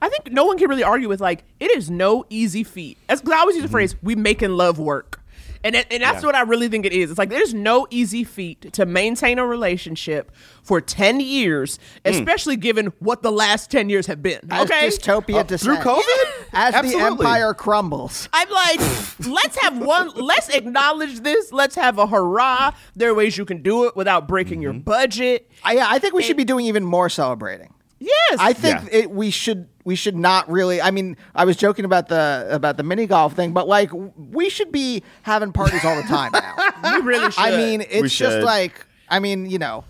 I 0.00 0.08
think 0.08 0.32
no 0.32 0.46
one 0.46 0.56
can 0.56 0.70
really 0.70 0.84
argue 0.84 1.08
with 1.08 1.20
like 1.20 1.44
it 1.60 1.70
is 1.76 1.90
no 1.90 2.24
easy 2.30 2.64
feat. 2.64 2.96
As 3.10 3.22
I 3.30 3.36
always 3.36 3.56
use 3.56 3.62
the 3.64 3.68
mm-hmm. 3.68 3.72
phrase 3.72 3.94
"we 4.02 4.14
making 4.14 4.52
love 4.52 4.78
work," 4.78 5.20
and 5.64 5.74
it, 5.74 5.86
and 5.90 6.02
that's 6.02 6.22
Yeah. 6.22 6.26
what 6.26 6.34
I 6.34 6.42
really 6.42 6.68
think 6.68 6.86
it 6.86 6.92
is. 6.92 7.10
It's 7.10 7.18
like 7.18 7.30
there's 7.30 7.54
no 7.54 7.86
easy 7.90 8.24
feat 8.24 8.72
to 8.74 8.86
maintain 8.86 9.38
a 9.38 9.46
relationship 9.46 10.30
for 10.62 10.80
ten 10.80 11.20
years, 11.20 11.78
especially 12.04 12.56
given 12.56 12.92
what 12.98 13.22
the 13.22 13.32
last 13.32 13.70
ten 13.70 13.88
years 13.90 14.06
have 14.06 14.22
been. 14.22 14.40
As 14.50 14.70
okay, 14.70 14.88
dystopia 14.88 15.40
Uh, 15.40 15.44
through 15.44 15.76
descends. 15.76 15.84
COVID? 15.84 16.32
As 16.52 16.90
the 16.92 16.98
empire 16.98 17.54
crumbles. 17.54 18.28
I'm 18.32 18.48
like, 18.50 18.80
let's 19.26 19.56
have 19.62 19.78
one. 19.78 20.10
Let's 20.14 20.48
acknowledge 20.48 21.20
this. 21.20 21.52
Let's 21.52 21.74
have 21.76 21.98
a 21.98 22.06
hurrah. 22.06 22.72
There 22.96 23.10
are 23.10 23.14
ways 23.14 23.36
you 23.38 23.44
can 23.44 23.62
do 23.62 23.84
it 23.86 23.96
without 23.96 24.28
breaking 24.28 24.62
your 24.62 24.72
budget. 24.72 25.50
I, 25.64 25.74
yeah, 25.74 25.86
I 25.88 25.98
think 25.98 26.14
we 26.14 26.22
should 26.22 26.36
be 26.36 26.44
doing 26.44 26.66
even 26.66 26.84
more 26.84 27.08
celebrating. 27.08 27.74
Yes, 28.00 28.36
I 28.38 28.52
think 28.52 28.76
Yeah. 28.92 28.98
it, 29.00 29.10
we 29.10 29.30
should 29.30 29.68
we 29.84 29.94
should 29.96 30.16
not 30.16 30.48
really. 30.50 30.80
I 30.80 30.90
mean, 30.90 31.16
I 31.34 31.44
was 31.44 31.56
joking 31.56 31.84
about 31.84 32.08
the 32.08 32.46
about 32.50 32.76
the 32.76 32.82
mini 32.82 33.06
golf 33.06 33.34
thing, 33.34 33.52
but 33.52 33.66
like 33.66 33.90
we 34.16 34.50
should 34.50 34.70
be 34.70 35.02
having 35.22 35.52
parties 35.52 35.84
all 35.84 35.96
the 35.96 36.02
time 36.02 36.30
now. 36.32 36.54
we 37.00 37.06
really 37.06 37.30
should. 37.30 37.40
I 37.40 37.56
mean, 37.56 37.82
it's 37.88 38.14
just 38.14 38.40
like 38.42 38.86
I 39.08 39.18
mean, 39.18 39.46
you 39.50 39.58
know, 39.58 39.84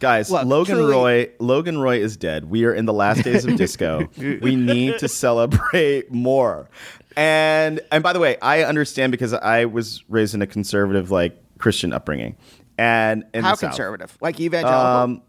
guys. 0.00 0.30
Look, 0.30 0.44
Logan 0.44 0.76
truly- 0.76 0.92
Roy. 0.92 1.30
Logan 1.38 1.78
Roy 1.78 1.98
is 2.00 2.16
dead. 2.16 2.50
We 2.50 2.64
are 2.64 2.74
in 2.74 2.84
the 2.84 2.92
last 2.92 3.22
days 3.24 3.44
of 3.46 3.56
disco. 3.56 4.08
we 4.18 4.54
need 4.56 4.98
to 4.98 5.08
celebrate 5.08 6.12
more. 6.12 6.68
And 7.16 7.80
and 7.90 8.02
by 8.02 8.12
the 8.12 8.20
way, 8.20 8.36
I 8.42 8.64
understand 8.64 9.12
because 9.12 9.32
I 9.32 9.64
was 9.64 10.04
raised 10.08 10.34
in 10.34 10.42
a 10.42 10.46
conservative 10.46 11.10
like 11.10 11.40
Christian 11.58 11.92
upbringing. 11.94 12.36
And 12.78 13.24
in 13.32 13.42
how 13.42 13.52
the 13.52 13.56
South. 13.56 13.70
conservative, 13.70 14.18
like 14.20 14.38
evangelical. 14.38 14.78
Um, 14.78 15.22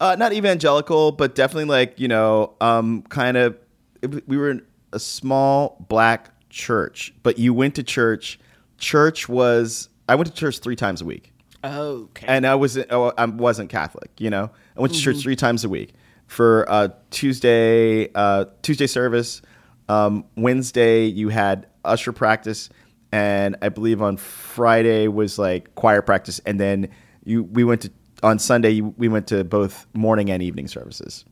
uh, 0.00 0.16
not 0.18 0.32
evangelical, 0.32 1.12
but 1.12 1.34
definitely 1.34 1.64
like 1.66 1.98
you 1.98 2.08
know, 2.08 2.54
um, 2.60 3.02
kind 3.02 3.36
of. 3.36 3.56
We 4.26 4.36
were 4.36 4.50
in 4.50 4.62
a 4.92 4.98
small 4.98 5.84
black 5.88 6.30
church, 6.50 7.12
but 7.22 7.38
you 7.38 7.52
went 7.52 7.74
to 7.76 7.82
church. 7.82 8.38
Church 8.78 9.28
was 9.28 9.88
I 10.08 10.14
went 10.14 10.28
to 10.28 10.34
church 10.34 10.60
three 10.60 10.76
times 10.76 11.02
a 11.02 11.04
week, 11.04 11.32
okay. 11.64 12.26
and 12.28 12.46
I 12.46 12.54
was 12.54 12.78
oh, 12.90 13.12
I 13.18 13.24
wasn't 13.26 13.70
Catholic. 13.70 14.10
You 14.18 14.30
know, 14.30 14.50
I 14.76 14.80
went 14.80 14.94
to 14.94 15.00
church 15.00 15.18
three 15.22 15.36
times 15.36 15.64
a 15.64 15.68
week 15.68 15.94
for 16.26 16.64
uh, 16.68 16.88
Tuesday 17.10 18.10
uh, 18.14 18.46
Tuesday 18.62 18.86
service. 18.86 19.42
Um, 19.88 20.24
Wednesday 20.36 21.06
you 21.06 21.30
had 21.30 21.66
usher 21.84 22.12
practice, 22.12 22.70
and 23.10 23.56
I 23.62 23.68
believe 23.70 24.00
on 24.00 24.16
Friday 24.16 25.08
was 25.08 25.38
like 25.38 25.74
choir 25.74 26.02
practice, 26.02 26.40
and 26.46 26.60
then 26.60 26.88
you 27.24 27.42
we 27.42 27.64
went 27.64 27.82
to 27.82 27.90
on 28.22 28.38
Sunday 28.38 28.80
we 28.80 29.08
went 29.08 29.26
to 29.28 29.44
both 29.44 29.86
morning 29.94 30.30
and 30.30 30.42
evening 30.42 30.68
services. 30.68 31.24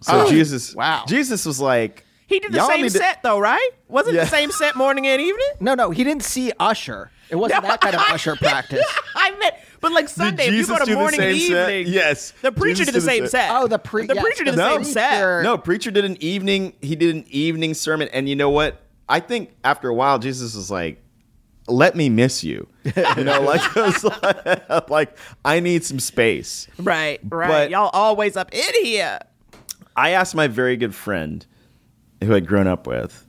So 0.00 0.22
Oh, 0.26 0.28
Jesus, 0.30 0.74
wow. 0.74 1.04
Jesus 1.06 1.44
was 1.46 1.60
like 1.60 2.04
He 2.26 2.40
did 2.40 2.52
the 2.52 2.66
same 2.66 2.82
need 2.82 2.92
to- 2.92 2.98
set 2.98 3.22
though, 3.22 3.38
right? 3.38 3.70
Wasn't 3.88 4.14
it 4.14 4.18
Yeah. 4.18 4.24
the 4.24 4.30
same 4.30 4.50
set 4.50 4.76
morning 4.76 5.06
and 5.06 5.20
evening? 5.20 5.46
no, 5.60 5.74
no, 5.74 5.90
he 5.90 6.02
didn't 6.04 6.24
see 6.24 6.52
Usher. 6.58 7.10
It 7.30 7.36
wasn't 7.36 7.62
that 7.62 7.80
kind 7.80 7.94
of 7.94 8.00
Usher 8.10 8.36
practice. 8.36 8.84
I 9.14 9.30
meant, 9.38 9.54
but 9.80 9.92
like 9.92 10.08
Sunday, 10.08 10.46
if 10.46 10.52
you 10.52 10.58
Jesus 10.58 10.78
go 10.78 10.84
to 10.84 10.90
the 10.90 10.96
morning 10.96 11.20
and 11.20 11.36
same 11.38 11.50
set? 11.50 11.70
evening, 11.70 11.92
Yes. 11.94 12.32
the 12.42 12.50
preacher 12.52 12.84
Jesus 12.84 12.86
did 12.86 12.94
the 12.94 13.00
did 13.00 13.02
the 13.06 13.10
same 13.10 13.24
set. 13.26 13.48
set. 13.48 13.50
Oh, 13.52 13.66
the 13.66 13.78
pre- 13.78 14.06
the 14.06 14.14
yes, 14.14 14.24
preacher 14.24 14.44
did 14.44 14.54
the 14.54 14.56
the 14.56 14.68
same 14.68 14.76
preacher- 14.78 14.90
set. 14.92 15.42
No, 15.42 15.58
preacher 15.58 15.90
did 15.90 16.04
an 16.04 16.16
evening. 16.22 16.72
He 16.80 16.96
did 16.96 17.14
an 17.14 17.24
evening 17.28 17.74
sermon, 17.74 18.08
and 18.12 18.28
you 18.28 18.36
know 18.36 18.50
what? 18.50 18.80
I 19.08 19.20
think 19.20 19.50
after 19.62 19.88
a 19.88 19.94
while, 19.94 20.18
Jesus 20.18 20.56
was 20.56 20.70
like, 20.70 21.02
"Let 21.66 21.96
me 21.96 22.08
miss 22.08 22.44
you." 22.44 22.68
You 23.16 23.24
know, 23.24 23.40
like, 23.42 23.74
was 23.76 24.04
like, 24.04 24.90
like, 24.90 25.18
I 25.44 25.60
need 25.60 25.84
some 25.84 25.98
space. 26.00 26.68
Right, 26.78 27.20
right. 27.28 27.48
But- 27.48 27.70
Y'all 27.70 27.90
always 27.92 28.36
up 28.36 28.52
in 28.54 28.84
here. 28.84 29.18
I 29.96 30.10
asked 30.10 30.34
my 30.34 30.48
very 30.48 30.76
good 30.76 30.94
friend, 30.94 31.46
who 32.22 32.34
I'd 32.34 32.46
grown 32.46 32.66
up 32.66 32.86
with, 32.86 33.26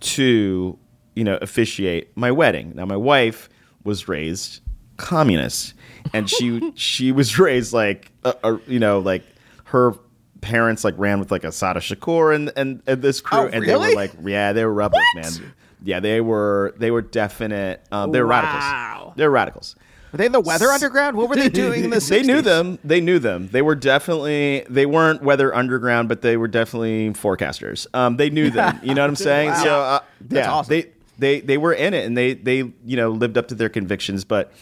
to 0.00 0.78
you 1.14 1.24
know 1.24 1.38
officiate 1.40 2.16
my 2.16 2.30
wedding. 2.30 2.72
Now, 2.74 2.84
my 2.86 2.96
wife 2.96 3.48
was 3.84 4.08
raised 4.08 4.60
communist, 4.98 5.74
and 6.12 6.28
she 6.28 6.72
she 6.76 7.12
was 7.12 7.38
raised 7.38 7.72
like 7.72 8.12
a, 8.24 8.34
a, 8.44 8.60
you 8.66 8.78
know 8.78 8.98
like 8.98 9.24
her 9.64 9.94
parents 10.42 10.84
like 10.84 10.94
ran 10.98 11.18
with 11.18 11.30
like 11.30 11.44
Assata 11.44 11.80
Shakur 11.80 12.34
and, 12.34 12.52
and 12.56 12.82
and 12.86 13.00
this 13.00 13.20
crew, 13.20 13.38
Oh, 13.38 13.46
and 13.46 13.64
they 13.64 13.74
were 13.76 13.94
like 13.94 14.12
yeah 14.22 14.52
they 14.52 14.64
were 14.64 14.72
rebels, 14.74 15.02
man. 15.14 15.54
Yeah, 15.84 16.00
they 16.00 16.20
were 16.20 16.74
they 16.76 16.90
were 16.90 17.02
definite. 17.02 17.84
Um, 17.90 18.12
they 18.12 18.20
were 18.20 18.26
Wow. 18.28 18.40
radicals. 18.42 19.16
They're 19.16 19.30
radicals. 19.30 19.76
Were 20.12 20.18
they 20.18 20.26
in 20.26 20.32
the 20.32 20.40
Weather 20.40 20.68
Underground? 20.68 21.16
What 21.16 21.30
were 21.30 21.36
they 21.36 21.48
doing 21.48 21.84
in 21.84 21.90
the 21.90 21.96
60s? 21.96 22.08
They 22.10 22.22
knew 22.22 22.42
them. 22.42 22.78
They 22.84 23.00
knew 23.00 23.18
them. 23.18 23.48
They 23.50 23.62
were 23.62 23.74
definitely. 23.74 24.64
They 24.68 24.84
weren't 24.84 25.22
weather 25.22 25.54
underground, 25.54 26.08
but 26.10 26.20
they 26.20 26.36
were 26.36 26.48
definitely 26.48 27.10
forecasters. 27.14 27.86
Um, 27.94 28.16
they 28.18 28.28
knew 28.28 28.50
them. 28.50 28.78
You 28.82 28.94
know 28.94 29.00
what 29.02 29.08
I'm 29.10 29.16
saying? 29.30 29.50
Wow. 29.50 29.62
So 29.64 29.80
uh, 29.80 30.00
That's 30.20 30.46
yeah, 30.46 30.52
awesome. 30.52 30.70
they 30.70 30.90
they 31.18 31.40
they 31.40 31.56
were 31.56 31.72
in 31.72 31.94
it, 31.94 32.04
and 32.04 32.16
they 32.16 32.34
they 32.34 32.56
you 32.58 32.96
know 32.96 33.10
lived 33.10 33.38
up 33.38 33.48
to 33.48 33.54
their 33.54 33.70
convictions. 33.70 34.24
But 34.24 34.52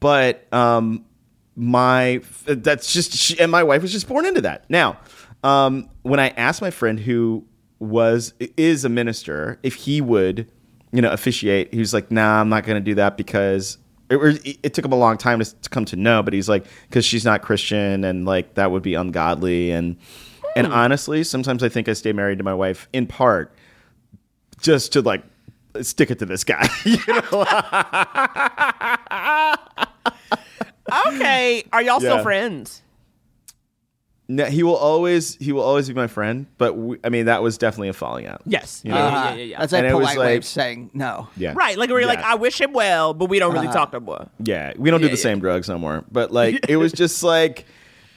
but 0.00 0.46
um, 0.52 1.04
my 1.56 2.20
that's 2.46 2.92
just 2.92 3.12
she, 3.14 3.38
and 3.40 3.50
my 3.50 3.64
wife 3.64 3.82
was 3.82 3.90
just 3.92 4.06
born 4.08 4.26
into 4.26 4.42
that. 4.42 4.68
Now, 4.70 4.98
um, 5.42 5.88
when 6.02 6.20
I 6.20 6.28
asked 6.28 6.62
my 6.62 6.70
friend 6.70 7.00
who 7.00 7.44
was 7.78 8.32
is 8.56 8.84
a 8.84 8.88
minister 8.88 9.58
if 9.62 9.74
he 9.74 10.00
would 10.00 10.50
you 10.92 11.02
know 11.02 11.10
officiate, 11.10 11.72
he 11.72 11.80
was 11.80 11.92
like, 11.92 12.10
"Nah, 12.10 12.40
I'm 12.40 12.48
not 12.48 12.64
going 12.64 12.76
to 12.76 12.84
do 12.84 12.94
that 12.96 13.16
because." 13.16 13.78
It, 14.10 14.58
it 14.62 14.72
took 14.72 14.86
him 14.86 14.92
a 14.92 14.96
long 14.96 15.18
time 15.18 15.38
to, 15.38 15.54
to 15.54 15.68
come 15.68 15.84
to 15.84 15.94
know, 15.94 16.22
but 16.22 16.32
he's 16.32 16.48
like, 16.48 16.64
because 16.88 17.04
she's 17.04 17.26
not 17.26 17.42
Christian, 17.42 18.04
and 18.04 18.24
like 18.24 18.54
that 18.54 18.70
would 18.70 18.82
be 18.82 18.94
ungodly, 18.94 19.70
and 19.70 19.98
and 20.56 20.66
hmm. 20.66 20.72
honestly, 20.72 21.22
sometimes 21.24 21.62
I 21.62 21.68
think 21.68 21.90
I 21.90 21.92
stay 21.92 22.14
married 22.14 22.38
to 22.38 22.44
my 22.44 22.54
wife 22.54 22.88
in 22.94 23.06
part 23.06 23.54
just 24.62 24.94
to 24.94 25.02
like 25.02 25.22
stick 25.82 26.10
it 26.10 26.18
to 26.20 26.24
this 26.24 26.42
guy. 26.42 26.66
you 26.84 26.96
know? 27.06 27.44
Okay, 31.06 31.64
are 31.72 31.82
y'all 31.82 32.00
still 32.00 32.22
friends? 32.22 32.82
No, 34.30 34.44
he 34.44 34.62
will 34.62 34.76
always 34.76 35.36
he 35.36 35.52
will 35.52 35.62
always 35.62 35.88
be 35.88 35.94
my 35.94 36.06
friend. 36.06 36.46
But 36.58 36.74
we, 36.76 36.98
I 37.02 37.08
mean, 37.08 37.26
that 37.26 37.42
was 37.42 37.56
definitely 37.56 37.88
a 37.88 37.92
falling 37.94 38.26
out. 38.26 38.42
Yes. 38.44 38.82
You 38.84 38.92
Yeah, 38.92 38.98
know? 38.98 39.08
yeah, 39.08 39.16
Uh, 39.30 39.34
yeah, 39.34 39.42
yeah. 39.44 39.58
That's 39.60 39.72
a 39.72 39.76
And 39.78 39.86
it 39.86 39.94
was 39.94 40.00
polite 40.10 40.18
way 40.18 40.32
of 40.36 40.36
like- 40.38 40.44
saying 40.44 40.90
no. 40.92 41.28
Yeah. 41.36 41.54
Right, 41.56 41.78
like 41.78 41.88
where 41.88 41.98
you're 41.98 42.08
like, 42.08 42.18
I 42.22 42.34
wish 42.34 42.60
him 42.60 42.72
well, 42.74 43.14
but 43.14 43.30
we 43.30 43.38
don't 43.38 43.52
Uh-huh. 43.52 43.62
really 43.62 43.72
talk 43.72 43.92
no 43.94 44.00
more. 44.00 44.28
Yeah, 44.38 44.74
we 44.76 44.90
don't 44.90 45.00
do 45.00 45.06
Yeah, 45.06 45.12
the 45.12 45.16
yeah. 45.18 45.22
same 45.22 45.40
drugs 45.40 45.68
no 45.68 45.78
more. 45.78 46.04
But 46.12 46.30
like, 46.30 46.68
it 46.68 46.76
was 46.76 46.92
just 47.04 47.22
like, 47.22 47.64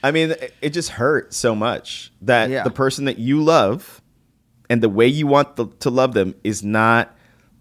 I 0.04 0.10
mean, 0.10 0.32
it- 0.32 0.54
it 0.60 0.70
just 0.74 0.90
hurt 0.90 1.32
so 1.32 1.54
much 1.54 2.12
that 2.20 2.50
Yeah. 2.50 2.64
the 2.64 2.70
person 2.70 3.06
that 3.06 3.18
you 3.18 3.42
love 3.42 4.02
and 4.68 4.82
the 4.82 4.90
way 4.90 5.06
you 5.06 5.26
want 5.26 5.56
the, 5.56 5.66
to 5.80 5.88
love 5.90 6.12
them 6.12 6.34
is 6.44 6.62
not 6.62 7.16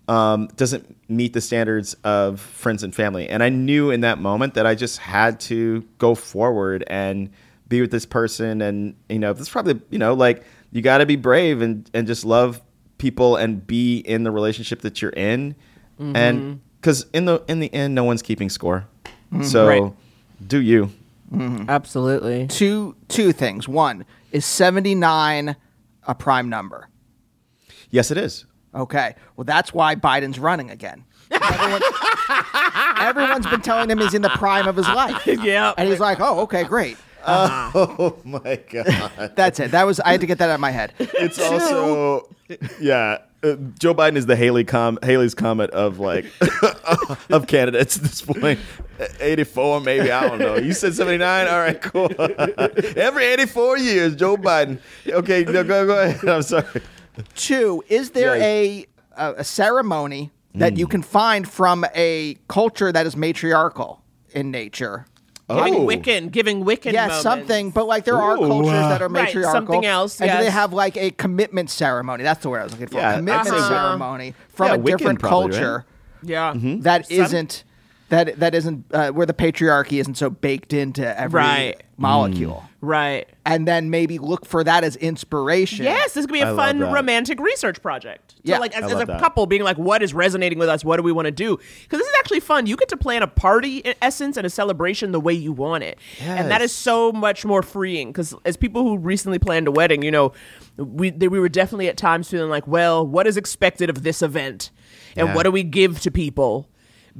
um, 0.09 0.49
doesn't 0.57 0.97
meet 1.07 1.31
the 1.31 1.39
standards 1.39 1.93
of 2.03 2.41
friends 2.41 2.83
and 2.83 2.93
family. 2.93 3.29
And 3.29 3.41
I 3.41 3.47
knew 3.47 3.91
in 3.91 4.01
that 4.01 4.17
moment 4.19 4.55
that 4.55 4.65
I 4.65 4.75
just 4.75 4.97
had 4.97 5.39
to 5.41 5.85
go 5.99 6.15
forward 6.15 6.83
and 6.87 7.29
be 7.71 7.81
with 7.81 7.89
this 7.89 8.05
person. 8.05 8.61
And 8.61 8.95
you 9.09 9.17
know, 9.17 9.33
this 9.33 9.49
probably 9.49 9.81
you 9.89 9.97
know 9.97 10.13
like 10.13 10.43
you 10.71 10.83
got 10.83 10.99
to 10.99 11.07
be 11.07 11.15
brave 11.15 11.61
and 11.61 11.89
and 11.95 12.05
just 12.05 12.23
love 12.23 12.61
people 12.99 13.35
and 13.35 13.65
be 13.65 13.97
in 13.97 14.23
the 14.23 14.29
relationship 14.29 14.81
that 14.81 15.01
you're 15.01 15.11
in. 15.11 15.55
And 15.97 16.15
mm-hmm. 16.15 16.53
because 16.79 17.05
in 17.13 17.25
the 17.25 17.43
in 17.47 17.59
the 17.59 17.73
end, 17.73 17.95
no 17.95 18.03
one's 18.03 18.21
keeping 18.21 18.49
score. 18.49 18.87
Mm-hmm. 19.05 19.43
So 19.43 19.67
Right. 19.67 19.93
do 20.45 20.59
you? 20.59 20.91
Mm-hmm. 21.31 21.69
Absolutely. 21.69 22.47
Two 22.47 22.95
two 23.07 23.31
things. 23.31 23.67
One 23.67 24.05
is 24.31 24.45
seventy 24.45 24.95
nine 24.95 25.55
a 26.07 26.15
prime 26.15 26.49
number. 26.49 26.89
Yes, 27.89 28.09
it 28.09 28.17
is. 28.17 28.45
Okay. 28.73 29.15
Well, 29.35 29.45
that's 29.45 29.73
why 29.73 29.95
Biden's 29.95 30.39
running 30.39 30.69
again. 30.71 31.03
Everyone, 31.31 31.81
everyone's 32.99 33.47
been 33.47 33.61
telling 33.61 33.89
him 33.89 33.99
he's 33.99 34.13
in 34.13 34.21
the 34.21 34.29
prime 34.29 34.67
of 34.67 34.75
his 34.75 34.87
life. 34.87 35.27
Yeah. 35.27 35.73
And 35.77 35.87
he's 35.89 35.99
like, 35.99 36.19
oh, 36.19 36.41
okay, 36.41 36.63
great. 36.63 36.97
Oh 37.73 38.17
my 38.23 38.59
god. 38.69 39.33
That's 39.35 39.59
it. 39.59 39.71
That 39.71 39.85
was 39.85 39.99
I 39.99 40.11
had 40.11 40.21
to 40.21 40.27
get 40.27 40.37
that 40.39 40.49
out 40.49 40.55
of 40.55 40.59
my 40.59 40.71
head. 40.71 40.93
It's 40.99 41.39
also 41.39 42.29
yeah. 42.79 43.19
Uh, 43.43 43.55
Joe 43.79 43.95
Biden 43.95 44.17
is 44.17 44.27
the 44.27 44.35
Haley 44.35 44.63
com 44.63 44.99
Halley's 45.01 45.33
comet 45.33 45.71
of 45.71 45.97
like 45.99 46.25
of 47.31 47.47
candidates 47.47 47.97
at 47.97 48.03
this 48.03 48.21
point. 48.21 48.59
Eighty 49.19 49.43
four, 49.45 49.81
maybe 49.81 50.11
I 50.11 50.27
don't 50.27 50.37
know. 50.39 50.57
You 50.57 50.73
said 50.73 50.93
seventy 50.93 51.17
nine. 51.17 51.47
All 51.47 51.57
right, 51.59 51.81
cool. 51.81 52.09
Every 52.95 53.25
eighty 53.25 53.47
four 53.47 53.77
years, 53.79 54.15
Joe 54.15 54.37
Biden. 54.37 54.77
Okay, 55.07 55.43
no, 55.43 55.63
go 55.63 55.87
go 55.87 55.99
ahead. 56.03 56.27
I'm 56.29 56.43
sorry. 56.43 56.65
Two, 57.35 57.83
is 57.89 58.11
there 58.11 58.35
Yeah. 58.37 58.85
a, 59.17 59.33
a 59.39 59.43
ceremony 59.43 60.31
that 60.53 60.73
Hmm. 60.73 60.79
you 60.79 60.87
can 60.87 61.01
find 61.01 61.49
from 61.49 61.83
a 61.95 62.35
culture 62.47 62.91
that 62.91 63.05
is 63.07 63.15
matriarchal 63.15 64.03
in 64.33 64.51
nature? 64.51 65.05
Giving 65.55 65.75
Oh. 65.75 65.85
Wiccan, 65.87 66.31
giving 66.31 66.63
Wiccan 66.65 66.93
Yeah, 66.93 67.07
moments. 67.07 67.23
something, 67.23 67.69
but 67.71 67.87
like 67.87 68.05
there 68.05 68.17
are 68.17 68.35
Ooh. 68.37 68.47
cultures 68.47 68.71
that 68.71 69.01
are 69.01 69.09
matriarchal. 69.09 69.41
Right, 69.43 69.51
something 69.67 69.85
else, 69.85 70.19
And 70.21 70.31
do 70.31 70.37
they 70.37 70.49
have 70.49 70.73
like 70.73 70.97
a 70.97 71.11
commitment 71.11 71.69
ceremony? 71.69 72.23
That's 72.23 72.41
the 72.43 72.49
word 72.49 72.59
I 72.61 72.63
was 72.63 72.73
looking 72.73 72.87
for. 72.87 72.97
Yeah, 72.97 73.15
commitment 73.17 73.47
I'd 73.47 73.51
say 73.53 73.57
so. 73.59 73.67
ceremony 73.69 74.33
from 74.49 74.67
Yeah, 74.67 74.73
a 74.73 74.77
Wiccan 74.77 74.85
different 74.97 75.19
probably, 75.19 75.45
right? 75.51 75.51
culture 75.61 75.85
Yeah. 76.23 76.53
Mm-hmm. 76.53 76.81
that 76.81 77.07
Some- 77.07 77.17
not 77.17 77.63
that 78.11 78.39
that 78.39 78.53
isn't 78.53 78.85
uh, 78.93 79.09
where 79.11 79.25
the 79.25 79.33
patriarchy 79.33 79.99
isn't 79.99 80.15
so 80.15 80.29
baked 80.29 80.71
into 80.73 81.19
every 81.19 81.39
Right. 81.39 81.81
molecule. 81.97 82.63
Right. 82.81 83.27
And 83.45 83.67
then 83.67 83.89
maybe 83.91 84.17
look 84.17 84.45
for 84.45 84.63
that 84.63 84.83
as 84.83 84.95
inspiration. 84.95 85.85
Yes, 85.85 86.13
this 86.15 86.25
could 86.25 86.33
be 86.33 86.41
a 86.41 86.51
I 86.51 86.55
fun 86.55 86.79
romantic 86.79 87.39
research 87.39 87.79
project. 87.81 88.35
Yeah. 88.43 88.57
like 88.57 88.75
as, 88.75 88.91
as 88.91 88.99
a 89.01 89.05
that. 89.05 89.19
couple 89.21 89.45
being 89.45 89.63
like, 89.63 89.77
what 89.77 90.01
is 90.03 90.13
resonating 90.13 90.57
with 90.59 90.67
us? 90.67 90.83
What 90.83 90.97
do 90.97 91.03
we 91.03 91.11
want 91.11 91.27
to 91.27 91.31
do? 91.31 91.57
Because 91.83 91.99
this 91.99 92.07
is 92.07 92.13
actually 92.19 92.39
fun. 92.39 92.65
You 92.65 92.75
get 92.75 92.89
to 92.89 92.97
plan 92.97 93.21
a 93.23 93.27
party 93.27 93.77
in 93.77 93.93
essence 94.01 94.35
and 94.35 94.45
a 94.47 94.49
celebration 94.49 95.11
the 95.11 95.19
way 95.19 95.33
you 95.33 95.51
want 95.53 95.83
it, 95.83 95.97
and 96.19 96.49
that 96.51 96.61
is 96.61 96.71
so 96.73 97.11
much 97.11 97.45
more 97.45 97.61
freeing. 97.61 98.09
Because 98.09 98.33
as 98.45 98.57
people 98.57 98.83
who 98.83 98.97
recently 98.97 99.37
planned 99.39 99.67
a 99.67 99.71
wedding, 99.71 100.01
you 100.01 100.11
know, 100.11 100.33
we 100.77 101.11
they, 101.11 101.27
we 101.27 101.39
were 101.39 101.49
definitely 101.49 101.87
at 101.87 101.97
times 101.97 102.29
feeling 102.29 102.49
like, 102.49 102.65
well, 102.67 103.05
what 103.07 103.25
is 103.27 103.37
expected 103.37 103.89
of 103.91 104.01
this 104.03 104.21
event, 104.23 104.71
and 105.15 105.27
Yeah. 105.29 105.35
what 105.35 105.43
do 105.43 105.51
we 105.51 105.63
give 105.63 106.01
to 106.01 106.09
people? 106.11 106.67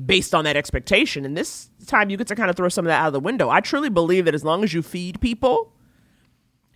Based 0.06 0.34
on 0.34 0.46
that 0.46 0.56
expectation, 0.56 1.26
and 1.26 1.36
this 1.36 1.70
time 1.88 2.10
you 2.10 2.18
get 2.18 2.28
to 2.28 2.36
kind 2.36 2.50
of 2.50 2.56
throw 2.56 2.70
some 2.70 2.86
of 2.86 2.90
that 2.90 3.02
out 3.02 3.08
of 3.08 3.14
the 3.14 3.20
window. 3.20 3.50
I 3.50 3.60
truly 3.60 3.90
believe 3.90 4.26
that 4.26 4.34
as 4.34 4.44
long 4.46 4.64
as 4.64 4.74
you 4.74 4.82
feed 4.82 5.20
people, 5.20 5.74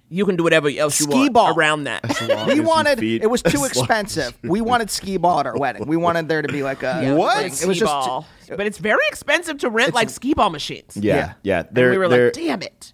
you 0.10 0.26
can 0.26 0.36
do 0.36 0.44
whatever 0.44 0.68
else 0.70 1.00
you 1.00 1.06
Ski 1.06 1.14
want 1.16 1.34
ball. 1.34 1.58
around 1.58 1.86
that. 1.86 2.04
long 2.30 2.48
We 2.48 2.60
wanted 2.60 3.00
feed- 3.00 3.24
it 3.24 3.28
was 3.30 3.42
too 3.42 3.64
expensive. 3.66 4.38
We 4.44 4.62
wanted 4.62 4.90
skee 4.92 5.18
ball 5.18 5.40
at 5.40 5.46
our 5.48 5.58
wedding. 5.58 5.88
We 5.88 5.98
wanted 5.98 6.28
there 6.28 6.42
to 6.42 6.48
be 6.48 6.62
like 6.62 6.84
a 6.84 7.14
What? 7.16 7.38
like, 7.44 7.54
it 7.62 7.66
was 7.68 7.80
just 7.80 7.92
ball. 7.92 8.28
but 8.50 8.66
it's 8.68 8.78
very 8.78 9.06
expensive 9.08 9.58
to 9.60 9.70
rent 9.70 9.94
like 9.94 10.10
skee 10.10 10.34
ball 10.34 10.50
machines. 10.50 10.96
Yeah, 10.96 11.16
Yeah. 11.16 11.34
yeah. 11.44 11.60
And 11.68 11.92
we 11.92 11.98
were 11.98 12.08
they're 12.10 12.26
like, 12.26 12.34
damn 12.34 12.62
it. 12.62 12.94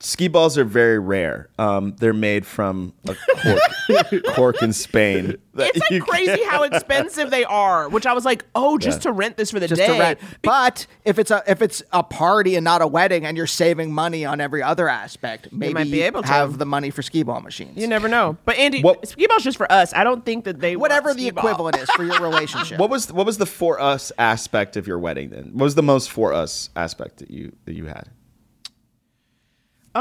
Ski 0.00 0.28
balls 0.28 0.56
are 0.56 0.64
very 0.64 0.98
rare. 1.00 1.48
Um, 1.58 1.96
they're 1.98 2.12
made 2.12 2.46
from 2.46 2.92
a 3.08 3.16
cork, 3.42 4.24
cork 4.34 4.62
in 4.62 4.72
Spain. 4.72 5.36
It's 5.56 5.90
like 5.90 6.02
crazy 6.02 6.36
can't- 6.36 6.48
how 6.48 6.62
expensive 6.62 7.32
they 7.32 7.42
are, 7.44 7.88
which 7.88 8.06
I 8.06 8.12
was 8.12 8.24
like, 8.24 8.44
oh, 8.54 8.78
just 8.78 8.98
Yeah. 8.98 9.02
to 9.10 9.12
rent 9.12 9.36
this 9.36 9.50
for 9.50 9.58
the 9.58 9.66
just 9.66 9.80
day. 9.80 9.88
to 9.88 9.98
rent. 9.98 10.20
But 10.42 10.86
if 11.04 11.18
it's 11.18 11.32
a 11.32 11.42
if 11.48 11.62
it's 11.62 11.82
a 11.92 12.04
party 12.04 12.54
and 12.54 12.62
not 12.62 12.80
a 12.80 12.86
wedding, 12.86 13.26
and 13.26 13.36
you're 13.36 13.48
saving 13.48 13.92
money 13.92 14.24
on 14.24 14.40
every 14.40 14.62
other 14.62 14.88
aspect, 14.88 15.48
maybe 15.52 15.74
might 15.74 15.90
be 15.90 16.02
able 16.02 16.22
to. 16.22 16.28
have 16.28 16.58
the 16.58 16.66
money 16.66 16.90
for 16.90 17.02
skee 17.02 17.24
ball 17.24 17.40
machines. 17.40 17.76
You 17.76 17.88
never 17.88 18.06
know. 18.06 18.36
But 18.44 18.56
Andy, 18.56 18.82
What- 18.82 19.08
skee 19.08 19.26
ball's 19.26 19.42
just 19.42 19.58
for 19.58 19.70
us. 19.72 19.92
I 19.94 20.04
don't 20.04 20.24
think 20.24 20.44
that 20.44 20.60
they 20.60 20.76
want 20.76 20.82
whatever 20.92 21.12
the 21.12 21.22
skee 21.22 21.30
ball. 21.32 21.44
equivalent 21.44 21.76
is 21.76 21.90
for 21.90 22.04
your 22.04 22.20
relationship. 22.22 22.78
What 22.78 22.88
was 22.90 23.12
what 23.12 23.26
was 23.26 23.38
the 23.38 23.46
for 23.46 23.80
us 23.80 24.12
aspect 24.16 24.76
of 24.76 24.86
your 24.86 25.00
wedding 25.00 25.30
then? 25.30 25.46
What 25.54 25.64
was 25.64 25.74
the 25.74 25.82
most 25.82 26.08
for 26.08 26.32
us 26.32 26.70
aspect 26.76 27.16
that 27.18 27.32
you 27.32 27.50
that 27.64 27.74
you 27.74 27.86
had? 27.86 28.08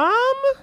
Um, 0.01 0.61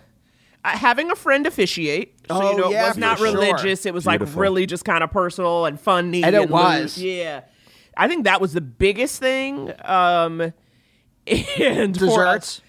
having 0.64 1.10
a 1.10 1.16
friend 1.16 1.46
officiate. 1.46 2.14
So 2.28 2.36
Oh, 2.40 2.50
you 2.52 2.58
know, 2.58 2.70
yeah, 2.70 2.84
it 2.86 2.88
was 2.88 2.96
not 2.98 3.18
for 3.18 3.26
sure. 3.26 3.34
religious. 3.34 3.84
It 3.86 3.92
was 3.94 4.06
like 4.06 4.20
really 4.34 4.66
just 4.66 4.84
kind 4.84 5.04
of 5.04 5.10
personal 5.10 5.66
and 5.66 5.78
funny. 5.80 6.22
And 6.24 6.34
it 6.34 6.42
loose. 6.42 6.50
was. 6.50 6.98
Yeah. 6.98 7.42
I 7.96 8.08
think 8.08 8.24
that 8.24 8.40
was 8.40 8.52
the 8.54 8.60
biggest 8.60 9.20
thing. 9.20 9.72
Um, 9.84 10.52
and 11.26 11.94
desserts? 11.94 12.58
us- 12.58 12.60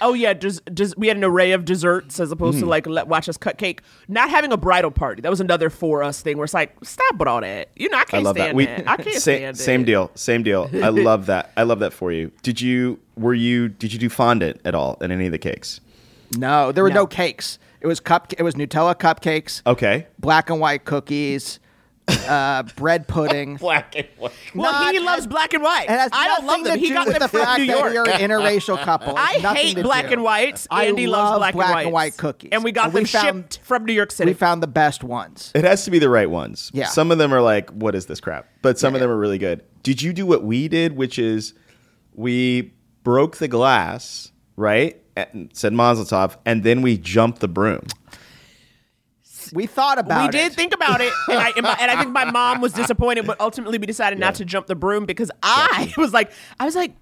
Oh 0.00 0.14
yeah, 0.14 0.32
des- 0.32 0.60
des- 0.72 0.94
we 0.96 1.08
had 1.08 1.16
an 1.16 1.24
array 1.24 1.50
of 1.50 1.64
desserts 1.64 2.20
as 2.20 2.30
opposed 2.30 2.60
to 2.60 2.64
Mm. 2.64 2.68
like 2.68 2.86
let 2.86 3.08
watch 3.08 3.28
us 3.28 3.36
cut 3.36 3.58
cake. 3.58 3.80
Not 4.06 4.30
having 4.30 4.52
a 4.52 4.56
bridal 4.56 4.92
party 4.92 5.22
that 5.22 5.28
was 5.30 5.40
another 5.40 5.70
for 5.70 6.04
us 6.04 6.20
thing 6.22 6.36
where 6.36 6.44
it's 6.44 6.54
like 6.54 6.72
stop 6.84 7.16
with 7.18 7.26
all 7.26 7.40
that. 7.40 7.70
You 7.74 7.88
know 7.88 7.98
I 7.98 8.02
I 8.02 8.04
can't 8.04 8.22
love 8.22 8.36
that. 8.36 8.42
stand 8.42 8.56
We 8.56 8.66
that. 8.66 8.88
I 8.88 8.96
can't 8.96 9.08
same, 9.16 9.38
stand 9.40 9.58
same 9.58 9.80
it. 9.80 9.86
deal. 9.86 10.10
Same 10.14 10.44
deal. 10.44 10.70
I 10.72 10.88
love 10.90 11.26
that. 11.26 11.50
I 11.56 11.64
love 11.64 11.80
that 11.80 11.92
for 11.92 12.12
you. 12.12 12.30
Did 12.44 12.60
you 12.60 13.00
were 13.16 13.34
you 13.34 13.68
did 13.68 13.92
you 13.92 13.98
do 13.98 14.08
fondant 14.08 14.60
at 14.64 14.72
all 14.76 14.98
in 15.00 15.10
any 15.10 15.26
of 15.26 15.32
the 15.32 15.38
cakes? 15.38 15.80
No, 16.36 16.72
there 16.72 16.82
were 16.84 16.90
no. 16.90 16.94
No. 17.02 17.06
cakes. 17.06 17.58
It 17.80 17.86
was 17.86 18.00
cup. 18.00 18.32
It 18.36 18.42
was 18.42 18.54
Nutella 18.54 18.94
cupcakes, 18.96 19.62
Okay. 19.66 20.06
black 20.18 20.50
and 20.50 20.58
white 20.60 20.84
cookies, 20.84 21.60
uh, 22.08 22.62
bread 22.76 23.06
pudding. 23.06 23.54
Black 23.56 23.94
and 23.94 24.08
white. 24.18 24.32
Well, 24.54 24.72
Not- 24.72 24.92
he 24.94 24.98
loves 25.00 25.26
black 25.28 25.54
and 25.54 25.62
white. 25.62 25.88
Has 25.88 26.10
I 26.12 26.26
don't 26.26 26.44
love 26.46 26.64
them. 26.64 26.78
He 26.78 26.90
got 26.90 27.06
them 27.06 27.20
the 27.20 27.28
from 27.28 27.40
fact 27.42 27.60
New 27.60 27.66
York. 27.66 27.90
we 27.92 27.96
are 27.98 28.08
an 28.08 28.18
interracial 28.20 28.76
couple. 28.82 29.14
I 29.16 29.34
hate 29.54 29.80
black 29.80 30.08
do. 30.08 30.14
and 30.14 30.22
whites. 30.24 30.66
I 30.70 30.86
Andy 30.86 31.06
love 31.06 31.30
loves 31.34 31.38
black, 31.38 31.54
black 31.54 31.76
and, 31.76 31.80
and 31.84 31.92
white 31.92 32.16
cookies. 32.16 32.50
and 32.52 32.64
we 32.64 32.72
got 32.72 32.86
And 32.86 32.94
them 32.94 33.02
we 33.04 33.08
found- 33.08 33.52
shipped 33.54 33.60
from 33.64 33.84
New 33.84 33.92
York 33.92 34.10
City. 34.10 34.30
We 34.30 34.34
found 34.34 34.60
the 34.62 34.66
best 34.66 35.04
ones. 35.04 35.52
It 35.54 35.62
has 35.64 35.84
to 35.84 35.90
be 35.92 35.98
the 36.00 36.08
right 36.10 36.28
ones. 36.28 36.70
Yeah. 36.74 36.86
Some 36.88 37.12
of 37.12 37.18
them 37.18 37.32
are 37.32 37.40
like, 37.42 37.70
what 37.70 37.94
is 37.94 38.06
this 38.06 38.20
crap? 38.20 38.46
But 38.62 38.78
some 38.78 38.94
of 38.94 39.00
them 39.00 39.08
are 39.10 39.16
really 39.16 39.38
good. 39.38 39.62
Did 39.84 40.02
you 40.02 40.12
do 40.12 40.26
what 40.26 40.42
we 40.42 40.66
did, 40.66 40.96
which 40.96 41.18
is 41.18 41.54
we 42.14 42.72
broke 43.04 43.36
the 43.36 43.48
glass, 43.48 44.32
right? 44.56 45.00
And 45.18 45.50
said 45.52 45.72
Mazel 45.72 46.04
Tov, 46.04 46.36
and 46.46 46.62
then 46.62 46.82
we 46.82 46.96
jumped 46.96 47.40
the 47.40 47.48
broom. 47.48 47.84
We 49.52 49.66
thought 49.66 49.98
about 49.98 50.32
we 50.32 50.38
it. 50.38 50.42
did 50.42 50.52
think 50.52 50.74
about 50.74 51.00
it, 51.00 51.12
and 51.28 51.38
I, 51.38 51.50
and, 51.56 51.62
my, 51.62 51.76
and 51.80 51.90
I 51.90 51.96
think 51.96 52.12
my 52.12 52.30
mom 52.30 52.60
was 52.60 52.72
disappointed, 52.74 53.26
but 53.26 53.40
ultimately 53.40 53.78
we 53.78 53.86
decided 53.86 54.18
not 54.18 54.34
to 54.36 54.44
jump 54.44 54.66
the 54.66 54.74
broom 54.74 55.06
because 55.06 55.30
I 55.42 55.92
was 55.96 56.12
like, 56.12 56.30
I 56.60 56.66
was 56.66 56.76
like, 56.76 56.92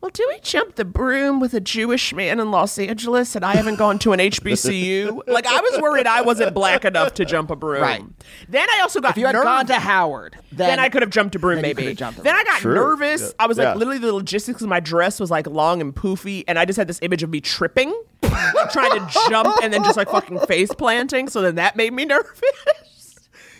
well, 0.00 0.10
do 0.12 0.24
we 0.28 0.38
jump 0.40 0.76
the 0.76 0.84
broom 0.84 1.40
with 1.40 1.52
a 1.52 1.60
Jewish 1.60 2.14
man 2.14 2.40
in 2.40 2.50
Los 2.50 2.78
Angeles, 2.78 3.36
and 3.36 3.44
I 3.44 3.54
haven't 3.54 3.76
gone 3.76 3.98
to 4.00 4.12
an 4.12 4.18
HBCU? 4.18 5.22
like 5.26 5.46
I 5.46 5.60
was 5.60 5.80
worried 5.80 6.06
I 6.06 6.22
wasn't 6.22 6.54
black 6.54 6.84
enough 6.84 7.14
to 7.14 7.24
jump 7.24 7.50
a 7.50 7.56
broom. 7.56 7.82
Right. 7.82 8.02
Then 8.48 8.66
I 8.70 8.80
also 8.80 9.00
got 9.00 9.10
If 9.10 9.16
you 9.18 9.26
had 9.26 9.32
nervous. 9.32 9.44
gone 9.44 9.66
to 9.66 9.74
Howard, 9.74 10.36
then, 10.52 10.68
then, 10.70 10.78
I 10.78 10.88
could 10.88 11.02
have 11.02 11.10
jumped 11.10 11.34
a 11.34 11.38
broom, 11.38 11.56
then 11.56 11.62
maybe. 11.76 11.94
jumped 11.94 12.18
a 12.20 12.22
then 12.22 12.34
I 12.34 12.44
got 12.44 12.60
True. 12.60 12.74
nervous. 12.74 13.20
Yeah. 13.22 13.28
I 13.40 13.46
was 13.46 13.58
like, 13.58 13.66
Yeah. 13.66 13.74
literally, 13.74 13.98
the 13.98 14.12
logistics 14.12 14.62
of 14.62 14.68
my 14.68 14.80
dress 14.80 15.20
was 15.20 15.30
like 15.30 15.46
long 15.46 15.80
and 15.80 15.94
poofy, 15.94 16.44
and 16.48 16.58
I 16.58 16.64
just 16.64 16.78
had 16.78 16.88
this 16.88 16.98
image 17.02 17.22
of 17.22 17.28
me 17.30 17.40
tripping, 17.42 17.92
like, 18.22 18.70
trying 18.72 18.98
to 18.98 19.06
jump, 19.28 19.54
and 19.62 19.72
then 19.72 19.84
just 19.84 19.96
like 19.98 20.08
fucking 20.08 20.38
face 20.46 20.72
planting. 20.72 21.28
So 21.28 21.42
then 21.42 21.56
that 21.56 21.76
made 21.76 21.92
me 21.92 22.04
nervous. 22.06 22.40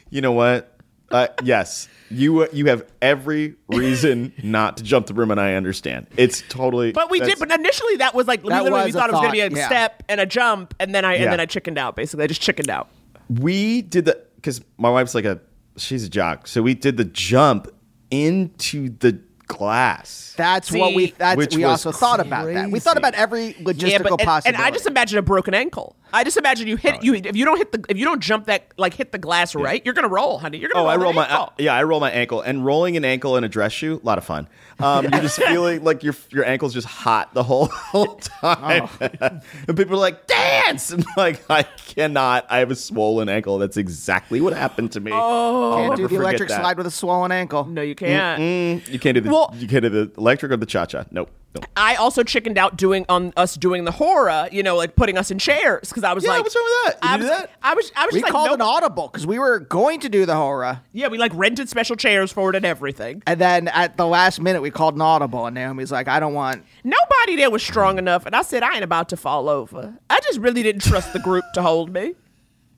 You 0.09 0.21
know 0.23 0.33
what? 0.33 0.75
Uh, 1.11 1.27
yes, 1.43 1.89
you 2.11 2.49
you 2.53 2.67
have 2.67 2.85
every 3.03 3.57
reason 3.69 4.33
not 4.43 4.77
to 4.77 4.85
jump 4.85 5.07
the 5.07 5.15
broom, 5.15 5.31
and 5.31 5.41
I 5.41 5.55
understand. 5.55 6.07
It's 6.17 6.43
totally. 6.49 6.93
But 6.93 7.11
we 7.11 7.21
did. 7.21 7.39
But 7.39 7.51
initially, 7.51 7.97
that 7.97 8.15
was 8.15 8.27
like 8.27 8.43
we 8.43 8.51
That 8.51 8.63
literally 8.65 8.87
was 8.87 8.95
a 8.95 8.99
thought 8.99 9.11
it 9.11 9.13
was 9.13 9.21
going 9.21 9.31
to 9.31 9.33
be 9.33 9.41
a 9.41 9.51
yeah. 9.51 9.67
step 9.67 10.03
and 10.09 10.21
a 10.21 10.27
jump, 10.27 10.75
and 10.79 10.95
then 10.95 11.05
I 11.05 11.15
Yeah. 11.17 11.25
and 11.25 11.33
then 11.33 11.41
I 11.41 11.47
chickened 11.47 11.79
out. 11.79 11.97
Basically, 11.97 12.25
I 12.25 12.27
just 12.27 12.41
chickened 12.41 12.71
out. 12.71 12.89
we 13.29 13.83
did 13.83 14.05
the 14.05 14.21
because 14.37 14.61
my 14.79 14.91
wife's 14.91 15.15
like 15.15 15.25
a 15.25 15.41
she's 15.77 16.05
a 16.05 16.09
jock, 16.09 16.47
so 16.47 16.63
we 16.63 16.75
did 16.75 16.97
the 16.97 17.05
jump 17.05 17.69
into 18.11 18.91
the 18.99 19.21
glass. 19.47 20.35
That's 20.37 20.71
what 20.71 20.95
we. 20.95 21.09
See? 21.09 21.15
That's 21.19 21.55
we 21.57 21.65
was 21.65 21.87
also 21.87 21.93
thought 21.93 22.21
about 22.21 22.47
that. 22.47 22.71
We 22.71 22.79
thought 22.81 22.97
about 22.97 23.15
every 23.15 23.55
logistical 23.55 23.91
yeah, 23.91 23.99
but 23.99 24.13
and, 24.13 24.21
possibility. 24.21 24.49
and 24.49 24.57
I 24.57 24.71
just 24.71 24.87
imagine 24.87 25.19
a 25.19 25.23
broken 25.23 25.55
ankle. 25.55 25.97
I 26.13 26.25
just 26.25 26.37
imagine 26.37 26.67
you 26.69 26.77
hit 26.77 27.03
you 27.03 27.15
if 27.15 27.37
you 27.37 27.45
don't 27.45 27.59
hit 27.59 27.73
the 27.73 27.85
if 27.89 27.97
you 27.97 28.05
don't 28.05 28.21
jump 28.21 28.47
that 28.47 28.73
like 28.77 28.95
hit 28.95 29.13
the 29.13 29.19
glass 29.19 29.55
right, 29.55 29.85
you're 29.85 29.95
gonna 29.95 30.09
roll, 30.09 30.39
honey. 30.39 30.59
You're 30.59 30.71
gonna 30.71 30.81
Oh, 30.85 30.87
roll 30.87 30.91
I 30.93 30.97
roll 30.97 31.13
my 31.13 31.27
ankle. 31.27 31.53
yeah, 31.59 31.75
I 31.75 31.83
roll 31.85 32.01
my 32.01 32.11
ankle, 32.11 32.41
and 32.41 32.65
rolling 32.65 32.97
an 32.97 33.05
ankle 33.05 33.37
in 33.37 33.45
a 33.45 33.49
dress 33.49 33.73
shoe, 33.73 34.01
a 34.03 34.07
lot 34.07 34.19
of 34.19 34.25
fun. 34.25 34.49
Um, 34.79 35.05
you're 35.05 35.23
just 35.23 35.41
feeling 35.43 35.85
like 35.85 36.03
your 36.03 36.15
your 36.31 36.45
ankle's 36.45 36.75
just 36.75 36.87
hot 36.87 37.33
the 37.35 37.43
whole 37.43 37.67
whole 37.71 38.17
time, 38.17 38.89
and 39.01 39.77
people 39.77 39.95
are 39.95 39.99
like, 39.99 40.27
"Dance!" 40.27 40.91
I'm 40.93 41.05
like, 41.17 41.43
I 41.51 41.63
cannot. 41.65 42.47
I 42.51 42.59
have 42.59 42.71
a 42.71 42.77
swollen 42.77 43.29
ankle. 43.29 43.59
That's 43.59 43.77
exactly 43.77 44.41
what 44.41 44.53
happened 44.53 44.93
to 44.93 45.01
me. 45.01 45.13
Oh, 45.15 45.85
can't 45.89 45.97
do 45.97 46.09
the 46.09 46.15
electric 46.17 46.49
slide 46.51 46.77
with 46.77 46.87
a 46.87 46.91
swollen 46.91 47.33
ankle. 47.33 47.65
No, 47.67 47.83
you 47.83 47.95
can't. 47.95 48.87
You 48.89 48.99
can't 48.99 49.15
do 49.15 49.21
the 49.21 49.31
Well- 49.31 49.55
you 49.57 49.69
can't 49.69 49.83
do 49.83 49.89
the 49.89 50.11
electric 50.19 50.53
or 50.53 50.57
the 50.57 50.67
cha 50.67 50.87
cha. 50.87 51.05
Nope. 51.11 51.31
Nope. 51.53 51.67
I 51.77 51.97
also 51.97 52.23
chickened 52.23 52.59
out 52.59 52.77
doing 52.77 53.05
on 53.09 53.33
us 53.37 53.57
doing 53.57 53.85
the 53.85 53.91
hora, 53.91 54.49
you 54.53 54.63
know, 54.63 54.77
like 54.77 54.95
putting 54.95 55.19
us 55.19 55.33
in 55.33 55.41
chairs 55.41 55.89
because 55.89 56.05
I 56.05 56.13
was 56.13 56.23
Yeah, 56.23 56.31
like, 56.31 56.43
what's 56.45 56.55
wrong 56.55 56.65
with 56.87 57.01
that? 57.01 57.05
You 57.09 57.11
I 57.13 57.17
do 57.17 57.23
was, 57.25 57.31
that? 57.31 57.51
I 57.61 57.75
was, 57.75 57.93
I 57.97 58.07
was 58.07 58.15
We 58.15 58.21
just 58.21 58.33
like, 58.33 58.45
called 58.45 58.55
an 58.55 58.61
audible 58.61 59.09
because 59.09 59.27
we 59.27 59.37
were 59.41 59.59
going 59.59 59.99
to 60.01 60.09
do 60.09 60.27
the 60.27 60.37
hora, 60.37 60.85
yeah, 60.93 61.09
we 61.09 61.19
like 61.19 61.33
rented 61.35 61.69
special 61.69 61.97
chairs 61.97 62.31
for 62.31 62.51
it 62.51 62.57
and 62.57 62.65
everything. 62.65 63.25
and 63.27 63.41
then 63.41 63.67
at 63.67 63.97
the 63.97 64.07
last 64.07 64.41
minute 64.41 64.63
we 64.63 64.71
called 64.71 64.95
an 64.95 65.01
audible, 65.01 65.45
and 65.47 65.55
Naomi's 65.57 65.91
like, 65.91 66.07
"I 66.07 66.21
don't 66.21 66.35
want." 66.35 66.65
Nobody 66.85 67.35
there 67.35 67.51
was 67.51 67.65
strong 67.65 67.99
enough, 67.99 68.27
and 68.27 68.37
I 68.37 68.43
said 68.43 68.63
I 68.63 68.75
ain't 68.75 68.85
about 68.85 69.09
to 69.09 69.17
fall 69.17 69.49
over. 69.49 69.93
I 70.09 70.21
just 70.21 70.39
really 70.39 70.63
didn't 70.63 70.83
trust 70.83 71.13
the 71.13 71.19
group 71.19 71.45
to 71.55 71.63
hold 71.63 71.93
me. 71.93 72.15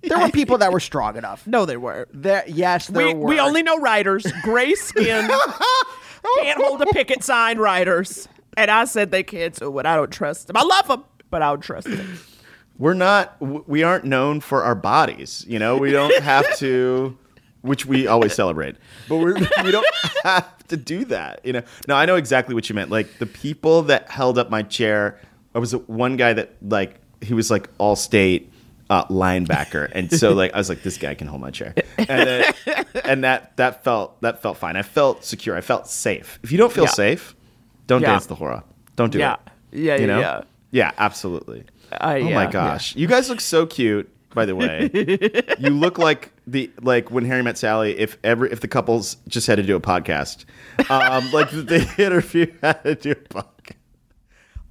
There 0.03 0.19
were 0.19 0.31
people 0.31 0.57
that 0.59 0.73
were 0.73 0.81
strong 0.81 1.16
enough. 1.19 1.47
No, 1.47 1.65
they 1.66 1.77
weren't. 1.77 2.09
There, 2.12 2.43
yes, 2.49 2.86
there 2.89 3.07
We, 3.09 3.15
were. 3.15 3.27
we 3.28 3.39
only 3.39 3.62
know 3.62 3.77
riders, 3.78 4.27
gray 4.43 4.74
skin, 4.74 5.31
can't 6.43 6.61
hold 6.61 6.81
a 6.82 6.86
picket 6.86 7.23
sign 7.23 7.59
riders. 7.59 8.27
And 8.57 8.70
I 8.70 8.85
said 8.85 9.11
they 9.11 9.23
can't 9.23 9.55
do 9.55 9.79
it. 9.79 9.87
I 9.87 9.97
don't 9.97 10.11
trust 10.11 10.47
them. 10.47 10.57
I 10.57 10.62
love 10.62 10.89
them, 10.89 11.05
but 11.31 11.43
I 11.43 11.51
don't 11.51 11.61
trust 11.61 11.89
them. 11.89 12.19
We're 12.79 12.95
not. 12.95 13.37
We 13.41 13.83
aren't 13.83 14.05
known 14.05 14.41
for 14.41 14.62
our 14.65 14.74
bodies. 14.74 15.45
You 15.49 15.59
know, 15.59 15.77
we 15.77 15.91
don't 15.93 16.23
have 16.23 16.57
to. 16.59 17.16
Which 17.62 17.87
we 17.87 18.09
always 18.09 18.35
celebrate, 18.35 18.74
but 19.09 19.19
we're, 19.19 19.35
we 19.62 19.70
don't 19.70 19.87
have 20.24 20.66
to 20.66 20.77
do 20.77 21.05
that. 21.05 21.43
You 21.45 21.53
know. 21.53 21.62
No, 21.87 21.95
I 21.95 22.07
know 22.07 22.16
exactly 22.16 22.57
what 22.57 22.69
you 22.69 22.74
meant. 22.74 22.91
Like 22.91 23.19
the 23.20 23.27
people 23.27 23.83
that 23.83 24.11
held 24.11 24.37
up 24.37 24.51
my 24.51 24.62
chair. 24.65 25.20
I 25.55 25.61
was 25.61 25.70
one 25.87 26.16
guy 26.16 26.33
that 26.33 26.55
like 26.61 26.97
he 27.20 27.35
was 27.35 27.53
like 27.53 27.69
all 27.79 27.95
state 27.95 28.53
uh, 28.91 29.05
linebacker, 29.05 29.89
and 29.95 30.11
so 30.12 30.33
like 30.33 30.53
I 30.55 30.59
was 30.59 30.69
like 30.70 30.83
this 30.83 30.97
guy 30.99 31.15
can 31.15 31.29
hold 31.29 31.41
my 31.41 31.53
chair, 31.53 31.73
and 31.99 32.53
and 33.05 33.23
that 33.23 33.57
that 33.59 33.85
felt 33.85 34.20
that 34.23 34.43
felt 34.43 34.57
fine. 34.57 34.74
I 34.74 34.83
felt 34.83 35.24
secure. 35.24 35.57
I 35.57 35.61
felt 35.61 35.87
safe. 35.87 36.41
If 36.43 36.51
you 36.51 36.59
don't 36.59 36.73
feel 36.73 36.85
Yeah. 36.85 36.91
safe, 36.91 37.37
don't 37.87 38.01
Yeah. 38.03 38.09
dance 38.13 38.27
the 38.27 38.35
hora. 38.35 38.65
Don't 38.97 39.11
do 39.13 39.19
Yeah. 39.19 39.35
it. 39.35 39.41
Yeah, 39.73 39.95
You 39.97 40.01
yeah, 40.03 40.07
know? 40.07 40.21
yeah. 40.21 40.41
Yeah, 40.71 40.91
absolutely. 40.99 41.65
Uh, 41.93 41.97
oh 42.01 42.15
yeah, 42.15 42.35
my 42.35 42.45
yeah. 42.45 42.51
gosh, 42.51 42.97
you 42.97 43.07
guys 43.07 43.29
look 43.29 43.41
so 43.41 43.67
cute. 43.67 44.09
By 44.35 44.47
the 44.47 44.57
way, 44.57 44.89
you 45.59 45.69
look 45.69 45.99
like 45.99 46.33
the 46.47 46.71
like 46.81 47.11
when 47.11 47.27
Harry 47.27 47.43
met 47.43 47.59
Sally. 47.59 47.99
If 47.99 48.17
ever 48.25 48.47
if 48.47 48.61
the 48.61 48.69
couples 48.69 49.19
just 49.29 49.47
had 49.47 49.57
to 49.57 49.63
do 49.63 49.77
a 49.77 49.81
podcast, 49.81 50.47
um, 50.89 51.31
like 51.33 51.51
the 51.53 51.87
interview 51.99 52.51
had 52.63 52.83
to 52.85 52.95
do 52.95 53.11
a 53.11 53.15
podcast. 53.17 53.77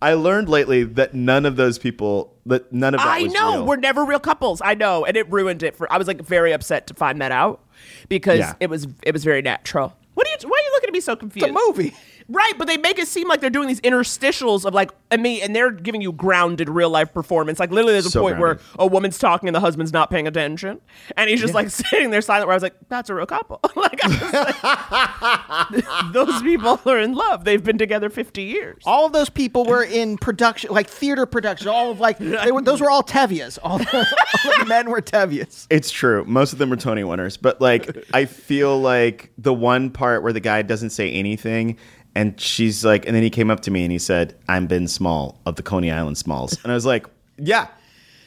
I 0.01 0.15
learned 0.15 0.49
lately 0.49 0.83
that 0.83 1.13
none 1.13 1.45
of 1.45 1.57
those 1.57 1.77
people 1.77 2.33
that 2.47 2.73
none 2.73 2.95
of 2.95 3.01
that 3.01 3.07
I 3.07 3.21
was 3.23 3.33
know 3.33 3.51
real. 3.57 3.65
we're 3.67 3.75
never 3.75 4.03
real 4.03 4.19
couples. 4.19 4.59
I 4.65 4.73
know, 4.73 5.05
and 5.05 5.15
it 5.15 5.31
ruined 5.31 5.61
it 5.61 5.75
for. 5.75 5.91
I 5.93 5.99
was 5.99 6.07
like 6.07 6.21
very 6.23 6.53
upset 6.53 6.87
to 6.87 6.95
find 6.95 7.21
that 7.21 7.31
out 7.31 7.61
because 8.09 8.39
Yeah. 8.39 8.53
it 8.59 8.69
was 8.71 8.87
it 9.03 9.13
was 9.13 9.23
very 9.23 9.43
natural. 9.43 9.95
What 10.15 10.25
are 10.27 10.31
you? 10.31 10.49
Why 10.49 10.57
are 10.57 10.65
you 10.65 10.71
looking 10.73 10.87
at 10.89 10.93
me 10.93 11.01
so 11.01 11.15
confused? 11.15 11.45
It's 11.47 11.55
a 11.55 11.67
movie. 11.67 11.93
Right, 12.33 12.53
but 12.57 12.67
they 12.67 12.77
make 12.77 12.97
it 12.97 13.07
seem 13.09 13.27
like 13.27 13.41
they're 13.41 13.49
doing 13.49 13.67
these 13.67 13.81
interstitials 13.81 14.63
of 14.63 14.73
like, 14.73 14.91
I 15.11 15.17
mean, 15.17 15.41
and 15.43 15.53
they're 15.53 15.69
giving 15.71 15.99
you 16.01 16.13
grounded 16.13 16.69
real 16.69 16.89
life 16.89 17.13
performance. 17.13 17.59
Like 17.59 17.71
literally, 17.71 17.91
there's 17.93 18.05
a 18.05 18.09
So 18.09 18.21
point 18.21 18.37
grounded. 18.37 18.65
where 18.65 18.75
a 18.79 18.87
woman's 18.87 19.17
talking 19.17 19.49
and 19.49 19.55
the 19.55 19.59
husband's 19.59 19.91
not 19.91 20.09
paying 20.09 20.27
attention, 20.27 20.79
and 21.17 21.29
he's 21.29 21.41
just 21.41 21.53
like 21.53 21.69
sitting 21.89 22.09
there 22.09 22.21
silent. 22.21 22.47
Where 22.47 22.53
I 22.53 22.55
was 22.55 22.63
like, 22.63 22.75
that's 22.87 23.09
a 23.09 23.15
real 23.15 23.25
couple. 23.25 23.59
like, 23.75 24.01
like 24.05 24.55
those 26.13 26.41
people 26.41 26.79
are 26.85 26.99
in 26.99 27.13
love. 27.13 27.43
They've 27.43 27.63
been 27.63 27.77
together 27.77 28.09
50 28.09 28.41
years. 28.41 28.81
All 28.85 29.05
of 29.05 29.13
those 29.13 29.29
people 29.29 29.65
were 29.65 29.83
in 29.83 30.17
production, 30.17 30.71
like 30.71 30.87
theater 30.87 31.25
production. 31.25 31.67
All 31.67 31.91
of 31.91 31.99
like 31.99 32.17
they 32.17 32.51
were, 32.51 32.61
those 32.61 32.81
were 32.81 32.89
all 32.89 33.03
Tevyes. 33.03 33.59
All 33.63 33.77
the, 33.77 34.07
all 34.45 34.59
the 34.59 34.65
men 34.65 34.89
were 34.89 35.01
Tevyes. 35.01 35.67
It's 35.69 35.91
true. 35.91 36.23
Most 36.25 36.53
of 36.53 36.59
them 36.59 36.71
are 36.71 36.77
Tony 36.77 37.03
winners, 37.03 37.37
but 37.37 37.59
like 37.59 38.05
I 38.13 38.25
feel 38.25 38.79
like 38.79 39.31
the 39.37 39.53
one 39.53 39.89
part 39.89 40.23
where 40.23 40.33
the 40.33 40.39
guy 40.39 40.61
doesn't 40.61 40.91
say 40.91 41.11
anything 41.11 41.77
and 42.15 42.39
she's 42.39 42.83
like 42.85 43.05
and 43.05 43.15
then 43.15 43.23
he 43.23 43.29
came 43.29 43.49
up 43.49 43.61
to 43.61 43.71
me 43.71 43.83
and 43.83 43.91
he 43.91 43.97
said, 43.99 44.35
"I'm 44.49 44.67
Ben 44.67 44.87
Small 44.87 45.39
of 45.45 45.55
the 45.55 45.63
Coney 45.63 45.91
Island 45.91 46.17
Smalls." 46.17 46.57
And 46.63 46.71
I 46.71 46.75
was 46.75 46.85
like, 46.85 47.05
"Yeah. 47.37 47.67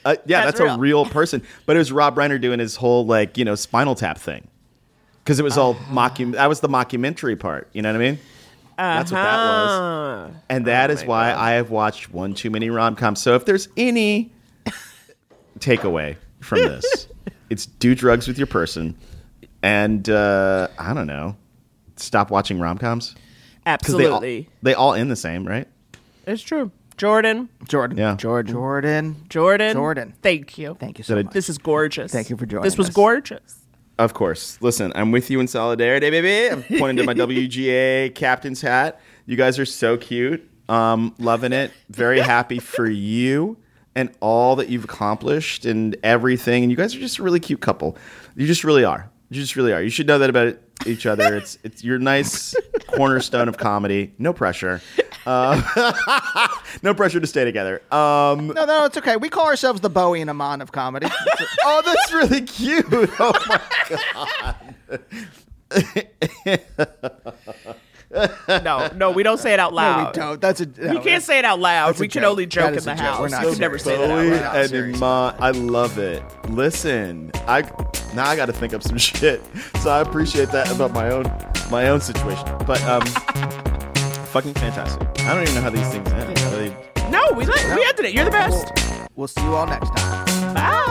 Uh, 0.04 0.16
yeah, 0.26 0.44
That's 0.44 0.58
that's, 0.58 0.60
real. 0.60 0.74
a 0.74 0.78
real 0.78 1.04
person." 1.06 1.42
But 1.66 1.76
it 1.76 1.78
was 1.78 1.90
Rob 1.92 2.16
Reiner 2.16 2.40
doing 2.40 2.58
his 2.60 2.76
whole 2.76 3.06
like, 3.06 3.36
you 3.38 3.44
know, 3.44 3.54
spinal 3.54 3.94
tap 3.94 4.18
thing. 4.18 4.48
Cuz 5.24 5.38
it 5.38 5.42
was 5.42 5.56
all 5.56 5.72
Uh-huh. 5.72 5.94
mockum 5.94 6.32
that 6.32 6.48
was 6.48 6.60
the 6.60 6.68
mockumentary 6.68 7.38
part, 7.38 7.68
you 7.72 7.80
know 7.82 7.90
what 7.90 7.96
I 7.96 7.98
mean? 8.10 8.18
That's 8.76 9.12
what 9.12 9.18
that 9.22 9.36
was. 9.36 9.70
Uh-huh. 9.70 10.38
And 10.50 10.64
that 10.66 10.90
is 10.90 11.04
why 11.04 11.30
God. 11.30 11.38
I 11.38 11.50
have 11.52 11.70
watched 11.70 12.12
one 12.12 12.34
too 12.34 12.50
many 12.50 12.68
rom 12.70 12.96
coms. 12.96 13.20
So 13.22 13.34
if 13.34 13.44
there's 13.44 13.68
any 13.76 14.32
takeaway 15.58 16.16
from 16.40 16.58
this, 16.60 17.06
it's 17.50 17.66
do 17.66 17.94
drugs 17.94 18.26
with 18.28 18.36
your 18.38 18.46
person, 18.46 18.96
and 19.62 20.08
uh, 20.10 20.68
I 20.78 20.92
don't 20.94 21.06
know, 21.06 21.36
stop 21.96 22.30
watching 22.30 22.58
rom 22.58 22.78
coms 22.78 23.14
because 23.64 23.94
they 23.96 24.06
all, 24.06 24.16
Absolutely, 24.16 24.48
they 24.62 24.74
all 24.74 24.94
end 24.94 25.10
the 25.10 25.16
same, 25.16 25.46
right? 25.46 25.66
it's 26.26 26.42
true. 26.42 26.70
Jordan, 26.96 27.48
Jordan. 27.68 27.98
Yeah. 27.98 28.14
Jordan. 28.16 28.52
Jordan. 28.54 29.16
Jordan, 29.28 29.72
Jordan. 29.72 30.14
Thank 30.22 30.56
you. 30.58 30.76
Thank 30.78 30.98
you 30.98 31.04
so 31.04 31.16
Did 31.16 31.20
I- 31.20 31.24
much. 31.24 31.34
This 31.34 31.48
is 31.48 31.58
gorgeous. 31.58 32.12
Thank 32.12 32.30
you 32.30 32.36
for 32.36 32.46
joining 32.46 32.66
us. 32.66 32.72
This 32.72 32.78
was 32.78 32.88
us. 32.90 32.94
gorgeous. 32.94 33.58
Of 33.98 34.14
course. 34.14 34.58
Listen, 34.60 34.92
I'm 34.94 35.10
with 35.10 35.28
you 35.30 35.40
in 35.40 35.48
solidarity, 35.48 36.08
baby. 36.10 36.50
I'm 36.52 36.62
pointing 36.78 36.98
to 36.98 37.04
my 37.04 37.14
WGA 37.14 38.14
captain's 38.14 38.60
hat. 38.60 39.00
You 39.26 39.36
guys 39.36 39.58
are 39.58 39.64
so 39.66 39.96
cute. 39.96 40.48
Um, 40.68 41.14
loving 41.18 41.52
it. 41.52 41.72
Very 41.90 42.20
happy 42.34 42.58
for 42.60 42.88
you 42.88 43.56
and 43.96 44.10
all 44.20 44.56
that 44.56 44.68
you've 44.68 44.84
accomplished 44.84 45.64
and 45.66 45.96
everything. 46.02 46.62
And 46.64 46.70
you 46.70 46.76
guys 46.76 46.94
are 46.94 47.00
just 47.00 47.18
a 47.18 47.22
really 47.22 47.40
cute 47.40 47.60
couple. 47.60 47.96
You 48.36 48.46
just 48.46 48.64
really 48.64 48.84
are. 48.84 49.10
You 49.30 49.40
just 49.40 49.56
really 49.56 49.72
are. 49.72 49.82
You 49.82 49.90
should 49.90 50.06
know 50.06 50.18
that 50.18 50.30
about 50.30 50.56
each 50.86 51.06
other. 51.06 51.36
It's 51.36 51.58
it's 51.64 51.82
your 51.82 51.98
nice 51.98 52.54
cornerstone 52.88 53.48
of 53.48 53.56
comedy. 53.56 54.12
No 54.18 54.32
pressure. 54.32 54.80
Uh, 55.26 56.48
no 56.82 56.94
pressure 56.94 57.20
to 57.20 57.26
stay 57.26 57.44
together. 57.44 57.80
Um, 57.92 58.48
No, 58.48 58.64
no, 58.66 58.84
it's 58.84 58.96
okay. 58.98 59.16
We 59.16 59.28
call 59.30 59.46
ourselves 59.46 59.80
the 59.80 59.90
Bowie 59.90 60.20
and 60.20 60.28
Iman 60.30 60.60
of 60.60 60.72
comedy. 60.72 61.06
oh, 61.64 61.82
that's 61.84 62.12
really 62.12 62.42
cute. 62.42 62.86
Oh 63.18 63.32
my 63.48 63.60
No, 68.48 68.88
no, 68.94 69.10
we 69.10 69.22
don't 69.22 69.38
say 69.38 69.52
it 69.54 69.60
out 69.60 69.72
no, 69.72 69.76
loud. 69.76 70.14
we 70.16 70.20
don't. 70.20 70.40
That's 70.40 70.60
a. 70.60 70.66
We 70.66 70.98
can't 71.00 71.22
say 71.22 71.38
it 71.38 71.44
out 71.44 71.58
loud. 71.60 71.98
We 71.98 72.08
can 72.08 72.22
joke. 72.22 72.30
only 72.30 72.46
joke 72.46 72.76
in 72.76 72.82
the 72.84 72.94
house. 72.94 73.20
We're 73.20 73.28
not 73.28 73.44
We 73.46 73.56
never 73.58 73.78
say 73.78 73.96
that 73.96 74.10
out 74.10 74.16
loud. 74.26 74.40
not 74.40 74.56
and 74.56 74.68
serious. 74.70 74.96
Iman, 75.02 75.34
I 75.40 75.50
love 75.50 75.98
it. 75.98 76.22
Listen, 76.48 77.30
I 77.46 77.62
now 78.14 78.26
I 78.28 78.36
got 78.36 78.46
to 78.46 78.52
think 78.52 78.72
up 78.74 78.82
some 78.82 78.98
shit. 79.12 79.42
So 79.82 79.90
I 79.90 80.00
appreciate 80.00 80.50
that 80.50 80.70
about 80.70 80.92
my 80.92 81.10
own 81.10 81.24
my 81.70 81.88
own 81.88 82.00
situation. 82.00 82.44
But 82.66 82.82
um, 82.84 83.02
fucking 84.26 84.54
fantastic. 84.54 85.02
I 85.20 85.34
don't 85.34 85.42
even 85.42 85.54
know 85.54 85.60
how 85.62 85.70
these 85.70 85.88
things 85.88 86.08
end. 86.12 86.38
Are 86.38 86.50
they- 86.56 87.10
No, 87.10 87.22
we 87.36 87.44
let, 87.46 87.76
we 87.76 87.84
ended 87.84 88.04
it. 88.06 88.14
You're 88.14 88.24
the 88.26 88.30
best. 88.30 88.66
We'll 89.16 89.28
see 89.28 89.42
you 89.42 89.54
all 89.54 89.66
next 89.66 89.90
time. 89.96 90.54
Bye. 90.54 90.90